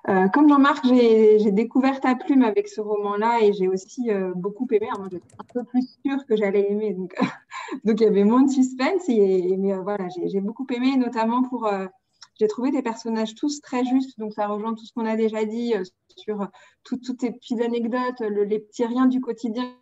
Euh, 0.09 0.27
comme 0.28 0.48
Jean-Marc, 0.48 0.86
j'ai 0.86 1.52
découvert 1.52 2.01
ta 2.01 2.15
plume 2.15 2.43
avec 2.43 2.66
ce 2.66 2.81
roman-là 2.81 3.40
et 3.43 3.52
j'ai 3.52 3.69
aussi 3.69 4.10
euh, 4.10 4.32
beaucoup 4.35 4.66
aimé. 4.70 4.89
moi, 4.97 5.09
j'étais 5.12 5.35
un 5.39 5.44
peu 5.52 5.65
plus 5.65 5.98
sûre 6.02 6.24
que 6.24 6.35
j'allais 6.35 6.73
aimer, 6.73 6.94
donc, 6.94 7.15
il 7.85 8.01
y 8.01 8.06
avait 8.06 8.24
moins 8.24 8.44
de 8.44 8.51
suspense. 8.51 9.06
Et, 9.09 9.55
mais 9.59 9.74
euh, 9.74 9.82
voilà, 9.82 10.09
j'ai 10.09 10.40
beaucoup 10.40 10.66
aimé, 10.70 10.97
notamment 10.97 11.43
pour. 11.43 11.70
j'ai 12.40 12.48
trouvé 12.48 12.70
tes 12.70 12.81
personnages 12.81 13.35
tous 13.35 13.60
très 13.60 13.85
justes, 13.85 14.19
donc 14.19 14.32
ça 14.32 14.47
rejoint 14.47 14.73
tout 14.73 14.86
ce 14.86 14.94
qu'on 14.94 15.05
a 15.05 15.15
déjà 15.16 15.44
dit 15.44 15.74
sur 16.16 16.48
toutes 16.85 17.19
tes 17.19 17.32
petites 17.32 17.60
anecdotes, 17.60 18.20
les 18.20 18.60
petits 18.60 18.86
riens 18.86 19.09
du 19.09 19.20
quotidien 19.20 19.74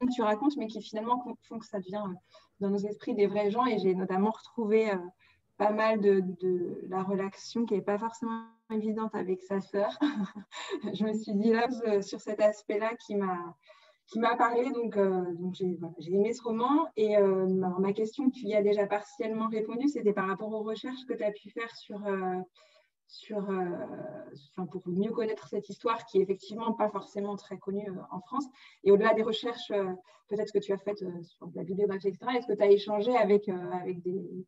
que 0.00 0.12
tu 0.12 0.22
racontes, 0.22 0.56
mais 0.56 0.66
qui 0.66 0.82
finalement 0.82 1.22
font 1.42 1.58
que 1.58 1.66
ça 1.66 1.78
devient 1.78 2.02
euh, 2.06 2.14
dans 2.60 2.70
nos 2.70 2.78
esprits 2.78 3.14
des 3.14 3.26
vrais 3.26 3.50
gens. 3.50 3.66
Et 3.66 3.78
j'ai 3.78 3.94
notamment 3.94 4.30
retrouvé 4.30 4.90
euh, 4.90 4.96
pas 5.56 5.70
mal 5.70 6.00
de, 6.00 6.22
la 6.88 7.02
relation 7.02 7.64
qui 7.64 7.74
n'est 7.74 7.82
pas 7.82 7.98
forcément 7.98 8.44
évidente 8.70 9.14
avec 9.14 9.42
sa 9.42 9.60
sœur. 9.60 9.98
je 10.92 11.04
me 11.04 11.14
suis 11.14 11.34
dit 11.34 11.52
là 11.52 11.68
euh, 11.86 12.02
sur 12.02 12.20
cet 12.20 12.40
aspect-là 12.40 12.94
qui 13.06 13.16
m'a 13.16 13.54
qui 14.08 14.20
m'a 14.20 14.36
parlé, 14.36 14.70
donc, 14.70 14.96
donc 14.96 15.54
j'ai 15.56 16.12
aimé 16.12 16.32
ce 16.32 16.40
roman. 16.40 16.86
Et 16.96 17.16
ma 17.18 17.92
question, 17.92 18.30
tu 18.30 18.46
y 18.46 18.54
as 18.54 18.62
déjà 18.62 18.86
partiellement 18.86 19.48
répondu, 19.48 19.88
c'était 19.88 20.12
par 20.12 20.28
rapport 20.28 20.52
aux 20.52 20.62
recherches 20.62 21.04
que 21.08 21.14
tu 21.14 21.24
as 21.24 21.32
pu 21.32 21.50
faire 21.50 21.74
sur, 21.74 21.98
sur, 23.08 23.46
pour 24.70 24.82
mieux 24.86 25.12
connaître 25.12 25.48
cette 25.48 25.68
histoire 25.68 26.04
qui 26.06 26.18
est 26.18 26.22
effectivement 26.22 26.72
pas 26.72 26.88
forcément 26.90 27.36
très 27.36 27.58
connue 27.58 27.88
en 28.10 28.20
France. 28.20 28.44
Et 28.84 28.90
au-delà 28.90 29.14
des 29.14 29.22
recherches, 29.22 29.72
peut-être 30.28 30.52
que 30.52 30.58
tu 30.58 30.72
as 30.72 30.78
faites 30.78 31.04
sur 31.22 31.50
la 31.54 31.62
bibliographie, 31.62 32.08
etc., 32.08 32.32
est-ce 32.36 32.46
que 32.46 32.54
tu 32.54 32.62
as 32.62 32.70
échangé 32.70 33.16
avec, 33.16 33.48
avec 33.48 34.02
des, 34.02 34.46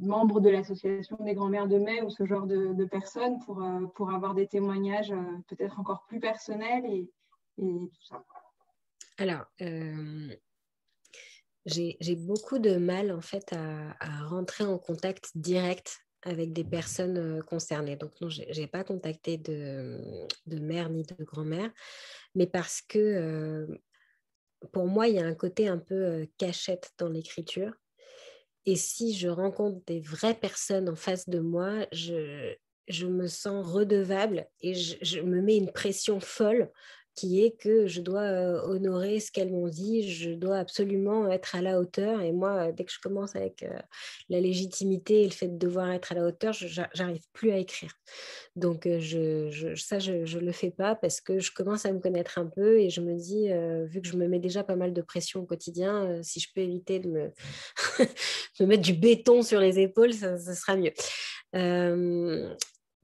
membres 0.00 0.40
de 0.40 0.50
l'association 0.50 1.16
des 1.20 1.34
grands-mères 1.34 1.66
de 1.66 1.78
mai 1.78 2.02
ou 2.02 2.10
ce 2.10 2.26
genre 2.26 2.46
de, 2.46 2.84
personnes 2.84 3.38
pour, 3.40 3.64
pour 3.94 4.12
avoir 4.12 4.34
des 4.34 4.46
témoignages 4.46 5.14
peut-être 5.48 5.80
encore 5.80 6.04
plus 6.06 6.20
personnels 6.20 6.84
et 6.84 7.10
tout 7.56 7.90
ça? 8.02 8.22
Alors, 9.18 9.44
j'ai 11.66 12.16
beaucoup 12.16 12.58
de 12.58 12.76
mal 12.76 13.12
en 13.12 13.20
fait 13.20 13.52
à, 13.52 14.26
rentrer 14.26 14.64
en 14.64 14.78
contact 14.78 15.30
direct 15.34 16.00
avec 16.22 16.52
des 16.52 16.64
personnes 16.64 17.42
concernées. 17.44 17.96
Donc 17.96 18.12
non, 18.20 18.28
je 18.28 18.42
n'ai 18.42 18.66
pas 18.66 18.84
contacté 18.84 19.38
de, 19.38 20.26
de, 20.46 20.58
mère 20.58 20.90
ni 20.90 21.02
de 21.02 21.24
grand-mère, 21.24 21.70
mais 22.34 22.46
parce 22.46 22.82
que 22.82 23.66
pour 24.72 24.86
moi, 24.86 25.08
il 25.08 25.14
y 25.14 25.18
a 25.18 25.26
un 25.26 25.34
côté 25.34 25.68
un 25.68 25.78
peu 25.78 26.26
cachette 26.38 26.92
dans 26.98 27.08
l'écriture. 27.08 27.72
Et 28.66 28.76
si 28.76 29.14
je 29.14 29.28
rencontre 29.28 29.82
des 29.86 30.00
vraies 30.00 30.34
personnes 30.34 30.88
en 30.88 30.96
face 30.96 31.28
de 31.28 31.40
moi, 31.40 31.86
je, 31.92 32.54
je 32.88 33.06
me 33.06 33.26
sens 33.26 33.66
redevable 33.66 34.46
et 34.60 34.74
je, 34.74 34.96
je, 35.00 35.20
me 35.20 35.40
mets 35.40 35.56
une 35.56 35.72
pression 35.72 36.20
folle 36.20 36.70
qui 37.14 37.44
est 37.44 37.50
que 37.50 37.86
je 37.86 38.00
dois 38.00 38.64
honorer 38.66 39.20
ce 39.20 39.30
qu'elles 39.30 39.50
m'ont 39.50 39.68
dit, 39.68 40.08
je 40.08 40.30
dois 40.30 40.58
absolument 40.58 41.30
être 41.30 41.54
à 41.54 41.62
la 41.62 41.78
hauteur. 41.78 42.20
Et 42.22 42.32
moi, 42.32 42.72
dès 42.72 42.84
que 42.84 42.92
je 42.92 43.00
commence 43.00 43.36
avec 43.36 43.64
la 44.28 44.40
légitimité 44.40 45.22
et 45.22 45.24
le 45.24 45.32
fait 45.32 45.48
de 45.48 45.58
devoir 45.58 45.90
être 45.90 46.12
à 46.12 46.14
la 46.14 46.24
hauteur, 46.24 46.52
j'arrive 46.52 47.22
plus 47.32 47.50
à 47.50 47.58
écrire. 47.58 47.92
Donc 48.56 48.84
ça, 48.84 49.98
je 49.98 50.38
ne 50.38 50.40
le 50.40 50.52
fais 50.52 50.70
pas 50.70 50.94
parce 50.94 51.20
que 51.20 51.38
je 51.38 51.52
commence 51.52 51.84
à 51.84 51.92
me 51.92 52.00
connaître 52.00 52.38
un 52.38 52.46
peu 52.46 52.80
et 52.80 52.90
je 52.90 53.00
me 53.00 53.16
dis, 53.16 53.48
vu 53.88 54.00
que 54.00 54.08
je 54.08 54.16
me 54.16 54.28
mets 54.28 54.38
déjà 54.38 54.64
pas 54.64 54.76
mal 54.76 54.92
de 54.92 55.02
pression 55.02 55.40
au 55.40 55.46
quotidien, 55.46 56.22
si 56.22 56.40
je 56.40 56.48
peux 56.54 56.60
éviter 56.60 57.00
de 57.00 57.08
me, 57.08 57.32
me, 58.60 58.66
mettre 58.66 58.82
du 58.82 58.94
béton 58.94 59.42
sur 59.42 59.60
les 59.60 59.78
épaules, 59.78 60.14
ça, 60.14 60.38
ça 60.38 60.54
sera 60.54 60.76
mieux. 60.76 60.92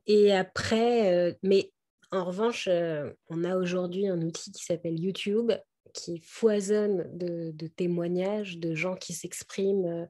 et 0.06 0.32
après, 0.32 1.36
mais 1.42 1.70
en 2.12 2.24
revanche, 2.24 2.68
euh, 2.70 3.12
on 3.28 3.44
a 3.44 3.56
aujourd'hui 3.56 4.06
un 4.08 4.20
outil 4.22 4.52
qui 4.52 4.64
s'appelle 4.64 4.98
YouTube 4.98 5.52
qui 5.92 6.18
foisonne 6.18 7.06
de, 7.16 7.66
témoignages 7.68 8.58
de 8.58 8.74
gens 8.74 8.96
qui 8.96 9.12
s'expriment 9.12 9.86
euh, 9.86 10.06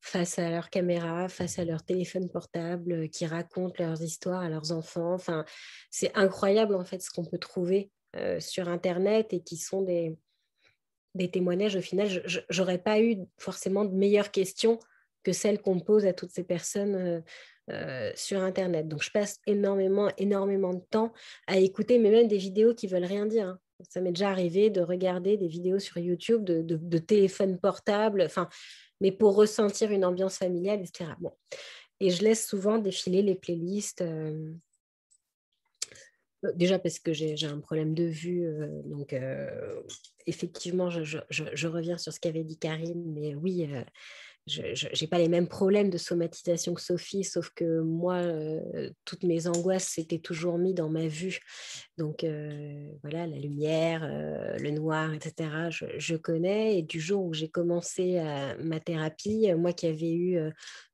face 0.00 0.38
à 0.38 0.50
leur 0.50 0.68
caméra, 0.68 1.28
face 1.28 1.58
à 1.58 1.64
leur 1.64 1.82
téléphone 1.82 2.28
portable, 2.28 2.92
euh, 2.92 3.06
qui 3.08 3.26
racontent 3.26 3.82
leurs 3.82 4.02
histoires 4.02 4.42
à 4.42 4.48
leurs 4.48 4.72
enfants. 4.72 5.14
Enfin, 5.14 5.44
c'est 5.90 6.14
incroyable 6.14 6.74
en 6.74 6.84
fait 6.84 7.02
ce 7.02 7.10
qu'on 7.10 7.24
peut 7.24 7.38
trouver 7.38 7.90
sur 8.38 8.68
Internet 8.68 9.32
et 9.32 9.42
qui 9.42 9.56
sont 9.56 9.82
des, 9.82 10.16
témoignages. 11.32 11.74
Au 11.74 11.80
final, 11.80 12.08
je 12.08 12.40
n'aurais 12.56 12.78
pas 12.78 13.00
eu 13.00 13.16
forcément 13.38 13.84
de 13.84 13.92
meilleures 13.92 14.30
questions 14.30 14.78
que 15.24 15.32
celles 15.32 15.60
qu'on 15.60 15.80
pose 15.80 16.06
à 16.06 16.12
toutes 16.12 16.30
ces 16.30 16.44
personnes 16.44 17.24
sur 18.14 18.40
Internet. 18.40 18.88
Donc, 18.88 19.02
je 19.02 19.10
passe 19.10 19.40
énormément, 19.46 20.10
énormément 20.18 20.74
de 20.74 20.82
temps 20.90 21.12
à 21.46 21.58
écouter, 21.58 21.98
mais 21.98 22.10
même 22.10 22.28
des 22.28 22.38
vidéos 22.38 22.74
qui 22.74 22.86
veulent 22.86 23.04
rien 23.04 23.26
dire. 23.26 23.48
Hein. 23.48 23.58
Ça 23.88 24.00
m'est 24.00 24.12
déjà 24.12 24.30
arrivé 24.30 24.70
de 24.70 24.80
regarder 24.80 25.36
des 25.36 25.48
vidéos 25.48 25.78
sur 25.78 25.98
YouTube 25.98 26.44
de, 26.44 26.98
téléphone 26.98 27.58
portable, 27.58 28.28
mais 29.00 29.12
pour 29.12 29.34
ressentir 29.34 29.90
une 29.90 30.04
ambiance 30.04 30.38
familiale, 30.38 30.80
etc. 30.80 31.10
Bon. 31.20 31.32
Et 32.00 32.10
je 32.10 32.22
laisse 32.22 32.46
souvent 32.46 32.78
défiler 32.78 33.22
les 33.22 33.34
playlists. 33.34 34.02
Euh, 34.02 34.52
déjà 36.54 36.78
parce 36.78 36.98
que 36.98 37.12
j'ai 37.12 37.46
un 37.46 37.60
problème 37.60 37.94
de 37.94 38.04
vue, 38.04 38.46
euh, 38.46 38.82
donc 38.84 39.14
effectivement, 40.26 40.90
je, 40.90 41.66
reviens 41.66 41.98
sur 41.98 42.12
ce 42.12 42.20
qu'avait 42.20 42.44
dit 42.44 42.58
Karine, 42.58 43.12
mais 43.12 43.34
oui, 43.34 43.68
je 44.46 44.60
n'ai 45.00 45.08
pas 45.08 45.18
les 45.18 45.28
mêmes 45.28 45.48
problèmes 45.48 45.88
de 45.88 45.96
somatisation 45.96 46.74
que 46.74 46.82
Sophie, 46.82 47.24
sauf 47.24 47.50
que 47.54 47.80
moi, 47.80 48.16
euh, 48.16 48.90
toutes 49.06 49.22
mes 49.24 49.46
angoisses 49.46 49.86
s'étaient 49.86 50.18
toujours 50.18 50.58
mis 50.58 50.74
dans 50.74 50.90
ma 50.90 51.06
vue. 51.06 51.40
Donc 51.96 52.24
euh, 52.24 52.88
voilà, 53.02 53.26
la 53.26 53.38
lumière, 53.38 54.02
euh, 54.04 54.58
le 54.58 54.70
noir, 54.70 55.14
etc., 55.14 55.70
je, 55.70 56.16
connais. 56.16 56.78
Et 56.78 56.82
du 56.82 57.00
jour 57.00 57.24
où 57.24 57.32
j'ai 57.32 57.48
commencé 57.48 58.22
ma 58.62 58.80
thérapie, 58.80 59.52
moi 59.54 59.72
qui 59.72 59.86
avais 59.86 60.12
eu 60.12 60.38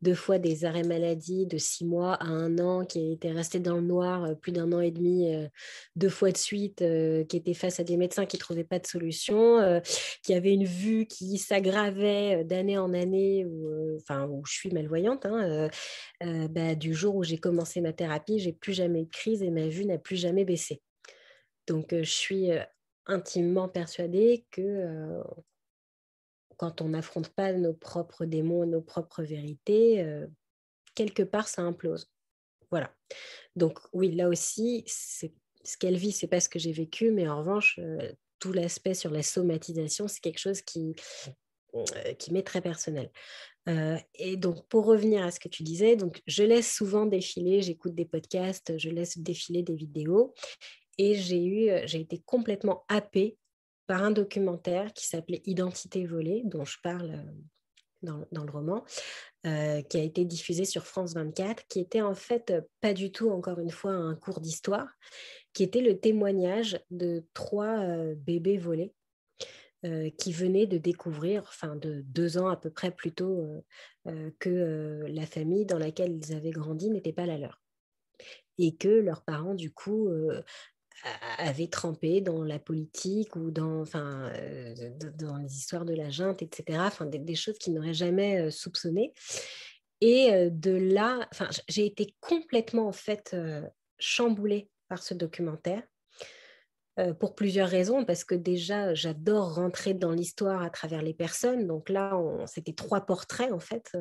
deux 0.01 0.15
fois 0.15 0.39
des 0.39 0.65
arrêts 0.65 0.83
maladie 0.83 1.47
de 1.47 1.59
six 1.59 1.85
mois 1.85 2.15
à 2.15 2.27
un 2.27 2.59
an, 2.59 2.85
qui 2.85 3.13
était 3.13 3.31
resté 3.31 3.61
dans 3.61 3.77
le 3.77 3.83
noir 3.83 4.35
plus 4.41 4.53
d'un 4.53 4.73
an 4.73 4.81
et 4.81 4.91
demi, 4.91 5.31
deux 5.95 6.09
fois 6.09 6.33
de 6.33 6.37
suite, 6.37 6.79
qui 7.29 7.37
était 7.37 7.55
face 7.55 7.81
à 7.81 7.85
des 7.85 7.97
médecins 7.97 8.27
qui 8.27 8.37
ne 8.37 8.41
trouvaient 8.41 8.65
pas 8.65 8.79
de 8.79 8.87
solution, 8.87 9.81
qui 10.23 10.35
avait 10.35 10.55
une 10.55 10.65
vue 10.65 11.07
qui 11.07 11.37
s'aggravait 11.39 12.45
d'année 12.45 12.79
en 12.79 12.93
année 12.95 13.40
enfin, 13.97 14.27
où 14.27 14.45
je 14.45 14.53
suis 14.53 14.71
malvoyante, 14.71 15.27
hein, 15.27 15.69
bah, 16.21 16.75
du 16.75 16.95
jour 16.95 17.17
où 17.17 17.23
j'ai 17.23 17.39
commencé 17.39 17.81
ma 17.81 17.93
thérapie, 17.93 18.39
j'ai 18.39 18.53
plus 18.53 18.73
jamais 18.73 19.05
de 19.05 19.11
crise 19.11 19.43
et 19.43 19.51
ma 19.51 19.69
vue 19.69 19.85
n'a 19.85 19.99
plus 19.99 20.17
jamais 20.17 20.45
baissé. 20.45 20.83
Donc, 21.67 21.95
je 21.95 22.03
suis 22.03 22.49
intimement 23.07 23.69
persuadée 23.69 24.47
que 24.51 25.23
quand 26.57 26.83
on 26.83 26.91
n'affronte 26.91 27.29
pas 27.31 27.53
nos 27.53 27.73
propres 27.73 28.25
démons, 28.25 28.67
nos 28.67 28.83
propres 28.83 29.23
vérités, 29.23 30.05
quelque 30.95 31.23
part, 31.23 31.49
ça 31.49 31.63
implose. 31.63 32.11
Voilà. 32.71 32.95
Donc, 33.57 33.79
oui, 33.93 34.13
là 34.13 34.29
aussi, 34.29 34.85
ce 34.87 35.27
qu'elle 35.79 35.97
vit, 35.97 36.13
c'est 36.13 36.29
pas 36.29 36.41
ce 36.41 36.49
que 36.49 36.59
j'ai 36.59 36.73
vécu, 36.73 37.11
mais 37.11 37.29
en 37.29 37.39
revanche, 37.39 37.81
tout 38.39 38.53
l'aspect 38.53 38.95
sur 38.95 39.11
la 39.11 39.23
somatisation, 39.23 40.09
c'est 40.09 40.21
quelque 40.21 40.39
chose 40.39 40.63
qui, 40.63 40.95
qui 42.19 42.33
m'est 42.33 42.43
très 42.43 42.61
personnel. 42.61 43.11
Euh, 43.69 43.97
et 44.15 44.37
donc, 44.37 44.67
pour 44.69 44.87
revenir 44.87 45.25
à 45.25 45.31
ce 45.31 45.41
que 45.41 45.49
tu 45.49 45.63
disais, 45.63 45.97
donc, 45.97 46.23
je 46.27 46.43
laisse 46.43 46.73
souvent 46.73 47.07
défiler, 47.07 47.63
j'écoute 47.63 47.95
des 47.95 48.05
podcasts, 48.05 48.79
je 48.79 48.89
laisse 48.91 49.19
défiler 49.19 49.63
des 49.63 49.75
vidéos. 49.75 50.35
Et 50.99 51.15
j'ai 51.15 51.45
eu, 51.45 51.71
euh, 51.71 51.83
j'ai 51.87 52.01
été 52.01 52.19
complètement 52.25 52.85
happée 52.89 53.37
par 53.87 54.03
un 54.03 54.11
documentaire 54.11 54.93
qui 54.93 55.07
s'appelait 55.07 55.43
Identité 55.47 56.07
volée, 56.07 56.43
dont 56.45 56.65
je 56.65 56.79
parle 56.83 57.25
dans, 58.03 58.25
dans 58.33 58.45
le 58.45 58.51
roman, 58.51 58.85
qui 59.43 59.49
a 59.97 60.03
été 60.03 60.25
diffusé 60.25 60.65
sur 60.65 60.87
France 60.87 61.15
24, 61.15 61.67
qui 61.67 61.81
était 61.81 62.01
en 62.01 62.15
fait 62.15 62.55
pas 62.81 62.95
du 62.95 63.11
tout, 63.11 63.31
encore 63.31 63.59
une 63.59 63.71
fois, 63.71 63.91
un 63.91 64.15
cours 64.15 64.41
d'histoire, 64.41 64.89
qui 65.53 65.65
était 65.65 65.81
le 65.81 65.99
témoignage 65.99 66.81
de 66.91 67.25
trois 67.35 67.85
bébés 68.15 68.59
volés 68.59 68.95
euh, 69.87 70.11
qui 70.19 70.31
venaient 70.31 70.67
de 70.67 70.77
découvrir, 70.77 71.41
enfin 71.49 71.75
de 71.75 72.03
deux 72.03 72.37
ans 72.37 72.49
à 72.49 72.57
peu 72.59 72.69
près 72.69 72.91
plus 72.91 73.13
tôt, 73.13 73.41
euh, 73.41 73.63
euh, 74.09 74.31
que 74.39 75.07
la 75.09 75.25
famille 75.25 75.65
dans 75.65 75.79
laquelle 75.79 76.13
ils 76.13 76.35
avaient 76.35 76.51
grandi 76.51 76.91
n'était 76.91 77.15
pas 77.15 77.25
la 77.25 77.39
leur. 77.39 77.63
Et 78.59 78.77
que 78.77 78.89
leurs 78.89 79.23
parents, 79.23 79.55
du 79.55 79.73
coup, 79.73 80.11
avaient 81.39 81.69
trempé 81.69 82.21
dans 82.21 82.45
la 82.45 82.59
politique 82.59 83.35
ou 83.37 83.51
dans, 83.51 83.81
enfin, 83.81 84.31
dans 85.19 85.39
les 85.39 85.57
histoires 85.57 85.87
de 85.87 85.95
la 85.95 86.11
junte, 86.11 86.43
etc. 86.43 86.79
Enfin, 86.83 87.07
des, 87.07 87.35
choses 87.35 87.57
qu'ils 87.57 87.73
n'auraient 87.73 87.95
jamais 87.95 88.51
soupçonnées. 88.51 89.15
Et 90.03 90.51
de 90.51 90.73
là, 90.73 91.27
j'ai 91.69 91.87
été 91.87 92.15
complètement 92.21 92.89
en 92.89 92.93
fait 92.93 93.35
chamboulée 93.99 94.69
par 94.89 95.03
ce 95.03 95.15
documentaire 95.15 95.83
pour 97.19 97.35
plusieurs 97.35 97.69
raisons, 97.69 98.05
parce 98.05 98.25
que 98.25 98.35
déjà, 98.35 98.95
j'adore 98.95 99.55
rentrer 99.55 99.95
dans 99.95 100.13
l'histoire 100.13 100.63
à 100.63 100.71
travers 100.71 101.03
les 101.03 101.15
personnes. 101.15 101.67
Donc 101.67 101.89
là, 101.89 102.21
c'était 102.47 102.73
trois 102.73 103.01
portraits, 103.03 103.53
en 103.53 103.59
fait. 103.59 103.93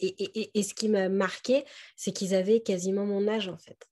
Et, 0.00 0.62
ce 0.62 0.74
qui 0.74 0.88
m'a 0.88 1.08
marqué, 1.08 1.64
c'est 1.96 2.12
qu'ils 2.12 2.34
avaient 2.34 2.60
quasiment 2.60 3.06
mon 3.06 3.26
âge, 3.28 3.48
en 3.48 3.58
fait. 3.58 3.88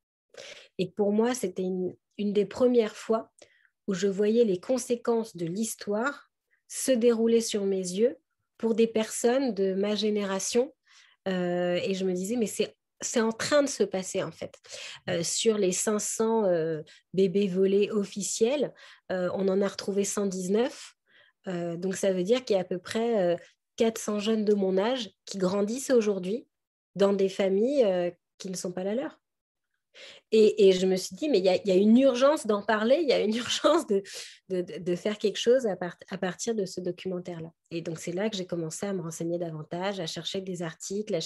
Et 0.78 0.90
pour 0.90 1.12
moi, 1.12 1.34
c'était 1.34 1.62
une, 1.62 1.94
des 2.18 2.46
premières 2.46 2.96
fois 2.96 3.30
où 3.86 3.94
je 3.94 4.06
voyais 4.06 4.44
les 4.44 4.60
conséquences 4.60 5.36
de 5.36 5.46
l'histoire 5.46 6.30
se 6.68 6.92
dérouler 6.92 7.40
sur 7.40 7.64
mes 7.64 7.78
yeux 7.78 8.16
pour 8.58 8.74
des 8.74 8.86
personnes 8.86 9.54
de 9.54 9.74
ma 9.74 9.94
génération. 9.96 10.72
et 11.26 11.94
je 11.94 12.04
me 12.04 12.12
disais, 12.12 12.36
mais 12.36 12.46
c'est 12.46 12.76
c'est 13.00 13.20
en 13.20 13.32
train 13.32 13.62
de 13.62 13.68
se 13.68 13.82
passer 13.82 14.22
en 14.22 14.30
fait. 14.30 14.58
Euh, 15.08 15.22
sur 15.22 15.58
les 15.58 15.72
500 15.72 16.44
euh, 16.44 16.82
bébés 17.14 17.48
volés 17.48 17.90
officiels, 17.90 18.72
euh, 19.10 19.30
on 19.34 19.48
en 19.48 19.60
a 19.60 19.68
retrouvé 19.68 20.04
119. 20.04 20.96
donc 21.46 21.96
ça 21.96 22.12
veut 22.12 22.22
dire 22.22 22.44
qu'il 22.44 22.54
y 22.54 22.58
a 22.58 22.62
à 22.62 22.64
peu 22.64 22.78
près 22.78 23.40
400 23.76 24.18
jeunes 24.18 24.44
de 24.44 24.54
mon 24.54 24.76
âge 24.76 25.10
qui 25.24 25.38
grandissent 25.38 25.90
aujourd'hui 25.90 26.46
dans 26.96 27.12
des 27.12 27.28
familles 27.28 28.14
qui 28.38 28.50
ne 28.50 28.56
sont 28.56 28.72
pas 28.72 28.84
la 28.84 28.94
leur. 28.94 29.19
Et, 30.32 30.72
je 30.72 30.86
me 30.86 30.94
suis 30.96 31.16
dit, 31.16 31.28
mais 31.28 31.38
il 31.38 31.44
y, 31.44 31.48
a, 31.48 31.74
une 31.74 31.98
urgence 31.98 32.46
d'en 32.46 32.62
parler, 32.62 33.00
il 33.02 33.08
y 33.08 33.12
a 33.12 33.20
une 33.20 33.34
urgence 33.36 33.86
de, 33.88 34.02
de, 34.48 34.96
faire 34.96 35.18
quelque 35.18 35.38
chose 35.38 35.66
à, 35.66 36.18
partir 36.18 36.54
de 36.54 36.64
ce 36.66 36.80
documentaire-là. 36.80 37.50
Et 37.72 37.82
donc, 37.82 37.98
c'est 37.98 38.12
là 38.12 38.30
que 38.30 38.36
j'ai 38.36 38.46
commencé 38.46 38.86
à 38.86 38.92
me 38.92 39.02
renseigner 39.02 39.38
davantage, 39.38 39.98
à 39.98 40.06
chercher 40.06 40.40
des 40.40 40.62
articles, 40.62 41.14
à 41.14 41.20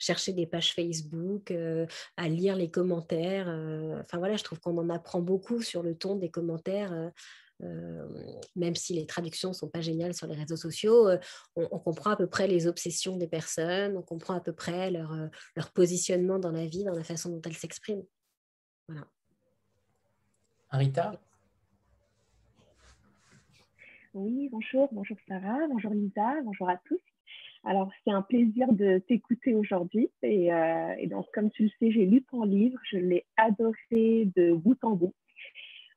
chercher 0.00 0.32
des 0.32 0.46
pages 0.46 0.74
Facebook, 0.74 1.50
euh, 1.52 1.86
à 2.16 2.28
lire 2.28 2.56
les 2.56 2.70
commentaires. 2.70 3.48
Euh, 3.48 4.00
enfin, 4.00 4.18
voilà, 4.18 4.36
je 4.36 4.44
trouve 4.44 4.58
qu'on 4.58 4.76
en 4.78 4.90
apprend 4.90 5.20
beaucoup 5.20 5.62
sur 5.62 5.82
le 5.82 5.94
ton 5.94 6.16
des 6.16 6.30
commentaires. 6.30 6.92
Euh, 6.92 7.10
même 8.54 8.74
si 8.76 8.94
les 8.94 9.06
traductions 9.06 9.48
ne 9.48 9.54
sont 9.54 9.68
pas 9.68 9.80
géniales 9.80 10.14
sur 10.14 10.26
les 10.26 10.36
réseaux 10.36 10.56
sociaux, 10.56 11.08
on, 11.56 11.68
on, 11.72 11.78
comprend 11.78 12.10
à 12.10 12.16
peu 12.16 12.28
près 12.28 12.46
les 12.46 12.66
obsessions 12.66 13.16
des 13.16 13.26
personnes, 13.26 13.96
on 13.96 14.02
comprend 14.02 14.34
à 14.34 14.40
peu 14.40 14.52
près 14.52 14.90
leur, 14.90 15.12
leur 15.56 15.72
positionnement 15.72 16.38
dans 16.38 16.52
la 16.52 16.66
vie, 16.66 16.84
dans 16.84 16.94
la 16.94 17.04
façon 17.04 17.30
dont 17.30 17.42
elles 17.44 17.56
s'expriment. 17.56 18.04
Voilà. 18.88 19.06
Rita 20.70 21.12
Oui, 24.14 24.48
bonjour, 24.50 24.88
bonjour 24.92 25.16
Sarah, 25.26 25.66
bonjour 25.68 25.92
Lisa, 25.92 26.42
bonjour 26.44 26.68
à 26.68 26.76
tous. 26.76 27.00
Alors, 27.64 27.90
c'est 28.04 28.10
un 28.10 28.22
plaisir 28.22 28.72
de 28.72 28.98
t'écouter 28.98 29.54
aujourd'hui. 29.54 30.10
Et, 30.22 30.52
euh, 30.52 31.06
donc, 31.06 31.26
comme 31.32 31.50
tu 31.50 31.64
le 31.64 31.68
sais, 31.78 31.90
j'ai 31.90 32.06
lu 32.06 32.22
ton 32.22 32.44
livre, 32.44 32.78
je 32.90 32.98
l'ai 32.98 33.26
adoré 33.36 34.30
de 34.36 34.52
bout 34.52 34.78
en 34.84 34.92
bout. 34.92 35.14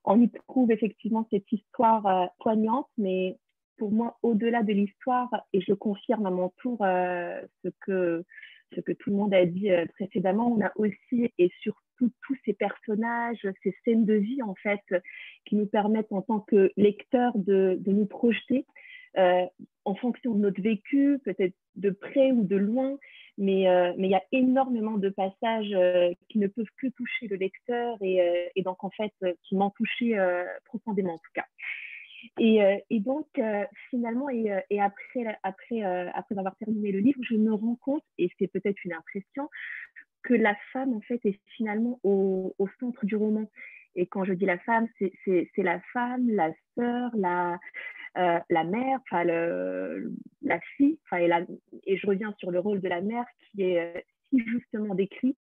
On 0.04 0.20
y 0.20 0.30
trouve 0.48 0.72
effectivement 0.72 1.28
cette 1.32 1.52
histoire 1.52 2.06
euh, 2.06 2.26
poignante, 2.40 2.88
mais 2.98 3.38
pour 3.78 3.92
moi, 3.92 4.18
au-delà 4.24 4.64
de 4.64 4.74
l'histoire, 4.74 5.30
et 5.54 5.62
je 5.62 5.74
confirme 5.74 6.26
à 6.26 6.32
mon 6.32 6.50
tour 6.58 6.78
euh, 6.82 7.42
ce, 7.64 7.70
que, 7.82 8.24
tout 8.72 9.10
le 9.10 9.16
monde 9.16 9.34
a 9.34 9.46
dit 9.46 9.70
précédemment, 9.96 10.54
on 10.54 10.62
a 10.62 10.72
aussi 10.76 11.32
et 11.38 11.52
surtout 11.62 11.82
tous 12.22 12.38
ces 12.46 12.54
personnages, 12.54 13.48
ces 13.64 13.76
scènes 13.84 14.06
de 14.06 14.14
vie 14.14 14.42
en 14.42 14.56
fait, 14.56 14.82
qui 15.46 15.56
nous 15.56 15.66
permettent 15.66 16.12
en 16.12 16.22
tant 16.22 16.40
que 16.40 16.72
lecteurs 16.78 17.38
de, 17.38 17.80
nous 17.86 18.06
projeter 18.06 18.66
euh, 19.18 19.46
en 19.86 19.96
fonction 19.96 20.34
de 20.34 20.40
notre 20.40 20.62
vécu, 20.62 21.20
peut-être 21.24 21.56
de 21.76 21.90
près 21.90 22.32
ou 22.32 22.44
de 22.44 22.56
loin, 22.56 22.98
mais 23.38 23.68
euh, 23.68 23.94
mais 23.98 24.08
il 24.08 24.12
y 24.12 24.16
a 24.16 24.24
énormément 24.32 24.98
de 24.98 25.10
passages 25.10 25.72
euh, 25.74 26.14
qui 26.30 26.40
ne 26.40 26.48
peuvent 26.48 26.66
que 26.78 26.88
toucher 26.88 27.28
le 27.28 27.36
lecteur 27.38 27.98
et, 28.02 28.52
et 28.56 28.62
donc 28.64 28.84
en 28.84 28.90
fait 28.90 29.14
qui 29.44 29.56
m'ont 29.56 29.72
touché 29.72 30.18
profondément 30.66 31.16
en 31.16 31.20
tout 31.20 31.32
cas. 31.34 31.46
Et, 32.38 33.00
donc 33.00 33.28
finalement 33.90 34.30
et, 34.30 34.80
après 34.80 35.26
après 35.44 35.82
après 36.14 36.38
avoir 36.38 36.56
terminé 36.58 36.92
le 36.92 37.00
livre, 37.00 37.20
je 37.28 37.36
me 37.36 37.54
rends 37.54 37.78
compte 37.82 38.04
et 38.18 38.30
c'est 38.38 38.48
peut-être 38.48 38.84
une 38.86 38.94
impression 38.94 39.50
que 40.24 40.34
la 40.34 40.56
femme, 40.72 40.94
en 40.94 41.02
fait, 41.02 41.20
est 41.26 41.40
finalement 41.56 42.00
au, 42.04 42.54
centre 42.80 43.06
du 43.06 43.16
roman. 43.16 43.50
Et 43.96 44.08
quand 44.08 44.24
je 44.24 44.34
dis 44.34 44.46
la 44.46 44.60
femme, 44.60 44.88
c'est 45.00 45.52
la 45.58 45.82
femme, 45.94 46.30
la 46.30 46.52
sœur, 46.76 47.12
la, 47.16 47.60
euh, 48.18 48.40
la 48.50 48.64
mère, 48.66 49.00
enfin 49.04 49.24
la 49.24 50.60
fille, 50.76 51.00
et, 51.14 51.30
et 51.86 51.98
je 51.98 52.08
reviens 52.08 52.34
sur 52.40 52.52
le 52.52 52.60
rôle 52.60 52.82
de 52.82 52.90
la 52.90 53.02
mère 53.02 53.26
qui 53.52 53.64
est 53.64 53.80
euh, 53.80 54.02
si 54.30 54.40
justement 54.48 54.96
décrit 54.96 55.38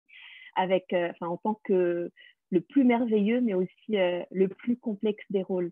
avec, 0.55 0.93
euh, 0.93 1.11
en 1.21 1.37
tant 1.37 1.59
que 1.63 2.11
le 2.51 2.61
plus 2.61 2.83
merveilleux, 2.83 3.41
mais 3.41 3.53
aussi 3.53 3.95
le 4.31 4.47
plus 4.47 4.77
complexe 4.77 5.23
des 5.29 5.43
rôles. 5.43 5.71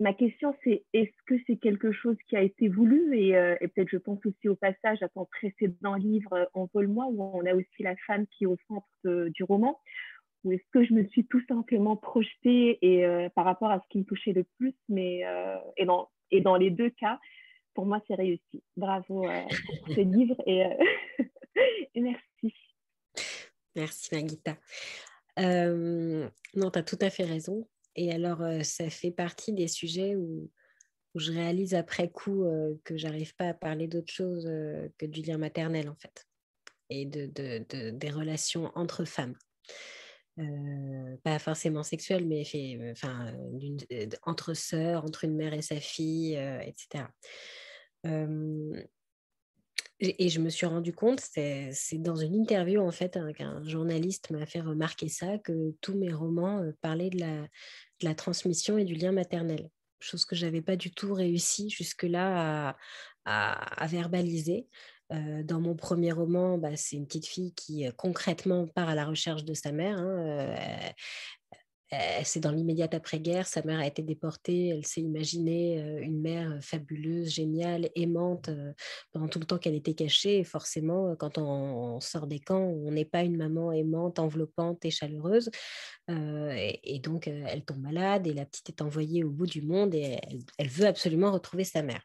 Ma 0.00 0.12
question, 0.12 0.56
c'est 0.64 0.84
est-ce 0.92 1.22
que 1.26 1.36
c'est 1.46 1.56
quelque 1.56 1.92
chose 1.92 2.16
qui 2.28 2.36
a 2.36 2.42
été 2.42 2.66
voulu 2.66 3.16
et, 3.16 3.32
peut-être 3.60 3.88
je 3.88 3.96
pense 3.96 4.18
aussi 4.26 4.48
au 4.48 4.56
passage 4.56 5.00
à 5.04 5.08
ton 5.08 5.24
précédent 5.26 5.94
livre 5.94 6.50
Envole-moi 6.54 7.06
où 7.06 7.22
on 7.22 7.46
a 7.46 7.54
aussi 7.54 7.82
la 7.84 7.94
femme 8.08 8.26
qui 8.26 8.42
est 8.42 8.48
au 8.48 8.56
centre 8.66 9.28
du 9.28 9.44
roman 9.44 9.78
ou 10.44 10.52
est-ce 10.52 10.64
que 10.72 10.84
je 10.84 10.92
me 10.92 11.06
suis 11.08 11.26
tout 11.26 11.42
simplement 11.46 11.96
projetée 11.96 12.78
et, 12.82 13.04
euh, 13.04 13.28
par 13.30 13.44
rapport 13.44 13.70
à 13.70 13.80
ce 13.80 13.88
qui 13.90 13.98
me 13.98 14.04
touchait 14.04 14.32
le 14.32 14.44
plus 14.44 14.74
mais, 14.88 15.22
et, 15.76 15.84
dans, 15.84 16.10
et 16.30 16.40
dans 16.40 16.56
les 16.56 16.70
deux 16.70 16.90
cas, 16.90 17.18
pour 17.74 17.86
moi, 17.86 18.00
c'est 18.06 18.14
réussi. 18.14 18.62
Bravo 18.76 19.22
pour 19.22 19.94
ce 19.94 20.00
livre 20.00 20.36
et, 20.46 20.64
merci. 21.94 22.54
Merci 23.76 24.14
Magita. 24.14 24.56
non, 25.36 26.70
tu 26.70 26.78
as 26.78 26.82
tout 26.82 26.98
à 27.00 27.10
fait 27.10 27.24
raison. 27.24 27.68
Et 27.96 28.12
alors, 28.12 28.42
ça 28.62 28.90
fait 28.90 29.10
partie 29.10 29.52
des 29.52 29.68
sujets 29.68 30.16
où, 30.16 30.50
je 31.14 31.32
réalise 31.32 31.74
après 31.74 32.10
coup 32.10 32.44
que 32.84 32.96
j'arrive 32.96 33.34
pas 33.34 33.48
à 33.48 33.54
parler 33.54 33.88
d'autre 33.88 34.12
chose 34.12 34.44
que 34.98 35.06
du 35.06 35.22
lien 35.22 35.36
maternel, 35.36 35.88
en 35.88 35.96
fait, 35.96 36.28
et 36.90 37.06
de, 37.06 37.26
des 37.90 38.10
relations 38.10 38.70
entre 38.76 39.04
femmes. 39.04 39.34
Pas 41.24 41.38
forcément 41.38 41.82
sexuelles, 41.82 42.26
mais 42.26 42.44
enfin, 42.92 43.32
entre 44.22 44.54
sœurs, 44.54 45.04
entre 45.04 45.24
une 45.24 45.36
mère 45.36 45.54
et 45.54 45.62
sa 45.62 45.80
fille, 45.80 46.34
etc. 46.62 47.04
Et 50.00 50.28
je 50.28 50.40
me 50.40 50.48
suis 50.48 50.66
rendu 50.66 50.92
compte, 50.92 51.20
c'est 51.20 51.72
dans 51.94 52.14
une 52.14 52.34
interview 52.34 52.80
en 52.80 52.92
fait, 52.92 53.18
qu'un 53.36 53.64
journaliste 53.64 54.30
m'a 54.30 54.46
fait 54.46 54.60
remarquer 54.60 55.08
ça, 55.08 55.38
que 55.38 55.74
tous 55.80 55.96
mes 55.96 56.12
romans 56.12 56.62
parlaient 56.80 57.10
de 57.10 57.18
la, 57.18 57.42
de 57.42 58.04
la 58.04 58.14
transmission 58.14 58.78
et 58.78 58.84
du 58.84 58.94
lien 58.94 59.10
maternel, 59.10 59.68
chose 60.00 60.24
que 60.24 60.36
je 60.36 60.46
n'avais 60.46 60.62
pas 60.62 60.76
du 60.76 60.92
tout 60.92 61.12
réussi 61.12 61.70
jusque-là 61.70 62.76
à, 63.24 63.86
verbaliser. 63.86 64.68
Dans 65.10 65.60
mon 65.60 65.74
premier 65.74 66.12
roman, 66.12 66.58
bah, 66.58 66.76
c'est 66.76 66.96
une 66.96 67.06
petite 67.06 67.26
fille 67.26 67.54
qui 67.54 67.86
concrètement 67.96 68.66
part 68.66 68.88
à 68.88 68.94
la 68.94 69.06
recherche 69.06 69.44
de 69.44 69.54
sa 69.54 69.72
mère. 69.72 69.98
Hein, 69.98 70.54
c'est 72.22 72.40
dans 72.40 72.50
l'immédiate 72.50 72.92
après-guerre, 72.92 73.46
sa 73.46 73.62
mère 73.62 73.78
a 73.78 73.86
été 73.86 74.02
déportée, 74.02 74.68
elle 74.68 74.84
s'est 74.84 75.00
imaginée 75.00 75.78
une 76.02 76.20
mère 76.20 76.58
fabuleuse, 76.60 77.30
géniale, 77.30 77.88
aimante 77.94 78.50
pendant 79.12 79.28
tout 79.28 79.38
le 79.38 79.46
temps 79.46 79.58
qu'elle 79.58 79.74
était 79.74 79.94
cachée. 79.94 80.44
Forcément, 80.44 81.16
quand 81.16 81.38
on, 81.38 81.98
sort 82.00 82.26
des 82.26 82.40
camps, 82.40 82.60
on 82.60 82.90
n'est 82.90 83.06
pas 83.06 83.22
une 83.22 83.36
maman 83.36 83.72
aimante, 83.72 84.18
enveloppante 84.18 84.84
et 84.84 84.90
chaleureuse. 84.90 85.50
et, 86.08 87.00
donc, 87.02 87.26
elle 87.26 87.64
tombe 87.64 87.80
malade 87.80 88.26
et 88.26 88.34
la 88.34 88.44
petite 88.44 88.68
est 88.68 88.82
envoyée 88.82 89.24
au 89.24 89.30
bout 89.30 89.46
du 89.46 89.62
monde 89.62 89.94
et 89.94 90.18
elle, 90.58 90.68
veut 90.68 90.86
absolument 90.86 91.32
retrouver 91.32 91.64
sa 91.64 91.82
mère. 91.82 92.02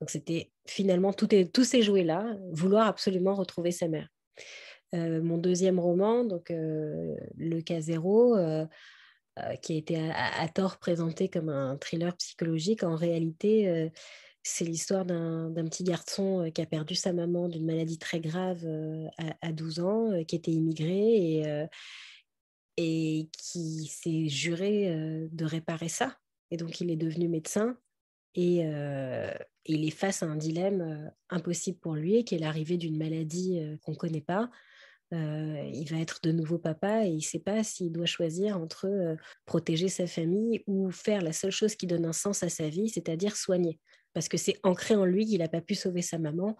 Donc, 0.00 0.10
c'était 0.10 0.50
finalement 0.66 1.12
tout, 1.12 1.28
tout 1.52 1.64
s'est 1.64 1.82
joué 1.82 2.04
là, 2.04 2.36
vouloir 2.52 2.86
absolument 2.86 3.34
retrouver 3.34 3.72
sa 3.72 3.88
mère. 3.88 4.08
Euh, 4.94 5.20
mon 5.22 5.36
deuxième 5.36 5.78
roman, 5.78 6.24
donc 6.24 6.50
euh, 6.50 7.14
Le 7.36 7.60
cas 7.60 7.80
zéro, 7.80 8.36
euh, 8.36 8.66
qui 9.62 9.74
a 9.74 9.76
été 9.76 10.10
à, 10.10 10.48
tort 10.48 10.78
présenté 10.78 11.28
comme 11.28 11.48
un 11.48 11.76
thriller 11.76 12.16
psychologique, 12.16 12.82
en 12.82 12.96
réalité, 12.96 13.92
c'est 14.42 14.64
l'histoire 14.64 15.04
d'un 15.04 15.52
petit 15.68 15.84
garçon 15.84 16.50
qui 16.52 16.60
a 16.60 16.66
perdu 16.66 16.96
sa 16.96 17.12
maman 17.12 17.48
d'une 17.48 17.64
maladie 17.64 17.98
très 17.98 18.18
grave 18.18 18.66
à, 19.40 19.52
12 19.52 19.78
ans, 19.78 20.24
qui 20.26 20.34
était 20.34 20.50
immigré 20.50 21.68
et 22.76 23.28
qui 23.30 23.86
s'est 23.86 24.26
juré 24.26 25.28
de 25.30 25.44
réparer 25.44 25.88
ça. 25.88 26.18
Et 26.50 26.56
donc, 26.56 26.80
il 26.80 26.90
est 26.90 26.96
devenu 26.96 27.28
médecin 27.28 27.78
et, 28.34 28.64
il 29.70 29.86
est 29.86 29.90
face 29.90 30.22
à 30.22 30.26
un 30.26 30.36
dilemme 30.36 31.12
impossible 31.28 31.78
pour 31.78 31.94
lui, 31.94 32.24
qui 32.24 32.34
est 32.34 32.38
l'arrivée 32.38 32.78
d'une 32.78 32.96
maladie 32.96 33.60
qu'on 33.82 33.92
ne 33.92 33.96
connaît 33.96 34.22
pas, 34.22 34.48
euh, 35.14 35.70
il 35.72 35.88
va 35.88 35.98
être 36.00 36.20
de 36.22 36.32
nouveau 36.32 36.58
papa 36.58 37.06
et 37.06 37.08
il 37.08 37.16
ne 37.16 37.20
sait 37.20 37.38
pas 37.38 37.64
s'il 37.64 37.92
doit 37.92 38.04
choisir 38.04 38.58
entre 38.58 38.86
euh, 38.86 39.16
protéger 39.46 39.88
sa 39.88 40.06
famille 40.06 40.62
ou 40.66 40.90
faire 40.90 41.22
la 41.22 41.32
seule 41.32 41.50
chose 41.50 41.76
qui 41.76 41.86
donne 41.86 42.04
un 42.04 42.12
sens 42.12 42.42
à 42.42 42.50
sa 42.50 42.68
vie, 42.68 42.90
c'est-à-dire 42.90 43.34
soigner. 43.34 43.80
Parce 44.12 44.28
que 44.28 44.36
c'est 44.36 44.58
ancré 44.64 44.96
en 44.96 45.06
lui 45.06 45.24
qu'il 45.24 45.38
n'a 45.38 45.48
pas 45.48 45.62
pu 45.62 45.74
sauver 45.74 46.02
sa 46.02 46.18
maman 46.18 46.56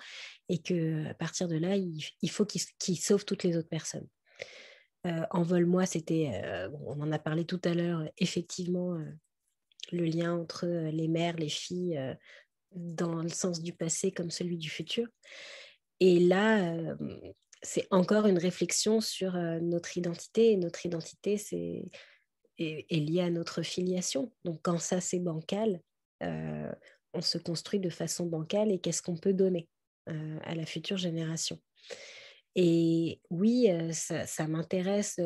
et 0.49 0.59
qu'à 0.59 1.15
partir 1.19 1.49
de 1.49 1.57
là, 1.57 1.77
il, 1.77 2.31
faut 2.31 2.47
qu'il 2.47 2.99
sauve 2.99 3.24
toutes 3.24 3.43
les 3.43 3.57
autres 3.57 3.69
personnes. 3.69 4.07
Euh, 5.07 5.24
Envole-moi, 5.31 5.85
c'était, 5.85 6.31
on 6.85 7.01
en 7.01 7.11
a 7.11 7.19
parlé 7.19 7.45
tout 7.45 7.61
à 7.65 7.74
l'heure, 7.74 8.05
effectivement, 8.19 8.99
le 9.93 10.05
lien 10.05 10.35
entre 10.35 10.66
les 10.66 11.09
mères, 11.09 11.36
les 11.36 11.48
filles, 11.48 12.01
dans 12.73 13.23
le 13.23 13.28
sens 13.28 13.62
du 13.62 13.73
passé 13.73 14.12
comme 14.12 14.31
celui 14.31 14.56
du 14.56 14.69
futur. 14.69 15.06
Et 16.01 16.20
là, 16.20 16.77
c'est 17.62 17.86
encore 17.90 18.27
une 18.27 18.39
réflexion 18.39 19.01
sur 19.01 19.32
notre 19.60 19.97
identité. 19.97 20.56
Notre 20.56 20.86
identité, 20.86 21.39
c'est 21.39 21.85
est, 22.59 22.90
liée 22.90 23.23
à 23.23 23.31
notre 23.31 23.62
filiation. 23.62 24.32
Donc 24.44 24.60
quand 24.62 24.78
ça, 24.78 25.01
c'est 25.01 25.19
bancal, 25.19 25.81
on 26.20 27.20
se 27.20 27.39
construit 27.39 27.81
de 27.81 27.90
façon 27.90 28.27
bancale 28.27 28.73
et 28.73 28.78
qu'est-ce 28.78 29.02
qu'on 29.02 29.16
peut 29.16 29.32
donner 29.32 29.69
à 30.06 30.55
la 30.55 30.66
future 30.66 30.97
génération. 30.97 31.59
Et 32.55 33.20
oui, 33.31 33.69
ça, 33.93 34.47
m'intéresse 34.47 35.20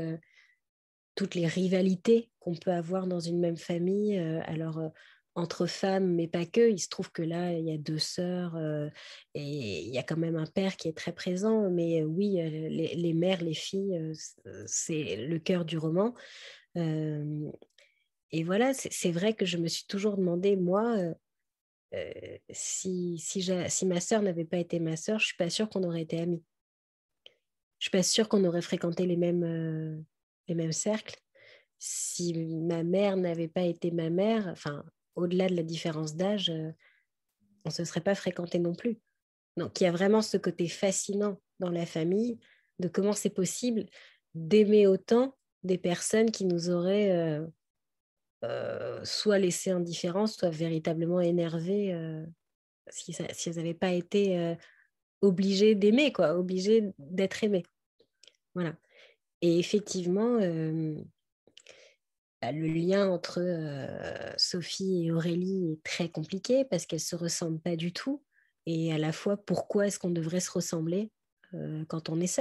toutes 1.15 1.35
les 1.35 1.47
rivalités 1.47 2.31
qu'on 2.41 2.55
peut 2.55 2.73
avoir 2.73 3.07
dans 3.07 3.21
une 3.21 3.41
même 3.41 3.57
famille. 3.57 4.19
alors, 4.19 4.81
entre 5.35 5.67
femmes, 5.67 6.15
mais 6.15 6.29
pas 6.29 6.45
que. 6.45 6.71
Il 6.71 6.79
se 6.79 6.89
trouve 6.89 7.11
que 7.11 7.23
là, 7.23 7.53
il 7.53 7.65
y 7.65 7.73
a 7.73 7.79
deux 7.79 7.99
sœurs 7.99 8.57
et 9.35 9.81
il 9.81 9.89
y 9.89 9.99
a 9.99 10.03
quand 10.03 10.17
même 10.17 10.37
un 10.37 10.47
père 10.47 10.77
qui 10.77 10.89
est 10.89 10.97
très 10.97 11.13
présent. 11.13 11.71
Mais 11.71 12.03
oui, 12.03 12.35
les, 12.35 13.15
mères, 13.15 13.43
les 13.43 13.55
filles, 13.55 14.13
c'est 14.67 15.17
le 15.17 15.39
cœur 15.39 15.65
du 15.65 15.79
roman. 15.79 16.15
et 16.77 18.45
voilà, 18.45 18.75
c'est 18.75 19.13
vrai 19.13 19.35
que 19.35 19.47
je 19.47 19.57
me 19.57 19.69
suis 19.69 19.87
toujours 19.87 20.17
demandé, 20.17 20.57
moi, 20.57 20.97
si, 22.51 23.19
si, 23.19 23.87
ma 23.87 24.01
sœur 24.01 24.23
n'avait 24.23 24.45
pas 24.45 24.59
été 24.59 24.81
ma 24.81 24.97
sœur, 24.97 25.19
je 25.19 25.27
suis 25.27 25.37
pas 25.37 25.51
sûre 25.51 25.69
qu'on 25.69 25.85
aurait 25.85 26.03
été 26.03 26.21
amis. 26.21 26.43
Je 27.79 27.87
suis 27.87 27.91
pas 27.91 28.03
sûre 28.05 28.29
qu'on 28.29 28.45
aurait 28.45 28.63
fréquenté 28.63 29.07
les 29.07 29.17
mêmes, 29.17 30.05
les 30.49 30.55
mêmes 30.55 30.73
cercles. 30.73 31.19
Si 31.79 32.35
ma 32.35 32.83
mère 32.83 33.17
n'avait 33.17 33.49
pas 33.49 33.63
été 33.63 33.91
ma 33.91 34.11
mère, 34.11 34.49
enfin, 34.49 34.85
au-delà 35.15 35.49
de 35.49 35.57
la 35.57 35.63
différence 35.63 36.15
d'âge, 36.15 36.51
on 36.51 37.69
ne 37.69 37.71
se 37.71 37.85
serait 37.85 38.01
pas 38.01 38.15
fréquenté 38.15 38.59
non 38.59 38.75
plus. 38.75 39.01
Donc, 39.57 39.81
il 39.81 39.85
y 39.85 39.87
a 39.87 39.93
vraiment 39.93 40.23
ce 40.23 40.37
côté 40.37 40.69
fascinant 40.69 41.41
dans 41.59 41.71
la 41.71 41.87
famille 41.87 42.39
de 42.79 42.89
comment 42.89 43.13
c'est 43.13 43.31
possible 43.31 43.87
d'aimer 44.35 44.87
autant 44.87 45.37
des 45.63 45.79
personnes 45.79 46.31
qui 46.31 46.45
nous 46.45 46.71
auraient 46.71 47.43
euh, 48.45 49.01
soit 49.05 49.39
laissé 49.39 49.71
indifférents, 49.71 50.27
soit 50.27 50.51
véritablement 50.51 51.21
énervés 51.21 51.95
euh, 51.95 52.27
si, 52.89 53.13
si, 53.13 53.49
elles 53.49 53.57
n'avaient 53.57 53.73
pas 53.73 53.93
été 53.93 54.37
euh, 54.37 54.55
obligées 55.21 55.77
d'aimer, 55.77 56.13
quoi, 56.13 56.37
obligées 56.37 56.91
d'être 56.99 57.45
aimées. 57.45 57.63
Voilà. 58.55 58.75
Et 59.43 59.59
effectivement, 59.59 60.39
bah, 62.41 62.53
le 62.53 62.67
lien 62.67 63.09
entre 63.09 63.43
Sophie 64.37 65.07
et 65.07 65.13
Aurélie 65.13 65.73
est 65.73 65.83
très 65.83 66.09
compliqué 66.09 66.65
parce 66.65 66.87
qu'elles 66.87 66.99
ne 66.99 67.01
se 67.01 67.17
ressemblent 67.17 67.61
pas 67.61 67.77
du 67.77 67.93
tout. 67.93 68.23
Et 68.67 68.93
à 68.93 68.99
la 68.99 69.13
fois, 69.13 69.37
pourquoi 69.37 69.89
est-ce 69.89 69.99
qu'on 69.99 70.11
devrait 70.11 70.41
se 70.41 70.51
ressembler 70.51 71.11
quand 71.89 72.09
on 72.09 72.21
est 72.21 72.41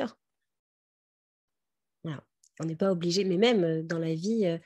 voilà. 2.03 2.23
On 2.59 2.65
n'est 2.65 2.75
pas 2.75 2.91
obligé, 2.91 3.23
mais 3.23 3.37
même 3.37 3.81
dans 3.87 3.99
la 3.99 4.13
vie, 4.13 4.59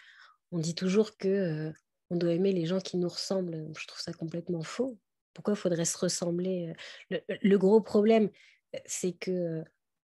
on 0.51 0.59
dit 0.59 0.75
toujours 0.75 1.17
que 1.17 1.27
euh, 1.27 1.71
on 2.09 2.17
doit 2.17 2.33
aimer 2.33 2.51
les 2.51 2.65
gens 2.65 2.79
qui 2.79 2.97
nous 2.97 3.09
ressemblent. 3.09 3.67
Je 3.77 3.87
trouve 3.87 4.01
ça 4.01 4.13
complètement 4.13 4.63
faux. 4.63 4.97
Pourquoi 5.33 5.55
faudrait 5.55 5.85
se 5.85 5.97
ressembler 5.97 6.73
euh, 7.11 7.19
le, 7.41 7.57
gros 7.57 7.81
problème, 7.81 8.29
euh, 8.75 8.79
c'est 8.85 9.13
que 9.13 9.63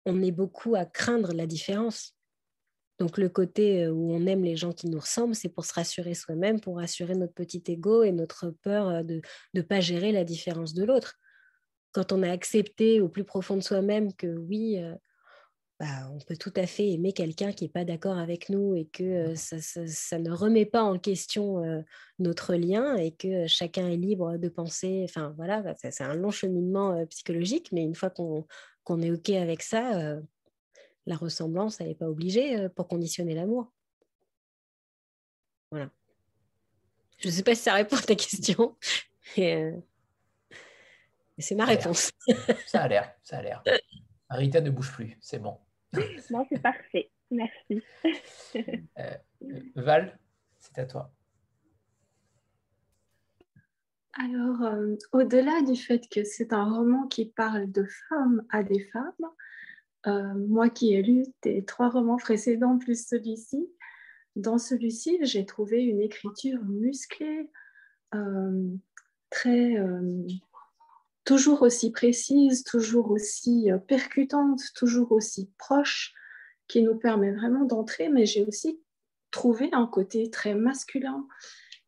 on 0.04 0.22
est 0.22 0.32
beaucoup 0.32 0.74
à 0.74 0.84
craindre 0.84 1.32
la 1.32 1.46
différence. 1.46 2.13
Donc 2.98 3.18
le 3.18 3.28
côté 3.28 3.88
où 3.88 4.12
on 4.12 4.26
aime 4.26 4.44
les 4.44 4.56
gens 4.56 4.72
qui 4.72 4.88
nous 4.88 5.00
ressemblent, 5.00 5.34
c'est 5.34 5.48
pour 5.48 5.64
se 5.64 5.74
rassurer 5.74 6.14
soi-même, 6.14 6.60
pour 6.60 6.76
rassurer 6.76 7.14
notre 7.14 7.34
petit 7.34 7.62
ego 7.66 8.04
et 8.04 8.12
notre 8.12 8.50
peur 8.62 9.04
de 9.04 9.20
ne 9.54 9.62
pas 9.62 9.80
gérer 9.80 10.12
la 10.12 10.24
différence 10.24 10.74
de 10.74 10.84
l'autre. 10.84 11.18
Quand 11.92 12.12
on 12.12 12.22
a 12.22 12.30
accepté 12.30 13.00
au 13.00 13.08
plus 13.08 13.24
profond 13.24 13.56
de 13.56 13.62
soi-même 13.62 14.12
que 14.14 14.26
oui, 14.26 14.80
bah, 15.80 16.08
on 16.12 16.18
peut 16.18 16.36
tout 16.36 16.52
à 16.54 16.66
fait 16.66 16.90
aimer 16.90 17.12
quelqu'un 17.12 17.52
qui 17.52 17.64
n'est 17.64 17.70
pas 17.70 17.84
d'accord 17.84 18.16
avec 18.16 18.48
nous 18.48 18.76
et 18.76 18.86
que 18.86 19.32
mmh. 19.32 19.36
ça, 19.86 20.18
ne 20.20 20.30
remet 20.30 20.66
pas 20.66 20.82
en 20.82 20.98
question 20.98 21.84
notre 22.20 22.54
lien 22.54 22.96
et 22.96 23.10
que 23.10 23.48
chacun 23.48 23.88
est 23.88 23.96
libre 23.96 24.36
de 24.36 24.48
penser. 24.48 25.02
Enfin 25.04 25.34
voilà, 25.36 25.62
bah, 25.62 25.74
c'est 25.76 26.04
un 26.04 26.14
long 26.14 26.30
cheminement 26.30 27.04
psychologique, 27.06 27.70
mais 27.72 27.82
une 27.82 27.96
fois 27.96 28.10
qu'on 28.10 29.02
est 29.02 29.10
OK 29.10 29.30
avec 29.30 29.62
ça, 29.62 30.16
la 31.06 31.16
ressemblance, 31.16 31.80
elle 31.80 31.88
n'est 31.88 31.94
pas 31.94 32.08
obligée 32.08 32.68
pour 32.70 32.88
conditionner 32.88 33.34
l'amour. 33.34 33.72
Voilà. 35.70 35.90
Je 37.18 37.28
ne 37.28 37.32
sais 37.32 37.42
pas 37.42 37.54
si 37.54 37.62
ça 37.62 37.74
répond 37.74 37.96
à 37.96 38.02
ta 38.02 38.14
question. 38.14 38.76
mais 39.36 39.82
c'est 41.38 41.54
ma 41.54 41.64
réponse. 41.64 42.12
Ça 42.66 42.82
a 42.82 42.88
l'air, 42.88 43.12
ça 43.22 43.38
a 43.38 43.42
l'air. 43.42 43.62
Rita 44.30 44.60
ne 44.60 44.70
bouge 44.70 44.92
plus, 44.92 45.16
c'est 45.20 45.38
bon. 45.38 45.58
Non, 46.30 46.46
c'est 46.50 46.60
parfait. 46.60 47.10
Merci. 47.30 47.82
Euh, 48.56 49.16
Val, 49.76 50.18
c'est 50.58 50.78
à 50.78 50.86
toi. 50.86 51.12
Alors, 54.12 54.62
euh, 54.62 54.96
au-delà 55.12 55.62
du 55.62 55.76
fait 55.76 56.08
que 56.08 56.24
c'est 56.24 56.52
un 56.52 56.64
roman 56.64 57.06
qui 57.08 57.26
parle 57.26 57.70
de 57.70 57.84
femmes 58.08 58.44
à 58.50 58.62
des 58.62 58.80
femmes, 58.92 59.12
euh, 60.06 60.34
moi 60.34 60.68
qui 60.70 60.94
ai 60.94 61.02
lu 61.02 61.24
tes 61.40 61.64
trois 61.64 61.88
romans 61.88 62.16
précédents 62.16 62.78
plus 62.78 63.06
celui-ci, 63.06 63.68
dans 64.36 64.58
celui-ci, 64.58 65.18
j'ai 65.22 65.46
trouvé 65.46 65.82
une 65.82 66.00
écriture 66.00 66.62
musclée, 66.64 67.50
très 69.30 69.76
toujours 71.24 71.62
aussi 71.62 71.90
précise, 71.90 72.64
toujours 72.64 73.10
aussi 73.10 73.70
euh, 73.70 73.78
percutante, 73.78 74.60
toujours 74.74 75.12
aussi 75.12 75.50
proche, 75.58 76.14
qui 76.68 76.82
nous 76.82 76.96
permet 76.96 77.32
vraiment 77.32 77.64
d'entrer, 77.64 78.08
mais 78.08 78.26
j'ai 78.26 78.44
aussi 78.44 78.80
trouvé 79.30 79.68
un 79.72 79.86
côté 79.86 80.30
très 80.30 80.54
masculin. 80.54 81.26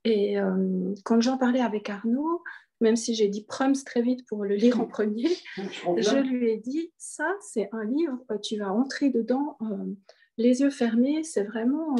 Et 0.04 0.38
euh, 0.38 0.94
quand 1.04 1.20
j'en 1.20 1.38
parlais 1.38 1.60
avec 1.60 1.88
Arnaud, 1.88 2.42
même 2.80 2.96
si 2.96 3.14
j'ai 3.14 3.28
dit 3.28 3.44
Prums 3.44 3.82
très 3.84 4.02
vite 4.02 4.26
pour 4.26 4.44
le 4.44 4.54
lire 4.54 4.80
en 4.80 4.86
premier, 4.86 5.28
je 5.56 6.20
lui 6.20 6.50
ai 6.50 6.58
dit, 6.58 6.92
ça 6.98 7.34
c'est 7.40 7.68
un 7.72 7.84
livre, 7.84 8.18
tu 8.42 8.58
vas 8.58 8.72
entrer 8.72 9.10
dedans 9.10 9.56
euh, 9.62 9.94
les 10.36 10.60
yeux 10.60 10.70
fermés, 10.70 11.22
c'est 11.22 11.44
vraiment, 11.44 11.96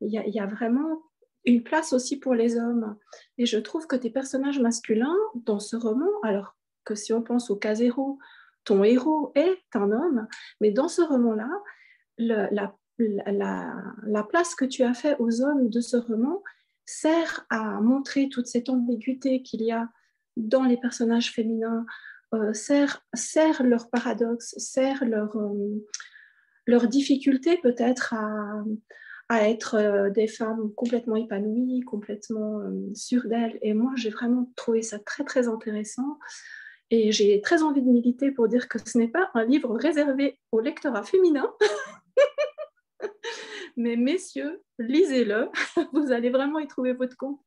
il 0.00 0.08
y, 0.08 0.30
y, 0.30 0.40
a 0.40 0.46
vraiment 0.46 1.02
une 1.44 1.62
place 1.62 1.92
aussi 1.92 2.18
pour 2.18 2.34
les 2.34 2.56
hommes. 2.56 2.96
Et 3.38 3.46
je 3.46 3.58
trouve 3.58 3.86
que 3.86 3.96
tes 3.96 4.10
personnages 4.10 4.60
masculins 4.60 5.16
dans 5.34 5.58
ce 5.58 5.76
roman, 5.76 6.10
alors 6.22 6.56
que 6.84 6.94
si 6.94 7.12
on 7.12 7.22
pense 7.22 7.50
au 7.50 7.56
cas 7.56 7.74
zéro, 7.74 8.18
ton 8.64 8.82
héros 8.84 9.32
est 9.34 9.62
un 9.74 9.90
homme, 9.90 10.26
mais 10.60 10.70
dans 10.70 10.88
ce 10.88 11.02
roman-là, 11.02 11.50
la, 12.18 12.48
la, 12.48 14.22
place 14.28 14.54
que 14.54 14.64
tu 14.64 14.82
as 14.82 14.94
fait 14.94 15.16
aux 15.18 15.42
hommes 15.42 15.68
de 15.68 15.80
ce 15.80 15.96
roman 15.96 16.42
sert 16.86 17.46
à 17.50 17.80
montrer 17.80 18.28
toute 18.28 18.46
cette 18.46 18.68
ambiguïté 18.68 19.42
qu'il 19.42 19.62
y 19.62 19.72
a 19.72 19.88
dans 20.36 20.64
les 20.64 20.76
personnages 20.76 21.32
féminins, 21.32 21.86
euh, 22.34 22.52
sert, 22.52 23.02
leur 23.62 23.88
paradoxe, 23.90 24.54
sert 24.58 25.04
leur, 25.04 25.36
euh, 25.36 26.86
difficulté 26.86 27.58
peut-être 27.58 28.14
à, 28.14 29.48
être 29.48 29.76
euh, 29.76 30.10
des 30.10 30.26
femmes 30.26 30.72
complètement 30.74 31.16
épanouies, 31.16 31.80
complètement 31.80 32.60
sûres 32.94 33.28
d'elles. 33.28 33.58
Et 33.62 33.74
moi, 33.74 33.92
j'ai 33.96 34.10
vraiment 34.10 34.50
trouvé 34.56 34.82
ça 34.82 34.98
très, 34.98 35.24
très 35.24 35.48
intéressant. 35.48 36.18
Et 36.90 37.12
j'ai 37.12 37.40
très 37.40 37.62
envie 37.62 37.82
de 37.82 37.90
militer 37.90 38.30
pour 38.30 38.48
dire 38.48 38.68
que 38.68 38.78
ce 38.84 38.98
n'est 38.98 39.08
pas 39.08 39.30
un 39.34 39.44
livre 39.44 39.74
réservé 39.74 40.38
au 40.52 40.60
lectorat 40.60 41.02
féminin. 41.02 41.50
mais 43.76 43.96
messieurs, 43.96 44.62
lisez-le. 44.78 45.48
Vous 45.92 46.12
allez 46.12 46.30
vraiment 46.30 46.58
y 46.58 46.66
trouver 46.66 46.92
votre 46.92 47.16
compte. 47.16 47.40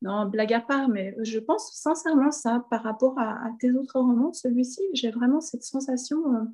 Non, 0.00 0.26
blague 0.26 0.52
à 0.52 0.60
part, 0.60 0.88
mais 0.88 1.14
je 1.22 1.38
pense 1.38 1.72
sincèrement 1.74 2.30
ça 2.30 2.64
par 2.70 2.82
rapport 2.82 3.18
à, 3.18 3.50
tes 3.60 3.72
autres 3.72 3.98
romans. 4.00 4.32
Celui-ci, 4.32 4.80
j'ai 4.92 5.10
vraiment 5.10 5.40
cette 5.40 5.64
sensation 5.64 6.34
euh, 6.34 6.44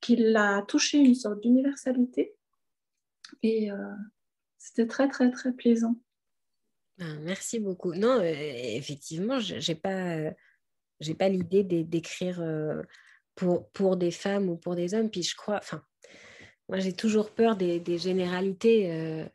qu'il 0.00 0.36
a 0.36 0.62
touché 0.62 0.98
une 0.98 1.14
sorte 1.14 1.40
d'universalité 1.40 2.34
et 3.42 3.70
euh, 3.70 3.76
c'était 4.58 4.86
très, 4.86 5.08
très, 5.08 5.30
très 5.30 5.52
plaisant. 5.52 5.96
Ben, 6.98 7.20
merci 7.20 7.58
beaucoup. 7.58 7.94
Non, 7.94 8.20
euh, 8.20 8.22
effectivement, 8.24 9.40
je 9.40 9.54
n'ai 9.54 9.78
pas, 9.78 10.32
j'ai 11.00 11.14
pas 11.14 11.28
l'idée 11.28 11.64
d'écrire 11.64 12.42
pour, 13.34 13.68
pour 13.70 13.96
des 13.96 14.12
femmes 14.12 14.48
ou 14.48 14.56
pour 14.56 14.76
des 14.76 14.94
hommes. 14.94 15.10
Puis 15.10 15.24
je 15.24 15.34
crois, 15.34 15.56
enfin, 15.56 15.82
moi 16.68 16.78
j'ai 16.78 16.92
toujours 16.92 17.30
peur 17.30 17.56
des, 17.56 17.98
généralités 17.98 19.28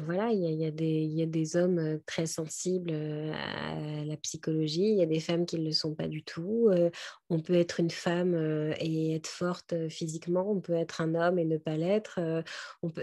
voilà, 0.00 0.30
il 0.30 0.40
y, 0.40 0.64
a, 0.64 1.26
des, 1.26 1.56
hommes 1.56 1.78
euh, 1.78 1.98
très 2.06 2.26
sensibles 2.26 2.90
euh, 2.92 3.32
à 3.34 4.04
la 4.04 4.16
psychologie, 4.16 4.88
il 4.88 4.96
y 4.96 5.02
a 5.02 5.06
des 5.06 5.20
femmes 5.20 5.44
qui 5.44 5.58
ne 5.58 5.64
le 5.64 5.72
sont 5.72 5.94
pas 5.94 6.08
du 6.08 6.22
tout. 6.22 6.68
Euh, 6.70 6.90
on 7.28 7.40
peut 7.40 7.54
être 7.54 7.80
une 7.80 7.90
femme 7.90 8.34
et 8.78 9.14
être 9.14 9.26
forte 9.26 9.88
physiquement, 9.88 10.50
on 10.50 10.60
peut 10.60 10.74
être 10.74 11.00
un 11.00 11.14
homme 11.14 11.38
et 11.38 11.44
ne 11.44 11.58
pas 11.58 11.76
l'être. 11.76 12.20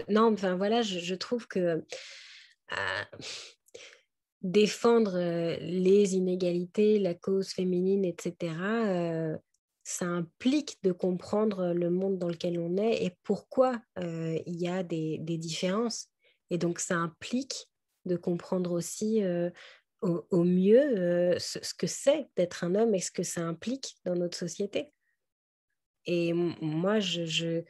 Non, 0.08 0.32
enfin 0.32 0.56
voilà, 0.56 0.82
je, 0.82 1.14
trouve 1.14 1.46
que 1.46 1.84
défendre 4.42 5.18
les 5.60 6.14
inégalités, 6.14 6.98
la 6.98 7.14
cause 7.14 7.48
féminine, 7.48 8.04
etc., 8.04 8.52
ça 9.84 10.06
implique 10.06 10.78
de 10.82 10.92
comprendre 10.92 11.72
le 11.74 11.90
monde 11.90 12.18
dans 12.18 12.28
lequel 12.28 12.58
on 12.58 12.76
est 12.78 13.04
et 13.04 13.16
pourquoi 13.22 13.80
il 13.96 14.60
y 14.60 14.66
a 14.66 14.82
des, 14.82 15.18
différences. 15.18 16.08
Et 16.50 16.56
donc, 16.56 16.80
ça 16.80 16.96
implique 16.96 17.68
de 18.06 18.16
comprendre 18.16 18.72
aussi 18.72 19.22
au, 20.00 20.44
mieux 20.44 21.38
ce, 21.38 21.74
que 21.74 21.86
c'est 21.86 22.28
d'être 22.36 22.64
un 22.64 22.74
homme 22.74 22.94
et 22.94 23.00
ce 23.00 23.10
que 23.10 23.22
ça 23.22 23.42
implique 23.42 23.96
dans 24.06 24.16
notre 24.16 24.38
société. 24.38 24.90
Et 26.06 26.32
moi, 26.32 26.98
je, 26.98 27.62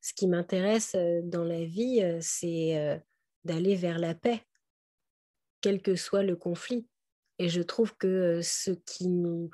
ce 0.00 0.14
qui 0.14 0.28
m'intéresse 0.28 0.96
dans 1.24 1.44
la 1.44 1.64
vie, 1.64 2.04
c'est 2.20 3.02
d'aller 3.44 3.74
vers 3.74 3.98
la 3.98 4.14
paix 4.14 4.44
quel 5.60 5.82
que 5.82 5.96
soit 5.96 6.22
le 6.22 6.36
conflit. 6.36 6.86
Et 7.38 7.48
je 7.48 7.62
trouve 7.62 7.96
que 7.96 8.40
ce 8.42 8.70
qui 8.70 9.08
nous, 9.08 9.50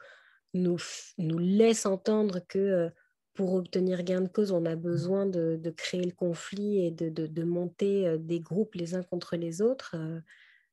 nous, 0.55 0.79
nous 1.19 1.39
laisse 1.39 1.85
entendre 1.85 2.41
que 2.49 2.91
pour 3.35 3.55
obtenir 3.55 4.05
gain 4.05 4.21
de 4.21 4.29
cause, 4.29 4.53
on 4.53 4.65
a 4.65 4.77
besoin 4.77 5.27
de, 5.27 5.71
créer 5.77 6.05
le 6.05 6.13
conflit 6.13 6.87
et 6.87 6.91
de, 6.91 7.43
monter 7.43 8.17
des 8.19 8.41
groupes 8.41 8.75
les 8.77 8.95
uns 8.95 9.03
contre 9.03 9.37
les 9.37 9.61
autres, 9.61 9.97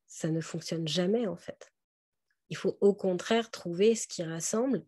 ça 0.06 0.30
ne 0.30 0.40
fonctionne 0.40 0.86
jamais 0.86 1.26
en 1.26 1.36
fait. 1.36 1.72
Il 2.50 2.56
faut 2.56 2.78
au 2.80 2.94
contraire 2.94 3.50
trouver 3.50 3.94
ce 3.94 4.06
qui 4.06 4.22
rassemble. 4.22 4.84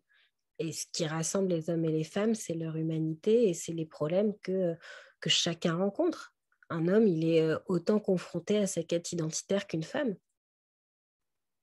Et 0.57 0.71
ce 0.71 0.85
qui 0.93 1.05
rassemble 1.05 1.49
les 1.49 1.69
hommes 1.69 1.83
et 1.83 1.91
les 1.91 2.05
femmes, 2.05 2.33
c'est 2.33 2.53
leur 2.53 2.77
humanité 2.77 3.49
et 3.49 3.53
c'est 3.53 3.73
les 3.73 3.85
problèmes 3.85 4.37
que, 4.39 4.75
que 5.19 5.29
chacun 5.29 5.75
rencontre. 5.75 6.33
Un 6.69 6.87
homme, 6.87 7.07
il 7.07 7.25
est 7.27 7.53
autant 7.65 7.99
confronté 7.99 8.57
à 8.57 8.67
sa 8.67 8.83
quête 8.83 9.11
identitaire 9.11 9.67
qu'une 9.67 9.83
femme. 9.83 10.15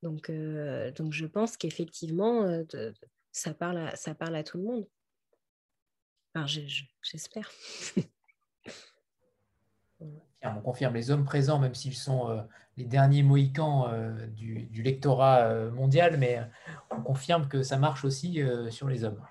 Donc, 0.03 0.31
donc 0.31 1.13
je 1.13 1.27
pense 1.27 1.57
qu'effectivement, 1.57 2.65
ça, 3.33 3.55
parle 3.55 3.91
ça 3.97 4.15
parle 4.15 4.37
à 4.37 4.45
tout 4.45 4.59
le 4.59 4.65
monde 4.65 4.87
j'espère. 6.45 7.51
on 10.43 10.61
confirme, 10.63 10.95
les 10.95 11.11
hommes 11.11 11.25
présents, 11.25 11.59
même 11.59 11.75
s'ils 11.75 11.97
sont 11.97 12.31
euh, 12.31 12.41
les 12.77 12.85
derniers 12.85 13.23
mohicans 13.23 13.89
euh, 13.89 14.27
du, 14.29 14.83
lectorat 14.83 15.45
euh, 15.45 15.71
mondial, 15.71 16.19
mais 16.19 16.41
on 16.91 17.01
confirme 17.03 17.49
que 17.49 17.63
ça 17.63 17.79
marche 17.79 18.05
aussi 18.05 18.43
sur 18.71 18.89
les 18.89 19.05
hommes. 19.05 19.25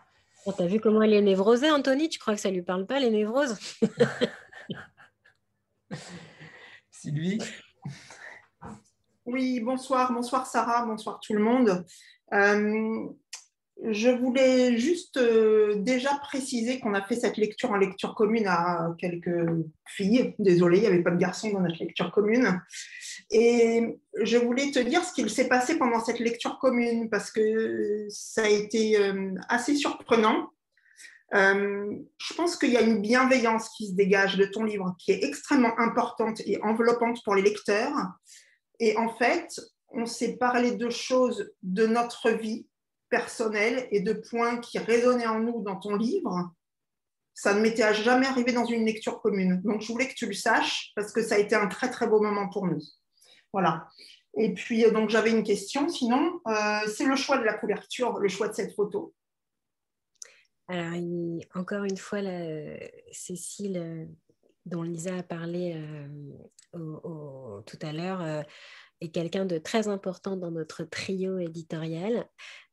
On 0.45 0.51
t'a 0.51 0.65
vu 0.65 0.79
comment 0.79 1.03
elle 1.03 1.13
est 1.13 1.21
névrosée, 1.21 1.69
Anthony? 1.69 2.09
Tu 2.09 2.17
crois 2.17 2.33
que 2.33 2.41
ça 2.41 2.49
ne 2.49 2.55
lui 2.55 2.63
parle 2.63 2.87
pas, 2.87 2.99
les 2.99 3.11
névroses? 3.11 3.59
Sylvie? 6.89 7.37
Oui, 9.25 9.59
bonsoir, 9.59 10.11
bonsoir 10.11 10.47
Sarah, 10.47 10.83
bonsoir 10.85 11.19
tout 11.19 11.33
le 11.33 11.43
monde. 11.43 11.85
Je 13.89 14.09
voulais 14.09 14.77
juste 14.77 15.17
euh, 15.17 15.73
déjà 15.77 16.13
préciser 16.21 16.79
qu'on 16.79 16.93
a 16.93 17.01
fait 17.01 17.15
cette 17.15 17.37
lecture 17.37 17.71
en 17.71 17.77
lecture 17.77 18.13
commune 18.13 18.45
à 18.45 18.93
quelques 18.99 19.47
filles. 19.87 20.35
Désolée, 20.37 20.77
il 20.77 20.81
n'y 20.81 20.87
avait 20.87 21.01
pas 21.01 21.09
de 21.09 21.17
garçons 21.17 21.49
dans 21.51 21.61
notre 21.61 21.79
lecture 21.79 22.11
commune. 22.11 22.61
Et 23.31 23.99
je 24.21 24.37
voulais 24.37 24.69
te 24.69 24.77
dire 24.77 25.03
ce 25.03 25.13
qu'il 25.13 25.31
s'est 25.31 25.47
passé 25.47 25.79
pendant 25.79 25.99
cette 25.99 26.19
lecture 26.19 26.59
commune 26.59 27.09
parce 27.09 27.31
que 27.31 28.05
ça 28.09 28.43
a 28.43 28.49
été 28.49 28.99
euh, 28.99 29.33
assez 29.49 29.75
surprenant. 29.75 30.49
Euh, 31.33 31.91
je 32.19 32.33
pense 32.35 32.57
qu'il 32.57 32.71
y 32.71 32.77
a 32.77 32.81
une 32.81 33.01
bienveillance 33.01 33.69
qui 33.69 33.87
se 33.87 33.93
dégage 33.93 34.37
de 34.37 34.45
ton 34.45 34.63
livre 34.63 34.95
qui 34.99 35.11
est 35.11 35.23
extrêmement 35.23 35.79
importante 35.79 36.39
et 36.45 36.61
enveloppante 36.61 37.23
pour 37.23 37.33
les 37.33 37.41
lecteurs. 37.41 37.95
Et 38.79 38.95
en 38.97 39.09
fait, 39.09 39.59
on 39.89 40.05
s'est 40.05 40.37
parlé 40.37 40.71
de 40.71 40.89
choses 40.89 41.51
de 41.63 41.87
notre 41.87 42.29
vie 42.29 42.67
personnel 43.11 43.87
et 43.91 43.99
de 43.99 44.13
points 44.13 44.57
qui 44.57 44.79
résonnaient 44.79 45.27
en 45.27 45.39
nous 45.39 45.61
dans 45.61 45.75
ton 45.75 45.95
livre, 45.95 46.51
ça 47.35 47.53
ne 47.53 47.61
m'était 47.61 47.93
jamais 47.93 48.25
arrivé 48.25 48.53
dans 48.53 48.65
une 48.65 48.85
lecture 48.85 49.21
commune. 49.21 49.61
Donc, 49.61 49.81
je 49.81 49.91
voulais 49.91 50.07
que 50.07 50.15
tu 50.15 50.25
le 50.25 50.33
saches 50.33 50.91
parce 50.95 51.11
que 51.11 51.21
ça 51.21 51.35
a 51.35 51.37
été 51.37 51.53
un 51.53 51.67
très, 51.67 51.91
très 51.91 52.07
beau 52.07 52.21
moment 52.21 52.49
pour 52.49 52.65
nous. 52.65 52.81
Voilà. 53.53 53.87
Et 54.37 54.53
puis, 54.53 54.85
euh, 54.85 54.91
donc, 54.91 55.09
j'avais 55.09 55.31
une 55.31 55.43
question. 55.43 55.89
Sinon, 55.89 56.39
euh, 56.47 56.87
c'est 56.87 57.05
le 57.05 57.15
choix 57.15 57.37
de 57.37 57.43
la 57.43 57.53
couverture, 57.53 58.17
le 58.19 58.29
choix 58.29 58.47
de 58.47 58.53
cette 58.53 58.73
photo. 58.73 59.13
Alors, 60.67 60.93
encore 61.53 61.83
une 61.83 61.97
fois, 61.97 62.21
Cécile, 63.11 63.77
euh, 63.77 64.05
dont 64.65 64.83
Lisa 64.83 65.17
a 65.17 65.23
parlé 65.23 65.75
tout 66.71 67.79
à 67.81 67.91
l'heure, 67.91 68.45
est 69.01 69.09
quelqu'un 69.09 69.45
de 69.45 69.57
très 69.57 69.87
important 69.87 70.37
dans 70.37 70.51
notre 70.51 70.83
trio 70.83 71.39
éditorial. 71.39 72.29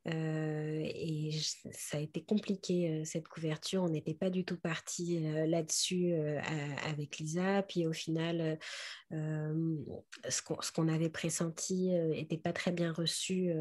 Euh, 0.06 0.80
et 0.84 1.32
ça 1.72 1.98
a 1.98 2.00
été 2.00 2.22
compliqué 2.22 2.88
euh, 2.88 3.04
cette 3.04 3.28
couverture. 3.28 3.82
On 3.82 3.88
n'était 3.88 4.14
pas 4.14 4.30
du 4.30 4.44
tout 4.44 4.56
parti 4.56 5.26
euh, 5.26 5.46
là-dessus 5.46 6.14
avec 6.84 7.18
Lisa. 7.18 7.62
Puis 7.62 7.86
au 7.86 7.92
final, 7.92 8.58
ce 9.10 10.72
qu'on 10.72 10.88
avait 10.88 11.10
pressenti 11.10 11.88
n'était 11.88 12.38
pas 12.38 12.52
très 12.52 12.72
bien 12.72 12.92
reçu. 12.92 13.52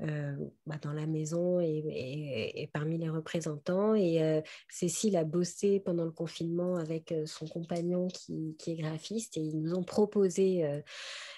Bah, 0.00 0.78
dans 0.80 0.92
la 0.92 1.08
maison 1.08 1.58
et, 1.58 2.70
parmi 2.72 2.98
les 2.98 3.08
représentants. 3.08 3.96
Et 3.96 4.42
Cécile 4.68 5.16
a 5.16 5.24
bossé 5.24 5.80
pendant 5.80 6.04
le 6.04 6.12
confinement 6.12 6.76
avec 6.76 7.12
son 7.26 7.48
compagnon 7.48 8.06
qui, 8.06 8.54
qui, 8.60 8.72
est 8.72 8.76
graphiste 8.76 9.36
et 9.36 9.40
ils 9.40 9.60
nous 9.60 9.74
ont 9.74 9.82
proposé 9.82 10.82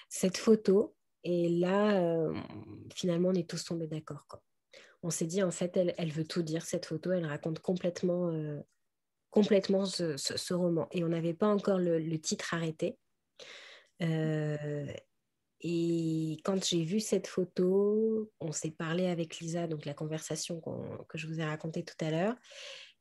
cette 0.09 0.37
photo 0.37 0.95
et 1.23 1.49
là, 1.49 2.01
euh, 2.01 2.33
finalement, 2.93 3.29
on 3.29 3.33
est 3.33 3.49
tous 3.49 3.63
tombés 3.63 3.87
d'accord. 3.87 4.25
On 5.03 5.09
s'est 5.09 5.25
dit, 5.25 5.43
en 5.43 5.51
fait, 5.51 5.77
elle, 5.77 6.11
veut 6.11 6.25
tout 6.25 6.43
dire, 6.43 6.63
cette 6.63 6.85
photo, 6.85 7.11
elle 7.11 7.25
raconte 7.25 7.59
complètement, 7.59 8.29
euh, 8.29 8.59
complètement 9.29 9.85
ce, 9.85 10.53
roman. 10.53 10.87
Et 10.91 11.03
on 11.03 11.09
n'avait 11.09 11.33
pas 11.33 11.47
encore 11.47 11.79
le, 11.79 12.17
titre 12.19 12.53
arrêté. 12.53 12.97
Euh, 14.01 14.85
et 15.61 16.39
quand 16.43 16.63
j'ai 16.63 16.83
vu 16.83 16.99
cette 16.99 17.27
photo, 17.27 18.31
on 18.39 18.51
s'est 18.51 18.71
parlé 18.71 19.07
avec 19.07 19.39
Lisa, 19.39 19.67
donc 19.67 19.85
la 19.85 19.93
conversation 19.93 20.61
que 21.07 21.17
je 21.17 21.27
vous 21.27 21.39
ai 21.39 21.45
racontée 21.45 21.83
tout 21.83 22.03
à 22.03 22.09
l'heure. 22.09 22.35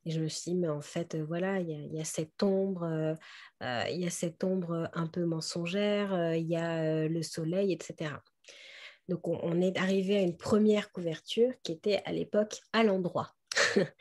Et 0.07 0.11
je 0.11 0.21
me 0.21 0.29
suis 0.29 0.53
dit, 0.53 0.57
mais 0.57 0.69
en 0.69 0.81
fait, 0.81 1.15
euh, 1.15 1.25
voilà, 1.25 1.61
il 1.61 1.95
y, 1.95 2.01
a 2.01 2.05
cette 2.05 2.43
ombre, 2.43 2.85
euh, 2.85 3.15
euh, 3.63 3.85
il 3.91 4.01
y 4.01 4.07
a 4.07 4.11
cette 4.11 4.43
ombre 4.45 4.89
un 4.95 5.07
peu 5.07 5.25
mensongère, 5.25 6.35
il 6.35 6.47
y 6.47 6.57
a 6.57 7.07
le 7.07 7.23
soleil, 7.23 7.73
etc. 7.73 8.13
Donc, 9.09 9.27
on, 9.29 9.61
est 9.61 9.77
arrivé 9.77 10.17
à 10.17 10.23
une 10.23 10.37
première 10.37 10.93
couverture 10.93 11.53
qui 11.63 11.73
était 11.73 12.01
à 12.07 12.13
l'époque 12.13 12.61
à 12.73 12.83
l'endroit. 12.83 13.35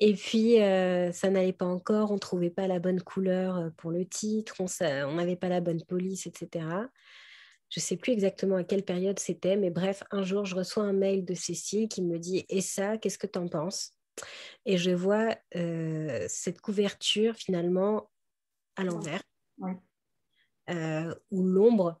Et 0.00 0.14
puis, 0.14 0.56
ça 0.56 1.30
n'allait 1.30 1.52
pas 1.52 1.64
encore, 1.64 2.10
on 2.10 2.14
ne 2.14 2.18
trouvait 2.18 2.50
pas 2.50 2.66
la 2.66 2.80
bonne 2.80 3.00
couleur 3.00 3.70
pour 3.76 3.92
le 3.92 4.04
titre, 4.04 4.56
on 4.58 5.14
n'avait 5.14 5.36
pas 5.36 5.48
la 5.48 5.60
bonne 5.60 5.82
police, 5.84 6.26
etc. 6.26 6.66
Je 7.68 7.80
ne 7.80 7.82
sais 7.82 7.96
plus 7.96 8.12
exactement 8.12 8.56
à 8.56 8.64
quelle 8.64 8.84
période 8.84 9.20
c'était, 9.20 9.56
mais 9.56 9.70
bref, 9.70 10.02
un 10.10 10.24
jour, 10.24 10.44
je 10.44 10.56
reçois 10.56 10.82
un 10.82 10.92
mail 10.92 11.24
de 11.24 11.34
Cécile 11.34 11.88
qui 11.88 12.02
me 12.02 12.18
dit 12.18 12.44
Et 12.48 12.60
ça, 12.60 12.98
qu'est-ce 12.98 13.16
que 13.16 13.28
tu 13.28 13.38
en 13.38 13.46
penses? 13.46 13.94
Et 14.64 14.78
je 14.78 14.90
vois 14.90 15.36
euh, 15.56 16.24
cette 16.28 16.60
couverture 16.60 17.34
finalement 17.34 18.10
à 18.76 18.84
l'envers, 18.84 19.22
euh, 20.70 21.14
où 21.30 21.42
l'ombre 21.42 22.00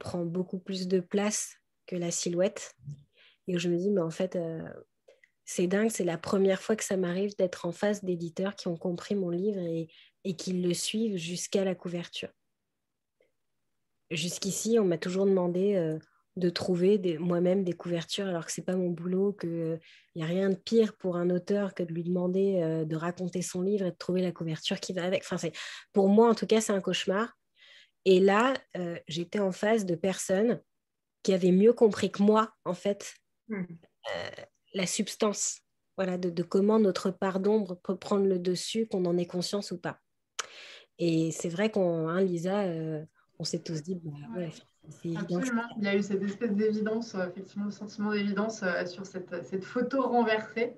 prend 0.00 0.24
beaucoup 0.24 0.58
plus 0.58 0.88
de 0.88 1.00
place 1.00 1.56
que 1.86 1.96
la 1.96 2.10
silhouette. 2.10 2.74
Et 3.46 3.58
je 3.58 3.68
me 3.68 3.76
dis, 3.76 3.90
mais 3.90 4.00
en 4.00 4.10
fait, 4.10 4.36
euh, 4.36 4.68
c'est 5.44 5.66
dingue, 5.66 5.90
c'est 5.90 6.04
la 6.04 6.18
première 6.18 6.62
fois 6.62 6.76
que 6.76 6.84
ça 6.84 6.96
m'arrive 6.96 7.36
d'être 7.36 7.66
en 7.66 7.72
face 7.72 8.04
d'éditeurs 8.04 8.56
qui 8.56 8.68
ont 8.68 8.76
compris 8.76 9.14
mon 9.14 9.30
livre 9.30 9.60
et, 9.60 9.88
et 10.24 10.36
qui 10.36 10.54
le 10.54 10.74
suivent 10.74 11.16
jusqu'à 11.16 11.64
la 11.64 11.74
couverture. 11.74 12.30
Jusqu'ici, 14.10 14.78
on 14.78 14.84
m'a 14.84 14.98
toujours 14.98 15.26
demandé 15.26 15.98
de 16.36 16.50
trouver 16.50 17.18
moi-même 17.18 17.62
des 17.62 17.74
couvertures 17.74 18.26
alors 18.26 18.44
que 18.44 18.52
c'est 18.52 18.64
pas 18.64 18.74
mon 18.74 18.90
boulot, 18.90 19.32
qu'il 19.32 19.78
n'y 20.16 20.22
a 20.22 20.26
rien 20.26 20.50
de 20.50 20.56
pire 20.56 20.96
pour 20.96 21.16
un 21.16 21.30
auteur 21.30 21.74
que 21.74 21.82
de 21.82 21.92
lui 21.92 22.02
demander 22.02 22.60
euh, 22.60 22.84
de 22.84 22.96
raconter 22.96 23.40
son 23.40 23.62
livre 23.62 23.86
et 23.86 23.92
de 23.92 23.96
trouver 23.96 24.20
la 24.20 24.32
couverture 24.32 24.80
qui 24.80 24.92
va 24.92 25.04
avec. 25.04 25.24
Enfin, 25.30 25.48
pour 25.92 26.08
moi, 26.08 26.28
en 26.28 26.34
tout 26.34 26.46
cas, 26.46 26.60
c'est 26.60 26.72
un 26.72 26.80
cauchemar. 26.80 27.36
Et 28.04 28.20
là, 28.20 28.54
euh, 28.76 28.98
j'étais 29.06 29.38
en 29.38 29.52
face 29.52 29.86
de 29.86 29.94
personnes 29.94 30.60
qui 31.22 31.32
avaient 31.32 31.52
mieux 31.52 31.72
compris 31.72 32.10
que 32.10 32.22
moi, 32.22 32.52
en 32.64 32.74
fait, 32.74 33.14
mmh. 33.48 33.62
euh, 33.62 34.30
la 34.74 34.86
substance 34.86 35.60
voilà, 35.96 36.18
de, 36.18 36.42
comment 36.42 36.80
notre 36.80 37.12
part 37.12 37.38
d'ombre 37.38 37.76
peut 37.84 37.96
prendre 37.96 38.26
le 38.26 38.40
dessus, 38.40 38.88
qu'on 38.88 39.04
en 39.04 39.16
ait 39.16 39.26
conscience 39.26 39.70
ou 39.70 39.78
pas. 39.78 40.00
Et 40.98 41.30
c'est 41.30 41.48
vrai 41.48 41.70
qu'on, 41.70 42.08
hein, 42.08 42.20
Lisa, 42.20 42.64
on 43.38 43.44
s'est 43.44 43.62
tous 43.62 43.80
dit, 43.80 43.94
bah, 43.94 44.10
ouais, 44.36 44.50
Absolument. 44.88 45.62
Il 45.78 45.84
y 45.84 45.88
a 45.88 45.96
eu 45.96 46.02
cette 46.02 46.22
espèce 46.22 46.52
d'évidence, 46.52 47.14
euh, 47.14 47.28
effectivement, 47.28 47.66
le 47.66 47.70
sentiment 47.70 48.12
d'évidence 48.12 48.62
euh, 48.62 48.84
sur 48.86 49.06
cette, 49.06 49.44
cette, 49.44 49.64
photo 49.64 50.02
renversée. 50.02 50.74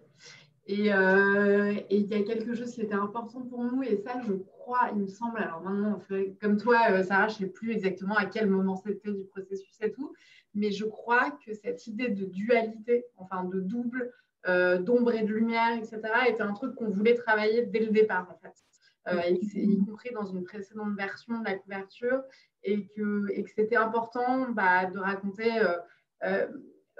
Et, 0.66 0.92
euh, 0.92 1.74
il 1.90 2.06
y 2.06 2.14
a 2.14 2.22
quelque 2.22 2.54
chose 2.54 2.72
qui 2.72 2.82
était 2.82 2.94
important 2.94 3.42
pour 3.42 3.62
nous, 3.62 3.82
et 3.82 3.96
ça, 3.96 4.20
je 4.26 4.32
crois, 4.32 4.90
il 4.92 5.02
me 5.02 5.06
semble, 5.06 5.38
alors 5.38 5.60
maintenant, 5.60 6.00
comme 6.40 6.56
toi, 6.56 7.04
Sarah, 7.04 7.28
je 7.28 7.34
ne 7.34 7.38
sais 7.38 7.46
plus 7.46 7.70
exactement 7.70 8.16
à 8.16 8.26
quel 8.26 8.48
moment 8.48 8.74
c'était 8.74 9.12
du 9.12 9.24
processus 9.26 9.76
et 9.80 9.92
tout, 9.92 10.12
mais 10.54 10.72
je 10.72 10.84
crois 10.84 11.30
que 11.44 11.54
cette 11.54 11.86
idée 11.86 12.08
de 12.08 12.24
dualité, 12.24 13.04
enfin 13.16 13.44
de 13.44 13.60
double, 13.60 14.12
d'ombre 14.80 15.14
et 15.14 15.22
de 15.22 15.32
lumière, 15.32 15.76
etc., 15.76 16.00
était 16.28 16.42
un 16.42 16.52
truc 16.52 16.74
qu'on 16.74 16.88
voulait 16.88 17.14
travailler 17.14 17.62
dès 17.66 17.80
le 17.80 17.92
départ, 17.92 18.28
en 18.28 18.36
fait. 18.38 18.54
Euh, 19.08 19.22
y 19.28 19.84
compris 19.84 20.10
dans 20.12 20.24
une 20.24 20.42
précédente 20.42 20.96
version 20.96 21.38
de 21.38 21.44
la 21.44 21.54
couverture, 21.54 22.22
et 22.66 22.86
que, 22.88 23.26
c'était 23.54 23.76
important 23.76 24.50
bah, 24.50 24.86
de 24.86 24.98
raconter. 24.98 25.58
Euh, 25.60 25.76
euh, 26.24 26.46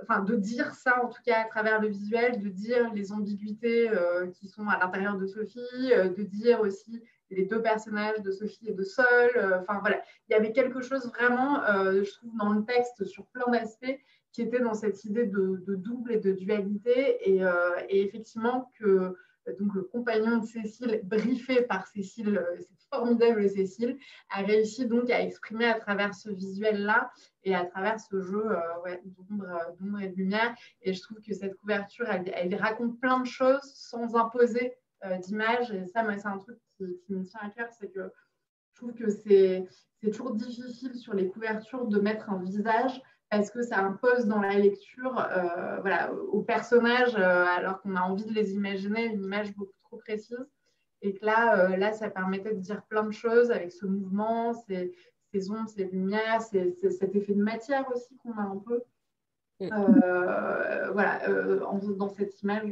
enfin, 0.03 0.23
de 0.23 0.37
dire 0.37 0.75
ça, 0.75 1.03
en 1.03 1.09
tout 1.09 1.23
cas 1.25 1.41
à 1.41 1.45
travers 1.45 1.81
le 1.81 1.89
visuel, 1.89 2.43
de 2.43 2.49
dire 2.49 2.93
les 2.93 3.13
ambiguïtés 3.13 3.89
euh, 3.89 4.27
qui 4.29 4.49
sont 4.49 4.69
à 4.69 4.79
l'intérieur 4.79 5.17
de 5.17 5.27
Sophie, 5.27 5.91
de 5.91 6.23
dire 6.23 6.61
aussi 6.61 7.03
les 7.31 7.45
deux 7.45 7.63
personnages 7.63 8.21
de 8.21 8.31
Sophie 8.31 8.69
et 8.69 8.75
de 8.75 8.85
Sol. 8.85 9.31
Enfin 9.61 9.81
voilà, 9.81 10.01
il 10.29 10.33
y 10.33 10.35
avait 10.35 10.53
quelque 10.53 10.83
chose 10.83 11.11
vraiment, 11.15 11.63
je 11.67 12.13
trouve, 12.13 12.37
dans 12.37 12.53
le 12.53 12.65
texte 12.65 13.05
sur 13.05 13.27
plein 13.29 13.51
d'aspects 13.51 13.99
qui 14.33 14.43
était 14.43 14.61
dans 14.61 14.75
cette 14.75 15.03
idée 15.05 15.25
de, 15.25 15.63
double 15.67 16.13
et 16.13 16.19
de 16.19 16.33
dualité. 16.33 17.19
Et 17.27 18.05
effectivement, 18.05 18.71
que 18.79 19.17
donc 19.59 19.75
le 19.75 19.83
compagnon 19.83 20.39
de 20.39 20.47
Cécile, 20.47 21.01
briefé 21.05 21.63
par 21.63 21.87
Cécile, 21.87 22.45
cette 22.59 22.89
formidable 22.91 23.49
Cécile, 23.49 23.99
a 24.31 24.43
réussi 24.43 24.87
donc 24.87 25.11
à 25.11 25.23
exprimer 25.23 25.67
à 25.67 25.79
travers 25.79 26.15
ce 26.15 26.31
visuel-là 26.31 27.11
et 27.45 27.55
à 27.55 27.65
travers 27.65 28.01
ce 28.01 28.21
jeu 28.21 28.45
euh, 28.51 28.97
d'ombre 29.79 30.01
et 30.01 30.09
de 30.09 30.17
lumière. 30.17 30.55
Et 30.83 30.93
je 30.93 31.01
trouve 31.01 31.21
que 31.21 31.35
cette 31.35 31.57
couverture, 31.57 32.07
elle, 32.09 32.55
raconte 32.57 32.99
plein 33.01 33.21
de 33.21 33.27
choses 33.27 33.63
sans 33.75 34.17
imposer 34.17 34.75
euh, 35.05 35.19
d'image. 35.19 35.71
Et 35.73 35.87
ça, 35.87 36.05
c'est 36.17 36.27
un 36.27 36.39
truc 36.39 36.59
qui, 36.77 37.15
me 37.15 37.25
tient 37.25 37.41
à 37.41 37.51
cœur, 37.51 37.69
c'est 37.79 37.91
que 37.91 38.13
je 38.73 38.81
trouve 38.81 38.95
que 38.95 39.09
c'est 39.09 39.67
toujours 40.03 40.35
difficile 40.35 40.95
sur 40.95 41.15
les 41.15 41.29
couvertures 41.29 41.87
de 41.87 41.99
mettre 41.99 42.31
un 42.31 42.43
visage 42.43 43.01
parce 43.31 43.51
que 43.51 43.63
ça 43.63 43.79
impose 43.79 44.27
dans 44.27 44.41
la 44.41 44.55
lecture 44.55 45.19
euh, 45.19 45.81
voilà, 45.81 46.13
aux 46.13 46.43
personnages, 46.43 47.17
alors 47.17 47.81
qu'on 47.83 47.97
a 47.97 48.03
envie 48.03 48.25
de 48.25 48.33
les 48.33 48.53
imaginer, 48.53 49.07
une 49.07 49.25
image 49.25 49.55
beaucoup 49.55 49.79
trop 49.83 49.97
précise. 49.97 50.49
Et 51.03 51.15
que 51.15 51.27
là, 51.27 51.77
là, 51.77 51.93
ça 51.93 52.09
permettait 52.09 52.55
de 52.55 52.61
dire 52.61 52.83
plein 52.85 53.05
de 53.05 53.13
choses 53.13 53.51
avec 53.51 53.71
ce 53.71 53.85
mouvement, 53.85 54.55
c'est 54.55 54.93
ces 55.33 55.51
ombres, 55.51 55.69
ces 55.69 55.85
lumières, 55.85 56.41
cet 56.41 57.15
effet 57.15 57.35
de 57.35 57.43
matière 57.43 57.85
aussi 57.95 58.17
qu'on 58.17 58.33
a 58.33 58.43
un 58.43 58.57
peu. 58.57 58.83
Mm. 59.61 59.71
Euh, 59.73 60.91
voilà, 60.93 61.29
euh, 61.29 61.61
dans 61.97 62.09
cette 62.09 62.43
image 62.43 62.71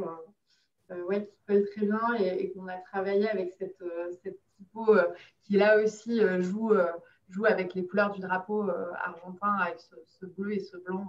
euh, 0.90 1.02
ouais, 1.04 1.26
qui 1.26 1.38
colle 1.46 1.64
très 1.70 1.86
bien 1.86 2.14
et, 2.18 2.52
qu'on 2.52 2.68
a 2.68 2.76
travaillé 2.76 3.28
avec 3.28 3.52
cette, 3.52 3.82
cette 4.22 4.38
typo 4.56 4.94
qui 5.42 5.56
là 5.56 5.82
aussi 5.82 6.20
joue, 6.42 6.72
joue 7.30 7.46
avec 7.46 7.74
les 7.74 7.86
couleurs 7.86 8.10
du 8.10 8.20
drapeau 8.20 8.68
argentin, 9.02 9.54
avec 9.60 9.80
ce, 9.80 10.26
bleu 10.26 10.54
et 10.54 10.60
ce 10.60 10.76
blanc 10.76 11.06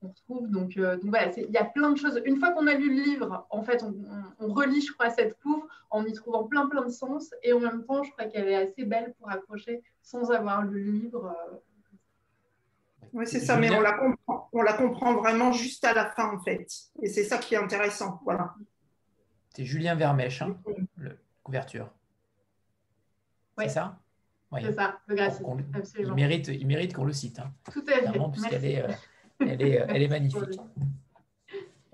qu'on 0.00 0.08
trouve. 0.08 0.50
Donc, 0.50 0.78
donc 0.78 1.04
voilà, 1.04 1.30
il 1.36 1.50
y 1.50 1.56
a 1.56 1.64
plein 1.64 1.90
de 1.90 1.98
choses. 1.98 2.20
Une 2.24 2.38
fois 2.38 2.52
qu'on 2.52 2.66
a 2.66 2.74
lu 2.74 2.94
le 2.94 3.02
livre, 3.02 3.46
en 3.50 3.62
fait, 3.62 3.82
on, 3.82 3.94
on, 4.38 4.52
relit, 4.52 4.80
je 4.82 4.92
crois, 4.92 5.10
cette 5.10 5.38
couve 5.40 5.66
en 5.90 6.04
y 6.04 6.12
trouvant 6.12 6.44
plein, 6.44 6.66
plein 6.66 6.84
de 6.84 6.90
sens. 6.90 7.34
Et 7.42 7.52
en 7.52 7.60
même 7.60 7.84
temps, 7.84 8.02
je 8.02 8.10
crois 8.12 8.26
qu'elle 8.26 8.48
est 8.48 8.56
assez 8.56 8.84
belle 8.84 9.14
pour 9.18 9.30
accrocher 9.30 9.82
sans 10.02 10.30
avoir 10.30 10.62
le 10.62 10.78
livre. 10.78 11.34
Euh. 11.52 11.56
Oui, 13.12 13.26
c'est 13.26 13.40
ça, 13.40 13.56
mais 13.56 13.70
on 13.70 13.80
la, 13.80 13.94
comprend, 13.94 14.48
on 14.52 14.62
la 14.62 14.74
comprend 14.74 15.14
vraiment 15.14 15.52
juste 15.52 15.84
à 15.84 15.94
la 15.94 16.06
fin, 16.10 16.34
en 16.34 16.38
fait. 16.38 16.66
Et 17.02 17.08
c'est 17.08 17.24
ça 17.24 17.38
qui 17.38 17.54
est 17.54 17.58
intéressant. 17.58 18.20
Voilà. 18.24 18.54
C'est 19.54 19.64
Julien 19.64 19.94
Vermèche, 19.94 20.42
hein, 20.42 20.56
le 20.96 21.18
couverture. 21.42 21.90
C'est 23.58 23.70
ça? 23.70 23.98
C'est 24.62 24.72
ça, 24.72 25.00
le 25.06 25.14
graphisme. 25.14 25.64
il 25.98 26.14
mérite, 26.14 26.48
il 26.48 26.66
mérite 26.66 26.94
qu'on 26.94 27.04
le 27.04 27.12
cite. 27.12 27.38
Hein. 27.38 27.52
Tout 27.72 27.84
à 27.88 28.12
fait. 28.12 28.18
Puisqu'elle 28.32 28.64
est, 28.64 28.82
euh, 28.82 28.92
elle 29.40 29.62
est, 29.62 29.84
elle 29.88 30.02
est 30.02 30.08
magnifique. 30.08 30.60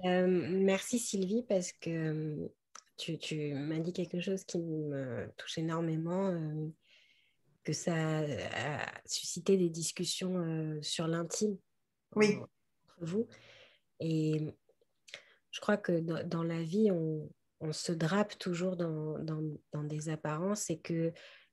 Euh, 0.05 0.27
merci 0.27 0.99
Sylvie, 0.99 1.45
parce 1.49 1.73
que 1.73 2.51
tu, 2.97 3.19
tu 3.19 3.55
m'as 3.55 3.79
dit 3.79 3.93
quelque 3.93 4.21
chose 4.21 4.45
qui 4.45 4.59
me 4.59 5.31
touche 5.37 5.59
énormément 5.59 6.33
que 7.65 7.73
ça 7.73 8.21
a 8.21 8.87
suscité 9.07 9.57
des 9.57 9.71
discussions 9.71 10.37
euh, 10.39 10.83
sur 10.83 11.07
l'intime 11.07 11.57
oui. 12.15 12.37
entre 12.37 13.05
vous. 13.05 13.29
Et 14.01 14.55
je 15.51 15.61
crois 15.61 15.77
que 15.77 16.01
dans, 16.25 16.43
la 16.43 16.63
vie, 16.63 16.91
on, 16.91 17.29
se 17.73 17.93
drape 17.93 18.37
toujours 18.39 18.77
dans, 18.77 19.19
dans, 19.21 19.85
des 19.85 20.09
apparences 20.09 20.69
et 20.71 20.81
que 20.81 21.13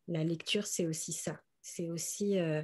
la 0.10 0.24
lecture, 0.24 0.66
c'est 0.66 0.86
aussi 0.86 1.14
ça. 1.14 1.40
C'est 1.62 1.90
aussi 1.90 2.40
euh, 2.40 2.64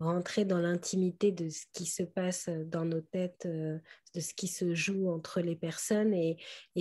rentrer 0.00 0.44
dans 0.44 0.58
l'intimité 0.58 1.30
de 1.30 1.48
ce 1.48 1.64
qui 1.72 1.86
se 1.86 2.02
passe 2.02 2.48
dans 2.48 2.84
nos 2.84 3.00
têtes, 3.00 3.46
euh, 3.46 3.78
de 4.14 4.20
ce 4.20 4.34
qui 4.34 4.48
se 4.48 4.74
joue 4.74 5.08
entre 5.08 5.40
les 5.40 5.56
personnes 5.56 6.12
et, 6.12 6.38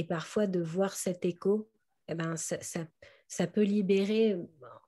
parfois 0.08 0.48
de 0.48 0.62
voir 0.62 0.94
cet 0.94 1.26
écho. 1.26 1.70
Eh 2.08 2.16
ben, 2.16 2.36
ça, 2.38 3.48
peut 3.48 3.62
libérer. 3.62 4.36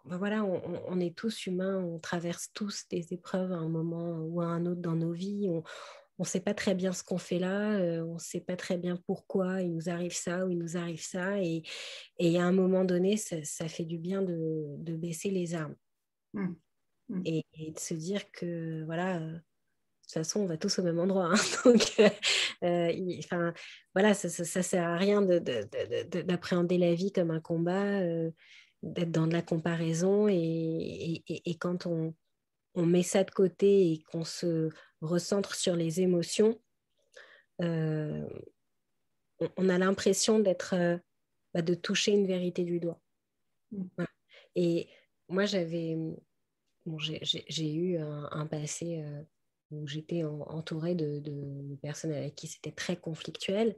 Ben 0.06 0.18
voilà, 0.18 0.44
on, 0.44 1.00
est 1.00 1.16
tous 1.16 1.46
humains, 1.46 1.78
on 1.78 2.00
traverse 2.00 2.50
tous 2.54 2.88
des 2.90 3.14
épreuves 3.14 3.52
à 3.52 3.58
un 3.58 3.70
moment 3.70 4.18
ou 4.22 4.42
à 4.42 4.46
un 4.46 4.66
autre 4.66 4.82
dans 4.82 4.96
nos 4.96 5.12
vies. 5.12 5.48
On 5.50 5.64
ne 6.22 6.28
sait 6.28 6.42
pas 6.42 6.54
très 6.54 6.76
bien 6.76 6.92
ce 6.92 7.04
qu'on 7.04 7.18
fait 7.18 7.40
là, 7.40 7.74
euh, 7.80 8.04
on 8.04 8.16
ne 8.16 8.20
sait 8.20 8.42
pas 8.42 8.56
très 8.56 8.78
bien 8.78 8.98
pourquoi 9.08 9.62
il 9.62 9.74
nous 9.74 9.90
arrive 9.90 10.14
ça 10.14 10.46
ou 10.46 10.50
il 10.50 10.58
nous 10.58 10.78
arrive 10.78 11.02
ça. 11.02 11.42
Et, 11.42 11.64
et 12.20 12.40
à 12.40 12.46
un 12.46 12.52
moment 12.52 12.86
donné, 12.86 13.18
ça, 13.18 13.68
fait 13.68 13.86
du 13.86 13.98
bien 13.98 14.22
de, 14.22 14.96
baisser 14.96 15.30
les 15.30 15.56
armes. 15.56 15.76
Mmh. 16.34 16.56
Mmh. 17.12 17.22
Et, 17.26 17.46
de 17.72 17.80
se 17.80 17.94
dire 17.94 18.32
que 18.32 18.84
voilà, 18.86 19.18
euh, 19.18 19.32
de 19.32 19.42
toute 20.04 20.14
façon, 20.14 20.42
on 20.42 20.46
va 20.46 20.58
tous 20.58 20.80
au 20.80 20.84
même 20.84 21.00
endroit. 21.00 21.32
Hein. 21.34 21.36
Donc, 21.66 22.00
euh, 22.00 22.10
euh, 22.64 23.20
enfin, 23.20 23.54
voilà, 23.94 24.14
ça 24.14 24.28
ne 24.28 24.64
sert 24.64 24.88
à 24.88 24.98
rien 24.98 25.22
d'appréhender 25.22 26.78
la 26.78 26.94
vie 26.94 27.12
comme 27.12 27.32
un 27.32 27.42
combat, 27.42 28.02
d'être 28.82 29.12
dans 29.12 29.28
de 29.28 29.34
la 29.34 29.42
comparaison. 29.42 30.28
Et, 30.30 31.24
quand 31.60 31.86
on, 31.86 32.14
met 32.76 33.04
ça 33.04 33.24
de 33.24 33.32
côté 33.32 33.92
et 33.92 34.04
qu'on 34.12 34.24
se 34.24 34.70
recentre 35.02 35.56
sur 35.56 35.76
les 35.76 36.02
émotions, 36.02 36.60
on, 37.60 38.28
a 39.70 39.78
l'impression 39.78 40.40
d'être, 40.40 40.76
bah, 41.54 41.62
de 41.62 41.74
toucher 41.74 42.12
une 42.12 42.26
vérité 42.28 42.64
du 42.64 42.80
doigt. 42.80 43.00
Mmh. 43.72 43.86
Et 44.56 44.88
moi, 45.28 45.46
j'avais, 45.46 45.96
bon, 46.86 46.98
j'ai 47.00 47.74
eu 47.74 47.98
un 47.98 48.48
passé 48.48 49.04
où 49.72 49.88
j'étais 49.88 50.24
entourée 50.24 50.96
de, 50.96 51.78
personnes 51.82 52.12
avec 52.12 52.36
qui 52.36 52.48
c'était 52.48 52.72
très 52.72 52.98
conflictuel. 52.98 53.76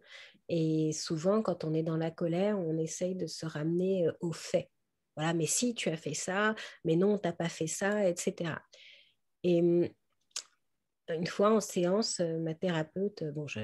Et 0.49 0.91
souvent, 0.91 1.41
quand 1.41 1.63
on 1.63 1.73
est 1.73 1.83
dans 1.83 1.97
la 1.97 2.11
colère, 2.11 2.59
on 2.59 2.77
essaye 2.77 3.15
de 3.15 3.27
se 3.27 3.45
ramener 3.45 4.09
aux 4.19 4.33
faits. 4.33 4.69
Voilà, 5.15 5.33
mais 5.33 5.45
si 5.45 5.75
tu 5.75 5.89
as 5.89 5.97
fait 5.97 6.15
ça, 6.15 6.55
mais 6.83 6.95
non, 6.95 7.17
tu 7.17 7.27
n'as 7.27 7.33
pas 7.33 7.49
fait 7.49 7.67
ça, 7.67 8.09
etc. 8.09 8.55
Et 9.43 9.61
une 11.09 11.27
fois 11.27 11.51
en 11.51 11.59
séance, 11.59 12.19
ma 12.19 12.53
thérapeute, 12.53 13.23
bon, 13.33 13.47
je, 13.47 13.59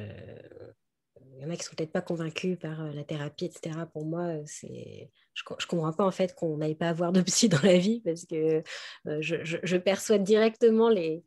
il 1.36 1.44
y 1.44 1.46
en 1.46 1.50
a 1.50 1.56
qui 1.56 1.64
sont 1.64 1.76
peut-être 1.76 1.92
pas 1.92 2.02
convaincus 2.02 2.58
par 2.60 2.84
la 2.94 3.04
thérapie, 3.04 3.46
etc. 3.46 3.76
Pour 3.94 4.06
moi, 4.06 4.34
c'est, 4.46 5.10
je, 5.34 5.44
ne 5.50 5.66
comprends 5.68 5.94
pas 5.94 6.06
en 6.06 6.12
fait 6.12 6.36
qu'on 6.36 6.58
n'aille 6.58 6.76
pas 6.76 6.90
avoir 6.90 7.12
de 7.12 7.22
psy 7.22 7.50
dans 7.50 7.62
la 7.62 7.78
vie 7.78 8.02
parce 8.02 8.26
que 8.26 8.62
je, 9.06 9.78
perçois 9.78 10.18
directement 10.18 10.90
les, 10.90 11.24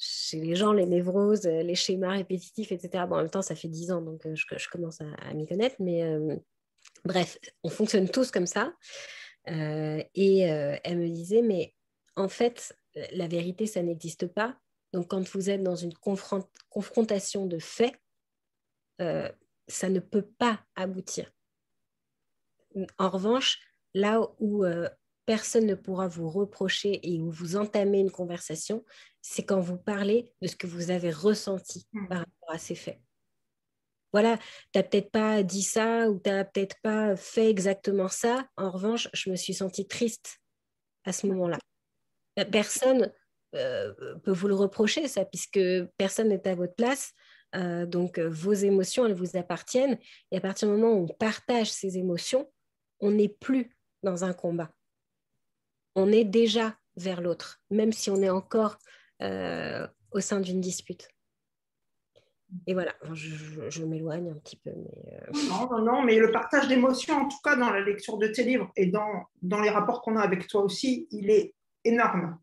chez 0.00 0.40
les 0.40 0.56
gens, 0.56 0.72
les 0.72 0.86
névroses, 0.86 1.46
euh, 1.46 1.62
les 1.62 1.74
schémas 1.74 2.12
répétitifs, 2.12 2.72
etc. 2.72 3.04
Bon, 3.08 3.16
en 3.16 3.18
même 3.18 3.30
temps, 3.30 3.42
ça 3.42 3.54
fait 3.54 3.68
dix 3.68 3.92
ans, 3.92 4.00
donc 4.00 4.24
euh, 4.26 4.34
je, 4.34 4.68
commence 4.68 5.00
à, 5.00 5.34
m'y 5.34 5.46
connaître. 5.46 5.76
Mais 5.78 6.02
euh, 6.02 6.36
bref, 7.04 7.38
on 7.62 7.68
fonctionne 7.68 8.08
tous 8.08 8.30
comme 8.30 8.46
ça. 8.46 8.72
et 9.46 10.40
elle 10.40 10.98
me 10.98 11.08
disait, 11.08 11.42
mais 11.42 11.74
en 12.16 12.28
fait, 12.28 12.74
la 13.12 13.28
vérité, 13.28 13.66
ça 13.66 13.82
n'existe 13.82 14.26
pas. 14.26 14.56
Donc, 14.92 15.08
quand 15.08 15.28
vous 15.30 15.50
êtes 15.50 15.62
dans 15.62 15.76
une 15.76 15.94
confrontation 16.68 17.46
de 17.46 17.58
faits, 17.58 17.94
ça 18.98 19.88
ne 19.88 20.00
peut 20.00 20.26
pas 20.38 20.60
aboutir. 20.74 21.32
En 22.98 23.08
revanche, 23.08 23.60
là 23.94 24.20
où 24.40 24.64
personne 25.30 25.66
ne 25.66 25.76
pourra 25.76 26.08
vous 26.08 26.28
reprocher 26.28 26.98
et 27.08 27.20
où 27.20 27.30
vous 27.30 27.54
entamez 27.54 28.00
une 28.00 28.10
conversation, 28.10 28.84
c'est 29.22 29.44
quand 29.44 29.60
vous 29.60 29.78
parlez 29.78 30.32
de 30.42 30.48
ce 30.48 30.56
que 30.56 30.66
vous 30.66 30.90
avez 30.90 31.12
ressenti 31.12 31.86
hmm. 31.92 32.08
par 32.08 32.18
rapport 32.18 32.50
à 32.50 32.58
ces 32.58 32.74
faits. 32.74 32.98
Voilà, 34.12 34.38
tu 34.72 34.78
n'as 34.78 34.82
peut-être 34.82 35.12
pas 35.12 35.44
dit 35.44 35.62
ça 35.62 36.10
ou 36.10 36.18
tu 36.18 36.30
n'as 36.30 36.44
peut-être 36.44 36.74
pas 36.82 37.14
fait 37.14 37.48
exactement 37.48 38.08
ça. 38.08 38.48
En 38.56 38.70
revanche, 38.70 39.08
je 39.12 39.30
me 39.30 39.36
suis 39.36 39.54
sentie 39.54 39.86
triste 39.86 40.40
à 41.04 41.12
ce 41.12 41.28
moment-là. 41.28 41.58
Euh, 42.40 42.44
personne 42.44 43.02
euh, 43.04 43.08
peut 43.52 44.32
vous 44.32 44.48
le 44.48 44.54
reprocher, 44.54 45.08
ça, 45.08 45.24
puisque 45.24 45.60
personne 45.96 46.28
n'est 46.28 46.46
à 46.46 46.54
votre 46.54 46.74
place. 46.74 47.12
Euh, 47.56 47.86
donc, 47.86 48.18
vos 48.18 48.52
émotions, 48.52 49.06
elles 49.06 49.14
vous 49.14 49.36
appartiennent. 49.36 49.98
Et 50.30 50.36
à 50.36 50.40
partir 50.40 50.68
du 50.68 50.74
moment 50.74 50.92
où 50.94 51.04
on 51.04 51.08
partage 51.08 51.70
ces 51.70 51.98
émotions, 51.98 52.50
on 53.00 53.10
n'est 53.10 53.28
plus 53.28 53.76
dans 54.02 54.24
un 54.24 54.32
combat. 54.32 54.70
On 55.96 56.12
est 56.12 56.24
déjà 56.24 56.76
vers 56.96 57.20
l'autre, 57.20 57.60
même 57.70 57.92
si 57.92 58.10
on 58.10 58.22
est 58.22 58.30
encore 58.30 58.78
euh, 59.22 59.86
au 60.12 60.20
sein 60.20 60.40
d'une 60.40 60.60
dispute. 60.60 61.08
Et 62.66 62.74
voilà, 62.74 62.94
je, 63.12 63.84
m'éloigne 63.84 64.30
un 64.30 64.34
petit 64.34 64.56
peu. 64.56 64.70
Euh, 64.70 65.20
Non, 65.48 65.68
non, 65.70 65.84
non, 65.84 66.02
mais 66.02 66.18
le 66.18 66.32
partage 66.32 66.66
d'émotions, 66.66 67.14
en 67.14 67.28
tout 67.28 67.38
cas 67.44 67.54
dans 67.54 67.70
la 67.70 67.80
lecture 67.80 68.18
de 68.18 68.26
tes 68.26 68.42
livres 68.42 68.72
et 68.74 68.86
dans, 68.86 69.24
dans 69.40 69.60
les 69.60 69.70
rapports 69.70 70.02
qu'on 70.02 70.16
a 70.16 70.22
avec 70.22 70.48
toi 70.48 70.62
aussi, 70.62 71.06
il 71.12 71.30
est 71.30 71.54
énorme. 71.84 72.38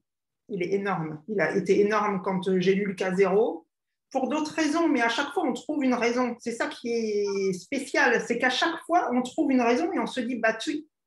Il 0.49 0.63
est 0.63 0.73
énorme. 0.73 1.21
Il 1.27 1.39
a 1.41 1.55
été 1.55 1.79
énorme 1.79 2.21
quand 2.23 2.47
euh, 2.47 2.59
j'ai 2.59 2.73
lu 2.73 2.85
le 2.85 2.93
cas 2.93 3.13
zéro. 3.13 3.65
pour 4.11 4.29
d'autres 4.29 4.53
raisons, 4.53 4.87
mais 4.87 5.01
à 5.01 5.09
chaque 5.09 5.33
fois, 5.33 5.43
on 5.43 5.53
trouve 5.53 5.83
une 5.83 5.93
raison. 5.93 6.35
C'est 6.39 6.53
ça 6.53 6.67
qui 6.67 6.89
est 6.89 7.53
spécial, 7.53 8.21
c'est 8.25 8.37
qu'à 8.37 8.49
chaque 8.49 8.79
fois, 8.85 9.09
on 9.13 9.21
trouve 9.21 9.51
une 9.51 9.61
raison 9.61 9.91
et 9.91 9.99
on 9.99 10.07
se 10.07 10.21
dit, 10.21 10.37
bah, 10.37 10.57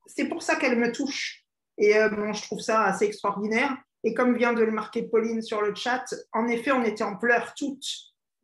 c'est 0.06 0.28
pour 0.28 0.42
ça 0.42 0.56
qu'elle 0.56 0.78
me 0.78 0.92
touche. 0.92 1.44
Et 1.78 1.96
euh, 1.96 2.32
je 2.32 2.42
trouve 2.42 2.60
ça 2.60 2.82
assez 2.82 3.06
extraordinaire. 3.06 3.74
Et 4.04 4.14
comme 4.14 4.36
vient 4.36 4.52
de 4.52 4.62
le 4.62 4.72
marquer 4.72 5.02
Pauline 5.02 5.42
sur 5.42 5.62
le 5.62 5.74
chat, 5.74 6.04
en 6.32 6.48
effet, 6.48 6.72
on 6.72 6.84
était 6.84 7.04
en 7.04 7.16
pleurs 7.16 7.54
toutes. 7.54 7.86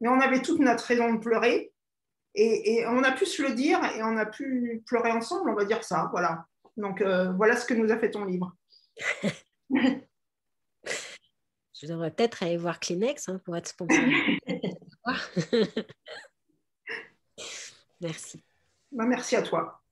Mais 0.00 0.08
on 0.08 0.20
avait 0.20 0.42
toute 0.42 0.60
notre 0.60 0.84
raison 0.84 1.12
de 1.14 1.18
pleurer. 1.18 1.72
Et, 2.34 2.84
on 2.86 3.02
a 3.02 3.12
pu 3.12 3.24
se 3.24 3.42
le 3.42 3.54
dire 3.54 3.80
et 3.96 4.02
on 4.02 4.16
a 4.18 4.26
pu 4.26 4.82
pleurer 4.86 5.10
ensemble, 5.10 5.48
on 5.48 5.54
va 5.54 5.64
dire 5.64 5.82
ça. 5.82 6.08
Voilà. 6.12 6.44
Donc 6.76 7.00
euh, 7.00 7.32
voilà 7.32 7.56
ce 7.56 7.64
que 7.64 7.72
nous 7.72 7.90
a 7.90 7.98
fait 7.98 8.10
ton 8.10 8.26
livre. 8.26 8.54
Je 11.80 11.86
devrais 11.86 12.10
peut-être 12.10 12.42
aller 12.42 12.56
voir 12.56 12.80
Kleenex 12.80 13.28
hein, 13.28 13.38
pour 13.44 13.56
être 13.56 13.68
spontané. 13.68 14.40
merci. 18.00 18.42
Bah, 18.92 19.04
merci 19.06 19.36
à 19.36 19.42
toi. 19.42 19.82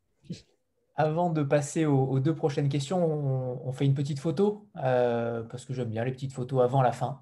Avant 0.96 1.28
de 1.30 1.42
passer 1.42 1.84
aux, 1.84 2.20
deux 2.20 2.34
prochaines 2.34 2.68
questions, 2.68 3.04
on, 3.04 3.72
fait 3.72 3.84
une 3.84 3.94
petite 3.94 4.20
photo, 4.20 4.68
euh, 4.76 5.42
parce 5.42 5.64
que 5.64 5.74
j'aime 5.74 5.90
bien 5.90 6.04
les 6.04 6.12
petites 6.12 6.32
photos 6.32 6.62
avant 6.62 6.82
la 6.82 6.92
fin. 6.92 7.20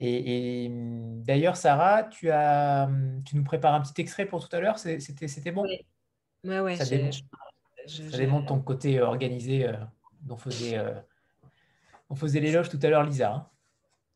Et, 0.00 0.68
d'ailleurs, 0.70 1.56
Sarah, 1.56 2.02
tu, 2.04 2.30
as, 2.30 2.90
tu 3.24 3.36
nous 3.36 3.44
prépares 3.44 3.74
un 3.74 3.80
petit 3.80 4.00
extrait 4.00 4.26
pour 4.26 4.46
tout 4.46 4.54
à 4.54 4.60
l'heure, 4.60 4.78
c'était 4.78 5.52
bon? 5.52 5.62
Oui, 5.62 5.86
ouais, 6.44 6.60
ouais, 6.60 6.76
ça, 6.76 6.84
démontre, 8.16 8.46
ton 8.46 8.60
côté 8.60 9.00
organisé 9.00 9.66
euh, 9.66 9.74
dont 10.22 10.36
faisait, 10.36 10.76
euh, 10.76 10.92
on 12.10 12.16
faisait 12.16 12.40
l'éloge 12.40 12.68
tout 12.68 12.80
à 12.82 12.88
l'heure, 12.88 13.04
Lisa. 13.04 13.32
Hein. 13.32 13.48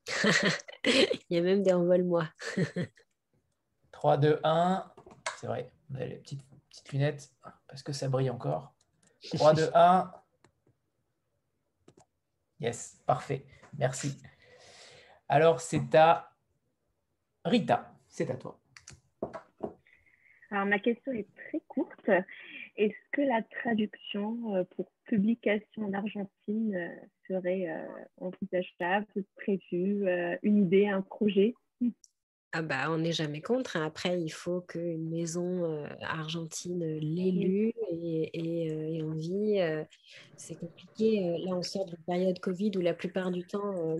Il 0.85 1.20
y 1.31 1.39
a 1.39 1.43
même 1.43 1.62
des 1.62 1.73
envols-moi. 1.73 2.29
3, 3.93 4.16
2, 4.16 4.41
1. 4.43 4.93
C'est 5.39 5.47
vrai, 5.47 5.70
on 5.91 5.97
a 5.97 6.05
les 6.05 6.16
petites, 6.16 6.43
petites 6.69 6.93
lunettes 6.93 7.33
parce 7.69 7.83
que 7.83 7.93
ça 7.93 8.09
brille 8.09 8.31
encore. 8.31 8.74
3, 9.35 9.55
2, 9.55 9.70
1. 9.74 10.12
Yes, 12.61 13.01
parfait. 13.07 13.47
Merci. 13.79 14.20
Alors, 15.29 15.61
c'est 15.61 15.95
à 15.95 16.33
Rita. 17.45 17.93
C'est 18.09 18.31
à 18.31 18.37
toi. 18.37 18.61
Alors, 20.51 20.66
ma 20.66 20.79
question 20.79 21.12
est 21.12 21.29
très 21.35 21.61
courte. 21.66 22.11
Est-ce 22.77 22.94
que 23.12 23.20
la 23.20 23.43
traduction 23.43 24.57
euh, 24.57 24.65
pour 24.77 24.90
publication 25.05 25.85
en 25.85 25.93
Argentine 25.93 26.74
euh, 26.74 26.89
serait 27.28 27.69
euh, 27.69 27.86
envisageable, 28.16 29.07
prévu, 29.36 30.07
une 30.43 30.59
idée, 30.59 30.89
un 30.89 31.03
projet? 31.03 31.55
Ah 32.55 32.62
bah, 32.62 32.90
on 32.90 32.99
n'est 32.99 33.12
jamais 33.12 33.40
contre. 33.40 33.77
Hein. 33.77 33.86
Après, 33.86 34.20
il 34.20 34.31
faut 34.31 34.61
qu'une 34.61 35.09
maison 35.11 35.86
argentine 36.03 36.85
l'ait 36.99 37.31
lu 37.31 37.73
et, 37.90 38.97
et, 38.97 39.03
on 39.03 39.12
vit. 39.12 39.59
c'est 40.36 40.59
compliqué. 40.59 41.39
Là, 41.47 41.55
on 41.57 41.62
sort 41.62 41.86
d'une 41.86 42.05
période 42.07 42.39
Covid 42.40 42.73
où 42.77 42.81
la 42.81 42.93
plupart 42.93 43.31
du 43.31 43.47
temps, 43.47 43.97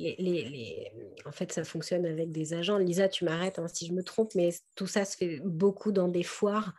les, 0.00 0.16
les, 0.18 0.90
en 1.24 1.30
fait, 1.30 1.52
ça 1.52 1.62
fonctionne 1.62 2.04
avec 2.04 2.32
des 2.32 2.54
agents. 2.54 2.78
Lisa, 2.78 3.08
tu 3.08 3.24
m'arrêtes 3.24 3.60
hein, 3.60 3.68
si 3.68 3.86
je 3.86 3.92
me 3.92 4.02
trompe, 4.02 4.34
mais 4.34 4.50
tout 4.74 4.88
ça 4.88 5.04
se 5.04 5.16
fait 5.16 5.40
beaucoup 5.44 5.92
dans 5.92 6.08
des 6.08 6.24
foires. 6.24 6.74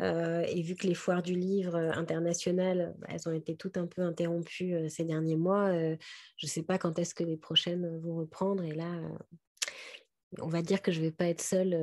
Euh, 0.00 0.44
et 0.46 0.62
vu 0.62 0.76
que 0.76 0.86
les 0.86 0.94
foires 0.94 1.22
du 1.22 1.34
livre 1.34 1.74
euh, 1.74 1.90
internationales, 1.92 2.94
bah, 2.98 3.08
elles 3.10 3.28
ont 3.28 3.32
été 3.32 3.56
toutes 3.56 3.76
un 3.76 3.86
peu 3.86 4.02
interrompues 4.02 4.74
euh, 4.74 4.88
ces 4.88 5.04
derniers 5.04 5.36
mois, 5.36 5.72
je 5.72 5.96
ne 6.46 6.48
sais 6.48 6.62
pas 6.62 6.78
quand 6.78 6.98
est-ce 6.98 7.14
que 7.14 7.24
les 7.24 7.36
prochaines 7.36 7.98
vont 8.00 8.16
reprendre. 8.16 8.62
Et 8.62 8.72
là, 8.72 8.86
on 10.40 10.48
va 10.48 10.62
dire 10.62 10.82
que 10.82 10.92
je 10.92 11.00
ne 11.00 11.06
vais 11.06 11.10
pas 11.10 11.26
être 11.26 11.40
seule 11.40 11.76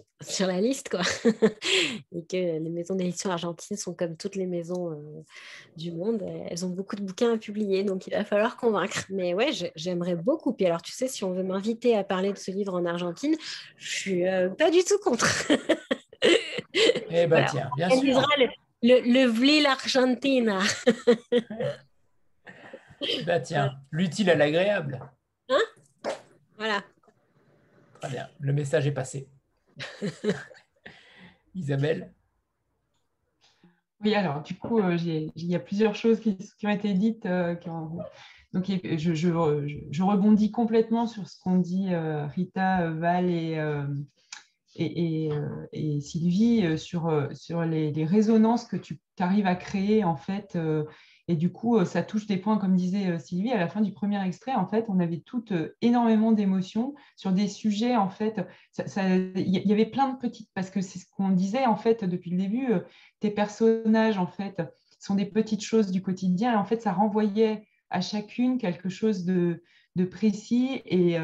sur 0.20 0.46
la 0.46 0.60
liste, 0.60 0.90
quoi. 0.90 1.00
et 2.12 2.26
que 2.26 2.36
les 2.36 2.70
maisons 2.70 2.94
d'édition 2.94 3.30
argentines 3.30 3.76
sont 3.76 3.94
comme 3.94 4.16
toutes 4.16 4.36
les 4.36 4.46
maisons 4.46 5.24
du 5.76 5.92
monde. 5.92 6.22
Elles 6.50 6.66
ont 6.66 6.70
beaucoup 6.70 6.96
de 6.96 7.02
bouquins 7.02 7.34
à 7.34 7.38
publier, 7.38 7.84
donc 7.84 8.06
il 8.06 8.10
va 8.10 8.24
falloir 8.24 8.56
convaincre. 8.56 9.06
Mais 9.08 9.32
ouais, 9.34 9.50
j'aimerais 9.76 10.16
beaucoup. 10.16 10.52
Puis 10.52 10.66
alors, 10.66 10.82
tu 10.82 10.92
sais, 10.92 11.08
si 11.08 11.24
on 11.24 11.32
veut 11.32 11.44
m'inviter 11.44 11.96
à 11.96 12.04
parler 12.04 12.32
de 12.32 12.38
ce 12.38 12.50
livre 12.50 12.74
en 12.74 12.84
Argentine, 12.84 13.36
je 13.76 13.90
suis 13.90 14.24
pas 14.58 14.70
du 14.70 14.84
tout 14.84 14.98
contre. 14.98 15.48
Eh 17.10 17.26
bien, 17.26 17.44
tiens, 17.44 17.70
bien 17.76 17.90
sûr. 17.90 18.26
Le, 18.82 19.12
le 19.12 19.26
Vlil 19.26 19.66
Argentina. 19.66 20.60
bah 23.26 23.40
tiens, 23.40 23.74
l'utile 23.90 24.30
à 24.30 24.34
l'agréable. 24.34 25.00
Hein? 25.50 25.60
Voilà. 26.56 26.82
Très 28.00 28.10
bien, 28.10 28.28
le 28.38 28.52
message 28.52 28.86
est 28.86 28.92
passé. 28.92 29.28
Isabelle? 31.54 32.12
Oui, 34.02 34.14
alors 34.14 34.42
du 34.42 34.54
coup, 34.54 34.80
euh, 34.80 34.96
il 34.96 35.30
y 35.36 35.54
a 35.54 35.60
plusieurs 35.60 35.94
choses 35.94 36.20
qui, 36.20 36.38
ont 36.64 36.70
été 36.70 36.94
dites. 36.94 37.26
Euh, 37.26 37.54
donc, 38.52 38.66
je, 38.66 39.14
je, 39.14 40.02
rebondis 40.02 40.50
complètement 40.50 41.06
sur 41.06 41.28
ce 41.28 41.38
qu'ont 41.40 41.58
dit 41.58 41.92
euh, 41.92 42.26
Rita, 42.26 42.90
Val 42.90 43.30
et, 43.30 43.58
euh, 43.58 43.84
et, 44.76 45.30
Sylvie 46.00 46.64
euh, 46.64 46.76
sur, 46.76 47.08
euh, 47.08 47.28
sur 47.34 47.64
les, 47.64 48.04
résonances 48.04 48.64
que 48.64 48.76
tu 48.76 49.00
arrives 49.18 49.46
à 49.46 49.54
créer 49.54 50.04
en 50.04 50.16
fait. 50.16 50.56
et 51.28 51.36
du 51.36 51.52
coup, 51.52 51.84
ça 51.84 52.02
touche 52.02 52.26
des 52.26 52.38
points, 52.38 52.56
comme 52.56 52.74
disait 52.74 53.18
Sylvie, 53.18 53.52
à 53.52 53.58
la 53.58 53.68
fin 53.68 53.82
du 53.82 53.92
premier 53.92 54.24
extrait, 54.24 54.54
en 54.54 54.66
fait, 54.66 54.86
on 54.88 54.98
avait 54.98 55.20
toutes 55.20 55.52
énormément 55.82 56.32
d'émotions 56.32 56.94
sur 57.16 57.32
des 57.32 57.46
sujets, 57.46 57.96
en 57.96 58.08
fait, 58.08 58.40
il 58.96 59.62
y 59.66 59.72
avait 59.72 59.84
plein 59.84 60.08
de 60.08 60.18
petites, 60.18 60.48
parce 60.54 60.70
que 60.70 60.80
c'est 60.80 60.98
ce 60.98 61.04
qu'on 61.14 61.28
disait, 61.28 61.66
en 61.66 61.76
fait, 61.76 62.04
depuis 62.04 62.30
le 62.30 62.38
début, 62.38 62.68
tes 63.20 63.30
personnages, 63.30 64.16
en 64.16 64.26
fait, 64.26 64.62
sont 64.98 65.14
des 65.14 65.26
petites 65.26 65.62
choses 65.62 65.90
du 65.90 66.00
quotidien, 66.00 66.54
et 66.54 66.56
en 66.56 66.64
fait, 66.64 66.80
ça 66.80 66.92
renvoyait 66.92 67.66
à 67.90 68.00
chacune 68.00 68.56
quelque 68.56 68.88
chose 68.88 69.26
de, 69.26 69.62
de 69.96 70.04
précis, 70.06 70.80
et, 70.86 71.18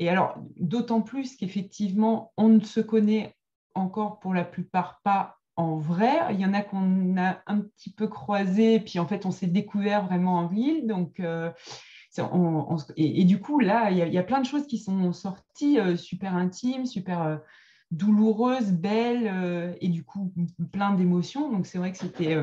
et 0.00 0.08
alors, 0.08 0.34
d'autant 0.56 1.02
plus 1.02 1.36
qu'effectivement, 1.36 2.32
on 2.38 2.48
ne 2.48 2.60
se 2.60 2.80
connaît 2.80 3.36
encore 3.74 4.18
pour 4.18 4.32
la 4.32 4.44
plupart 4.44 5.02
pas 5.04 5.36
en 5.56 5.76
vrai. 5.76 6.10
Il 6.30 6.40
y 6.40 6.46
en 6.46 6.54
a 6.54 6.62
qu'on 6.62 7.18
a 7.18 7.42
un 7.46 7.60
petit 7.60 7.92
peu 7.92 8.08
croisé, 8.08 8.80
puis 8.80 8.98
en 8.98 9.06
fait, 9.06 9.26
on 9.26 9.30
s'est 9.30 9.46
découvert 9.46 10.06
vraiment 10.06 10.38
en 10.38 10.46
ville. 10.46 10.86
Donc, 10.86 11.20
euh, 11.20 11.50
et, 12.96 13.24
du 13.24 13.40
coup, 13.40 13.60
là, 13.60 13.90
il 13.90 13.98
y, 13.98 14.16
a, 14.18 14.22
plein 14.22 14.40
de 14.40 14.46
choses 14.46 14.66
qui 14.66 14.78
sont 14.78 15.12
sorties 15.12 15.78
euh, 15.78 15.96
super 15.96 16.34
intimes, 16.34 16.86
super 16.86 17.20
euh, 17.20 17.36
douloureuses, 17.90 18.72
belles, 18.72 19.76
et 19.82 19.88
du 19.88 20.02
coup, 20.02 20.32
plein 20.72 20.94
d'émotions. 20.94 21.52
Donc, 21.52 21.66
c'est 21.66 21.76
vrai 21.76 21.92
que 21.92 21.98
c'était 21.98 22.38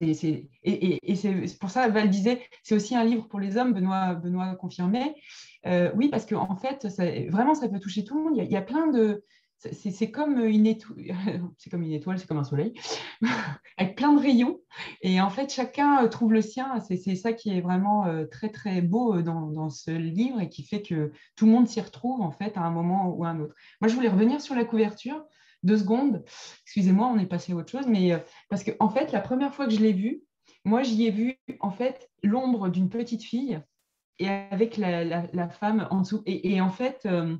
et, 0.00 0.14
c'est 1.14 1.58
pour 1.58 1.70
ça, 1.70 1.88
Val 1.88 2.10
disait, 2.10 2.40
c'est 2.62 2.74
aussi 2.74 2.94
un 2.94 3.04
livre 3.04 3.28
pour 3.28 3.40
les 3.40 3.56
hommes, 3.56 3.72
Benoît, 3.72 4.14
Benoît 4.14 4.54
confirmait. 4.56 5.14
Euh, 5.66 5.90
oui, 5.94 6.08
parce 6.08 6.26
qu'en 6.26 6.50
en 6.50 6.56
fait, 6.56 6.86
vraiment, 7.30 7.54
ça 7.54 7.68
peut 7.68 7.80
toucher 7.80 8.04
tout 8.04 8.16
le 8.16 8.24
monde. 8.24 8.36
Il 8.36 8.50
y 8.50 8.56
a, 8.56 8.62
plein 8.62 8.88
de... 8.88 9.24
C'est 9.72 10.10
comme 10.10 10.44
une 10.44 10.66
étoile, 10.66 10.98
c'est 11.58 11.70
comme 11.70 11.82
une 11.82 11.92
étoile, 11.92 12.18
c'est 12.18 12.26
comme 12.26 12.38
un 12.38 12.44
soleil, 12.44 12.74
avec 13.78 13.96
plein 13.96 14.12
de 14.12 14.20
rayons. 14.20 14.60
Et 15.00 15.22
en 15.22 15.30
fait, 15.30 15.50
chacun 15.50 16.06
trouve 16.08 16.34
le 16.34 16.42
sien. 16.42 16.80
C'est 16.80 17.14
ça 17.14 17.32
qui 17.32 17.50
est 17.56 17.62
vraiment 17.62 18.06
euh, 18.06 18.26
très, 18.26 18.50
très 18.50 18.82
beau 18.82 19.14
euh, 19.14 19.22
dans, 19.22 19.48
dans, 19.48 19.70
ce 19.70 19.90
livre 19.90 20.40
et 20.40 20.50
qui 20.50 20.64
fait 20.64 20.82
que 20.82 21.12
tout 21.36 21.46
le 21.46 21.52
monde 21.52 21.66
s'y 21.66 21.80
retrouve, 21.80 22.20
en 22.20 22.30
fait, 22.30 22.58
à 22.58 22.60
un 22.60 22.70
moment 22.70 23.08
ou 23.08 23.24
à 23.24 23.28
un 23.28 23.40
autre. 23.40 23.54
Moi, 23.80 23.88
je 23.88 23.94
voulais 23.94 24.08
revenir 24.08 24.42
sur 24.42 24.54
la 24.54 24.64
couverture 24.64 25.24
deux 25.64 25.78
secondes. 25.78 26.22
Excusez-moi, 26.62 27.08
on 27.08 27.18
est 27.18 27.26
passé 27.26 27.52
à 27.52 27.56
autre 27.56 27.70
chose, 27.70 27.86
mais 27.88 28.12
euh, 28.12 28.18
parce 28.48 28.62
que 28.62 28.70
en 28.78 28.88
fait, 28.88 29.10
la 29.10 29.20
première 29.20 29.52
fois 29.52 29.66
que 29.66 29.72
je 29.72 29.80
l'ai 29.80 29.92
vu, 29.92 30.22
moi, 30.64 30.82
j'y 30.82 31.06
ai 31.06 31.10
vu 31.10 31.38
en 31.60 31.70
fait 31.70 32.10
l'ombre 32.22 32.68
d'une 32.68 32.88
petite 32.88 33.22
fille 33.22 33.60
et 34.18 34.28
avec 34.28 34.76
la, 34.76 35.48
femme 35.48 35.88
en 35.90 36.00
dessous. 36.00 36.22
Et, 36.26 36.60
en 36.60 36.70
fait, 36.70 37.06
euh, 37.06 37.36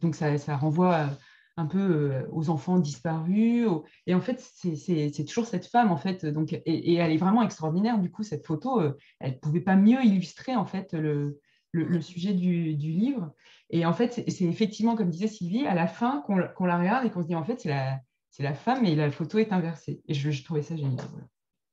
donc 0.00 0.14
ça, 0.14 0.56
renvoie 0.56 1.10
un 1.56 1.66
peu 1.66 1.78
euh, 1.78 2.26
aux 2.30 2.50
enfants 2.50 2.78
disparus. 2.78 3.66
Et 4.06 4.14
en 4.14 4.20
fait, 4.20 4.40
c'est 4.40 5.24
toujours 5.24 5.46
cette 5.46 5.66
femme, 5.66 5.90
en 5.90 5.96
fait. 5.96 6.24
Donc, 6.24 6.52
et, 6.52 6.94
elle 6.94 7.12
est 7.12 7.16
vraiment 7.16 7.42
extraordinaire. 7.42 7.98
Du 7.98 8.10
coup, 8.10 8.22
cette 8.22 8.46
photo, 8.46 8.80
elle 9.18 9.40
pouvait 9.40 9.60
pas 9.60 9.76
mieux 9.76 10.02
illustrer, 10.04 10.54
en 10.54 10.66
fait, 10.66 10.92
le, 10.92 11.40
le, 11.84 12.00
sujet 12.00 12.32
du, 12.32 12.72
livre. 12.74 13.32
Et 13.70 13.84
en 13.84 13.92
fait, 13.92 14.12
c'est 14.12 14.44
effectivement, 14.44 14.96
comme 14.96 15.10
disait 15.10 15.28
Sylvie, 15.28 15.66
à 15.66 15.74
la 15.74 15.86
fin 15.86 16.22
qu'on 16.26 16.36
la 16.66 16.78
regarde 16.78 17.06
et 17.06 17.10
qu'on 17.10 17.22
se 17.22 17.28
dit, 17.28 17.34
en 17.34 17.44
fait, 17.44 17.60
c'est 17.60 17.68
la, 17.68 18.00
la 18.38 18.54
femme 18.54 18.84
et 18.84 18.94
la 18.94 19.10
photo 19.10 19.38
est 19.38 19.52
inversée. 19.52 20.00
Et 20.08 20.14
je, 20.14 20.44
trouvais 20.44 20.62
ça 20.62 20.76
génial. 20.76 21.06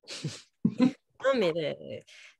euh, 1.35 1.73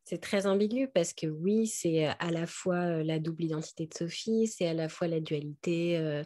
c'est 0.05 0.19
très 0.19 0.47
ambigu 0.47 0.89
parce 0.93 1.13
que 1.13 1.27
oui, 1.27 1.65
c'est 1.67 2.07
à 2.19 2.29
la 2.31 2.45
fois 2.45 3.03
la 3.03 3.19
double 3.19 3.45
identité 3.45 3.87
de 3.87 3.93
Sophie, 3.93 4.47
c'est 4.47 4.67
à 4.67 4.73
la 4.73 4.89
fois 4.89 5.07
la 5.07 5.21
dualité 5.21 5.97
euh, 5.97 6.23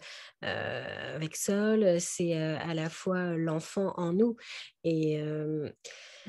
avec 1.15 1.35
Sol, 1.35 1.99
c'est 1.99 2.35
à 2.35 2.73
la 2.73 2.89
fois 2.89 3.37
l'enfant 3.37 3.93
en 3.97 4.13
nous. 4.13 4.35
Et 4.83 5.21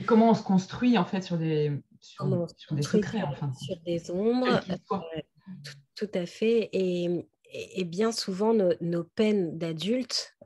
comment 0.06 0.30
on 0.30 0.34
se 0.34 0.42
construit 0.42 0.98
en 0.98 1.04
fait 1.04 1.22
sur 1.22 1.38
des, 1.38 1.72
sur, 2.00 2.26
des 2.70 2.82
secrets, 2.82 3.22
Sur 3.60 3.76
des 3.84 4.10
ombres, 4.10 4.60
tout, 5.94 6.10
à 6.14 6.26
fait. 6.26 6.68
Et, 6.72 7.26
et, 7.50 7.84
bien 7.84 8.12
souvent, 8.12 8.52
nos, 8.52 9.04
peines 9.04 9.56
d'adultes 9.58 10.36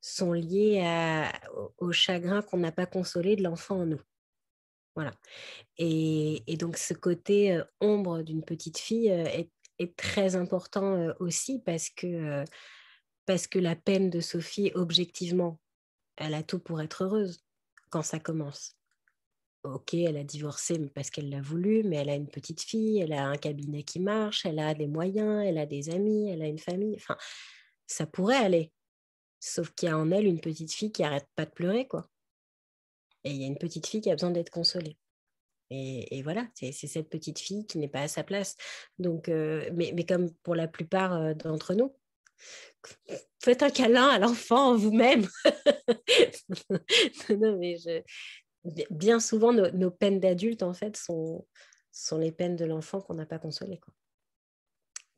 sont 0.00 0.32
liées 0.32 0.82
au, 1.78 1.92
chagrin 1.92 2.42
qu'on 2.42 2.58
n'a 2.58 2.72
pas 2.72 2.86
consolé 2.86 3.36
de 3.36 3.42
l'enfant 3.42 3.80
en 3.80 3.86
nous. 3.86 4.00
Et, 5.76 6.56
donc, 6.58 6.76
ce 6.76 6.94
côté 6.94 7.60
ombre 7.80 8.22
d'une 8.22 8.44
petite 8.44 8.78
fille 8.78 9.08
est, 9.08 9.50
très 9.96 10.34
important 10.34 11.14
aussi 11.20 11.60
parce 11.60 11.88
que, 11.88 12.44
parce 13.26 13.46
que 13.46 13.60
la 13.60 13.76
peine 13.76 14.10
de 14.10 14.20
Sophie, 14.20 14.72
objectivement, 14.74 15.60
elle 16.16 16.34
a 16.34 16.42
tout 16.42 16.58
pour 16.58 16.80
être 16.82 17.04
heureuse 17.04 17.44
quand 17.90 18.02
ça 18.02 18.18
commence. 18.18 18.76
Ok, 19.64 19.94
elle 19.94 20.16
a 20.16 20.24
divorcé 20.24 20.78
parce 20.94 21.10
qu'elle 21.10 21.30
l'a 21.30 21.40
voulu, 21.40 21.82
mais 21.84 21.96
elle 21.96 22.10
a 22.10 22.14
une 22.14 22.28
petite 22.28 22.62
fille, 22.62 23.00
elle 23.00 23.12
a 23.12 23.26
un 23.26 23.36
cabinet 23.36 23.82
qui 23.82 24.00
marche, 24.00 24.46
elle 24.46 24.58
a 24.60 24.74
des 24.74 24.86
moyens, 24.86 25.44
elle 25.44 25.58
a 25.58 25.66
des 25.66 25.90
amis, 25.90 26.30
elle 26.30 26.42
a 26.42 26.46
une 26.46 26.58
famille. 26.58 26.94
Enfin, 26.96 27.16
ça 27.86 28.06
pourrait 28.06 28.36
aller. 28.36 28.72
Sauf 29.40 29.70
qu'il 29.72 29.88
y 29.88 29.92
a 29.92 29.98
en 29.98 30.10
elle 30.10 30.26
une 30.26 30.40
petite 30.40 30.72
fille 30.72 30.92
qui 30.92 31.02
arrête 31.02 31.28
pas 31.34 31.44
de 31.44 31.50
pleurer, 31.50 31.86
quoi. 31.86 32.08
Et 33.24 33.30
il 33.30 33.36
y 33.36 33.44
a 33.44 33.46
une 33.46 33.58
petite 33.58 33.86
fille 33.86 34.00
qui 34.00 34.10
a 34.10 34.14
besoin 34.14 34.30
d'être 34.30 34.50
consolée. 34.50 34.96
Et, 35.70 36.22
voilà, 36.22 36.46
c'est 36.54 36.72
cette 36.72 37.10
petite 37.10 37.38
fille 37.38 37.66
qui 37.66 37.78
n'est 37.78 37.88
pas 37.88 38.00
à 38.00 38.08
sa 38.08 38.24
place. 38.24 38.56
Donc, 38.98 39.28
euh, 39.28 39.68
mais, 39.74 39.92
mais, 39.94 40.06
comme 40.06 40.32
pour 40.42 40.54
la 40.54 40.66
plupart 40.66 41.12
euh, 41.12 41.34
d'entre 41.34 41.74
nous, 41.74 41.94
faites 43.42 43.62
un 43.62 43.70
câlin 43.70 44.08
à 44.08 44.18
l'enfant 44.18 44.76
vous-même. 44.76 45.26
non, 47.30 47.58
mais 47.58 47.76
je, 47.76 48.02
bien 48.90 49.20
souvent, 49.20 49.52
nos, 49.52 49.90
peines 49.90 50.20
d'adultes, 50.20 50.62
en 50.62 50.72
fait, 50.72 50.96
sont, 50.96 51.46
sont 51.92 52.16
les 52.16 52.32
peines 52.32 52.56
de 52.56 52.64
l'enfant 52.64 53.02
qu'on 53.02 53.14
n'a 53.14 53.26
pas 53.26 53.38
consolé. 53.38 53.78
Quoi. 53.78 53.92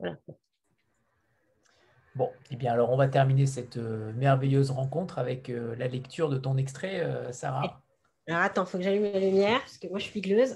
Voilà. 0.00 0.18
Bon, 2.16 2.26
et 2.26 2.54
eh 2.54 2.56
bien 2.56 2.72
alors 2.72 2.90
on 2.90 2.96
va 2.96 3.06
terminer 3.06 3.46
cette 3.46 3.76
euh, 3.76 4.12
merveilleuse 4.14 4.72
rencontre 4.72 5.20
avec 5.20 5.46
la 5.46 5.86
lecture 5.86 6.28
de 6.28 6.38
ton 6.38 6.56
extrait, 6.56 7.32
Sarah. 7.32 7.80
Alors 8.30 8.42
attends, 8.44 8.64
il 8.64 8.68
faut 8.68 8.78
que 8.78 8.84
j'allume 8.84 9.02
la 9.02 9.18
lumière, 9.18 9.58
parce 9.58 9.76
que 9.76 9.88
moi 9.88 9.98
je 9.98 10.04
suis 10.04 10.20
gleuse. 10.20 10.54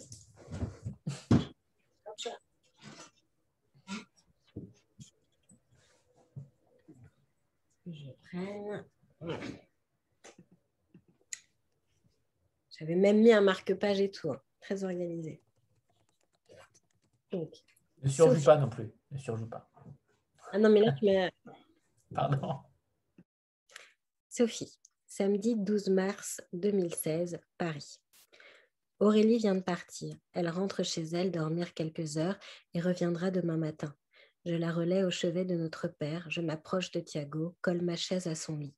Je 7.84 8.10
prenne. 8.22 8.84
J'avais 12.78 12.94
même 12.94 13.20
mis 13.20 13.32
un 13.32 13.40
marque-page 13.40 14.00
et 14.00 14.10
tout, 14.12 14.30
hein. 14.30 14.40
très 14.60 14.84
organisé. 14.84 15.42
ne 17.32 18.08
surjoue 18.08 18.44
pas 18.44 18.56
non 18.56 18.68
plus. 18.68 18.92
Ne 19.10 19.18
surjoue 19.18 19.48
pas. 19.48 19.68
Ah 20.52 20.58
non, 20.58 20.68
mais 20.68 20.80
là, 20.80 20.92
tu 20.92 21.06
m'as. 21.06 21.28
Pardon. 22.14 22.60
Sophie, 24.28 24.78
samedi 25.16 25.54
12 25.54 25.90
mars 25.90 26.40
2016, 26.54 27.38
Paris. 27.56 28.00
Aurélie 28.98 29.38
vient 29.38 29.54
de 29.54 29.60
partir. 29.60 30.16
Elle 30.32 30.48
rentre 30.48 30.82
chez 30.82 31.02
elle 31.02 31.30
dormir 31.30 31.72
quelques 31.72 32.16
heures 32.16 32.36
et 32.72 32.80
reviendra 32.80 33.30
demain 33.30 33.56
matin. 33.56 33.94
Je 34.44 34.56
la 34.56 34.72
relais 34.72 35.04
au 35.04 35.12
chevet 35.12 35.44
de 35.44 35.54
notre 35.54 35.86
père. 35.86 36.28
Je 36.30 36.40
m'approche 36.40 36.90
de 36.90 36.98
Thiago, 36.98 37.54
colle 37.60 37.82
ma 37.82 37.94
chaise 37.94 38.26
à 38.26 38.34
son 38.34 38.58
lit. 38.58 38.74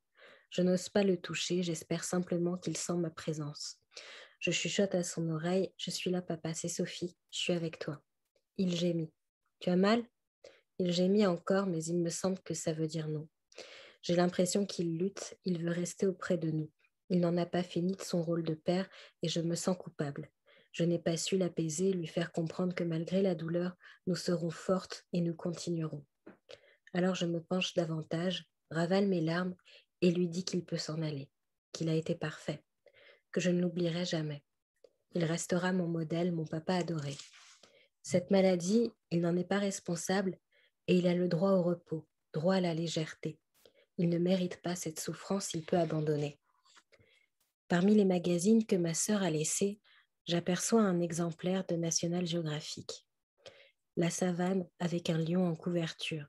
Je 0.51 0.61
n'ose 0.61 0.91
pas 0.91 1.05
le 1.05 1.17
toucher, 1.17 1.63
j'espère 1.63 2.05
simplement 2.05 2.59
qu'il 2.59 2.77
sent 2.77 2.99
ma 2.99 3.09
présence. 3.09 3.79
Je 4.39 4.51
chuchote 4.51 4.95
à 4.95 5.05
son 5.05 5.31
oreille 5.31 5.73
Je 5.79 5.91
suis 5.91 6.11
là, 6.11 6.21
papa, 6.21 6.53
c'est 6.53 6.69
Sophie, 6.69 7.17
je 7.31 7.39
suis 7.39 7.55
avec 7.55 7.79
toi. 7.79 8.03
Il 8.59 8.77
gémit. 8.77 9.11
Tu 9.61 9.71
as 9.71 9.77
mal? 9.77 10.05
Il 10.79 10.93
gémit 10.93 11.27
encore, 11.27 11.65
mais 11.65 11.83
il 11.83 11.97
me 11.97 12.11
semble 12.11 12.41
que 12.41 12.53
ça 12.53 12.75
veut 12.75 12.89
dire 12.89 13.09
non. 13.09 13.27
J'ai 14.07 14.15
l'impression 14.15 14.67
qu'il 14.67 14.99
lutte, 14.99 15.37
il 15.45 15.59
veut 15.59 15.73
rester 15.73 16.07
auprès 16.07 16.39
de 16.39 16.53
nous. 16.53 16.71
Il 17.11 17.19
n'en 17.19 17.37
a 17.37 17.45
pas 17.45 17.65
fini 17.65 17.97
de 17.97 18.03
son 18.03 18.23
rôle 18.23 18.45
de 18.45 18.55
père 18.55 18.89
et 19.21 19.29
je 19.29 19.41
me 19.41 19.57
sens 19.57 19.77
coupable. 19.77 20.31
Je 20.71 20.85
n'ai 20.85 21.01
pas 21.01 21.17
su 21.17 21.37
l'apaiser, 21.37 21.93
lui 21.93 22.07
faire 22.07 22.31
comprendre 22.31 22.73
que 22.73 22.85
malgré 22.85 23.21
la 23.21 23.35
douleur, 23.35 23.77
nous 24.07 24.15
serons 24.15 24.51
fortes 24.51 25.05
et 25.13 25.21
nous 25.21 25.35
continuerons. 25.35 26.07
Alors 26.95 27.17
je 27.17 27.27
me 27.27 27.41
penche 27.41 27.75
davantage, 27.75 28.45
ravale 28.71 29.09
mes 29.09 29.21
larmes 29.21 29.57
et 30.03 30.13
lui 30.13 30.29
dis 30.29 30.45
qu'il 30.45 30.65
peut 30.65 30.77
s'en 30.77 31.03
aller, 31.03 31.29
qu'il 31.73 31.89
a 31.89 31.95
été 31.95 32.15
parfait, 32.15 32.63
que 33.33 33.41
je 33.41 33.51
ne 33.51 33.61
l'oublierai 33.61 34.05
jamais. 34.05 34.45
Il 35.15 35.25
restera 35.25 35.73
mon 35.73 35.89
modèle, 35.89 36.31
mon 36.31 36.47
papa 36.47 36.75
adoré. 36.75 37.17
Cette 38.05 38.31
maladie, 38.31 38.93
il 39.11 39.21
n'en 39.21 39.37
est 39.37 39.49
pas 39.49 39.59
responsable 39.59 40.39
et 40.87 40.95
il 40.95 41.09
a 41.09 41.15
le 41.15 41.27
droit 41.27 41.55
au 41.55 41.63
repos, 41.65 42.07
droit 42.33 42.55
à 42.55 42.61
la 42.61 42.73
légèreté. 42.73 43.41
Il 43.99 44.09
ne 44.09 44.19
mérite 44.19 44.61
pas 44.63 44.77
cette 44.77 45.01
souffrance, 45.01 45.55
il 45.55 45.65
peut 45.65 45.79
abandonner. 45.79 46.39
Parmi 47.69 47.95
les 47.95 48.05
magazines 48.05 48.65
que 48.65 48.77
ma 48.77 48.95
sœur 48.95 49.23
a 49.23 49.31
laissés, 49.31 49.81
j'aperçois 50.27 50.83
un 50.83 51.01
exemplaire 51.01 51.65
de 51.67 51.77
National 51.77 52.27
Geographic. 52.27 53.07
La 53.97 54.11
savane 54.11 54.69
avec 54.79 55.11
un 55.11 55.19
lion 55.19 55.49
en 55.49 55.57
couverture. 55.57 56.27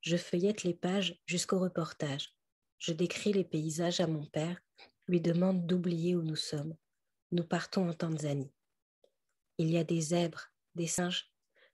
Je 0.00 0.16
feuillette 0.16 0.64
les 0.64 0.74
pages 0.74 1.20
jusqu'au 1.26 1.58
reportage. 1.58 2.34
Je 2.78 2.92
décris 2.92 3.32
les 3.32 3.44
paysages 3.44 4.00
à 4.00 4.06
mon 4.06 4.24
père, 4.26 4.58
lui 5.06 5.20
demande 5.20 5.66
d'oublier 5.66 6.16
où 6.16 6.22
nous 6.22 6.36
sommes. 6.36 6.76
Nous 7.32 7.44
partons 7.44 7.88
en 7.88 7.92
Tanzanie. 7.92 8.52
Il 9.58 9.70
y 9.70 9.76
a 9.76 9.84
des 9.84 10.00
zèbres, 10.00 10.50
des 10.74 10.86
singes, 10.86 11.30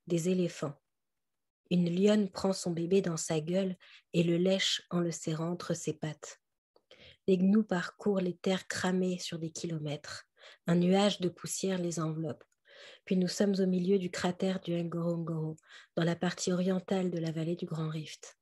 des 0.07 0.29
éléphants. 0.29 0.75
Une 1.71 1.91
lionne 1.91 2.29
prend 2.31 2.53
son 2.53 2.71
bébé 2.71 3.03
dans 3.03 3.17
sa 3.17 3.41
gueule 3.41 3.77
et 4.13 4.23
le 4.23 4.37
lèche 4.37 4.83
en 4.91 5.01
le 5.01 5.11
serrant 5.11 5.51
entre 5.51 5.75
ses 5.75 5.95
pattes. 5.95 6.41
Les 7.27 7.39
gnous 7.39 7.65
parcourent 7.65 8.21
les 8.21 8.37
terres 8.37 8.69
cramées 8.69 9.19
sur 9.19 9.39
des 9.39 9.51
kilomètres. 9.51 10.25
Un 10.67 10.77
nuage 10.77 11.21
de 11.21 11.29
poussière 11.29 11.79
les 11.79 12.01
enveloppe. 12.01 12.45
Puis 13.05 13.17
nous 13.17 13.29
sommes 13.29 13.55
au 13.59 13.67
milieu 13.67 13.99
du 13.99 14.11
cratère 14.11 14.61
du 14.61 14.73
Ngorongoro, 14.73 15.57
dans 15.97 16.05
la 16.05 16.17
partie 16.17 16.53
orientale 16.53 17.11
de 17.11 17.19
la 17.19 17.33
vallée 17.33 17.57
du 17.57 17.67
Grand 17.67 17.89
Rift. 17.89 18.37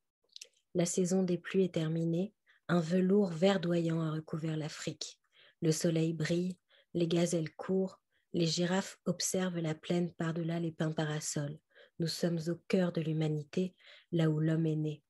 La 0.75 0.87
saison 0.87 1.23
des 1.23 1.39
pluies 1.39 1.65
est 1.65 1.75
terminée 1.75 2.33
un 2.73 2.81
velours 2.81 3.29
verdoyant 3.29 4.01
a 4.01 4.13
recouvert 4.13 4.57
l'Afrique. 4.57 5.21
Le 5.61 5.73
soleil 5.73 6.15
brille, 6.15 6.57
les 6.95 7.07
gazelles 7.07 7.55
courent, 7.55 8.01
les 8.33 8.47
girafes 8.47 8.99
observent 9.05 9.59
la 9.59 9.75
plaine 9.75 10.11
par-delà 10.15 10.59
les 10.59 10.73
pins 10.73 10.93
parasols. 10.93 11.59
Nous 11.99 12.09
sommes 12.09 12.41
au 12.49 12.57
cœur 12.69 12.93
de 12.93 13.01
l'humanité, 13.01 13.75
là 14.11 14.29
où 14.29 14.41
l'homme 14.41 14.67
est 14.67 14.77
né. 14.77 15.03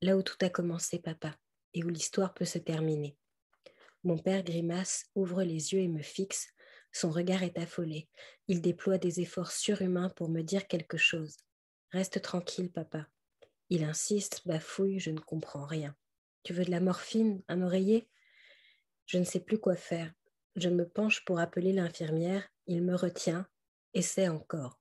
Là 0.00 0.16
où 0.16 0.22
tout 0.22 0.36
a 0.40 0.48
commencé, 0.48 0.98
papa, 0.98 1.36
et 1.74 1.84
où 1.84 1.88
l'histoire 1.88 2.34
peut 2.34 2.44
se 2.44 2.58
terminer. 2.58 3.16
Mon 4.02 4.18
père 4.18 4.42
grimace, 4.42 5.06
ouvre 5.14 5.42
les 5.42 5.72
yeux 5.72 5.80
et 5.80 5.88
me 5.88 6.02
fixe. 6.02 6.48
Son 6.92 7.10
regard 7.10 7.42
est 7.42 7.58
affolé. 7.58 8.08
Il 8.48 8.60
déploie 8.60 8.98
des 8.98 9.20
efforts 9.20 9.50
surhumains 9.50 10.10
pour 10.10 10.28
me 10.28 10.42
dire 10.42 10.68
quelque 10.68 10.98
chose. 10.98 11.36
Reste 11.90 12.20
tranquille, 12.20 12.70
papa. 12.70 13.08
Il 13.70 13.82
insiste, 13.82 14.46
bafouille, 14.46 14.98
je 14.98 15.10
ne 15.10 15.20
comprends 15.20 15.64
rien. 15.64 15.96
Tu 16.42 16.52
veux 16.52 16.64
de 16.64 16.70
la 16.70 16.80
morphine, 16.80 17.42
un 17.48 17.62
oreiller? 17.62 18.08
Je 19.06 19.18
ne 19.18 19.24
sais 19.24 19.40
plus 19.40 19.58
quoi 19.58 19.76
faire. 19.76 20.12
Je 20.56 20.68
me 20.68 20.86
penche 20.86 21.24
pour 21.24 21.40
appeler 21.40 21.72
l'infirmière. 21.72 22.46
Il 22.66 22.82
me 22.82 22.94
retient. 22.94 23.46
Essaie 23.94 24.28
encore. 24.28 24.78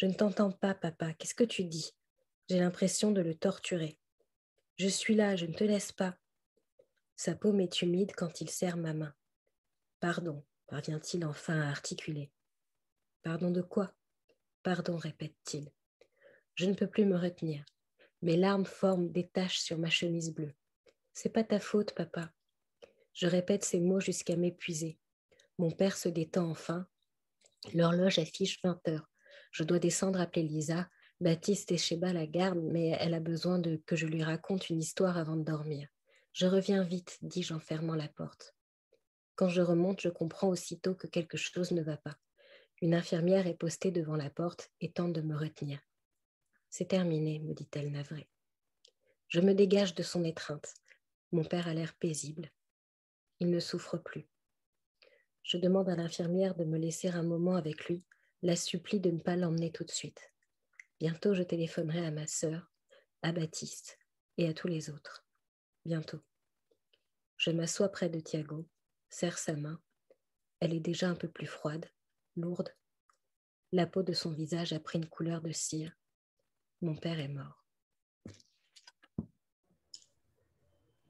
Je 0.00 0.06
ne 0.06 0.14
t'entends 0.14 0.50
pas, 0.50 0.72
papa. 0.72 1.12
Qu'est-ce 1.12 1.34
que 1.34 1.44
tu 1.44 1.62
dis? 1.62 1.94
J'ai 2.48 2.58
l'impression 2.58 3.12
de 3.12 3.20
le 3.20 3.34
torturer. 3.34 3.98
Je 4.78 4.88
suis 4.88 5.14
là, 5.14 5.36
je 5.36 5.44
ne 5.44 5.52
te 5.52 5.62
laisse 5.62 5.92
pas. 5.92 6.16
Sa 7.16 7.34
paume 7.34 7.60
est 7.60 7.82
humide 7.82 8.12
quand 8.16 8.40
il 8.40 8.48
serre 8.48 8.78
ma 8.78 8.94
main. 8.94 9.12
Pardon, 10.00 10.42
parvient-il 10.68 11.26
enfin 11.26 11.60
à 11.60 11.68
articuler. 11.68 12.32
Pardon 13.22 13.50
de 13.50 13.60
quoi? 13.60 13.92
Pardon, 14.62 14.96
répète-t-il. 14.96 15.70
Je 16.54 16.64
ne 16.64 16.72
peux 16.72 16.88
plus 16.88 17.04
me 17.04 17.18
retenir. 17.18 17.62
Mes 18.22 18.38
larmes 18.38 18.64
forment 18.64 19.12
des 19.12 19.28
taches 19.28 19.58
sur 19.58 19.76
ma 19.76 19.90
chemise 19.90 20.32
bleue. 20.32 20.54
C'est 21.12 21.28
pas 21.28 21.44
ta 21.44 21.60
faute, 21.60 21.94
papa. 21.94 22.32
Je 23.12 23.26
répète 23.26 23.66
ces 23.66 23.80
mots 23.80 24.00
jusqu'à 24.00 24.36
m'épuiser. 24.36 24.98
Mon 25.58 25.70
père 25.70 25.98
se 25.98 26.08
détend 26.08 26.48
enfin. 26.48 26.86
L'horloge 27.74 28.18
affiche 28.18 28.62
20 28.64 28.88
heures. 28.88 29.09
Je 29.50 29.64
dois 29.64 29.78
descendre 29.78 30.20
appeler 30.20 30.46
Lisa. 30.46 30.88
Baptiste 31.20 31.72
est 31.72 31.76
chez 31.76 31.96
bas 31.96 32.12
la 32.12 32.26
garde, 32.26 32.60
mais 32.62 32.96
elle 33.00 33.14
a 33.14 33.20
besoin 33.20 33.58
de 33.58 33.76
que 33.86 33.96
je 33.96 34.06
lui 34.06 34.22
raconte 34.22 34.70
une 34.70 34.80
histoire 34.80 35.18
avant 35.18 35.36
de 35.36 35.44
dormir. 35.44 35.88
Je 36.32 36.46
reviens 36.46 36.82
vite, 36.82 37.18
dis-je 37.22 37.52
en 37.52 37.60
fermant 37.60 37.94
la 37.94 38.08
porte. 38.08 38.54
Quand 39.34 39.48
je 39.48 39.60
remonte, 39.60 40.00
je 40.00 40.08
comprends 40.08 40.48
aussitôt 40.48 40.94
que 40.94 41.06
quelque 41.06 41.36
chose 41.36 41.72
ne 41.72 41.82
va 41.82 41.96
pas. 41.96 42.16
Une 42.80 42.94
infirmière 42.94 43.46
est 43.46 43.56
postée 43.56 43.90
devant 43.90 44.16
la 44.16 44.30
porte 44.30 44.70
et 44.80 44.92
tente 44.92 45.12
de 45.12 45.20
me 45.20 45.36
retenir. 45.36 45.80
C'est 46.70 46.88
terminé, 46.88 47.40
me 47.40 47.52
dit-elle 47.52 47.90
navrée. 47.90 48.28
Je 49.28 49.40
me 49.40 49.54
dégage 49.54 49.94
de 49.94 50.02
son 50.02 50.24
étreinte. 50.24 50.72
Mon 51.32 51.44
père 51.44 51.68
a 51.68 51.74
l'air 51.74 51.94
paisible. 51.94 52.50
Il 53.40 53.50
ne 53.50 53.60
souffre 53.60 53.98
plus. 53.98 54.26
Je 55.42 55.58
demande 55.58 55.88
à 55.88 55.96
l'infirmière 55.96 56.54
de 56.54 56.64
me 56.64 56.78
laisser 56.78 57.08
un 57.08 57.22
moment 57.22 57.56
avec 57.56 57.86
lui, 57.86 58.04
la 58.42 58.56
supplie 58.56 59.00
de 59.00 59.10
ne 59.10 59.20
pas 59.20 59.36
l'emmener 59.36 59.70
tout 59.70 59.84
de 59.84 59.90
suite. 59.90 60.32
Bientôt 60.98 61.34
je 61.34 61.42
téléphonerai 61.42 62.06
à 62.06 62.10
ma 62.10 62.26
sœur. 62.26 62.70
à 63.22 63.32
Baptiste 63.32 63.98
et 64.38 64.48
à 64.48 64.54
tous 64.54 64.66
les 64.68 64.88
autres. 64.88 65.26
Bientôt. 65.84 66.20
Je 67.36 67.50
m'assois 67.50 67.90
près 67.90 68.08
de 68.08 68.20
Thiago, 68.20 68.66
serre 69.10 69.38
sa 69.38 69.54
main. 69.54 69.80
Elle 70.60 70.74
est 70.74 70.80
déjà 70.80 71.08
un 71.08 71.14
peu 71.14 71.28
plus 71.28 71.46
froide, 71.46 71.86
lourde. 72.36 72.74
La 73.72 73.86
peau 73.86 74.02
de 74.02 74.12
son 74.12 74.30
visage 74.30 74.72
a 74.72 74.80
pris 74.80 74.98
une 74.98 75.08
couleur 75.08 75.40
de 75.42 75.52
cire. 75.52 75.92
Mon 76.80 76.96
père 76.96 77.20
est 77.20 77.28
mort. 77.28 77.64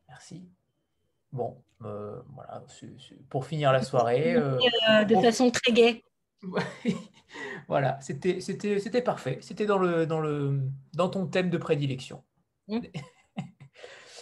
Merci. 0.08 0.48
Bon, 1.32 1.62
euh, 1.82 2.20
voilà, 2.34 2.64
pour 3.28 3.46
finir 3.46 3.72
la 3.72 3.82
soirée. 3.82 4.34
Euh, 4.34 4.58
euh, 4.90 5.04
de 5.04 5.14
façon 5.16 5.50
très 5.50 5.72
gaie. 5.72 6.04
voilà, 7.68 7.98
c'était 8.00 9.02
parfait. 9.02 9.38
C'était 9.40 9.66
dans, 9.66 9.78
le, 9.78 10.06
dans, 10.06 10.20
le, 10.20 10.60
dans 10.94 11.08
ton 11.08 11.26
thème 11.26 11.50
de 11.50 11.58
prédilection. 11.58 12.22
Mmh. 12.68 12.80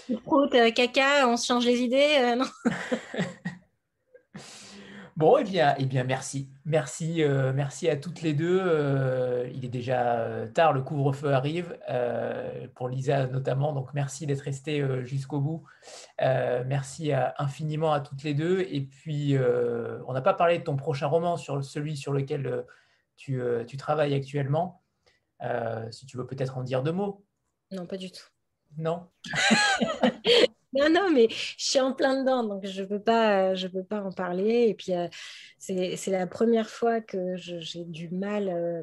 caca, 0.75 1.29
on 1.29 1.37
se 1.37 1.47
change 1.47 1.67
les 1.67 1.81
idées 1.81 2.35
non 2.37 2.47
Bon, 5.19 5.37
eh 5.37 5.43
bien, 5.43 5.75
eh 5.79 5.85
bien 5.85 6.05
merci. 6.05 6.49
Merci, 6.65 7.25
euh, 7.25 7.53
merci 7.53 7.89
à 7.89 7.97
toutes 7.97 8.23
les 8.23 8.35
deux. 8.35 8.61
Euh, 8.63 9.51
il 9.53 9.65
est 9.65 9.69
déjà 9.69 10.21
euh, 10.21 10.47
tard, 10.47 10.73
le 10.73 10.81
couvre-feu 10.81 11.33
arrive, 11.33 11.77
pour 12.77 12.89
Lisa 12.89 13.27
notamment. 13.27 13.73
Donc, 13.73 13.93
merci 13.95 14.27
d'être 14.27 14.43
restée 14.43 14.81
jusqu'au 15.05 15.41
bout. 15.41 15.65
merci 16.21 17.11
infiniment 17.37 17.93
à 17.93 17.99
toutes 18.01 18.23
les 18.23 18.33
deux. 18.33 18.61
Et 18.71 18.81
puis, 18.83 19.37
on 20.07 20.13
n'a 20.13 20.23
pas 20.23 20.35
parlé 20.35 20.61
de 20.61 20.63
ton 20.63 20.77
prochain 20.77 21.09
roman, 21.09 21.37
sur 21.37 21.65
celui 21.65 21.97
sur 21.97 22.13
lequel 22.13 22.65
tu, 23.17 23.43
tu, 23.67 23.77
travailles 23.77 24.15
actuellement. 24.15 24.85
si 25.91 26.07
tu 26.07 26.17
veux 26.17 26.29
peut-être 26.29 26.59
en 26.59 26.63
dire 26.63 26.85
deux 26.85 26.93
mots. 26.93 27.25
Non, 27.73 27.87
pas 27.87 27.97
du 27.97 28.13
tout. 28.13 28.29
Non? 28.77 29.09
Non, 30.75 30.91
non, 30.91 31.11
mais 31.11 31.29
je 31.31 31.65
suis 31.65 31.81
en 31.81 31.95
plein 31.95 32.21
dedans, 32.21 32.45
donc 32.45 32.67
je 32.67 32.83
ne 32.83 32.87
peux, 32.87 33.01
pas, 33.01 33.55
peux 33.73 33.85
pas 33.85 34.03
en 34.03 34.13
parler. 34.13 34.67
Et 34.69 34.75
puis, 34.75 34.93
euh, 34.93 35.09
c'est 35.59 36.11
la 36.11 36.27
première 36.27 36.69
fois 36.69 37.01
que 37.01 37.37
j'ai 37.37 37.85
du 37.85 38.11
mal 38.11 38.49
euh, 38.49 38.83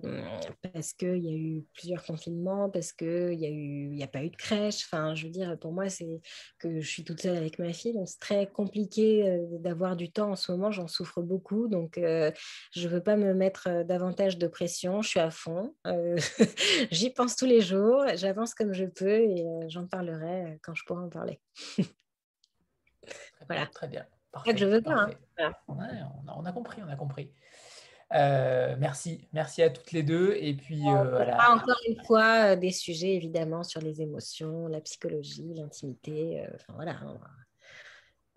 parce 0.73 0.93
qu'il 0.93 1.23
y 1.23 1.29
a 1.29 1.33
eu 1.37 1.63
plusieurs 1.75 2.03
confinements, 2.03 2.71
parce 2.71 2.91
qu'il 2.91 3.37
n'y 3.37 4.01
a, 4.01 4.05
a 4.05 4.07
pas 4.07 4.23
eu 4.23 4.31
de 4.31 4.35
crèche. 4.35 4.83
Enfin, 4.85 5.13
je 5.13 5.25
veux 5.25 5.31
dire, 5.31 5.57
pour 5.59 5.73
moi, 5.73 5.87
c'est 5.89 6.21
que 6.57 6.81
je 6.81 6.89
suis 6.89 7.03
toute 7.03 7.21
seule 7.21 7.37
avec 7.37 7.59
ma 7.59 7.71
fille, 7.71 7.93
donc 7.93 8.07
c'est 8.07 8.19
très 8.19 8.47
compliqué 8.47 9.29
euh, 9.29 9.45
d'avoir 9.59 9.95
du 9.95 10.11
temps 10.11 10.31
en 10.31 10.35
ce 10.35 10.51
moment. 10.51 10.71
J'en 10.71 10.87
souffre 10.87 11.21
beaucoup, 11.21 11.67
donc 11.67 11.97
je 11.97 12.31
ne 12.75 12.87
veux 12.87 13.01
pas 13.01 13.15
me 13.15 13.35
mettre 13.35 13.83
davantage 13.83 14.39
de 14.39 14.47
pression. 14.47 15.03
Je 15.03 15.09
suis 15.09 15.19
à 15.19 15.29
fond. 15.29 15.75
J'y 16.91 17.11
pense 17.11 17.35
tous 17.35 17.45
les 17.45 17.61
jours. 17.61 18.05
J'avance 18.15 18.55
comme 18.55 18.73
je 18.73 18.85
peux 18.85 19.19
et 19.19 19.45
j'en 19.67 19.85
parlerai 19.85 20.57
quand 20.63 20.73
je 20.73 20.83
pourrai 20.85 21.03
en 21.03 21.09
parler. 21.09 21.39
Voilà. 23.47 23.65
Très 23.67 23.87
bien. 23.87 24.05
Parfait, 24.31 24.57
je 24.57 24.65
veux 24.65 24.81
pas. 24.81 25.07
Hein. 25.39 25.53
on, 25.69 26.45
a, 26.45 26.51
compris, 26.51 26.81
on 26.85 26.89
a 26.89 26.95
compris. 26.97 27.31
Euh, 28.13 28.75
merci, 28.77 29.27
merci 29.31 29.63
à 29.63 29.69
toutes 29.69 29.93
les 29.93 30.03
deux. 30.03 30.35
Et 30.37 30.53
puis, 30.53 30.87
euh, 30.87 31.09
voilà. 31.09 31.53
Encore 31.53 31.79
une 31.87 32.03
fois, 32.03 32.51
euh, 32.51 32.55
des 32.57 32.71
sujets 32.71 33.15
évidemment 33.15 33.63
sur 33.63 33.79
les 33.79 34.01
émotions, 34.01 34.67
la 34.67 34.81
psychologie, 34.81 35.53
l'intimité. 35.53 36.45
enfin 36.53 36.73
voilà, 36.73 36.97
hein. 37.01 37.17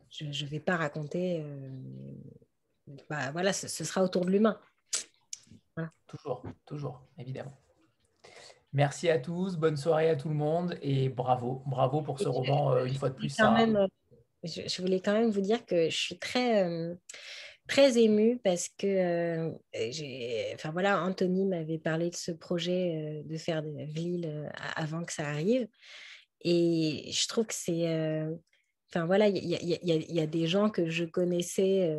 je 0.08 0.24
ne 0.24 0.48
vais 0.48 0.60
pas 0.60 0.76
raconter. 0.76 1.44
Bah, 3.10 3.32
voilà, 3.32 3.52
ce, 3.52 3.66
sera 3.66 4.02
autour 4.02 4.24
de 4.24 4.30
l'humain. 4.30 4.58
Toujours, 6.06 6.42
toujours, 6.64 7.02
évidemment. 7.18 7.58
Merci 8.72 9.10
à 9.10 9.18
tous, 9.18 9.56
bonne 9.56 9.76
soirée 9.76 10.10
à 10.10 10.16
tout 10.16 10.28
le 10.28 10.34
monde 10.34 10.78
et 10.80 11.08
bravo, 11.08 11.62
bravo 11.66 12.02
pour 12.02 12.18
ce 12.18 12.28
roman 12.28 12.84
une 12.84 12.94
fois 12.94 13.10
de 13.10 13.14
plus. 13.14 13.38
Même, 13.38 13.88
je, 14.44 14.82
voulais 14.82 15.00
quand 15.00 15.12
même 15.12 15.30
vous 15.30 15.40
dire 15.40 15.64
que 15.66 15.90
je 15.90 15.96
suis 15.96 16.18
très, 16.18 16.64
euh, 16.64 16.94
très 17.66 17.98
émue 17.98 18.38
parce 18.44 18.68
que, 18.68 18.86
euh, 18.86 20.54
enfin 20.54 20.70
voilà, 20.70 21.02
Anthony 21.02 21.44
m'avait 21.44 21.78
parlé 21.78 22.10
de 22.10 22.16
ce 22.16 22.30
projet 22.30 22.94
euh, 22.96 23.22
de 23.24 23.36
faire 23.36 23.62
des 23.62 23.84
villes 23.84 24.50
avant 24.76 25.04
que 25.04 25.12
ça 25.12 25.26
arrive. 25.26 25.66
Et 26.42 27.10
je 27.12 27.28
trouve 27.28 27.46
que 27.46 27.54
c'est. 27.54 27.86
Enfin 28.90 29.04
voilà, 29.04 29.28
il 29.28 29.44
y, 29.44 30.20
a 30.20 30.26
des 30.26 30.46
gens 30.46 30.70
que 30.70 30.88
je 30.88 31.04
connaissais 31.04 31.94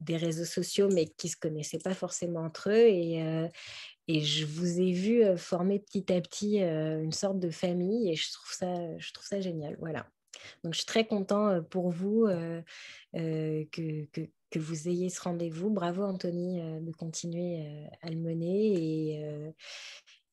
des 0.00 0.16
réseaux 0.16 0.44
sociaux, 0.44 0.88
mais 0.92 1.06
qui 1.06 1.26
ne 1.26 1.30
se 1.32 1.36
connaissaient 1.36 1.78
pas 1.78 1.94
forcément 1.94 2.40
entre 2.40 2.70
eux. 2.70 2.86
Et, 2.86 3.20
et 4.06 4.20
je 4.20 4.46
vous 4.46 4.80
ai 4.80 4.92
vu 4.92 5.24
former 5.38 5.80
petit 5.80 6.12
à 6.12 6.20
petit 6.20 6.58
une 6.58 7.12
sorte 7.12 7.40
de 7.40 7.50
famille 7.50 8.10
et 8.12 8.14
je 8.14 8.30
trouve 8.32 8.52
ça, 8.52 8.98
je 8.98 9.12
trouve 9.12 9.26
ça 9.26 9.40
génial. 9.40 9.76
Voilà. 9.80 10.06
Donc, 10.64 10.74
je 10.74 10.78
suis 10.78 10.86
très 10.86 11.06
content 11.06 11.62
pour 11.70 11.90
vous 11.90 12.26
que, 13.12 13.64
que, 13.70 14.58
vous 14.58 14.88
ayez 14.88 15.08
ce 15.08 15.20
rendez-vous. 15.22 15.70
Bravo, 15.70 16.02
Anthony, 16.02 16.60
de 16.80 16.92
continuer 16.92 17.88
à 18.02 18.10
le 18.10 18.16
mener 18.16 18.74
et, 18.74 19.54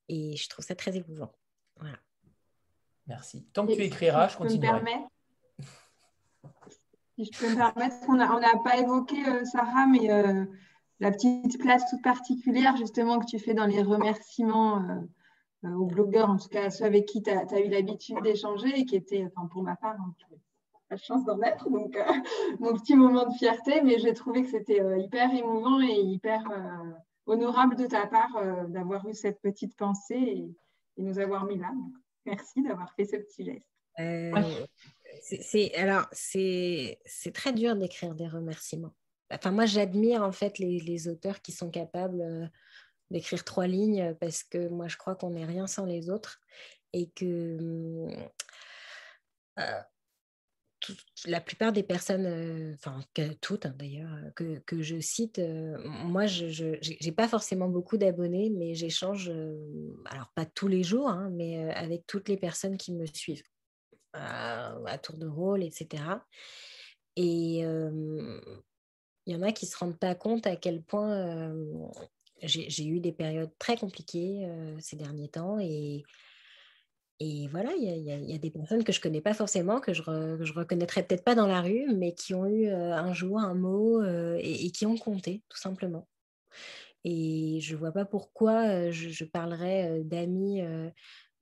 et 0.10 0.36
je 0.36 0.50
trouve 0.50 0.66
ça 0.66 0.76
très 0.76 0.96
émouvant. 0.98 1.32
Voilà. 1.78 1.98
Merci. 3.08 3.46
Tant 3.54 3.66
que 3.66 3.74
tu 3.74 3.82
écriras, 3.82 4.28
je 4.28 4.38
continuerai. 4.38 4.82
Si 7.16 7.26
je 7.26 7.40
peux 7.40 7.50
me 7.50 7.56
permettre, 7.56 7.96
on 8.08 8.16
n'a 8.16 8.64
pas 8.64 8.78
évoqué, 8.78 9.18
Sarah, 9.46 9.88
mais 9.88 10.08
la 11.00 11.12
petite 11.12 11.60
place 11.60 11.90
toute 11.90 12.02
particulière 12.02 12.76
justement 12.78 13.20
que 13.20 13.26
tu 13.26 13.40
fais 13.40 13.54
dans 13.54 13.66
les 13.66 13.82
remerciements 13.82 14.84
euh, 14.84 14.96
aux 15.64 15.86
blogueurs, 15.86 16.30
en 16.30 16.38
tout 16.38 16.48
cas 16.48 16.70
ceux 16.70 16.86
avec 16.86 17.06
qui 17.06 17.22
tu 17.22 17.30
as, 17.30 17.60
eu 17.60 17.70
l'habitude 17.70 18.22
d'échanger 18.24 18.80
et 18.80 18.86
qui 18.86 18.96
étaient, 18.96 19.26
enfin 19.26 19.48
pour 19.48 19.64
ma 19.64 19.76
part, 19.76 19.96
hein, 20.00 20.14
la 20.90 20.98
chance 20.98 21.24
d'en 21.26 21.42
être, 21.42 21.70
donc 21.70 21.96
euh, 21.96 22.04
mon 22.60 22.74
petit 22.74 22.96
moment 22.96 23.28
de 23.28 23.34
fierté, 23.34 23.82
mais 23.82 24.00
j'ai 24.00 24.14
trouvé 24.14 24.44
que 24.44 24.50
c'était 24.50 24.82
euh, 24.82 24.98
hyper 24.98 25.34
émouvant 25.34 25.82
et 25.82 26.00
hyper 26.00 26.44
honorable 27.26 27.76
de 27.76 27.86
ta 27.86 28.08
part 28.08 28.32
d'avoir 28.70 29.08
eu 29.08 29.14
cette 29.14 29.40
petite 29.42 29.76
pensée 29.76 30.16
et, 30.16 30.56
nous 30.98 31.18
avoir 31.18 31.46
mis 31.46 31.58
là. 31.58 31.72
merci 32.26 32.62
d'avoir 32.62 32.94
fait 32.94 33.06
ce 33.06 33.16
petit 33.16 33.46
geste. 33.46 33.70
c'est, 35.22 35.74
alors, 35.76 36.08
c'est, 36.12 37.00
très 37.34 37.54
dur 37.54 37.78
d'écrire 37.78 38.16
des 38.16 38.28
remerciements. 38.28 38.94
Enfin, 39.32 39.52
moi, 39.52 39.66
j'admire 39.66 40.24
en 40.24 40.34
fait 40.34 40.60
les 40.60 41.08
auteurs 41.08 41.42
qui 41.42 41.54
sont 41.54 41.70
capables 41.70 42.52
d'écrire 43.12 43.44
trois 43.44 43.68
lignes 43.68 44.16
parce 44.20 44.44
que 44.44 44.68
moi, 44.68 44.88
je 44.88 44.98
crois 44.98 45.16
qu'on 45.16 45.32
n'est 45.32 45.46
rien 45.46 45.68
sans 45.68 45.86
les 45.86 46.10
autres 46.10 46.40
et 46.94 47.10
que 47.10 48.08
euh, 49.60 49.82
la 51.26 51.42
plupart 51.42 51.74
des 51.74 51.84
personnes, 51.84 52.26
euh, 52.26 52.74
enfin 52.76 53.02
toutes 53.42 53.66
hein, 53.66 53.76
d'ailleurs, 53.78 54.10
que, 54.36 54.60
que, 54.60 54.82
je 54.82 55.00
cite, 55.00 55.40
euh, 55.40 55.78
moi, 55.86 56.26
je 56.26 56.78
n'ai 57.06 57.12
pas 57.12 57.28
forcément 57.28 57.68
beaucoup 57.68 57.98
d'abonnés, 57.98 58.50
mais 58.50 58.74
j'échange, 58.76 59.32
alors 60.06 60.32
pas 60.36 60.46
tous 60.46 60.68
les 60.68 60.84
jours, 60.84 61.10
hein, 61.10 61.30
mais 61.32 61.72
avec 61.74 62.08
toutes 62.08 62.30
les 62.30 62.38
personnes 62.38 62.78
qui 62.78 62.94
me 62.94 63.06
suivent 63.06 63.44
à 64.14 64.98
tour 65.04 65.18
de 65.18 65.28
rôle, 65.28 65.64
etc. 65.64 66.04
Et 67.16 67.60
il 67.60 69.34
y 69.34 69.36
en 69.36 69.42
a 69.44 69.52
qui 69.52 69.66
ne 69.66 69.70
se 69.70 69.78
rendent 69.78 70.00
pas 70.00 70.16
compte 70.16 70.48
à 70.48 70.56
quel 70.56 70.82
point 70.82 71.54
j'ai 72.44 72.86
eu 72.86 73.00
des 73.00 73.12
périodes 73.12 73.52
très 73.60 73.78
compliquées 73.78 74.46
euh, 74.46 74.76
ces 74.80 74.96
derniers 74.96 75.30
temps 75.30 75.60
et, 75.60 76.04
et 77.20 77.48
voilà, 77.50 77.72
il 77.78 77.84
y, 77.84 78.34
a 78.34 78.38
des 78.38 78.52
personnes 78.52 78.84
que 78.84 78.94
je 78.94 79.00
ne 79.00 79.04
connais 79.04 79.22
pas 79.22 79.34
forcément, 79.34 79.82
que 79.82 79.94
je 79.94 80.02
ne 80.02 80.54
reconnaîtrais 80.54 81.04
peut-être 81.04 81.24
pas 81.24 81.36
dans 81.36 81.48
la 81.48 81.62
rue, 81.62 81.86
mais 81.94 82.14
qui 82.14 82.34
ont 82.34 82.46
eu 82.46 82.68
euh, 82.68 82.96
un 82.96 83.14
jour 83.14 83.40
un 83.40 83.56
mot 83.56 84.02
euh, 84.02 84.38
et, 84.42 84.72
qui 84.72 84.86
ont 84.86 84.96
compté, 84.96 85.44
tout 85.50 85.58
simplement. 85.58 86.08
Et 87.04 87.60
je 87.62 87.76
ne 87.76 87.80
vois 87.80 87.92
pas 87.92 88.06
pourquoi 88.06 88.90
je, 88.90 89.26
parlerais 89.26 90.02
d'amis 90.04 90.62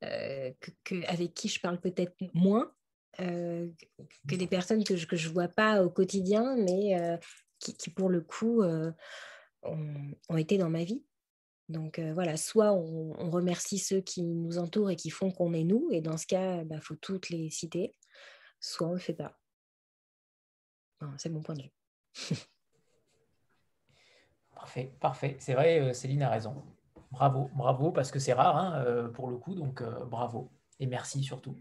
avec 0.01 1.33
qui 1.35 1.47
je 1.47 1.59
parle 1.59 1.79
peut-être 1.79 2.15
moins 2.33 2.71
que 3.17 4.35
des 4.35 4.47
personnes 4.47 4.83
que 4.83 4.95
je 4.95 5.27
ne 5.27 5.33
vois 5.33 5.47
pas 5.47 5.83
au 5.83 5.89
quotidien, 5.89 6.55
mais 6.57 7.19
qui, 7.59 7.89
pour 7.91 8.09
le 8.09 8.21
coup 8.21 8.63
ont, 9.63 10.37
été 10.37 10.57
dans 10.57 10.69
ma 10.69 10.83
vie. 10.83 11.03
Donc 11.69 11.99
voilà, 11.99 12.37
soit 12.37 12.73
on, 12.73 13.29
remercie 13.29 13.77
ceux 13.77 14.01
qui 14.01 14.23
nous 14.23 14.57
entourent 14.57 14.89
et 14.89 14.95
qui 14.95 15.09
font 15.09 15.31
qu'on 15.31 15.53
est 15.53 15.63
nous, 15.63 15.89
et 15.91 16.01
dans 16.01 16.17
ce 16.17 16.25
cas, 16.25 16.61
il 16.61 16.67
bah, 16.67 16.79
faut 16.81 16.95
toutes 16.95 17.29
les 17.29 17.49
citer, 17.49 17.93
soit 18.59 18.87
on 18.87 18.91
ne 18.91 18.95
le 18.95 19.01
fait 19.01 19.13
pas. 19.13 19.37
c'est 21.17 21.29
mon 21.29 21.41
point 21.41 21.55
de 21.55 21.63
vue. 21.63 21.73
parfait, 24.55 24.95
parfait. 24.99 25.35
C'est 25.39 25.53
vrai, 25.53 25.93
Céline 25.93 26.23
a 26.23 26.29
raison. 26.29 26.63
Bravo, 27.11 27.49
bravo, 27.53 27.91
parce 27.91 28.11
que 28.11 28.19
c'est 28.19 28.33
rare 28.33 28.57
hein, 28.57 29.09
pour 29.13 29.27
le 29.29 29.37
coup, 29.37 29.53
donc 29.53 29.83
bravo. 30.05 30.49
Et 30.79 30.85
merci 30.85 31.23
surtout. 31.23 31.55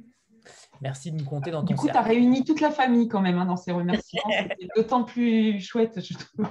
Merci 0.81 1.11
de 1.11 1.17
nous 1.17 1.25
compter 1.25 1.51
dans 1.51 1.61
ton 1.61 1.67
Du 1.67 1.75
coup, 1.75 1.89
tu 1.89 1.97
as 1.97 2.03
réuni 2.03 2.45
toute 2.45 2.61
la 2.61 2.71
famille 2.71 3.09
quand 3.09 3.21
même 3.21 3.39
hein, 3.39 3.47
dans 3.47 3.57
ces 3.57 3.73
remerciements. 3.73 4.23
C'était 4.39 4.69
d'autant 4.77 5.05
plus 5.05 5.61
chouette, 5.61 6.01
je 6.01 6.15
trouve. 6.15 6.47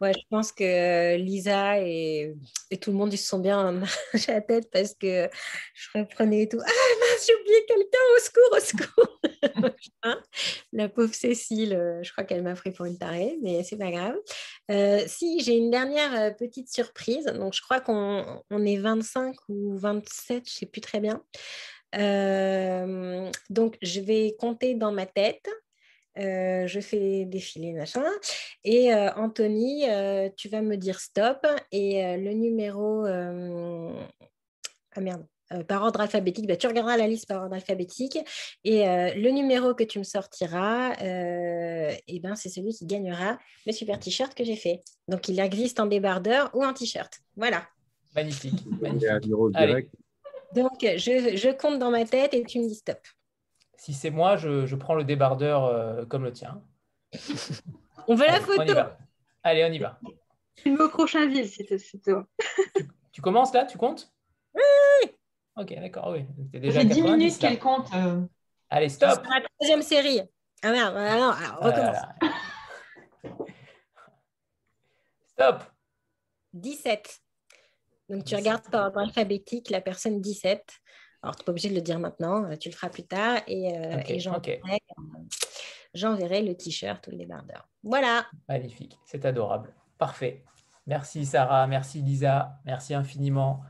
Ouais, 0.00 0.12
je 0.14 0.22
pense 0.30 0.50
que 0.50 1.16
Lisa 1.16 1.78
et, 1.80 2.34
et 2.70 2.76
tout 2.78 2.90
le 2.90 2.96
monde 2.96 3.12
ils 3.12 3.18
se 3.18 3.28
sont 3.28 3.38
bien 3.38 3.58
arrachés 3.58 4.32
la 4.32 4.40
tête 4.40 4.70
parce 4.72 4.94
que 4.94 5.28
je 5.74 5.98
reprenais 5.98 6.42
et 6.42 6.48
tout. 6.48 6.58
Ah 6.64 6.70
mince, 7.00 7.26
j'ai 7.26 7.34
oublié 7.34 7.64
quelqu'un, 7.66 7.98
au 8.16 8.20
secours, 8.20 8.56
au 8.56 8.60
secours. 8.60 9.20
Hein? 10.02 10.18
La 10.72 10.88
pauvre 10.88 11.12
Cécile, 11.14 11.74
euh, 11.74 12.02
je 12.02 12.10
crois 12.12 12.24
qu'elle 12.24 12.42
m'a 12.42 12.54
pris 12.54 12.70
pour 12.70 12.86
une 12.86 12.96
tarée, 12.96 13.38
mais 13.42 13.62
c'est 13.64 13.76
pas 13.76 13.90
grave. 13.90 14.16
Euh, 14.70 15.02
si, 15.06 15.40
j'ai 15.40 15.56
une 15.56 15.70
dernière 15.70 16.14
euh, 16.18 16.30
petite 16.30 16.72
surprise. 16.72 17.26
Donc, 17.26 17.52
je 17.54 17.60
crois 17.60 17.80
qu'on 17.80 18.42
on 18.50 18.64
est 18.64 18.78
25 18.78 19.36
ou 19.48 19.76
27, 19.76 20.48
je 20.48 20.54
sais 20.54 20.66
plus 20.66 20.80
très 20.80 21.00
bien. 21.00 21.22
Euh, 21.96 23.30
donc, 23.50 23.76
je 23.82 24.00
vais 24.00 24.34
compter 24.38 24.74
dans 24.74 24.92
ma 24.92 25.06
tête. 25.06 25.46
Euh, 26.20 26.66
je 26.66 26.80
fais 26.80 27.24
défiler 27.24 27.72
machin. 27.72 28.04
Et 28.64 28.92
euh, 28.92 29.10
Anthony, 29.16 29.88
euh, 29.88 30.28
tu 30.36 30.48
vas 30.48 30.60
me 30.62 30.76
dire 30.76 31.00
stop. 31.00 31.46
Et 31.72 32.04
euh, 32.04 32.16
le 32.16 32.32
numéro. 32.32 33.06
euh, 33.06 33.92
Ah 34.94 35.00
merde. 35.00 35.24
euh, 35.52 35.64
par 35.64 35.82
ordre 35.82 36.00
alphabétique, 36.00 36.46
bah, 36.46 36.56
tu 36.56 36.66
regarderas 36.66 36.96
la 36.96 37.06
liste 37.08 37.26
par 37.26 37.42
ordre 37.42 37.54
alphabétique 37.54 38.18
et 38.64 38.86
euh, 38.88 39.14
le 39.14 39.30
numéro 39.30 39.74
que 39.74 39.82
tu 39.84 39.98
me 39.98 40.04
sortiras, 40.04 40.92
euh, 41.02 41.92
eh 42.06 42.20
ben, 42.20 42.34
c'est 42.36 42.48
celui 42.48 42.72
qui 42.72 42.86
gagnera 42.86 43.38
le 43.66 43.72
super 43.72 43.98
t-shirt 43.98 44.32
que 44.34 44.44
j'ai 44.44 44.56
fait. 44.56 44.80
Donc 45.08 45.28
il 45.28 45.40
existe 45.40 45.80
en 45.80 45.86
débardeur 45.86 46.50
ou 46.54 46.64
en 46.64 46.72
t-shirt. 46.72 47.12
Voilà. 47.36 47.66
Magnifique. 48.14 48.60
Et. 49.50 49.66
Donc 50.54 50.78
je, 50.82 51.36
je 51.36 51.50
compte 51.56 51.78
dans 51.78 51.90
ma 51.90 52.04
tête 52.04 52.34
et 52.34 52.42
tu 52.44 52.58
me 52.60 52.68
dis 52.68 52.74
stop. 52.74 52.98
Si 53.80 53.94
c'est 53.94 54.10
moi, 54.10 54.36
je, 54.36 54.66
je 54.66 54.76
prends 54.76 54.94
le 54.94 55.04
débardeur 55.04 55.64
euh, 55.64 56.04
comme 56.04 56.22
le 56.22 56.32
tien. 56.34 56.62
On 58.08 58.14
veut 58.14 58.26
la 58.26 58.34
Allez, 58.34 58.44
on 58.46 58.52
y 58.52 58.56
photo. 58.58 58.74
va. 58.74 58.98
Allez, 59.42 59.64
on 59.64 59.72
y 59.72 59.78
va. 59.78 59.98
Tu 60.56 60.70
me 60.70 60.86
Crochinville, 60.86 61.48
si 61.48 61.64
c'est 61.66 61.98
toi. 62.02 62.26
Tu 63.10 63.22
commences 63.22 63.54
là? 63.54 63.64
Tu 63.64 63.78
comptes? 63.78 64.12
Oui. 64.54 65.10
Ok, 65.56 65.74
d'accord, 65.76 66.08
oui. 66.10 66.26
Fait 66.52 66.60
10 66.60 66.72
90, 66.88 67.02
minutes 67.02 67.38
qu'elle 67.38 67.58
compte. 67.58 67.88
euh, 67.94 68.20
Allez, 68.68 68.90
C'est 68.90 68.96
stop 68.96 69.24
la 69.26 69.40
troisième 69.58 69.80
série. 69.80 70.20
Ah 70.62 70.72
merde, 70.72 70.94
ah 70.98 71.16
non, 71.16 71.30
alors, 71.30 71.58
Ah 71.62 71.68
là 71.70 71.70
recommence. 71.70 71.96
là. 71.96 72.16
Stop 75.26 75.62
17. 76.52 77.20
Donc 78.10 78.24
tu 78.24 78.34
17. 78.34 78.38
regardes 78.40 78.70
par 78.70 78.84
ordre 78.88 78.98
alphabétique 78.98 79.70
la 79.70 79.80
personne 79.80 80.20
17. 80.20 80.62
Alors 81.22 81.36
tu 81.36 81.42
n'es 81.42 81.44
pas 81.44 81.50
obligé 81.52 81.68
de 81.68 81.74
le 81.74 81.80
dire 81.82 81.98
maintenant, 81.98 82.44
euh, 82.44 82.56
tu 82.56 82.68
le 82.70 82.74
feras 82.74 82.88
plus 82.88 83.02
tard 83.02 83.38
et, 83.46 83.76
euh, 83.76 84.00
et 84.06 84.18
j'enverrai, 84.20 84.80
euh, 86.40 86.46
le 86.46 86.54
t-shirt 86.54 87.06
ou 87.06 87.10
le 87.10 87.18
débardeur. 87.18 87.68
Voilà. 87.82 88.26
Magnifique, 88.48 88.98
c'est 89.04 89.24
adorable. 89.24 89.74
Parfait. 89.98 90.44
Merci 90.86 91.26
Sarah, 91.26 91.66
merci 91.66 92.00
Lisa, 92.00 92.58
merci 92.64 92.94
infiniment. 92.94 93.60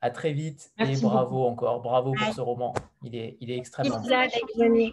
À 0.00 0.10
très 0.10 0.32
vite 0.32 0.70
et 0.78 0.96
bravo 1.00 1.44
encore, 1.46 1.80
bravo 1.80 2.12
pour 2.12 2.32
ce 2.34 2.40
roman. 2.40 2.74
Il 3.02 3.16
est, 3.16 3.36
il 3.40 3.50
est 3.50 3.56
extrêmement 3.56 3.98
beau. 3.98 4.08
Lisa. 4.08 4.92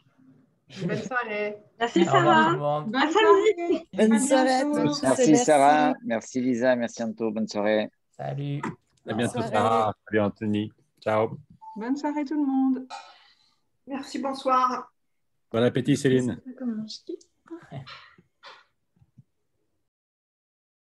Bonne 0.88 0.98
soirée. 0.98 1.58
Merci 1.80 2.06
Sarah. 2.06 2.56
Bonne 2.56 3.12
soirée. 3.12 3.88
Bonne 3.94 4.14
À 4.14 4.20
soirée 4.20 4.50
à 4.50 4.64
bientôt. 4.64 4.88
tous. 4.88 5.04
Merci 5.04 5.30
Merci. 5.32 5.46
Sarah, 5.46 5.94
merci 6.06 6.42
Lisa, 6.42 6.76
merci 6.76 7.04
Anto, 7.04 7.32
bonne 7.32 7.48
soirée. 7.48 7.90
Salut. 8.18 8.62
À 9.08 9.14
bientôt. 9.14 9.42
Sarah. 9.42 9.94
Salut, 10.08 10.22
Anthony. 10.22 10.72
Ciao. 11.02 11.38
Bonne 11.76 11.98
soirée 11.98 12.24
tout 12.24 12.36
le 12.36 12.46
monde. 12.46 12.88
Merci, 13.88 14.20
bonsoir. 14.20 14.92
Bon 15.52 15.62
appétit 15.64 15.98
Céline. 15.98 16.42